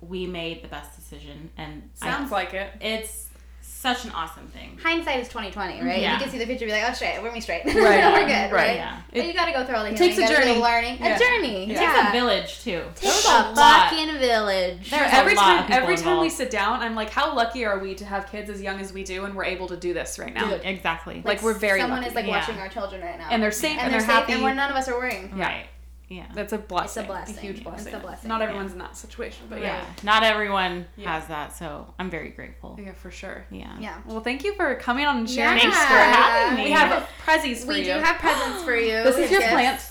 we 0.00 0.26
made 0.26 0.62
the 0.62 0.68
best 0.68 0.94
decision, 0.96 1.50
and 1.56 1.88
I- 2.02 2.10
Sounds 2.10 2.30
like 2.30 2.52
it. 2.54 2.70
it's 2.80 3.28
such 3.62 4.04
an 4.04 4.10
awesome 4.12 4.46
thing. 4.48 4.78
Hindsight 4.82 5.20
is 5.20 5.28
twenty 5.28 5.50
twenty, 5.50 5.82
right? 5.82 6.00
Yeah. 6.00 6.14
You 6.14 6.18
can 6.22 6.30
see 6.30 6.38
the 6.38 6.46
future, 6.46 6.64
be 6.66 6.72
like, 6.72 6.84
oh 6.88 6.92
shit, 6.94 7.22
we're 7.22 7.32
me 7.32 7.40
straight. 7.40 7.64
Right. 7.66 7.74
we're 7.74 8.26
good, 8.26 8.28
right? 8.28 8.52
Right. 8.52 8.76
Yeah. 8.76 9.00
But 9.12 9.26
you 9.26 9.32
gotta 9.34 9.52
go 9.52 9.64
through 9.64 9.76
all 9.76 9.84
the 9.84 9.90
It 9.92 9.96
takes 9.96 10.16
a 10.18 10.22
you 10.22 10.26
gotta 10.28 10.36
do 10.36 10.40
the 10.42 10.48
journey. 10.54 10.62
learning, 10.62 10.96
Yeah. 11.00 11.16
a 11.16 11.18
journey. 11.18 11.62
It 11.64 11.68
yeah. 11.80 11.92
takes 11.94 12.08
a 12.08 12.12
village 12.12 12.60
too. 12.64 12.82
Takes 12.94 13.00
There's 13.00 13.24
a, 13.26 13.28
a 13.28 13.52
lot. 13.52 13.90
fucking 13.90 14.18
village. 14.18 14.90
There's 14.90 15.12
a 15.12 15.14
every 15.14 15.34
lot 15.34 15.42
time 15.42 15.58
of 15.60 15.66
people 15.66 15.82
every 15.82 15.96
time 15.96 16.20
we 16.20 16.30
sit 16.30 16.50
down, 16.50 16.80
I'm 16.80 16.94
like, 16.94 17.10
how 17.10 17.34
lucky 17.34 17.64
are 17.66 17.78
we 17.78 17.94
to 17.96 18.04
have 18.06 18.30
kids 18.30 18.48
as 18.50 18.60
young 18.62 18.80
as 18.80 18.92
we 18.92 19.02
do 19.04 19.24
and 19.26 19.34
we're 19.34 19.44
able 19.44 19.68
to 19.68 19.76
do 19.76 19.92
this 19.94 20.18
right 20.18 20.32
now? 20.32 20.48
Dude. 20.50 20.60
Exactly. 20.64 21.20
Like, 21.24 21.42
we're 21.42 21.52
very 21.54 21.80
someone 21.80 21.98
lucky. 22.00 22.08
is 22.10 22.14
like 22.14 22.26
Yeah. 22.26 22.38
watching 22.40 22.58
our 22.58 22.68
children 22.68 23.00
right 23.02 23.18
now, 23.18 23.28
And 23.30 23.42
they're 23.42 23.50
safe 23.50 23.72
and, 23.72 23.80
and 23.80 23.92
they're, 23.92 24.00
they're, 24.00 24.08
safe, 24.08 24.16
happy. 24.16 24.32
and 24.34 24.42
we're 24.42 24.54
none 24.54 24.70
of 24.70 24.76
us 24.76 24.88
are 24.88 24.94
worrying. 24.96 25.36
right. 25.38 25.66
Yeah. 26.14 26.26
That's 26.34 26.52
a 26.52 26.58
blessing. 26.58 27.06
blessing. 27.06 27.36
A 27.36 27.40
huge 27.40 27.64
blessing. 27.64 27.86
It's 27.86 27.96
a 27.96 27.98
blessing. 27.98 28.02
blessing. 28.02 28.28
Not 28.28 28.42
everyone's 28.42 28.72
in 28.72 28.78
that 28.78 28.96
situation, 28.96 29.46
but 29.50 29.60
Yeah. 29.60 29.78
yeah. 29.78 29.84
Not 30.02 30.22
everyone 30.22 30.86
Yeah. 30.96 31.12
has 31.18 31.26
that, 31.28 31.56
so 31.56 31.92
I'm 31.98 32.10
very 32.10 32.28
grateful. 32.30 32.78
Yeah, 32.80 32.92
for 32.92 33.10
sure. 33.10 33.44
Yeah. 33.50 33.72
Yeah. 33.80 33.96
Well, 34.06 34.20
thank 34.20 34.44
you 34.44 34.54
for 34.54 34.74
coming 34.76 35.06
on 35.06 35.16
and 35.18 35.30
sharing. 35.30 35.58
Thanks 35.58 35.76
for 35.78 35.94
having 35.94 36.56
me. 36.56 36.64
We 36.64 36.70
have 36.70 37.08
prezzies 37.26 37.62
for 37.62 37.68
We 37.68 37.74
you. 37.80 37.80
We 37.80 37.84
do 37.94 38.00
have 38.00 38.18
presents 38.18 38.62
for 38.62 38.76
you. 38.76 39.02
This 39.02 39.16
is 39.18 39.30
your 39.30 39.40
gifts. 39.40 39.90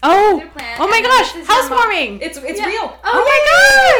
Oh! 0.00 0.36
plant. 0.38 0.50
Oh. 0.54 0.58
Plant. 0.58 0.80
Oh 0.80 0.86
my 0.88 1.00
gosh, 1.02 1.32
this 1.32 1.42
is 1.42 1.48
housewarming. 1.48 2.20
It's 2.20 2.38
it's 2.38 2.60
Yeah. 2.60 2.66
real. 2.66 2.82
Oh, 2.84 2.98
oh 3.02 3.24
my 3.24 3.40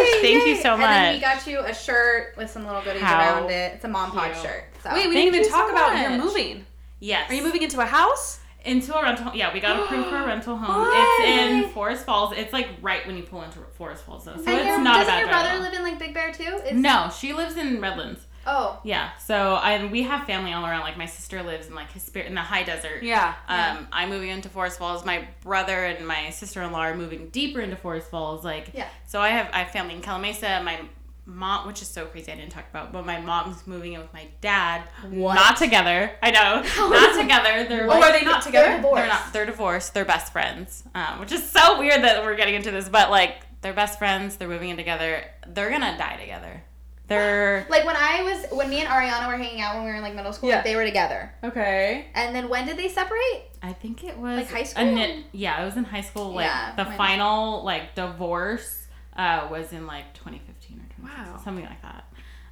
yay, 0.05 0.13
gosh, 0.13 0.23
thank 0.23 0.45
yay. 0.45 0.51
you 0.51 0.57
so 0.63 0.77
much. 0.77 0.87
And 0.87 1.05
then 1.07 1.15
we 1.15 1.21
got 1.21 1.45
you 1.47 1.59
a 1.59 1.75
shirt 1.75 2.37
with 2.37 2.49
some 2.51 2.65
little 2.67 2.83
goodies 2.83 3.03
How 3.03 3.19
around 3.19 3.51
it. 3.51 3.73
It's 3.75 3.85
a 3.85 3.89
mom 3.89 4.13
pod 4.13 4.37
shirt. 4.37 4.65
So. 4.85 4.91
Wait, 4.93 5.09
we 5.09 5.15
Thank 5.17 5.33
didn't 5.33 5.35
even 5.35 5.51
talk 5.51 5.69
so 5.69 5.75
about 5.75 5.99
you're 6.01 6.17
moving. 6.23 6.65
Yes. 7.01 7.29
Are 7.31 7.35
you 7.35 7.43
moving 7.43 7.63
into 7.63 7.81
a 7.81 7.85
house? 7.87 8.39
Into 8.69 8.97
a 8.97 9.03
rental? 9.03 9.33
Yeah, 9.35 9.53
we 9.53 9.61
got 9.61 9.83
approved 9.83 10.09
for 10.09 10.17
a 10.17 10.27
rental 10.33 10.57
home. 10.57 10.83
What? 10.83 11.21
It's 11.21 11.67
in 11.67 11.71
Forest 11.71 12.05
Falls. 12.05 12.33
It's 12.37 12.53
like 12.53 12.69
right 12.83 13.07
when 13.07 13.17
you 13.17 13.23
pull 13.23 13.43
into 13.43 13.59
Forest 13.77 14.05
Falls, 14.05 14.25
though. 14.25 14.37
So 14.37 14.45
and 14.51 14.59
it's 14.59 14.67
your, 14.67 14.81
not 14.81 14.97
a 14.97 14.99
doesn't 15.01 15.07
bad 15.15 15.19
your 15.21 15.29
brother 15.29 15.59
live 15.61 15.73
in 15.73 15.83
like 15.83 15.99
Big 15.99 16.15
Bear 16.15 16.33
too? 16.33 16.61
It's, 16.65 16.73
No, 16.75 17.11
she 17.19 17.33
lives 17.33 17.57
in 17.57 17.81
Redlands. 17.81 18.25
Oh. 18.51 18.81
Yeah, 18.83 19.11
so 19.19 19.55
I 19.57 19.85
we 19.87 20.03
have 20.05 20.27
family 20.27 20.53
all 20.55 20.65
around. 20.65 20.81
Like 20.81 20.97
my 20.97 21.05
sister 21.07 21.43
lives 21.43 21.67
in 21.67 21.75
like 21.75 21.91
Hesper- 21.93 22.21
in 22.21 22.35
the 22.35 22.41
high 22.41 22.63
desert. 22.63 23.03
Yeah. 23.03 23.35
Um, 23.47 23.87
I'm 23.93 24.09
moving 24.09 24.31
into 24.31 24.49
Forest 24.49 24.79
Falls. 24.79 25.05
My 25.05 25.29
brother 25.43 25.85
and 25.85 26.07
my 26.07 26.31
sister 26.31 26.63
in 26.63 26.73
law 26.73 26.81
are 26.81 26.97
moving 26.97 27.29
deeper 27.29 27.61
into 27.61 27.77
Forest 27.77 28.11
Falls. 28.11 28.45
Like, 28.45 28.71
Yeah. 28.73 28.89
So 29.07 29.21
I 29.21 29.29
have 29.31 29.51
I 29.53 29.59
have 29.65 29.71
family 29.71 29.95
in 29.95 30.01
Calimesa. 30.03 30.65
My 30.65 30.81
mom, 31.29 31.67
which 31.67 31.83
is 31.83 31.89
so 31.89 32.07
crazy, 32.07 32.33
I 32.33 32.37
didn't 32.37 32.53
talk 32.53 32.65
about, 32.71 32.91
but 32.91 33.05
my 33.05 33.21
mom's 33.21 33.67
moving 33.67 33.93
in 33.93 34.01
with 34.01 34.13
my 34.15 34.27
dad. 34.41 34.83
What? 35.11 35.35
Not 35.35 35.57
together. 35.59 36.11
I 36.23 36.31
know. 36.31 36.63
not 36.89 37.21
together. 37.21 37.69
They're 37.69 37.87
Oh, 37.87 38.03
are 38.03 38.13
they 38.13 38.25
not 38.25 38.43
together? 38.43 38.69
They're 38.69 38.77
divorced. 38.79 38.97
they're 38.97 39.07
not. 39.09 39.33
They're 39.35 39.47
divorced. 39.47 39.95
They're 39.95 40.05
best 40.07 40.33
friends, 40.33 40.85
um, 40.95 41.21
which 41.21 41.31
is 41.33 41.49
so 41.49 41.79
weird 41.79 42.03
that 42.03 42.25
we're 42.25 42.35
getting 42.37 42.55
into 42.55 42.71
this. 42.71 42.89
But 42.89 43.11
like, 43.11 43.37
they're 43.61 43.75
best 43.75 43.99
friends. 43.99 44.37
They're 44.37 44.49
moving 44.49 44.71
in 44.71 44.77
together. 44.79 45.23
They're 45.47 45.71
gonna 45.71 45.97
die 45.99 46.17
together. 46.19 46.63
They're 47.09 47.67
Like 47.71 47.85
when 47.85 47.97
I 47.97 48.23
was 48.23 48.47
when 48.59 48.71
me 48.71 48.81
and 48.81 48.89
Ariana 48.89 49.29
were 49.29 49.37
hanging 49.37 49.61
out 49.61 49.75
when 49.77 49.85
we 49.85 49.91
were 49.91 49.97
in 49.97 50.03
like 50.03 50.15
middle 50.15 50.33
school, 50.33 50.49
Yeah. 50.49 50.57
like 50.57 50.65
they 50.65 50.77
were 50.77 50.85
together. 50.85 51.33
Okay. 51.45 52.07
And 52.15 52.35
then 52.35 52.49
when 52.49 52.67
did 52.67 52.77
they 52.79 52.89
separate? 52.89 53.45
I 53.63 53.73
think 53.73 54.05
it 54.05 54.17
was 54.17 54.37
Like 54.39 54.51
high 54.51 54.63
school? 54.63 54.85
knit- 54.85 55.25
yeah, 55.33 55.61
it 55.63 55.65
was 55.67 55.77
in 55.77 55.85
high 55.85 56.01
school. 56.03 56.33
Like 56.35 56.47
Yeah, 56.47 56.75
the 56.77 56.85
final 56.97 57.65
like 57.65 57.95
divorce 57.95 58.87
uh, 59.17 59.49
was 59.51 59.73
in 59.73 59.87
like 59.87 60.15
2015 60.15 60.47
or 60.47 60.53
2016, 60.53 60.58
Wow. 61.03 61.41
something 61.45 61.65
like 61.65 61.83
that. 61.83 62.05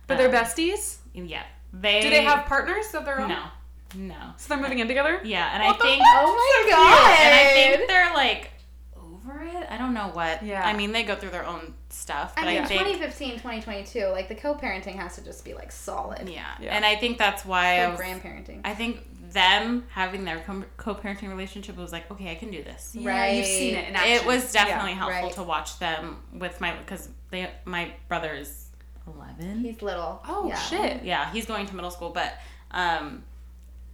But 0.07 0.19
they're 0.19 0.29
Um, 0.29 0.35
besties? 0.35 0.97
Yeah, 1.15 1.43
they 1.73 2.01
Do 2.03 2.11
they 2.11 2.23
have 2.23 2.47
partners 2.47 2.95
of 2.95 3.05
their 3.05 3.21
own? 3.21 3.29
no, 3.29 3.43
No. 3.95 4.15
So 4.37 4.49
they're 4.55 4.63
moving 4.63 4.79
in 4.81 4.89
together. 4.89 5.21
Yeah, 5.25 5.51
and 5.53 5.63
What 5.65 5.75
I 5.77 5.79
the 5.79 5.85
think 5.85 6.03
Oh 6.05 6.65
my 6.65 6.71
god! 6.71 7.19
and 7.21 7.35
I 7.35 7.53
think 7.77 7.89
they're 7.89 8.13
like 8.15 8.51
over 8.97 9.43
it. 9.43 9.67
I 9.71 9.77
don't 9.79 9.95
know 9.95 10.09
what. 10.13 10.43
Yeah. 10.45 10.63
I 10.65 10.73
mean, 10.75 10.93
they 10.93 11.03
go 11.03 11.15
through 11.17 11.31
their 11.31 11.47
own 11.47 11.75
stuff, 11.89 12.35
I 12.37 12.45
mean, 12.45 12.63
I 12.63 12.67
think 12.67 12.81
2015, 12.83 13.31
2022, 13.39 14.07
like 14.09 14.29
the 14.29 14.35
co-parenting 14.35 14.97
has 14.97 15.15
to 15.17 15.25
just 15.25 15.45
be 15.45 15.55
like 15.55 15.73
solid. 15.73 16.29
yeah. 16.29 16.45
Yeah. 16.61 16.77
and 16.77 16.85
I 16.85 16.95
think 16.97 17.17
that's 17.19 17.45
why 17.45 17.81
I 17.81 17.89
was. 17.89 17.99
grandparenting. 17.99 18.61
I 18.65 18.75
think 18.75 19.01
them 19.33 19.85
having 19.91 20.25
their 20.25 20.41
co- 20.41 20.65
co-parenting 20.77 21.29
relationship 21.29 21.77
was 21.77 21.93
like, 21.93 22.09
okay, 22.13 22.31
I 22.31 22.35
can 22.37 22.51
do 22.51 22.63
this. 22.63 22.95
Yeah, 22.95 23.27
you've 23.33 23.47
seen 23.47 23.75
it 23.75 23.89
in 23.89 23.97
action. 23.97 24.13
It 24.13 24.25
was 24.27 24.53
definitely 24.53 24.93
Yeah. 24.93 24.99
helpful 24.99 25.23
Right. 25.29 25.33
to 25.35 25.43
watch 25.43 25.79
them 25.79 26.23
with 26.33 26.61
my 26.61 26.73
because 26.77 27.09
they 27.31 27.51
my 27.65 27.93
brother 28.09 28.33
is 28.33 28.69
eleven. 29.07 29.61
He's 29.61 29.83
little. 29.83 30.23
Oh 30.27 30.49
yeah. 30.49 30.59
shit. 30.59 31.05
yeah, 31.05 31.31
he's 31.33 31.47
going 31.47 31.67
to 31.67 31.75
middle 31.75 31.91
school, 31.91 32.11
but 32.11 32.35
um, 32.71 33.23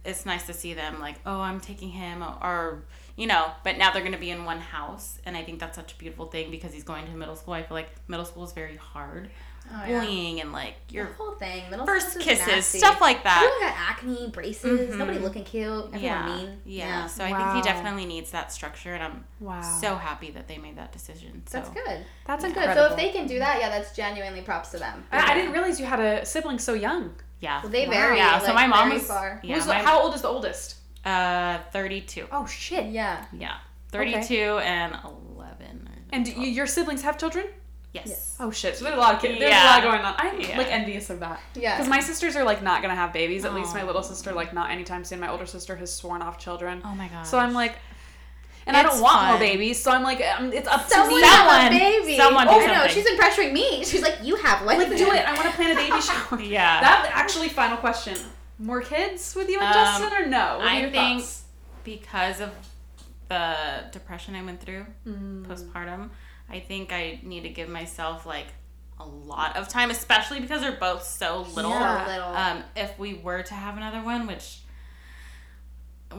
it's 0.05 0.25
nice 0.25 0.45
to 0.47 0.53
see 0.53 0.73
them 0.73 0.99
like, 0.99 1.15
oh, 1.25 1.39
I'm 1.39 1.59
taking 1.59 1.89
him, 1.89 2.23
or 2.23 2.83
you 3.15 3.27
know, 3.27 3.51
but 3.63 3.77
now 3.77 3.91
they're 3.91 4.01
going 4.01 4.13
to 4.13 4.19
be 4.19 4.31
in 4.31 4.45
one 4.45 4.59
house, 4.59 5.19
and 5.25 5.37
I 5.37 5.43
think 5.43 5.59
that's 5.59 5.75
such 5.75 5.93
a 5.93 5.95
beautiful 5.95 6.25
thing 6.25 6.51
because 6.51 6.73
he's 6.73 6.83
going 6.83 7.05
to 7.05 7.11
middle 7.11 7.35
school. 7.35 7.53
I 7.53 7.63
feel 7.63 7.75
like 7.75 7.89
middle 8.07 8.25
school 8.25 8.43
is 8.43 8.51
very 8.53 8.75
hard, 8.75 9.29
Oh, 9.71 9.85
yeah. 9.87 10.01
and 10.03 10.51
like 10.51 10.75
Your 10.89 11.05
your 11.05 11.13
whole 11.13 11.31
thing. 11.35 11.69
Middle 11.69 11.85
first 11.85 12.19
kisses, 12.19 12.45
nasty. 12.47 12.77
stuff 12.79 12.99
like 13.01 13.23
that. 13.23 13.37
Everyone 13.43 13.59
got 13.73 13.77
acne, 14.19 14.29
braces. 14.31 14.89
Mhm. 14.93 14.97
Nobody 14.97 15.19
looking 15.19 15.43
cute. 15.43 15.85
Everyone 15.93 16.01
Yeah, 16.01 16.35
mean. 16.35 16.61
yeah. 16.65 17.07
So 17.07 17.23
I 17.23 17.33
think 17.35 17.55
he 17.55 17.61
definitely 17.61 18.05
needs 18.05 18.31
that 18.31 18.51
structure, 18.51 18.93
and 18.93 19.03
I'm 19.03 19.23
Wow. 19.39 19.61
so 19.61 19.95
happy 19.95 20.31
that 20.31 20.47
they 20.47 20.57
made 20.57 20.77
that 20.77 20.91
decision. 20.91 21.43
So 21.47 21.57
That's 21.59 21.69
good. 21.69 21.85
That's 21.85 22.05
That's 22.25 22.43
good. 22.43 22.47
incredible. 22.49 22.87
So 22.87 22.91
if 22.91 22.97
they 22.97 23.11
can 23.11 23.25
do 23.27 23.39
that, 23.39 23.59
yeah, 23.59 23.69
that's 23.69 23.95
genuinely 23.95 24.41
props 24.41 24.69
to 24.71 24.77
them. 24.79 25.05
I, 25.11 25.31
I 25.31 25.33
didn't 25.35 25.51
realize 25.53 25.79
you 25.79 25.85
had 25.85 25.99
a 25.99 26.25
sibling 26.25 26.59
so 26.59 26.73
young. 26.73 27.15
yeah, 27.39 27.61
Well, 27.61 27.71
they 27.71 27.85
Wow. 27.87 27.91
vary. 27.93 28.17
yeah. 28.17 28.33
like, 28.33 28.45
so 28.45 28.53
my 28.53 28.67
mom 28.67 28.87
very 28.89 28.99
was 28.99 29.07
far. 29.07 29.39
yeah, 29.43 29.55
Who's- 29.55 29.67
my- 29.67 29.81
how 29.81 30.01
old 30.01 30.13
is 30.15 30.21
the 30.21 30.29
oldest? 30.29 30.75
uh, 31.05 31.57
32. 31.71 32.27
Oh 32.31 32.45
shit. 32.45 32.85
Yeah. 32.91 33.25
Yeah, 33.33 33.57
32 33.91 34.59
and 34.59 34.95
11. 35.03 35.89
And 36.13 36.23
do 36.25 36.31
you, 36.31 36.47
your 36.47 36.67
siblings 36.67 37.01
have 37.01 37.17
children? 37.17 37.45
Yes. 37.93 38.07
Yes. 38.07 38.35
Oh 38.39 38.51
shit. 38.51 38.75
So 38.75 38.83
there's 38.85 38.95
a 38.97 38.99
lot 38.99 39.15
of 39.15 39.21
kids. 39.21 39.39
There's 39.39 39.51
Yeah. 39.51 39.63
a 39.63 39.73
lot 39.75 39.83
going 39.83 40.01
on. 40.01 40.15
I'm 40.17 40.39
Yeah. 40.41 40.57
like 40.57 40.71
envious 40.71 41.09
of 41.09 41.19
that. 41.21 41.39
Yeah. 41.55 41.75
Because 41.75 41.87
my 41.89 41.99
sisters 41.99 42.35
are 42.35 42.43
like 42.43 42.61
not 42.63 42.81
gonna 42.81 42.95
have 42.95 43.13
babies. 43.13 43.45
At 43.45 43.53
least 43.53 43.73
my 43.73 43.83
little 43.83 44.03
sister 44.03 44.31
like 44.33 44.53
not 44.53 44.71
anytime 44.71 45.03
soon. 45.05 45.19
My 45.19 45.29
older 45.29 45.45
sister 45.45 45.75
has 45.75 45.93
sworn 45.93 46.21
off 46.21 46.37
children. 46.39 46.81
Oh 46.83 46.95
my 46.95 47.07
god. 47.07 47.23
So 47.27 47.37
I'm 47.37 47.53
like, 47.53 47.75
and 48.65 48.75
I 48.77 48.81
don't 48.83 49.01
want 49.01 49.27
more 49.27 49.37
babies. 49.37 49.81
So 49.83 49.91
I'm 49.91 50.03
like, 50.03 50.21
um, 50.37 50.51
it's 50.53 50.67
up 50.67 50.83
to 50.87 50.89
Someone 50.89 51.19
me. 51.21 51.27
have 51.27 51.45
a 51.47 51.49
Someone- 51.49 51.79
baby. 51.79 52.17
someone 52.17 52.47
do 52.47 52.53
oh 52.53 52.59
no, 52.59 52.73
something. 52.73 52.91
she's 52.91 53.03
been 53.03 53.17
pressuring 53.17 53.51
me. 53.53 53.83
She's 53.83 54.01
like, 54.01 54.19
you 54.23 54.35
have 54.37 54.65
one. 54.65 54.77
Like 54.77 54.87
do 54.89 55.11
it. 55.11 55.27
I 55.27 55.33
want 55.33 55.45
to 55.49 55.51
plan 55.53 55.71
a 55.71 55.75
baby 55.75 56.01
shower. 56.01 56.39
Yeah. 56.41 56.79
That 56.81 57.11
actually, 57.13 57.49
final 57.49 57.77
question. 57.77 58.17
More 58.59 58.81
kids 58.81 59.35
with 59.35 59.49
you 59.49 59.59
and 59.59 59.67
Um, 59.67 59.73
Justin 59.73 60.13
or 60.23 60.25
no? 60.27 60.57
What 60.59 60.65
are 60.65 60.69
I 60.69 60.79
your 60.79 60.89
think 60.91 61.21
thoughts? 61.21 61.43
because 61.83 62.39
of 62.39 62.51
the 63.29 63.55
depression 63.91 64.35
I 64.35 64.43
went 64.43 64.61
through 64.61 64.85
Mm. 65.07 65.45
postpartum, 65.47 66.09
I 66.53 66.59
think 66.59 66.93
I 66.93 67.19
need 67.23 67.41
to 67.43 67.49
give 67.49 67.67
myself 67.67 68.25
like 68.25 68.45
a 68.99 69.05
lot 69.05 69.57
of 69.57 69.67
time, 69.67 69.89
especially 69.89 70.39
because 70.39 70.61
they're 70.61 70.71
both 70.71 71.03
so 71.03 71.41
little. 71.55 71.71
Yeah. 71.71 72.05
So 72.05 72.11
little. 72.11 72.29
Um, 72.35 72.63
if 72.75 72.97
we 72.99 73.15
were 73.15 73.41
to 73.43 73.53
have 73.55 73.75
another 73.75 74.01
one, 74.03 74.27
which 74.27 74.59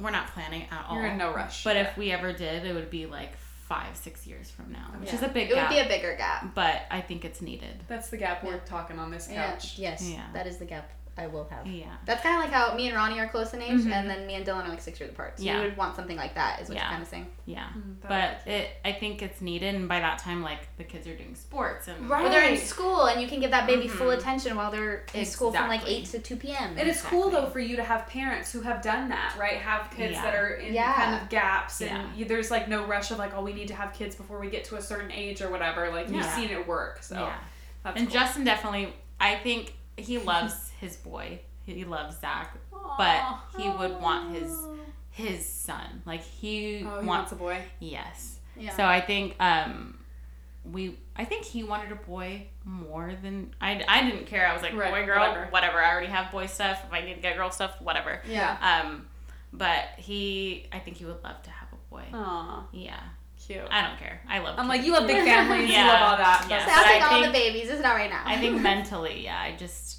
we're 0.02 0.10
not 0.10 0.28
planning 0.34 0.66
at 0.70 0.86
all, 0.88 0.96
You're 0.96 1.06
in 1.06 1.18
no 1.18 1.32
rush. 1.32 1.62
But 1.62 1.76
if 1.76 1.96
we 1.96 2.10
ever 2.10 2.32
did, 2.32 2.66
it 2.66 2.74
would 2.74 2.90
be 2.90 3.06
like 3.06 3.36
five, 3.68 3.96
six 3.96 4.26
years 4.26 4.50
from 4.50 4.72
now, 4.72 4.90
which 4.98 5.12
is 5.12 5.22
a 5.22 5.28
big 5.28 5.50
It 5.50 5.54
gap. 5.54 5.70
would 5.70 5.76
be 5.76 5.80
a 5.80 5.88
bigger 5.88 6.16
gap. 6.16 6.54
but 6.54 6.82
I 6.90 7.00
think 7.00 7.24
it's 7.24 7.40
needed. 7.40 7.82
That's 7.88 8.10
the 8.10 8.16
gap 8.16 8.42
we're 8.44 8.58
talking 8.58 8.98
on 8.98 9.10
this 9.10 9.28
Yeah. 9.30 9.52
couch. 9.52 9.78
Yes. 9.78 10.02
Yeah. 10.10 10.24
That 10.32 10.46
is 10.48 10.58
the 10.58 10.64
gap 10.66 10.90
I 11.16 11.28
will 11.28 11.46
have. 11.48 11.64
Yeah. 11.66 11.86
That's 12.06 12.22
kind 12.24 12.34
of 12.36 12.42
like 12.42 12.50
how 12.52 12.74
me 12.74 12.88
and 12.88 12.96
Ronnie 12.96 13.20
are 13.20 13.28
close 13.28 13.54
in 13.54 13.62
age, 13.62 13.82
Mhm. 13.82 13.92
and 13.92 14.10
then 14.10 14.26
me 14.26 14.34
and 14.34 14.44
Dylan 14.44 14.64
are 14.64 14.68
like 14.68 14.80
six 14.80 14.98
years 14.98 15.12
apart. 15.12 15.38
So 15.38 15.44
Yeah. 15.44 15.58
you 15.58 15.62
would 15.68 15.76
want 15.76 15.94
something 15.94 16.16
like 16.16 16.34
that, 16.34 16.60
is 16.60 16.68
what 16.68 16.74
Yeah. 16.76 16.82
you're 16.82 16.90
kind 16.90 17.02
of 17.02 17.08
saying. 17.08 17.26
Yeah. 17.46 17.66
Mm, 17.76 18.00
that 18.02 18.44
But 18.46 18.52
it, 18.52 18.70
I 18.84 18.92
think 18.92 19.22
it's 19.22 19.40
needed, 19.40 19.76
and 19.76 19.88
by 19.88 20.00
that 20.00 20.18
time, 20.18 20.42
like 20.42 20.76
the 20.76 20.82
kids 20.82 21.06
are 21.06 21.14
doing 21.14 21.36
sports 21.36 21.86
and 21.86 22.10
Right. 22.10 22.24
Or 22.24 22.28
they're 22.30 22.48
in 22.48 22.56
school, 22.58 23.04
and 23.06 23.22
you 23.22 23.28
can 23.28 23.38
give 23.38 23.52
that 23.52 23.66
baby 23.66 23.86
full 23.86 24.08
Mhm. 24.08 24.18
attention 24.18 24.56
while 24.56 24.72
they're 24.72 25.04
in 25.14 25.24
school 25.24 25.52
from 25.52 25.68
like 25.68 25.82
eight 25.86 26.06
to 26.06 26.18
two 26.18 26.34
p.m. 26.34 26.74
And 26.76 26.88
it's 26.88 27.02
cool 27.02 27.30
though 27.30 27.46
for 27.46 27.60
you 27.60 27.76
to 27.76 27.84
have 27.84 28.08
parents 28.08 28.50
who 28.52 28.62
have 28.62 28.82
done 28.82 29.08
that, 29.10 29.36
right? 29.38 29.58
Have 29.58 29.90
kids 29.92 30.14
Yeah. 30.14 30.22
that 30.22 30.34
are 30.34 30.54
in 30.54 30.74
Yeah. 30.74 30.92
kind 30.94 31.22
of 31.22 31.28
gaps, 31.28 31.80
and 31.80 31.90
Yeah. 31.90 32.06
you, 32.16 32.24
there's 32.24 32.50
like 32.50 32.66
no 32.66 32.84
rush 32.86 33.12
of 33.12 33.18
like, 33.18 33.34
oh, 33.36 33.42
we 33.42 33.52
need 33.52 33.68
to 33.68 33.74
have 33.76 33.92
kids 33.92 34.16
before 34.16 34.40
we 34.40 34.50
get 34.50 34.64
to 34.64 34.76
a 34.76 34.82
certain 34.82 35.12
age 35.12 35.40
or 35.42 35.48
whatever. 35.48 35.90
Like 35.90 36.08
you've 36.10 36.24
seen 36.24 36.50
it 36.50 36.66
work, 36.66 37.04
so 37.04 37.14
yeah. 37.20 37.34
that's 37.84 37.96
And 37.98 38.08
cool. 38.08 38.14
Justin 38.20 38.42
definitely, 38.42 38.92
I 39.20 39.36
think 39.36 39.74
he 39.96 40.18
loves 40.18 40.70
his 40.80 40.96
boy. 40.96 41.40
He 41.66 41.84
loves 41.84 42.18
Zach, 42.20 42.56
but 42.98 43.38
he 43.58 43.70
would 43.70 44.00
want 44.00 44.34
his 44.34 44.58
his 45.10 45.46
son. 45.46 46.02
Like 46.04 46.22
he, 46.22 46.84
Oh, 46.86 47.00
he 47.00 47.06
wants 47.06 47.06
wants 47.06 47.32
a 47.32 47.36
boy. 47.36 47.62
yes. 47.80 48.38
Yeah. 48.56 48.76
So 48.76 48.84
I 48.84 49.00
think 49.00 49.36
um 49.40 49.98
we 50.70 50.98
I 51.16 51.24
think 51.24 51.44
he 51.44 51.62
wanted 51.62 51.92
a 51.92 51.96
boy 51.96 52.46
more 52.64 53.12
than 53.22 53.54
I, 53.60 53.82
I 53.88 54.02
didn't 54.08 54.26
care. 54.26 54.46
I 54.46 54.52
was 54.52 54.62
like 54.62 54.74
Right, 54.74 54.90
boy 54.92 55.06
girl 55.06 55.20
whatever. 55.20 55.46
whatever. 55.50 55.78
I 55.78 55.90
already 55.92 56.08
have 56.08 56.30
boy 56.32 56.46
stuff. 56.46 56.82
If 56.86 56.92
I 56.92 57.00
need 57.02 57.14
to 57.14 57.20
get 57.20 57.36
girl 57.36 57.50
stuff, 57.50 57.80
whatever. 57.80 58.20
yeah. 58.28 58.82
Um, 58.84 59.06
but 59.52 59.84
he 59.98 60.66
I 60.72 60.78
think 60.80 60.96
he 60.96 61.04
would 61.04 61.22
love 61.22 61.42
to 61.42 61.50
have 61.50 61.68
a 61.72 61.76
boy. 61.94 62.04
Aw, 62.12 62.66
Yeah, 62.72 63.00
cute. 63.46 63.62
I 63.70 63.86
don't 63.86 63.98
care. 63.98 64.20
I 64.28 64.38
love. 64.40 64.54
I'm 64.58 64.66
kids. 64.66 64.68
like, 64.68 64.84
you 64.86 64.92
love 64.92 65.06
big 65.06 65.24
families, 65.24 65.68
you 65.68 65.74
Yeah. 65.74 65.86
love 65.88 66.02
all 66.12 66.16
that. 66.16 66.46
Yeah. 66.48 66.58
That's- 66.58 66.64
but 66.66 66.84
Passing 66.84 67.02
I 67.02 67.06
on 67.16 67.22
the 67.22 67.28
think- 67.32 67.52
babies. 67.54 67.70
It's 67.70 67.82
not 67.82 67.94
right 67.94 68.10
now. 68.10 68.22
I 68.24 68.36
think 68.38 68.60
mentally, 68.70 69.24
yeah, 69.24 69.38
I 69.40 69.56
just 69.56 69.98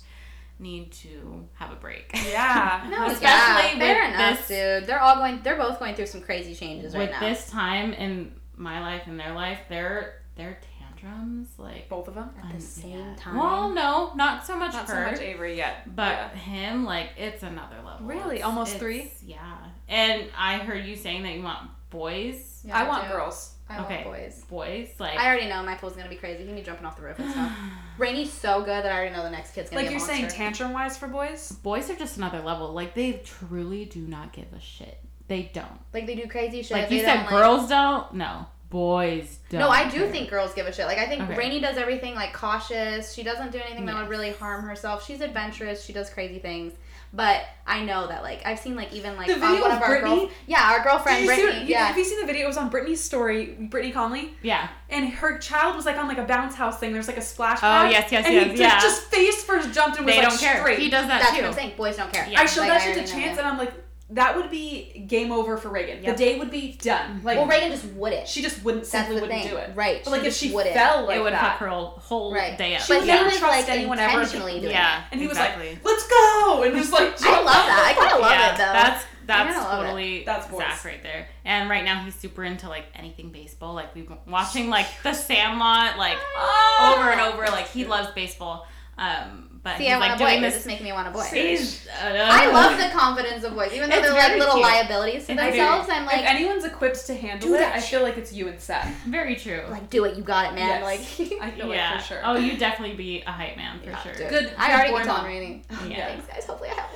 need 0.59 0.91
to 0.93 1.45
have 1.55 1.71
a 1.71 1.75
break. 1.75 2.09
Yeah. 2.29 2.85
No, 2.89 3.05
Especially 3.07 3.23
yeah, 3.27 3.77
fair 3.77 4.05
with 4.05 4.15
enough, 4.15 4.47
this- 4.47 4.79
dude. 4.79 4.87
They're 4.87 5.01
all 5.01 5.15
going. 5.17 5.41
They're 5.43 5.57
both 5.57 5.79
going 5.79 5.95
through 5.95 6.05
some 6.07 6.21
crazy 6.21 6.55
changes 6.55 6.95
right 6.95 7.11
now. 7.11 7.19
With 7.19 7.29
this 7.37 7.49
time 7.49 7.93
in 7.93 8.33
my 8.55 8.79
life 8.81 9.03
and 9.07 9.19
their 9.19 9.33
life, 9.33 9.59
they're 9.69 10.21
they're 10.35 10.57
tantrums 10.79 11.47
like 11.57 11.87
Both 11.89 12.07
of 12.07 12.15
them. 12.15 12.29
at 12.43 12.55
the 12.55 12.61
same 12.61 12.91
yeah. 12.99 13.15
time. 13.17 13.37
Well, 13.37 13.69
no, 13.73 14.11
not 14.15 14.45
so 14.45 14.57
much 14.57 14.73
Not 14.73 14.87
so 14.87 14.95
much 14.95 15.19
Avery 15.19 15.55
yet, 15.57 15.93
but 15.95 16.29
him 16.31 16.85
like 16.85 17.09
it's 17.17 17.43
another 17.43 17.77
level. 17.85 18.05
Really? 18.07 18.35
It's- 18.37 18.45
Almost 18.45 18.75
it's- 18.75 18.81
three? 18.81 19.11
Yeah, 19.25 19.57
and 19.87 20.25
I 20.37 20.57
heard 20.57 20.85
you 20.85 20.95
saying 20.95 21.23
that 21.23 21.33
you 21.33 21.43
want 21.43 21.69
boys. 21.95 22.61
Yeah, 22.63 22.77
I 22.77 22.87
want 22.87 23.05
do. 23.05 23.11
girls. 23.11 23.51
I 23.67 23.79
Okay. 23.79 24.03
want 24.05 24.05
boys. 24.17 24.43
Boys 24.49 24.89
like 24.99 25.17
I 25.17 25.25
already 25.27 25.47
know 25.47 25.63
my 25.63 25.75
pool's 25.75 25.95
gonna 25.95 26.09
be 26.09 26.15
crazy. 26.15 26.41
He 26.41 26.45
can 26.45 26.55
be 26.55 26.61
jumping 26.61 26.85
off 26.85 26.97
the 26.97 27.03
roof 27.03 27.17
and 27.19 27.31
stuff. 27.31 27.51
Rainy's 27.97 28.31
so 28.31 28.59
good 28.59 28.83
that 28.83 28.91
I 28.91 28.95
already 28.97 29.15
know 29.15 29.23
the 29.23 29.29
next 29.31 29.53
kid's 29.55 29.69
gonna 29.69 29.81
Like 29.81 29.89
be 29.89 29.95
a 29.95 29.97
you're 29.97 30.07
saying, 30.07 30.27
tantrum 30.27 30.71
wise 30.73 30.97
for 30.97 31.07
boys. 31.07 31.51
boys 31.63 31.89
are 31.89 31.95
just 31.95 32.17
another 32.17 32.41
level. 32.41 32.71
Like 32.73 32.93
they 32.93 33.13
truly 33.25 33.85
do 33.85 34.01
not 34.01 34.33
give 34.33 34.45
a 34.55 34.59
shit. 34.61 34.99
They 35.27 35.49
don't. 35.53 35.79
like 35.93 36.05
they 36.05 36.15
do 36.15 36.27
crazy 36.27 36.61
shit. 36.61 36.77
Like 36.77 36.89
they 36.89 36.97
you 36.97 37.01
don't, 37.01 37.11
said, 37.17 37.21
like- 37.21 37.29
girls 37.29 37.67
don't. 37.69 38.13
No, 38.13 38.45
boys 38.69 39.39
don't. 39.49 39.61
No, 39.61 39.69
I 39.69 39.89
do 39.89 39.97
care. 39.99 40.11
think 40.11 40.29
girls 40.29 40.53
give 40.53 40.67
a 40.67 40.71
shit. 40.73 40.85
Like 40.85 40.99
I 40.99 41.07
think 41.07 41.23
Okay. 41.23 41.35
Rainy 41.35 41.59
does 41.59 41.77
everything 41.77 42.13
like 42.13 42.33
cautious. 42.33 43.13
She 43.13 43.23
doesn't 43.23 43.51
do 43.51 43.57
anything 43.65 43.85
that 43.87 43.95
would 43.95 44.09
really 44.09 44.31
harm 44.33 44.63
herself. 44.63 45.03
She's 45.05 45.21
adventurous. 45.21 45.83
She 45.83 45.93
does 45.93 46.11
crazy 46.11 46.37
things. 46.37 46.73
But 47.13 47.45
I 47.65 47.83
know 47.83 48.07
that 48.07 48.23
like 48.23 48.45
I've 48.45 48.59
seen 48.59 48.75
like 48.75 48.91
even 48.93 49.15
like 49.15 49.27
The 49.27 49.35
uh, 49.35 49.39
video 49.39 49.61
one 49.61 49.71
of 49.71 49.77
of 49.77 49.83
our 49.83 49.87
Brittany? 49.89 50.19
girls. 50.21 50.31
Yeah, 50.47 50.71
our 50.71 50.83
girlfriend 50.83 51.25
Did 51.25 51.37
you 51.39 51.51
see 51.53 51.59
you- 51.61 51.65
yeah. 51.67 51.85
Have 51.87 51.97
you 51.97 52.03
seen 52.03 52.19
the 52.19 52.25
video? 52.27 52.43
It 52.43 52.47
was 52.47 52.57
on 52.57 52.69
Brittany's 52.69 53.01
story, 53.01 53.55
Brittany 53.69 53.93
Conley, 53.93 54.33
Yeah. 54.41 54.67
and 54.89 55.07
her 55.09 55.37
child 55.37 55.75
was 55.75 55.85
like 55.85 55.97
on 55.97 56.07
like 56.09 56.17
a 56.17 56.25
bounce 56.25 56.55
house 56.55 56.77
thing. 56.79 56.91
There's 56.91 57.07
like 57.07 57.17
a 57.17 57.21
splash 57.21 57.61
Pad, 57.61 57.85
Oh, 57.85 57.89
yes, 57.89 58.11
yes, 58.11 58.25
and 58.25 58.33
yes, 58.35 58.51
he 58.51 58.59
yeah. 58.61 58.79
just 58.81 59.03
face 59.03 59.43
first 59.43 59.71
jumped 59.73 59.97
and 59.97 60.05
was 60.05 60.15
They 60.15 60.21
like 60.21 60.29
don't 60.29 60.39
care. 60.39 60.59
straight. 60.59 60.79
He 60.79 60.89
does 60.89 61.07
that 61.07 61.21
That's 61.21 61.31
too. 61.35 61.41
what 61.43 61.47
I'm 61.47 61.53
saying. 61.53 61.73
Boys 61.77 61.95
don't 61.95 62.11
care. 62.11 62.27
Yeah. 62.29 62.41
I 62.41 62.45
showed 62.45 62.61
Like, 62.61 62.69
that 62.71 62.81
I 62.81 62.93
shit 62.93 63.05
to 63.05 63.11
Chance, 63.11 63.37
and 63.37 63.47
I'm 63.47 63.57
like, 63.57 63.71
that 64.11 64.35
would 64.35 64.51
be 64.51 65.03
game 65.07 65.31
over 65.31 65.57
for 65.57 65.69
Reagan. 65.69 66.03
Yep. 66.03 66.15
The 66.17 66.23
day 66.23 66.37
would 66.39 66.51
be 66.51 66.73
done. 66.79 67.21
Like, 67.23 67.37
Well, 67.37 67.47
Reagan 67.47 67.71
just 67.71 67.85
wouldn't. 67.85 68.27
she 68.27 68.41
just 68.43 68.63
wouldn't 68.63 68.83
That's 68.83 68.91
simply 68.91 69.15
the 69.15 69.21
wouldn't 69.21 69.41
thing. 69.41 69.49
do 69.51 69.57
it. 69.57 69.71
Right. 69.75 70.03
But 70.03 70.11
like 70.11 70.23
if 70.23 70.35
she 70.35 70.51
wouldn't. 70.51 70.75
fell 70.75 71.05
like 71.07 71.17
it 71.17 71.23
would 71.23 71.33
that, 71.33 71.41
fuck 71.41 71.57
her 71.59 71.67
whole, 71.69 71.85
whole 71.97 72.33
Right. 72.33 72.55
day 72.57 72.75
up. 72.75 72.81
She 72.83 72.93
But 72.93 72.99
would 72.99 73.09
he 73.09 73.15
never 73.15 73.25
was 73.29 73.37
trust 73.39 73.67
like 73.67 73.69
anyone 73.77 73.97
ever. 73.97 74.11
intentionally 74.21 74.59
doing 74.59 74.71
yeah, 74.73 74.99
it. 74.99 75.03
and 75.11 75.21
he 75.21 75.27
exactly. 75.27 75.69
was 75.69 75.75
like, 75.77 75.85
"Let's 75.85 76.07
go!" 76.07 76.63
and 76.63 76.75
just 76.75 76.91
like, 76.93 77.21
I 77.23 77.37
love 77.37 77.45
that. 77.45 77.93
I 77.97 77.99
kind 77.99 78.13
of 78.13 78.19
love 78.21 78.31
yeah, 78.31 78.53
it 78.53 78.57
though. 78.57 78.73
That's 78.73 79.05
that's 79.25 79.53
kinda 79.55 79.67
it. 79.67 79.81
totally 79.83 80.23
That's 80.23 80.47
boys. 80.49 80.59
Zach 80.59 80.85
right 80.85 81.01
there. 81.01 81.27
And 81.43 81.67
right 81.67 81.83
now 81.83 82.03
he's 82.03 82.13
super 82.13 82.43
into 82.43 82.69
like 82.69 82.85
anything 82.95 83.31
baseball. 83.31 83.73
Like 83.73 83.95
we've 83.95 84.07
been 84.07 84.17
watching 84.27 84.69
like 84.69 84.85
The 85.01 85.13
Sandlot 85.13 85.97
like 85.97 86.17
Oh. 86.37 86.95
over 86.99 87.09
and 87.09 87.19
over. 87.21 87.43
Like 87.47 87.67
he 87.69 87.85
loves 87.85 88.09
baseball. 88.11 88.67
Um, 88.99 89.44
but 89.65 89.77
See, 89.79 89.89
I 89.89 89.97
want 89.97 90.11
like 90.11 90.21
a 90.21 90.23
boy. 90.23 90.41
This 90.41 90.53
this. 90.53 90.61
is 90.61 90.67
making 90.67 90.85
me 90.85 90.91
want 90.93 91.07
a 91.07 91.11
boy. 91.11 91.23
He's, 91.23 91.87
uh, 91.87 91.91
I 92.31 92.51
love 92.51 92.77
the 92.77 92.87
confidence 92.95 93.43
of 93.43 93.55
boys, 93.55 93.73
even 93.73 93.89
though 93.89 93.95
It's 93.97 94.05
they're 94.05 94.13
like 94.13 94.37
little 94.37 94.53
cute. 94.53 94.63
liabilities 94.63 95.25
to 95.25 95.31
It's 95.31 95.41
very- 95.41 95.57
themselves. 95.57 95.89
I'm 95.91 96.05
like, 96.05 96.19
if 96.21 96.25
anyone's 96.27 96.65
equipped 96.65 97.03
to 97.07 97.15
handle 97.15 97.51
it, 97.55 97.61
I 97.61 97.81
feel 97.81 98.03
like 98.03 98.15
it's 98.17 98.31
you 98.31 98.47
and 98.47 98.59
Seth. 98.61 98.87
very 99.07 99.35
true. 99.35 99.63
like 99.71 99.89
do 99.89 100.05
it. 100.05 100.15
You 100.17 100.21
got 100.23 100.51
it, 100.51 100.55
man. 100.55 100.67
Yes. 100.67 100.83
Like, 101.19 101.41
I 101.41 101.49
feel 101.51 101.67
yeah. 101.73 101.91
like 101.95 102.01
for 102.01 102.07
sure. 102.07 102.21
Oh, 102.23 102.35
you 102.37 102.57
definitely 102.57 102.95
be 102.95 103.21
a 103.25 103.31
hype 103.31 103.57
man 103.57 103.79
for 103.79 103.87
Yeah, 103.89 104.03
sure. 104.03 104.13
dude. 104.13 104.29
Good- 104.29 104.51
I 104.55 104.71
already 104.71 104.91
boy 104.91 104.97
on 104.99 105.03
telling 105.05 105.21
mom. 105.23 105.31
Rainy. 105.31 105.61
Yeah. 105.89 106.07
Thanks, 106.09 106.27
guys. 106.27 106.45
Hopefully, 106.45 106.69
I 106.69 106.73
have 106.75 106.89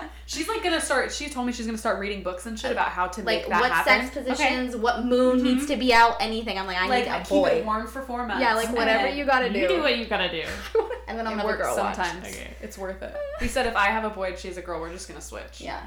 one. 0.00 0.10
She's 0.26 0.48
like 0.48 0.62
gonna 0.62 0.80
start. 0.80 1.12
She 1.12 1.28
told 1.28 1.46
me 1.46 1.52
she's 1.52 1.66
gonna 1.66 1.76
start 1.76 1.98
reading 1.98 2.22
books 2.22 2.46
and 2.46 2.58
shit 2.58 2.72
about 2.72 2.88
how 2.88 3.08
to 3.08 3.20
like 3.22 3.42
make 3.42 3.48
that 3.50 3.60
what 3.60 3.70
happen. 3.70 4.10
sex 4.10 4.14
positions, 4.16 4.74
what 4.74 5.04
moon 5.04 5.42
needs 5.42 5.66
to 5.66 5.76
be 5.76 5.92
out, 5.92 6.16
anything. 6.18 6.58
I'm 6.58 6.66
like, 6.66 6.78
I 6.78 6.88
like 6.88 7.04
need 7.04 7.10
a 7.10 7.18
keep 7.18 7.28
boy. 7.28 7.48
it 7.50 7.64
warm 7.64 7.86
for 7.86 8.00
four 8.00 8.26
months. 8.26 8.40
Yeah, 8.40 8.54
like 8.54 8.74
whatever 8.74 9.06
you 9.08 9.26
gotta 9.26 9.52
do. 9.52 9.58
You 9.58 9.68
do 9.68 9.80
what 9.80 9.98
you 9.98 10.06
gotta 10.06 10.30
do. 10.30 10.44
And 11.06 11.18
then 11.18 11.26
I'm 11.26 11.36
gonna 11.36 11.44
works 11.46 11.63
girl 11.64 11.76
watch. 11.76 11.96
sometimes. 11.96 12.26
Okay. 12.26 12.50
It's 12.62 12.78
worth 12.78 13.02
it. 13.02 13.14
We 13.40 13.48
said 13.48 13.66
if 13.66 13.76
I 13.76 13.86
have 13.86 14.04
a 14.04 14.10
boy 14.10 14.28
and 14.30 14.38
she 14.38 14.48
has 14.48 14.56
a 14.56 14.62
girl, 14.62 14.80
we're 14.80 14.92
just 14.92 15.08
gonna 15.08 15.20
switch. 15.20 15.60
Yeah. 15.60 15.80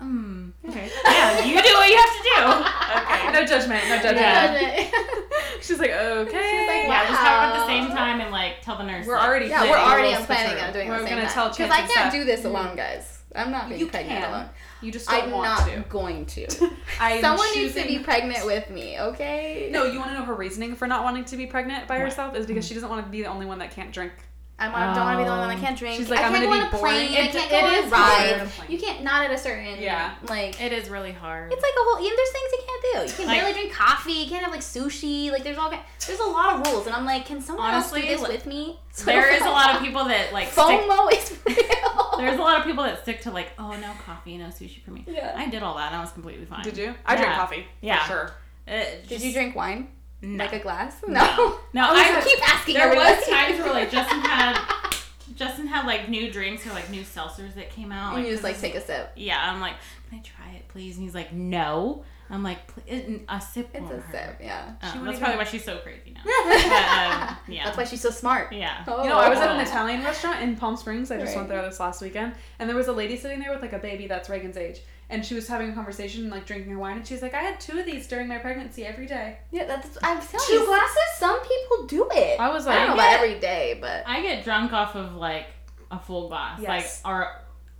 Mm, 0.00 0.50
okay. 0.68 0.90
Yeah, 1.04 1.44
you 1.44 1.62
do 1.62 1.74
what 1.74 1.88
you 1.88 1.96
have 1.96 2.16
to 2.16 2.22
do. 2.24 3.02
Okay. 3.02 3.32
No 3.32 3.46
judgment. 3.46 3.84
No 3.88 3.96
judgment. 3.96 4.16
Yeah. 4.18 4.90
She's 5.60 5.78
like, 5.78 5.90
okay. 5.92 6.30
She's 6.30 6.68
like, 6.68 6.86
Yeah, 6.88 7.06
just 7.08 7.20
have 7.20 7.54
it 7.54 7.56
at 7.56 7.60
the 7.60 7.66
same 7.66 7.88
time 7.88 8.20
and 8.20 8.32
like 8.32 8.62
tell 8.62 8.76
the 8.78 8.82
nurse. 8.84 9.06
We're 9.06 9.14
like, 9.16 9.28
already 9.28 9.46
Yeah, 9.46 9.58
planning 9.58 9.70
we're 9.72 9.78
already 9.78 10.08
rules 10.08 10.16
on 10.16 10.22
for 10.22 10.32
planning 10.34 10.56
sure. 10.58 10.66
on 10.66 10.72
doing 10.72 10.88
We're 10.88 10.98
the 11.00 11.06
same 11.06 11.16
gonna 11.16 11.22
time. 11.28 11.34
tell 11.34 11.48
Because 11.50 11.70
I 11.70 11.76
can't 11.86 11.90
Seth. 11.92 12.12
do 12.12 12.24
this 12.24 12.44
alone, 12.44 12.74
guys. 12.76 13.18
I'm 13.34 13.50
not 13.52 13.68
being 13.68 13.80
You 13.80 13.86
pregnant 13.86 14.20
can. 14.24 14.30
alone. 14.30 14.48
You 14.82 14.90
just 14.92 15.08
don't 15.08 15.22
I'm 15.24 15.30
want 15.30 15.44
not 15.44 15.68
to. 15.68 15.84
going 15.88 16.26
to. 16.26 16.46
I 17.00 17.12
am 17.12 17.20
Someone 17.22 17.46
needs 17.54 17.74
to 17.76 17.86
be 17.86 18.00
pregnant 18.00 18.44
with 18.44 18.68
me, 18.70 18.98
okay? 19.00 19.68
No, 19.70 19.84
you 19.84 19.98
want 20.00 20.10
to 20.10 20.18
know 20.18 20.24
her 20.24 20.34
reasoning 20.34 20.74
for 20.74 20.86
not 20.88 21.04
wanting 21.04 21.24
to 21.26 21.36
be 21.36 21.46
pregnant 21.46 21.86
by 21.86 21.94
What? 21.98 22.04
herself 22.08 22.34
is 22.36 22.44
because 22.44 22.66
she 22.66 22.74
doesn't 22.74 22.88
want 22.90 23.04
to 23.06 23.10
be 23.10 23.22
the 23.22 23.28
only 23.28 23.46
one 23.46 23.58
that 23.60 23.70
can't 23.70 23.92
drink. 23.92 24.12
I 24.58 24.68
want, 24.68 24.94
don't 24.94 25.04
want 25.04 25.18
to 25.18 25.22
be 25.22 25.24
the 25.24 25.30
only 25.30 25.40
one 25.40 25.48
that 25.48 25.54
Um, 25.56 25.60
can't 25.60 25.78
drink. 25.78 25.96
She's 25.96 26.08
like, 26.08 26.20
I 26.20 26.24
I'm 26.26 26.32
can't 26.32 26.44
gonna 26.44 26.56
go 26.56 26.60
be 26.60 26.60
on 26.60 26.74
a 26.74 26.78
plane. 26.78 27.10
boring. 27.10 27.26
I 27.26 27.26
can't 27.32 27.46
it 27.46 27.50
go 27.50 27.66
on 27.66 27.74
is 27.84 27.92
hard. 27.92 28.40
ride. 28.60 28.70
You 28.70 28.78
can't 28.78 29.02
not 29.02 29.24
at 29.24 29.32
a 29.32 29.38
certain 29.38 29.80
Yeah. 29.82 30.14
like. 30.28 30.60
It 30.62 30.72
is 30.72 30.88
really 30.88 31.10
hard. 31.10 31.52
It's 31.52 31.62
like 31.62 31.72
a 31.72 31.82
whole. 31.82 31.98
Even 32.04 32.16
there's 32.16 32.30
things 32.30 32.52
you 32.52 32.62
can't 32.66 32.82
do. 32.82 33.10
You 33.10 33.16
can 33.16 33.26
Like- 33.26 33.40
barely 33.40 33.52
drink 33.54 33.72
coffee. 33.72 34.12
You 34.12 34.28
can't 34.30 34.42
have 34.44 34.52
like 34.52 34.60
sushi. 34.60 35.32
Like 35.32 35.42
there's 35.42 35.58
all. 35.58 35.68
kind- 35.70 35.82
There's 36.06 36.20
a 36.20 36.24
lot 36.24 36.54
of 36.60 36.66
rules, 36.72 36.86
and 36.86 36.94
I'm 36.94 37.04
like, 37.04 37.26
can 37.26 37.40
someone 37.40 37.66
Honestly, 37.70 38.02
else 38.08 38.20
do 38.20 38.26
this 38.26 38.28
with 38.36 38.46
me? 38.46 38.78
So 38.92 39.04
there 39.06 39.32
is 39.34 39.42
a 39.42 39.46
lot 39.50 39.74
of 39.74 39.82
people 39.86 40.04
that 40.04 40.32
like 40.32 40.48
stick, 40.52 40.62
FOMO 40.64 41.12
is 41.12 41.36
real. 41.44 42.14
there's 42.18 42.38
a 42.38 42.42
lot 42.42 42.58
of 42.58 42.64
people 42.64 42.84
that 42.84 43.02
stick 43.02 43.22
to 43.22 43.30
like, 43.32 43.50
oh 43.58 43.74
no 43.80 43.92
coffee, 44.06 44.36
no 44.38 44.46
sushi 44.46 44.80
for 44.84 44.90
me. 44.92 45.04
Yeah. 45.08 45.34
I 45.36 45.48
did 45.48 45.62
all 45.64 45.76
that 45.76 45.88
and 45.88 45.96
I 45.96 46.00
was 46.00 46.12
completely 46.12 46.44
fine. 46.44 46.62
Did 46.62 46.76
you? 46.76 46.94
I 47.06 47.16
drink 47.16 47.32
coffee. 47.32 47.66
Yeah. 47.80 48.02
For 48.04 48.12
sure. 48.12 48.30
It 48.68 49.08
Did 49.08 49.22
you 49.22 49.32
drink 49.32 49.56
wine? 49.56 49.88
No. 50.22 50.44
Like 50.44 50.52
a 50.54 50.58
glass? 50.60 50.96
No. 51.06 51.58
No, 51.72 51.82
I, 51.82 52.18
I- 52.18 52.22
keep 52.24 52.48
asking. 52.54 52.74
There 52.74 52.84
everybody. 52.84 53.16
was 53.16 53.26
times 53.28 53.58
where 53.58 53.72
like 53.72 53.90
Justin 53.90 54.20
had 54.22 54.94
Justin 55.34 55.66
had 55.66 55.86
like 55.86 56.08
new 56.08 56.30
drinks 56.30 56.66
or 56.66 56.70
like 56.70 56.88
new 56.90 57.02
seltzers 57.02 57.54
that 57.54 57.70
came 57.70 57.90
out. 57.90 58.16
and 58.16 58.24
you 58.24 58.30
just 58.32 58.44
like 58.44 58.58
take 58.60 58.74
a 58.74 58.80
sip. 58.80 59.12
Yeah, 59.16 59.38
I'm 59.42 59.60
like, 59.60 59.74
can 60.10 60.18
I 60.20 60.22
try 60.22 60.52
it, 60.56 60.68
please? 60.68 60.96
And 60.96 61.04
he's 61.04 61.14
like, 61.14 61.32
no. 61.32 62.04
I'm 62.30 62.42
like, 62.42 62.58
it- 62.86 63.22
a 63.28 63.40
sip. 63.40 63.68
It's 63.74 63.90
a 63.90 63.96
hurt." 63.96 64.04
sip. 64.10 64.36
Yeah. 64.40 64.72
Uh, 64.80 65.04
that's 65.04 65.18
probably 65.18 65.36
why 65.36 65.44
she's 65.44 65.64
so 65.64 65.76
crazy 65.78 66.14
now. 66.14 66.20
but, 66.24 66.32
um, 66.64 67.36
yeah. 67.48 67.64
That's 67.64 67.76
why 67.76 67.84
she's 67.84 68.00
so 68.00 68.10
smart. 68.10 68.52
Yeah. 68.52 68.84
Oh. 68.86 69.02
You 69.02 69.10
know, 69.10 69.18
I 69.18 69.28
was 69.28 69.38
at 69.38 69.50
an 69.50 69.58
Oh. 69.58 69.62
Italian 69.62 70.02
restaurant 70.02 70.40
in 70.40 70.56
Palm 70.56 70.76
Springs. 70.76 71.10
I 71.10 71.16
just 71.18 71.28
Right. 71.30 71.36
went 71.38 71.48
there 71.50 71.60
this 71.62 71.78
last 71.80 72.00
weekend, 72.00 72.34
and 72.58 72.68
there 72.70 72.76
was 72.76 72.86
a 72.88 72.92
lady 72.92 73.16
sitting 73.18 73.38
there 73.40 73.50
with 73.52 73.60
like 73.60 73.72
a 73.74 73.78
baby 73.78 74.06
that's 74.06 74.30
Reagan's 74.30 74.56
age, 74.56 74.80
and 75.12 75.24
she 75.24 75.34
was 75.34 75.46
having 75.46 75.70
a 75.70 75.74
conversation, 75.74 76.28
like 76.30 76.46
drinking 76.46 76.72
her 76.72 76.78
wine, 76.78 76.96
and 76.96 77.06
she's 77.06 77.22
like, 77.22 77.34
"I 77.34 77.42
had 77.42 77.60
two 77.60 77.78
of 77.78 77.86
these 77.86 78.06
during 78.08 78.26
my 78.26 78.38
pregnancy 78.38 78.84
every 78.84 79.06
day." 79.06 79.38
Yeah, 79.52 79.66
that's. 79.66 79.96
I'm 80.02 80.20
telling 80.20 80.46
Two 80.46 80.52
you. 80.54 80.66
glasses? 80.66 80.96
Some 81.18 81.38
people 81.40 81.86
do 81.86 82.08
it. 82.12 82.40
I 82.40 82.48
was 82.50 82.66
I 82.66 82.74
don't 82.76 82.88
know 82.90 82.94
like, 82.96 83.12
about 83.16 83.24
every 83.24 83.38
day, 83.40 83.78
but 83.80 84.02
I 84.06 84.22
get 84.22 84.42
drunk 84.44 84.72
off 84.72 84.94
of 84.96 85.14
like 85.14 85.46
a 85.90 85.98
full 85.98 86.28
glass, 86.28 86.58
Yes. 86.60 87.02
like 87.04 87.12
or 87.12 87.28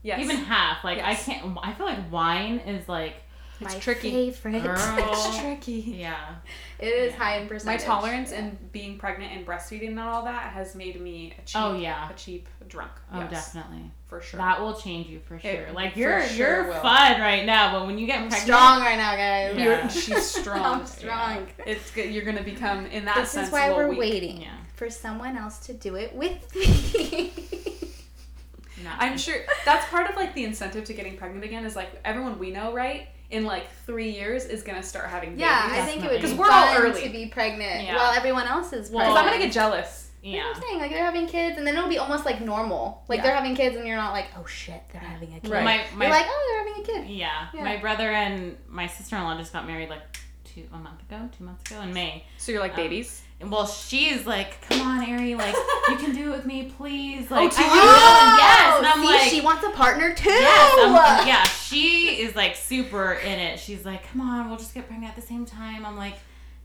"Yes, 0.03 0.20
even 0.20 0.37
half. 0.37 0.85
Like 0.85 0.99
Yes. 0.99 1.28
I 1.28 1.33
can't. 1.33 1.59
I 1.62 1.72
feel 1.72 1.87
like 1.87 2.12
wine 2.12 2.59
is 2.61 2.89
like, 2.89 3.14
it's 3.61 3.74
my 3.74 3.80
tricky. 3.80 4.11
favorite. 4.30 4.62
Girl. 4.64 4.76
It's 4.78 5.39
tricky." 5.41 5.80
yeah. 5.99 6.35
It 6.83 6.95
is 6.95 7.12
Yeah. 7.12 7.18
high 7.18 7.37
in 7.39 7.49
percentage. 7.49 7.66
My 7.66 7.74
percentage. 7.76 7.87
tolerance 7.87 8.30
Yeah. 8.33 8.39
and 8.39 8.72
being 8.72 8.99
pregnant 8.99 9.33
and 9.33 9.47
breastfeeding 9.47 9.89
and 9.89 10.01
all 10.01 10.24
that 10.24 10.53
has 10.53 10.74
made 10.74 11.01
me 11.01 11.33
a 11.39 11.43
cheap, 11.43 11.61
Oh 11.62 11.74
yeah. 11.74 12.11
a 12.11 12.14
cheap 12.14 12.49
drunk. 12.68 12.91
Oh, 13.12 13.20
yes, 13.30 13.53
definitely. 13.53 13.91
for 14.09 14.20
sure. 14.20 14.39
That 14.39 14.61
will 14.61 14.74
change 14.74 15.07
you 15.09 15.20
for 15.20 15.39
sure. 15.39 15.51
It 15.51 15.74
like 15.74 15.97
you're 15.97 16.26
sure 16.26 16.37
you're 16.62 16.68
will. 16.68 16.80
fun 16.80 17.20
right 17.20 17.47
now, 17.47 17.72
but 17.78 17.87
when 17.87 17.97
you 17.99 18.07
get 18.07 18.16
I'm 18.20 18.28
pregnant, 18.28 18.43
strong 18.43 18.80
right 18.80 18.97
now, 18.99 19.16
guys. 19.16 19.57
Yeah. 19.57 19.64
You're, 19.83 19.91
she's 20.03 20.26
strong. 20.26 20.80
I'm 20.80 20.87
strong. 20.87 21.47
It's 21.66 21.91
good. 21.93 22.11
You're 22.12 22.24
gonna 22.24 22.43
become 22.43 22.87
in 22.87 23.05
that 23.07 23.16
This 23.16 23.30
sense. 23.30 23.47
is 23.49 23.53
why 23.53 23.70
we're 23.70 23.89
weak. 23.89 23.99
waiting 23.99 24.43
Yeah. 24.43 24.51
for 24.74 24.91
someone 24.91 25.37
else 25.39 25.59
to 25.66 25.72
do 25.74 25.95
it 25.97 26.14
with 26.14 26.55
me. 26.55 27.33
Not 28.85 28.97
I'm 28.99 29.16
sure 29.16 29.37
that's 29.64 29.87
part 29.91 30.11
of 30.11 30.16
like 30.16 30.35
the 30.35 30.43
incentive 30.45 30.85
to 30.87 30.95
getting 30.95 31.16
pregnant 31.16 31.45
again 31.45 31.64
is 31.64 31.76
like 31.76 31.91
everyone 32.05 32.39
we 32.41 32.51
know, 32.51 32.72
right? 32.74 33.09
In 33.33 33.45
like 33.45 33.64
three 33.87 34.11
years 34.11 34.45
is 34.45 34.62
gonna 34.62 34.83
start 34.83 35.09
having 35.09 35.30
babies. 35.30 35.41
yeah, 35.47 35.68
I 35.72 35.80
think 35.83 36.05
it 36.05 36.11
would 36.11 36.11
be 36.11 36.16
Because 36.16 36.35
we're 36.35 36.51
all 36.51 36.76
early. 36.76 37.03
to 37.03 37.09
be 37.09 37.26
pregnant 37.26 37.85
Yeah. 37.85 37.97
while 37.97 38.12
everyone 38.12 38.47
else 38.47 38.72
is 38.72 38.91
Well, 38.91 39.01
pregnant. 39.01 39.14
Because 39.14 39.18
I'm 39.18 39.24
gonna 39.26 39.45
get 39.45 39.53
jealous. 39.53 40.11
You 40.22 40.33
know 40.33 40.39
yeah. 40.39 40.45
what 40.49 40.57
I'm 40.57 40.62
saying? 40.62 40.78
Like 40.78 40.91
they're 40.93 41.05
having 41.05 41.26
kids, 41.26 41.59
and 41.59 41.66
then 41.66 41.76
it'll 41.76 41.89
be 41.89 41.99
almost 41.99 42.24
like 42.24 42.41
normal. 42.41 43.05
Like 43.09 43.16
Yeah. 43.18 43.22
they're 43.24 43.35
having 43.35 43.57
kids, 43.57 43.74
and 43.76 43.87
you're 43.89 43.97
not 43.97 44.12
like, 44.12 44.26
oh 44.39 44.45
shit, 44.47 44.80
they're 44.93 45.01
having 45.01 45.35
a 45.35 45.41
kid. 45.41 45.51
Right. 45.51 45.64
My 45.64 45.85
my 45.97 46.05
You're 46.07 46.14
like, 46.14 46.26
oh, 46.28 46.47
they're 46.49 46.59
having 46.74 46.83
a 46.83 46.87
kid. 47.07 47.11
yeah. 47.18 47.47
Yeah. 47.55 47.64
My 47.64 47.76
brother 47.78 48.11
and 48.12 48.57
my 48.68 48.87
sister 48.87 49.16
in 49.16 49.22
law 49.24 49.37
just 49.37 49.53
got 49.53 49.66
married 49.66 49.89
like 49.89 50.03
two 50.45 50.68
a 50.72 50.76
month 50.76 51.01
ago, 51.03 51.28
two 51.37 51.45
months 51.45 51.70
ago 51.70 51.80
in 51.80 51.93
May. 51.95 52.24
So 52.37 52.53
you're 52.53 52.61
like 52.61 52.72
Um, 52.72 52.76
babies. 52.76 53.22
And 53.43 53.51
well, 53.51 53.66
she's 53.66 54.24
like, 54.26 54.61
"Come 54.68 54.80
on, 54.80 55.11
Ari, 55.11 55.34
like 55.34 55.55
you 55.88 55.97
can 55.97 56.14
do 56.14 56.32
it 56.32 56.36
with 56.36 56.47
me, 56.47 56.72
please." 56.76 57.30
Like, 57.30 57.51
to 57.51 57.59
I 57.61 57.64
you? 57.64 57.70
can 57.70 57.76
do 57.76 57.80
it." 57.80 58.38
yes, 58.38 58.78
and 58.78 58.86
I'm 58.86 59.01
see, 59.01 59.07
like, 59.07 59.30
she 59.30 59.40
wants 59.40 59.64
a 59.64 59.70
partner 59.70 60.14
too. 60.14 60.30
Yes, 60.30 60.78
I'm- 60.78 61.26
yeah, 61.26 61.43
she 61.45 62.20
is 62.22 62.34
like 62.36 62.57
super 62.57 63.12
in 63.14 63.38
it. 63.38 63.59
She's 63.59 63.84
like, 63.84 64.09
"Come 64.11 64.20
on, 64.22 64.49
we'll 64.49 64.59
just 64.59 64.74
get 64.74 64.86
pregnant 64.86 65.11
at 65.11 65.16
the 65.20 65.26
same 65.26 65.45
time." 65.45 65.84
I'm 65.84 65.97
like, 65.97 66.14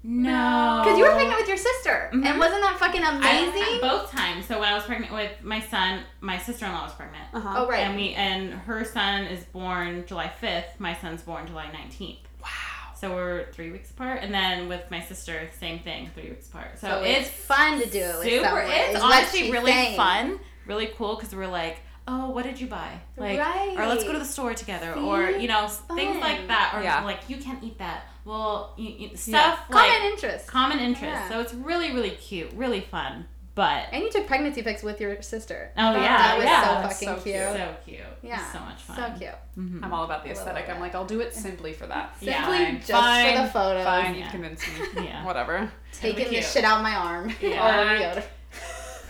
"No," 0.04 0.82
Because 0.84 0.98
you 1.00 1.04
were 1.06 1.12
pregnant 1.12 1.40
with 1.40 1.48
your 1.48 1.58
sister, 1.58 2.10
Mhm. 2.14 2.26
and 2.26 2.40
wasn't 2.40 2.62
that 2.62 2.78
fucking 2.80 3.04
I- 3.04 3.10
amazing? 3.16 3.82
both 3.82 4.12
times. 4.12 4.46
So 4.46 4.60
when 4.60 4.70
I 4.70 4.74
was 4.76 4.84
pregnant 4.84 5.12
with 5.14 5.32
my 5.44 5.60
son, 5.60 6.02
my 6.22 6.38
sister-in-law 6.38 6.84
was 6.84 6.94
pregnant. 6.94 7.26
Uh 7.34 7.40
huh. 7.40 7.54
oh 7.58 7.68
right. 7.68 7.80
And 7.82 7.96
we 7.96 8.14
and 8.14 8.54
her 8.54 8.86
son 8.86 9.24
is 9.26 9.44
born 9.46 10.06
July 10.08 10.32
5th. 10.42 10.80
My 10.80 10.94
son's 10.96 11.24
born 11.24 11.48
July 11.48 11.70
19th. 11.74 12.20
Wow. 13.04 13.10
So 13.10 13.16
we're 13.16 13.52
three 13.52 13.72
weeks 13.72 13.90
apart. 13.92 14.20
And 14.22 14.34
then 14.34 14.68
with 14.68 14.90
my 14.92 15.02
sister, 15.02 15.50
same 15.60 15.80
thing, 15.80 16.10
three 16.14 16.30
weeks 16.30 16.48
apart. 16.48 16.80
So, 16.80 16.88
So 16.88 17.02
it's, 17.04 17.28
it's 17.28 17.30
fun 17.30 17.80
to 17.82 17.90
do 17.90 18.00
it 18.00 18.16
with 18.20 18.24
super. 18.28 18.46
someone, 18.46 18.66
It's 18.68 18.96
is 18.98 19.02
honestly 19.04 19.52
really 19.52 19.72
saying. 19.72 19.96
fun, 19.98 20.40
really 20.66 20.88
cool 20.98 21.16
because 21.16 21.34
we're 21.36 21.48
like, 21.48 21.78
oh, 22.08 22.30
what 22.30 22.44
did 22.46 22.60
you 22.60 22.68
buy? 22.68 23.00
Like, 23.18 23.38
or 23.78 23.86
let's 23.88 24.04
go 24.04 24.14
to 24.14 24.20
the 24.20 24.26
store 24.26 24.54
together, 24.54 24.94
or 24.94 25.30
you 25.30 25.48
know, 25.50 25.66
s- 25.66 25.82
things 25.94 26.22
like 26.22 26.48
that, 26.48 26.72
or 26.76 26.82
Yeah. 26.82 27.04
like 27.04 27.20
you 27.28 27.36
can't 27.38 27.62
eat 27.64 27.78
that. 27.80 28.04
Well, 28.24 28.74
you, 28.78 28.90
you, 28.90 29.10
Yeah. 29.10 29.16
stuff 29.18 29.60
like 29.70 29.92
Common 29.92 30.12
interest. 30.12 30.48
common 30.48 30.80
interest. 30.80 31.04
Yeah. 31.14 31.30
So 31.30 31.40
it's 31.42 31.54
really, 31.54 31.92
really 31.94 32.12
cute, 32.12 32.52
really 32.54 32.80
fun. 32.82 33.26
But 33.58 33.88
And 33.92 34.04
you 34.04 34.12
took 34.12 34.28
pregnancy 34.28 34.62
pics 34.62 34.84
with 34.84 35.02
your 35.02 35.20
sister. 35.24 35.72
oh 35.76 35.94
That- 35.94 36.02
yeah, 36.02 36.18
that 36.18 36.38
was 36.38 36.46
yeah, 36.46 36.62
so 36.62 36.88
fucking 36.88 37.08
so 37.08 37.14
cute. 37.16 37.24
cute. 37.36 37.58
so 37.58 37.76
cute. 37.86 38.00
Yeah. 38.22 38.40
It's 38.44 38.52
so 38.54 38.60
much 38.60 38.82
fun. 38.84 38.96
So 38.96 39.20
cute. 39.20 39.32
Mhm. 39.58 39.84
I'm 39.84 39.92
all 39.96 40.04
about 40.06 40.24
the 40.24 40.30
aesthetic. 40.30 40.70
I'm 40.70 40.80
like, 40.80 40.94
I'll 40.94 41.06
do 41.06 41.22
it 41.22 41.34
simply 41.34 41.74
for 41.74 41.88
that. 41.88 42.16
Simply 42.20 42.34
Fine. 42.36 42.78
just 42.82 42.92
Fine. 42.92 43.36
for 43.36 43.42
the 43.42 43.50
photos. 43.50 43.84
Fine, 43.84 44.14
Yeah. 44.16 44.26
you 44.26 44.30
convinced 44.32 44.68
me. 44.96 45.06
Yeah. 45.08 45.26
Whatever. 45.26 45.72
Taking 45.92 46.20
It'll 46.28 46.34
this 46.36 46.54
shit 46.54 46.64
out 46.64 46.84
my 46.84 46.96
arm. 46.96 47.34
Yeah. 47.42 47.60
All 47.64 47.80
over 47.80 48.24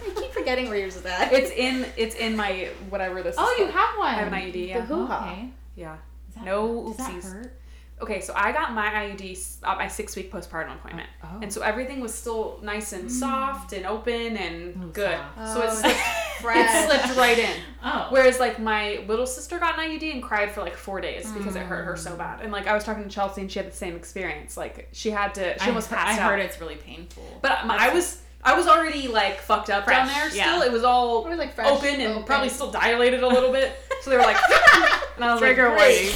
I 0.08 0.12
keep 0.16 0.32
forgetting 0.32 0.70
where 0.70 0.78
yours 0.78 0.96
is 0.96 1.06
at. 1.06 1.34
It's 1.34 1.52
in. 1.52 1.86
It's 1.98 2.16
in 2.16 2.38
my 2.38 2.70
whatever 2.90 3.22
this. 3.24 3.36
Oh, 3.38 3.52
is 3.52 3.60
you 3.60 3.66
called. 3.66 3.76
have 3.78 3.98
one. 3.98 4.08
I 4.08 4.14
have 4.20 4.28
an 4.32 4.34
IUD. 4.40 4.54
the 4.54 4.60
Yeah. 4.60 4.82
hoo-ha. 4.86 5.30
Okay. 5.34 5.50
Yeah. 5.76 5.98
That- 6.36 6.46
No 6.46 6.94
does 6.96 6.98
that 6.98 7.12
oopsies. 7.12 7.50
Hurt? 7.98 8.04
Okay, 8.04 8.22
so 8.22 8.34
I 8.36 8.52
got 8.52 8.74
my 8.74 8.88
IUD 8.90 9.62
at 9.64 9.70
uh, 9.70 9.76
my 9.76 9.88
six 9.88 10.16
week 10.16 10.32
postpartum 10.32 10.76
appointment. 10.76 11.10
Oh, 11.24 11.28
oh. 11.34 11.40
And 11.42 11.52
so 11.52 11.62
everything 11.62 12.00
was 12.00 12.14
still 12.14 12.60
nice 12.64 12.94
and 12.94 13.06
mm. 13.10 13.12
soft 13.12 13.74
and 13.74 13.86
open 13.86 14.38
and 14.38 14.80
Oh, 14.84 14.88
good. 14.88 15.18
soft. 15.36 15.54
So 15.54 15.62
it 15.62 15.70
Oh, 15.70 15.74
slipped, 15.74 16.58
it 16.58 16.86
slipped 16.88 17.18
right 17.18 17.40
in. 17.40 17.56
Oh. 17.84 18.08
Whereas 18.10 18.40
like 18.40 18.60
my 18.60 19.04
little 19.08 19.26
sister 19.26 19.58
got 19.60 19.80
an 19.80 19.90
IUD 19.90 20.14
and 20.14 20.22
cried 20.24 20.52
for 20.52 20.62
like 20.62 20.76
four 20.76 21.02
days 21.02 21.32
because 21.32 21.56
it 21.56 21.64
hurt 21.64 21.86
her 21.86 21.96
so 21.98 22.12
Mm. 22.12 22.18
bad. 22.20 22.42
And 22.42 22.52
like 22.52 22.68
I 22.68 22.74
was 22.74 22.84
talking 22.84 23.04
to 23.04 23.10
Chelsea 23.10 23.42
and 23.42 23.52
she 23.52 23.60
had 23.60 23.68
the 23.72 23.76
same 23.76 23.96
experience. 23.96 24.56
Like 24.58 24.90
she 24.92 25.10
had 25.10 25.34
to, 25.36 25.54
she 25.60 25.66
I, 25.66 25.68
almost 25.70 25.90
he- 25.90 25.96
passed 25.96 26.20
I 26.20 26.24
out. 26.24 26.30
heard 26.32 26.40
it's 26.40 26.60
really 26.62 26.76
painful. 26.76 27.24
But 27.42 27.66
my, 27.66 27.76
I 27.78 27.94
was 27.94 28.22
I 28.48 28.56
was 28.58 28.68
already 28.68 29.08
like 29.08 29.40
fucked 29.42 29.70
up 29.70 29.86
down 29.86 30.08
Fresh, 30.08 30.16
there. 30.32 30.36
yeah. 30.38 30.48
Still, 30.52 30.62
it 30.62 30.72
was 30.72 30.84
all 30.84 31.26
It 31.26 31.30
was, 31.30 31.38
like, 31.38 31.54
fresh, 31.54 31.68
open 31.68 32.00
and 32.02 32.14
open. 32.14 32.24
probably 32.24 32.50
still 32.50 32.72
dilated 32.72 33.22
a 33.24 33.28
little 33.28 33.52
bit. 33.52 33.74
So 34.02 34.10
they 34.10 34.16
were 34.18 34.24
like, 34.24 34.38
and 35.16 35.24
I 35.26 35.32
was 35.34 35.40
Trigger 35.40 35.70
like, 35.70 35.78
great. 35.78 36.14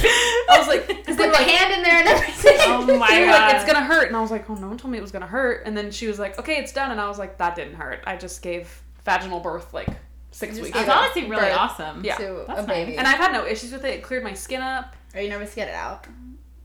I 0.50 0.56
was 0.58 0.66
like, 0.68 0.86
because 0.88 1.16
they 1.16 1.24
Put 1.24 1.26
were 1.26 1.32
the 1.32 1.38
like, 1.38 1.46
hand 1.48 1.72
in 1.74 1.82
there 1.82 1.98
and 1.98 2.08
everything. 2.08 2.56
Oh 2.64 2.86
my 2.98 3.08
god. 3.08 3.28
like, 3.30 3.54
it's 3.56 3.64
gonna 3.70 3.84
hurt, 3.84 4.08
and 4.08 4.16
I 4.16 4.20
was 4.20 4.30
like, 4.30 4.48
oh, 4.48 4.54
no 4.54 4.68
one 4.68 4.78
told 4.78 4.90
me 4.92 4.98
it 4.98 5.02
was 5.02 5.12
gonna 5.12 5.26
hurt. 5.26 5.66
And 5.66 5.76
then 5.76 5.90
she 5.90 6.06
was 6.06 6.18
like, 6.18 6.38
okay, 6.38 6.56
it's 6.56 6.72
done, 6.72 6.90
and 6.90 7.00
I 7.00 7.08
was 7.08 7.18
like, 7.18 7.38
that 7.38 7.54
didn't 7.54 7.74
hurt. 7.74 8.00
I 8.06 8.16
just 8.16 8.40
gave 8.42 8.82
vaginal 9.04 9.40
birth 9.40 9.74
like 9.74 9.88
six 10.30 10.54
weeks 10.54 10.68
gave 10.68 10.74
That's 10.74 10.88
ago. 10.88 10.98
honestly 10.98 11.22
really 11.28 11.42
Birth. 11.42 11.56
awesome. 11.58 12.04
Yeah. 12.04 12.16
to 12.16 12.44
That's 12.48 12.60
a 12.60 12.66
baby. 12.66 12.96
And 12.96 13.06
I've 13.06 13.18
had 13.18 13.32
no 13.32 13.44
issues 13.44 13.72
with 13.72 13.84
it. 13.84 13.94
It 13.94 14.02
cleared 14.02 14.24
my 14.24 14.32
skin 14.32 14.62
up. 14.62 14.94
Are 15.14 15.20
you 15.20 15.28
nervous 15.28 15.50
to 15.50 15.56
get 15.56 15.68
it 15.68 15.74
out? 15.74 16.06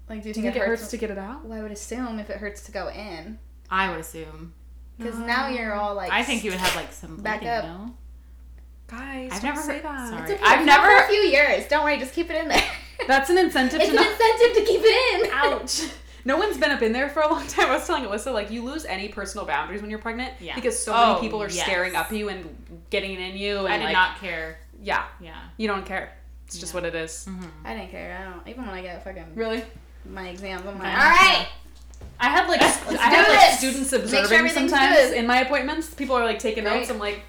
Like, 0.09 0.22
do 0.22 0.30
you 0.30 0.34
Do 0.34 0.41
think 0.41 0.45
you 0.45 0.51
think 0.53 0.55
it 0.55 0.59
it 0.59 0.68
hurts? 0.70 0.82
hurts 0.84 0.91
to 0.91 0.97
get 0.97 1.11
it 1.11 1.18
out? 1.18 1.43
well, 1.43 1.59
I 1.59 1.61
would 1.61 1.72
assume 1.72 2.20
if 2.20 2.30
it 2.30 2.38
hurts 2.38 2.61
to 2.63 2.72
go 2.72 2.88
in, 2.89 3.39
I 3.70 3.89
would 3.89 3.99
assume. 3.99 4.53
Because 4.98 5.18
now 5.20 5.48
you're 5.50 5.74
all 5.74 5.95
like. 5.95 6.12
I 6.12 6.24
think 6.24 6.43
you 6.43 6.52
would 6.52 6.60
have 6.60 6.76
like 6.76 6.91
some 6.91 7.18
Back 7.18 7.39
bleeding, 7.41 7.56
up. 7.58 7.66
no? 7.66 7.93
Guys, 8.88 9.30
I've 9.34 9.41
don't 9.41 9.43
never 9.56 9.62
say 9.62 9.74
heard- 9.76 9.84
that. 9.84 10.10
sorry. 10.10 10.22
It's 10.24 10.32
okay, 10.32 10.43
I've 10.45 10.60
it's 10.62 10.66
never- 10.66 10.88
for 10.88 11.04
a 11.04 11.08
few 11.08 11.20
years. 11.20 11.68
Don't 11.68 11.84
worry, 11.84 11.98
just 11.98 12.14
keep 12.14 12.30
it 12.30 12.38
in 12.41 12.48
there. 12.48 12.64
That's 13.08 13.30
an 13.30 13.38
incentive 13.38 13.82
it's 13.82 13.91
to 13.91 13.98
an 13.98 14.04
not. 14.04 14.12
incentive 14.12 14.56
to 14.58 14.64
keep 14.72 14.82
it 14.84 15.26
in. 15.26 15.32
Ouch. 15.34 15.82
No 16.26 16.38
one's 16.38 16.58
been 16.58 16.72
up 16.72 16.82
in 16.82 16.93
there 16.93 17.10
for 17.10 17.22
a 17.22 17.28
long 17.32 17.45
time. 17.48 17.68
I 17.70 17.76
was 17.76 17.86
telling 17.86 18.04
Alyssa, 18.06 18.34
like, 18.34 18.50
you 18.50 18.64
lose 18.64 18.86
any 18.86 19.08
personal 19.10 19.45
boundaries 19.45 19.82
when 19.82 19.89
you're 19.89 20.00
pregnant 20.00 20.34
Yeah. 20.39 20.56
because 20.56 20.78
so 20.78 20.93
Oh, 20.95 21.08
many 21.16 21.22
people 21.28 21.41
are 21.43 21.50
yes. 21.50 21.64
staring 21.66 21.95
up 21.95 22.08
at 22.12 22.18
you 22.18 22.30
and 22.30 22.84
getting 22.89 23.12
in 23.20 23.36
you. 23.38 23.60
And 23.60 23.68
I 23.74 23.78
did 23.78 23.84
like, 23.86 23.93
not 23.93 24.20
care. 24.20 24.60
Yeah, 24.82 25.04
Yeah. 25.20 25.36
you 25.58 25.68
don't 25.68 25.86
care. 25.86 26.14
It's 26.45 26.58
just 26.58 26.74
Yeah. 26.74 26.80
what 26.82 26.86
it 26.86 26.95
is. 26.95 27.28
Mhm. 27.30 27.50
I 27.66 27.74
didn't 27.76 27.91
care. 27.91 28.18
I 28.22 28.24
don't. 28.32 28.48
Even 28.48 28.66
when 28.66 28.74
I 28.76 28.82
get 28.82 29.04
fucking 29.04 29.36
Really? 29.36 29.64
my 30.10 30.30
exams, 30.30 30.66
I'm 30.66 30.80
like, 30.80 30.88
all 30.98 31.10
right. 31.10 31.48
I 32.20 32.30
have 32.30 32.49
like 32.49 32.61
Let's 32.61 32.86
I 32.88 33.09
have 33.09 33.26
do 33.28 33.32
like 33.34 33.51
students 33.59 33.91
Make 33.91 34.07
sure 34.09 34.22
observing 34.24 34.51
sometimes 34.51 34.95
good. 34.95 35.13
in 35.18 35.28
my 35.28 35.41
appointments. 35.41 35.93
People 35.93 36.15
are 36.15 36.26
like 36.26 36.39
taking 36.39 36.63
Great. 36.63 36.78
notes. 36.78 36.89
I'm 36.89 36.99
like, 36.99 37.22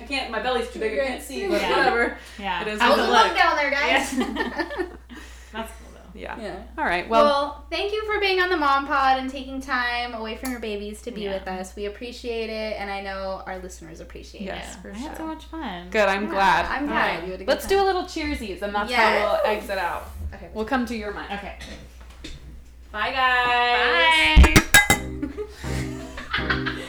I 0.00 0.04
can't. 0.04 0.30
My 0.30 0.40
belly's 0.40 0.68
too 0.70 0.78
big. 0.80 0.98
I 0.98 1.06
can't 1.06 1.22
see. 1.22 1.48
But 1.48 1.60
Yeah. 1.62 1.76
whatever. 1.76 2.18
Yeah. 2.38 2.62
It 2.62 2.68
is 2.68 2.80
I 2.80 2.88
what 2.90 2.98
was 2.98 3.06
it 3.08 3.10
a 3.10 3.16
is. 3.16 3.24
look 3.24 3.36
down 3.36 3.56
there, 3.56 3.70
guys. 3.70 4.10
That's 5.52 5.72
cool 5.72 5.88
though. 5.94 6.18
Yeah. 6.18 6.38
yeah. 6.40 6.62
All 6.76 6.84
right. 6.84 7.08
Well, 7.08 7.24
Well, 7.24 7.64
thank 7.70 7.92
you 7.92 8.04
for 8.06 8.20
being 8.20 8.40
on 8.40 8.50
the 8.50 8.56
Mom 8.56 8.86
Pod 8.86 9.18
and 9.18 9.30
taking 9.30 9.60
time 9.60 10.14
away 10.14 10.36
from 10.36 10.50
your 10.50 10.60
babies 10.60 11.00
to 11.02 11.10
be 11.10 11.22
Yeah. 11.22 11.34
with 11.34 11.48
us. 11.48 11.74
We 11.74 11.86
appreciate 11.86 12.50
it, 12.50 12.78
and 12.78 12.90
I 12.90 13.00
know 13.00 13.42
our 13.46 13.58
listeners 13.58 14.00
appreciate 14.00 14.42
Yes, 14.42 14.74
it. 14.74 14.82
for 14.82 14.90
I 14.92 14.98
had 14.98 15.16
so 15.16 15.26
much 15.26 15.44
fun. 15.46 15.88
good. 15.90 16.08
I'm 16.08 16.24
Yeah, 16.24 16.30
glad. 16.30 16.66
I'm 16.66 16.86
glad 16.86 17.16
right. 17.20 17.24
you 17.24 17.32
had 17.32 17.40
a 17.40 17.44
good 17.44 17.48
Let's 17.48 17.64
time. 17.66 17.70
do 17.78 17.82
a 17.82 17.86
little 17.86 18.04
cheersies, 18.04 18.62
and 18.62 18.74
that's 18.74 18.90
Yes. 18.90 19.00
how 19.22 19.40
we'll 19.42 19.56
exit 19.56 19.78
out. 19.78 20.10
Okay. 20.34 20.48
We'll 20.52 20.64
come 20.66 20.84
to 20.86 20.94
your 20.96 21.12
mind. 21.12 21.32
Okay. 21.32 21.54
Bye, 22.90 23.12
guys. 23.12 24.54
Bye. 26.38 26.74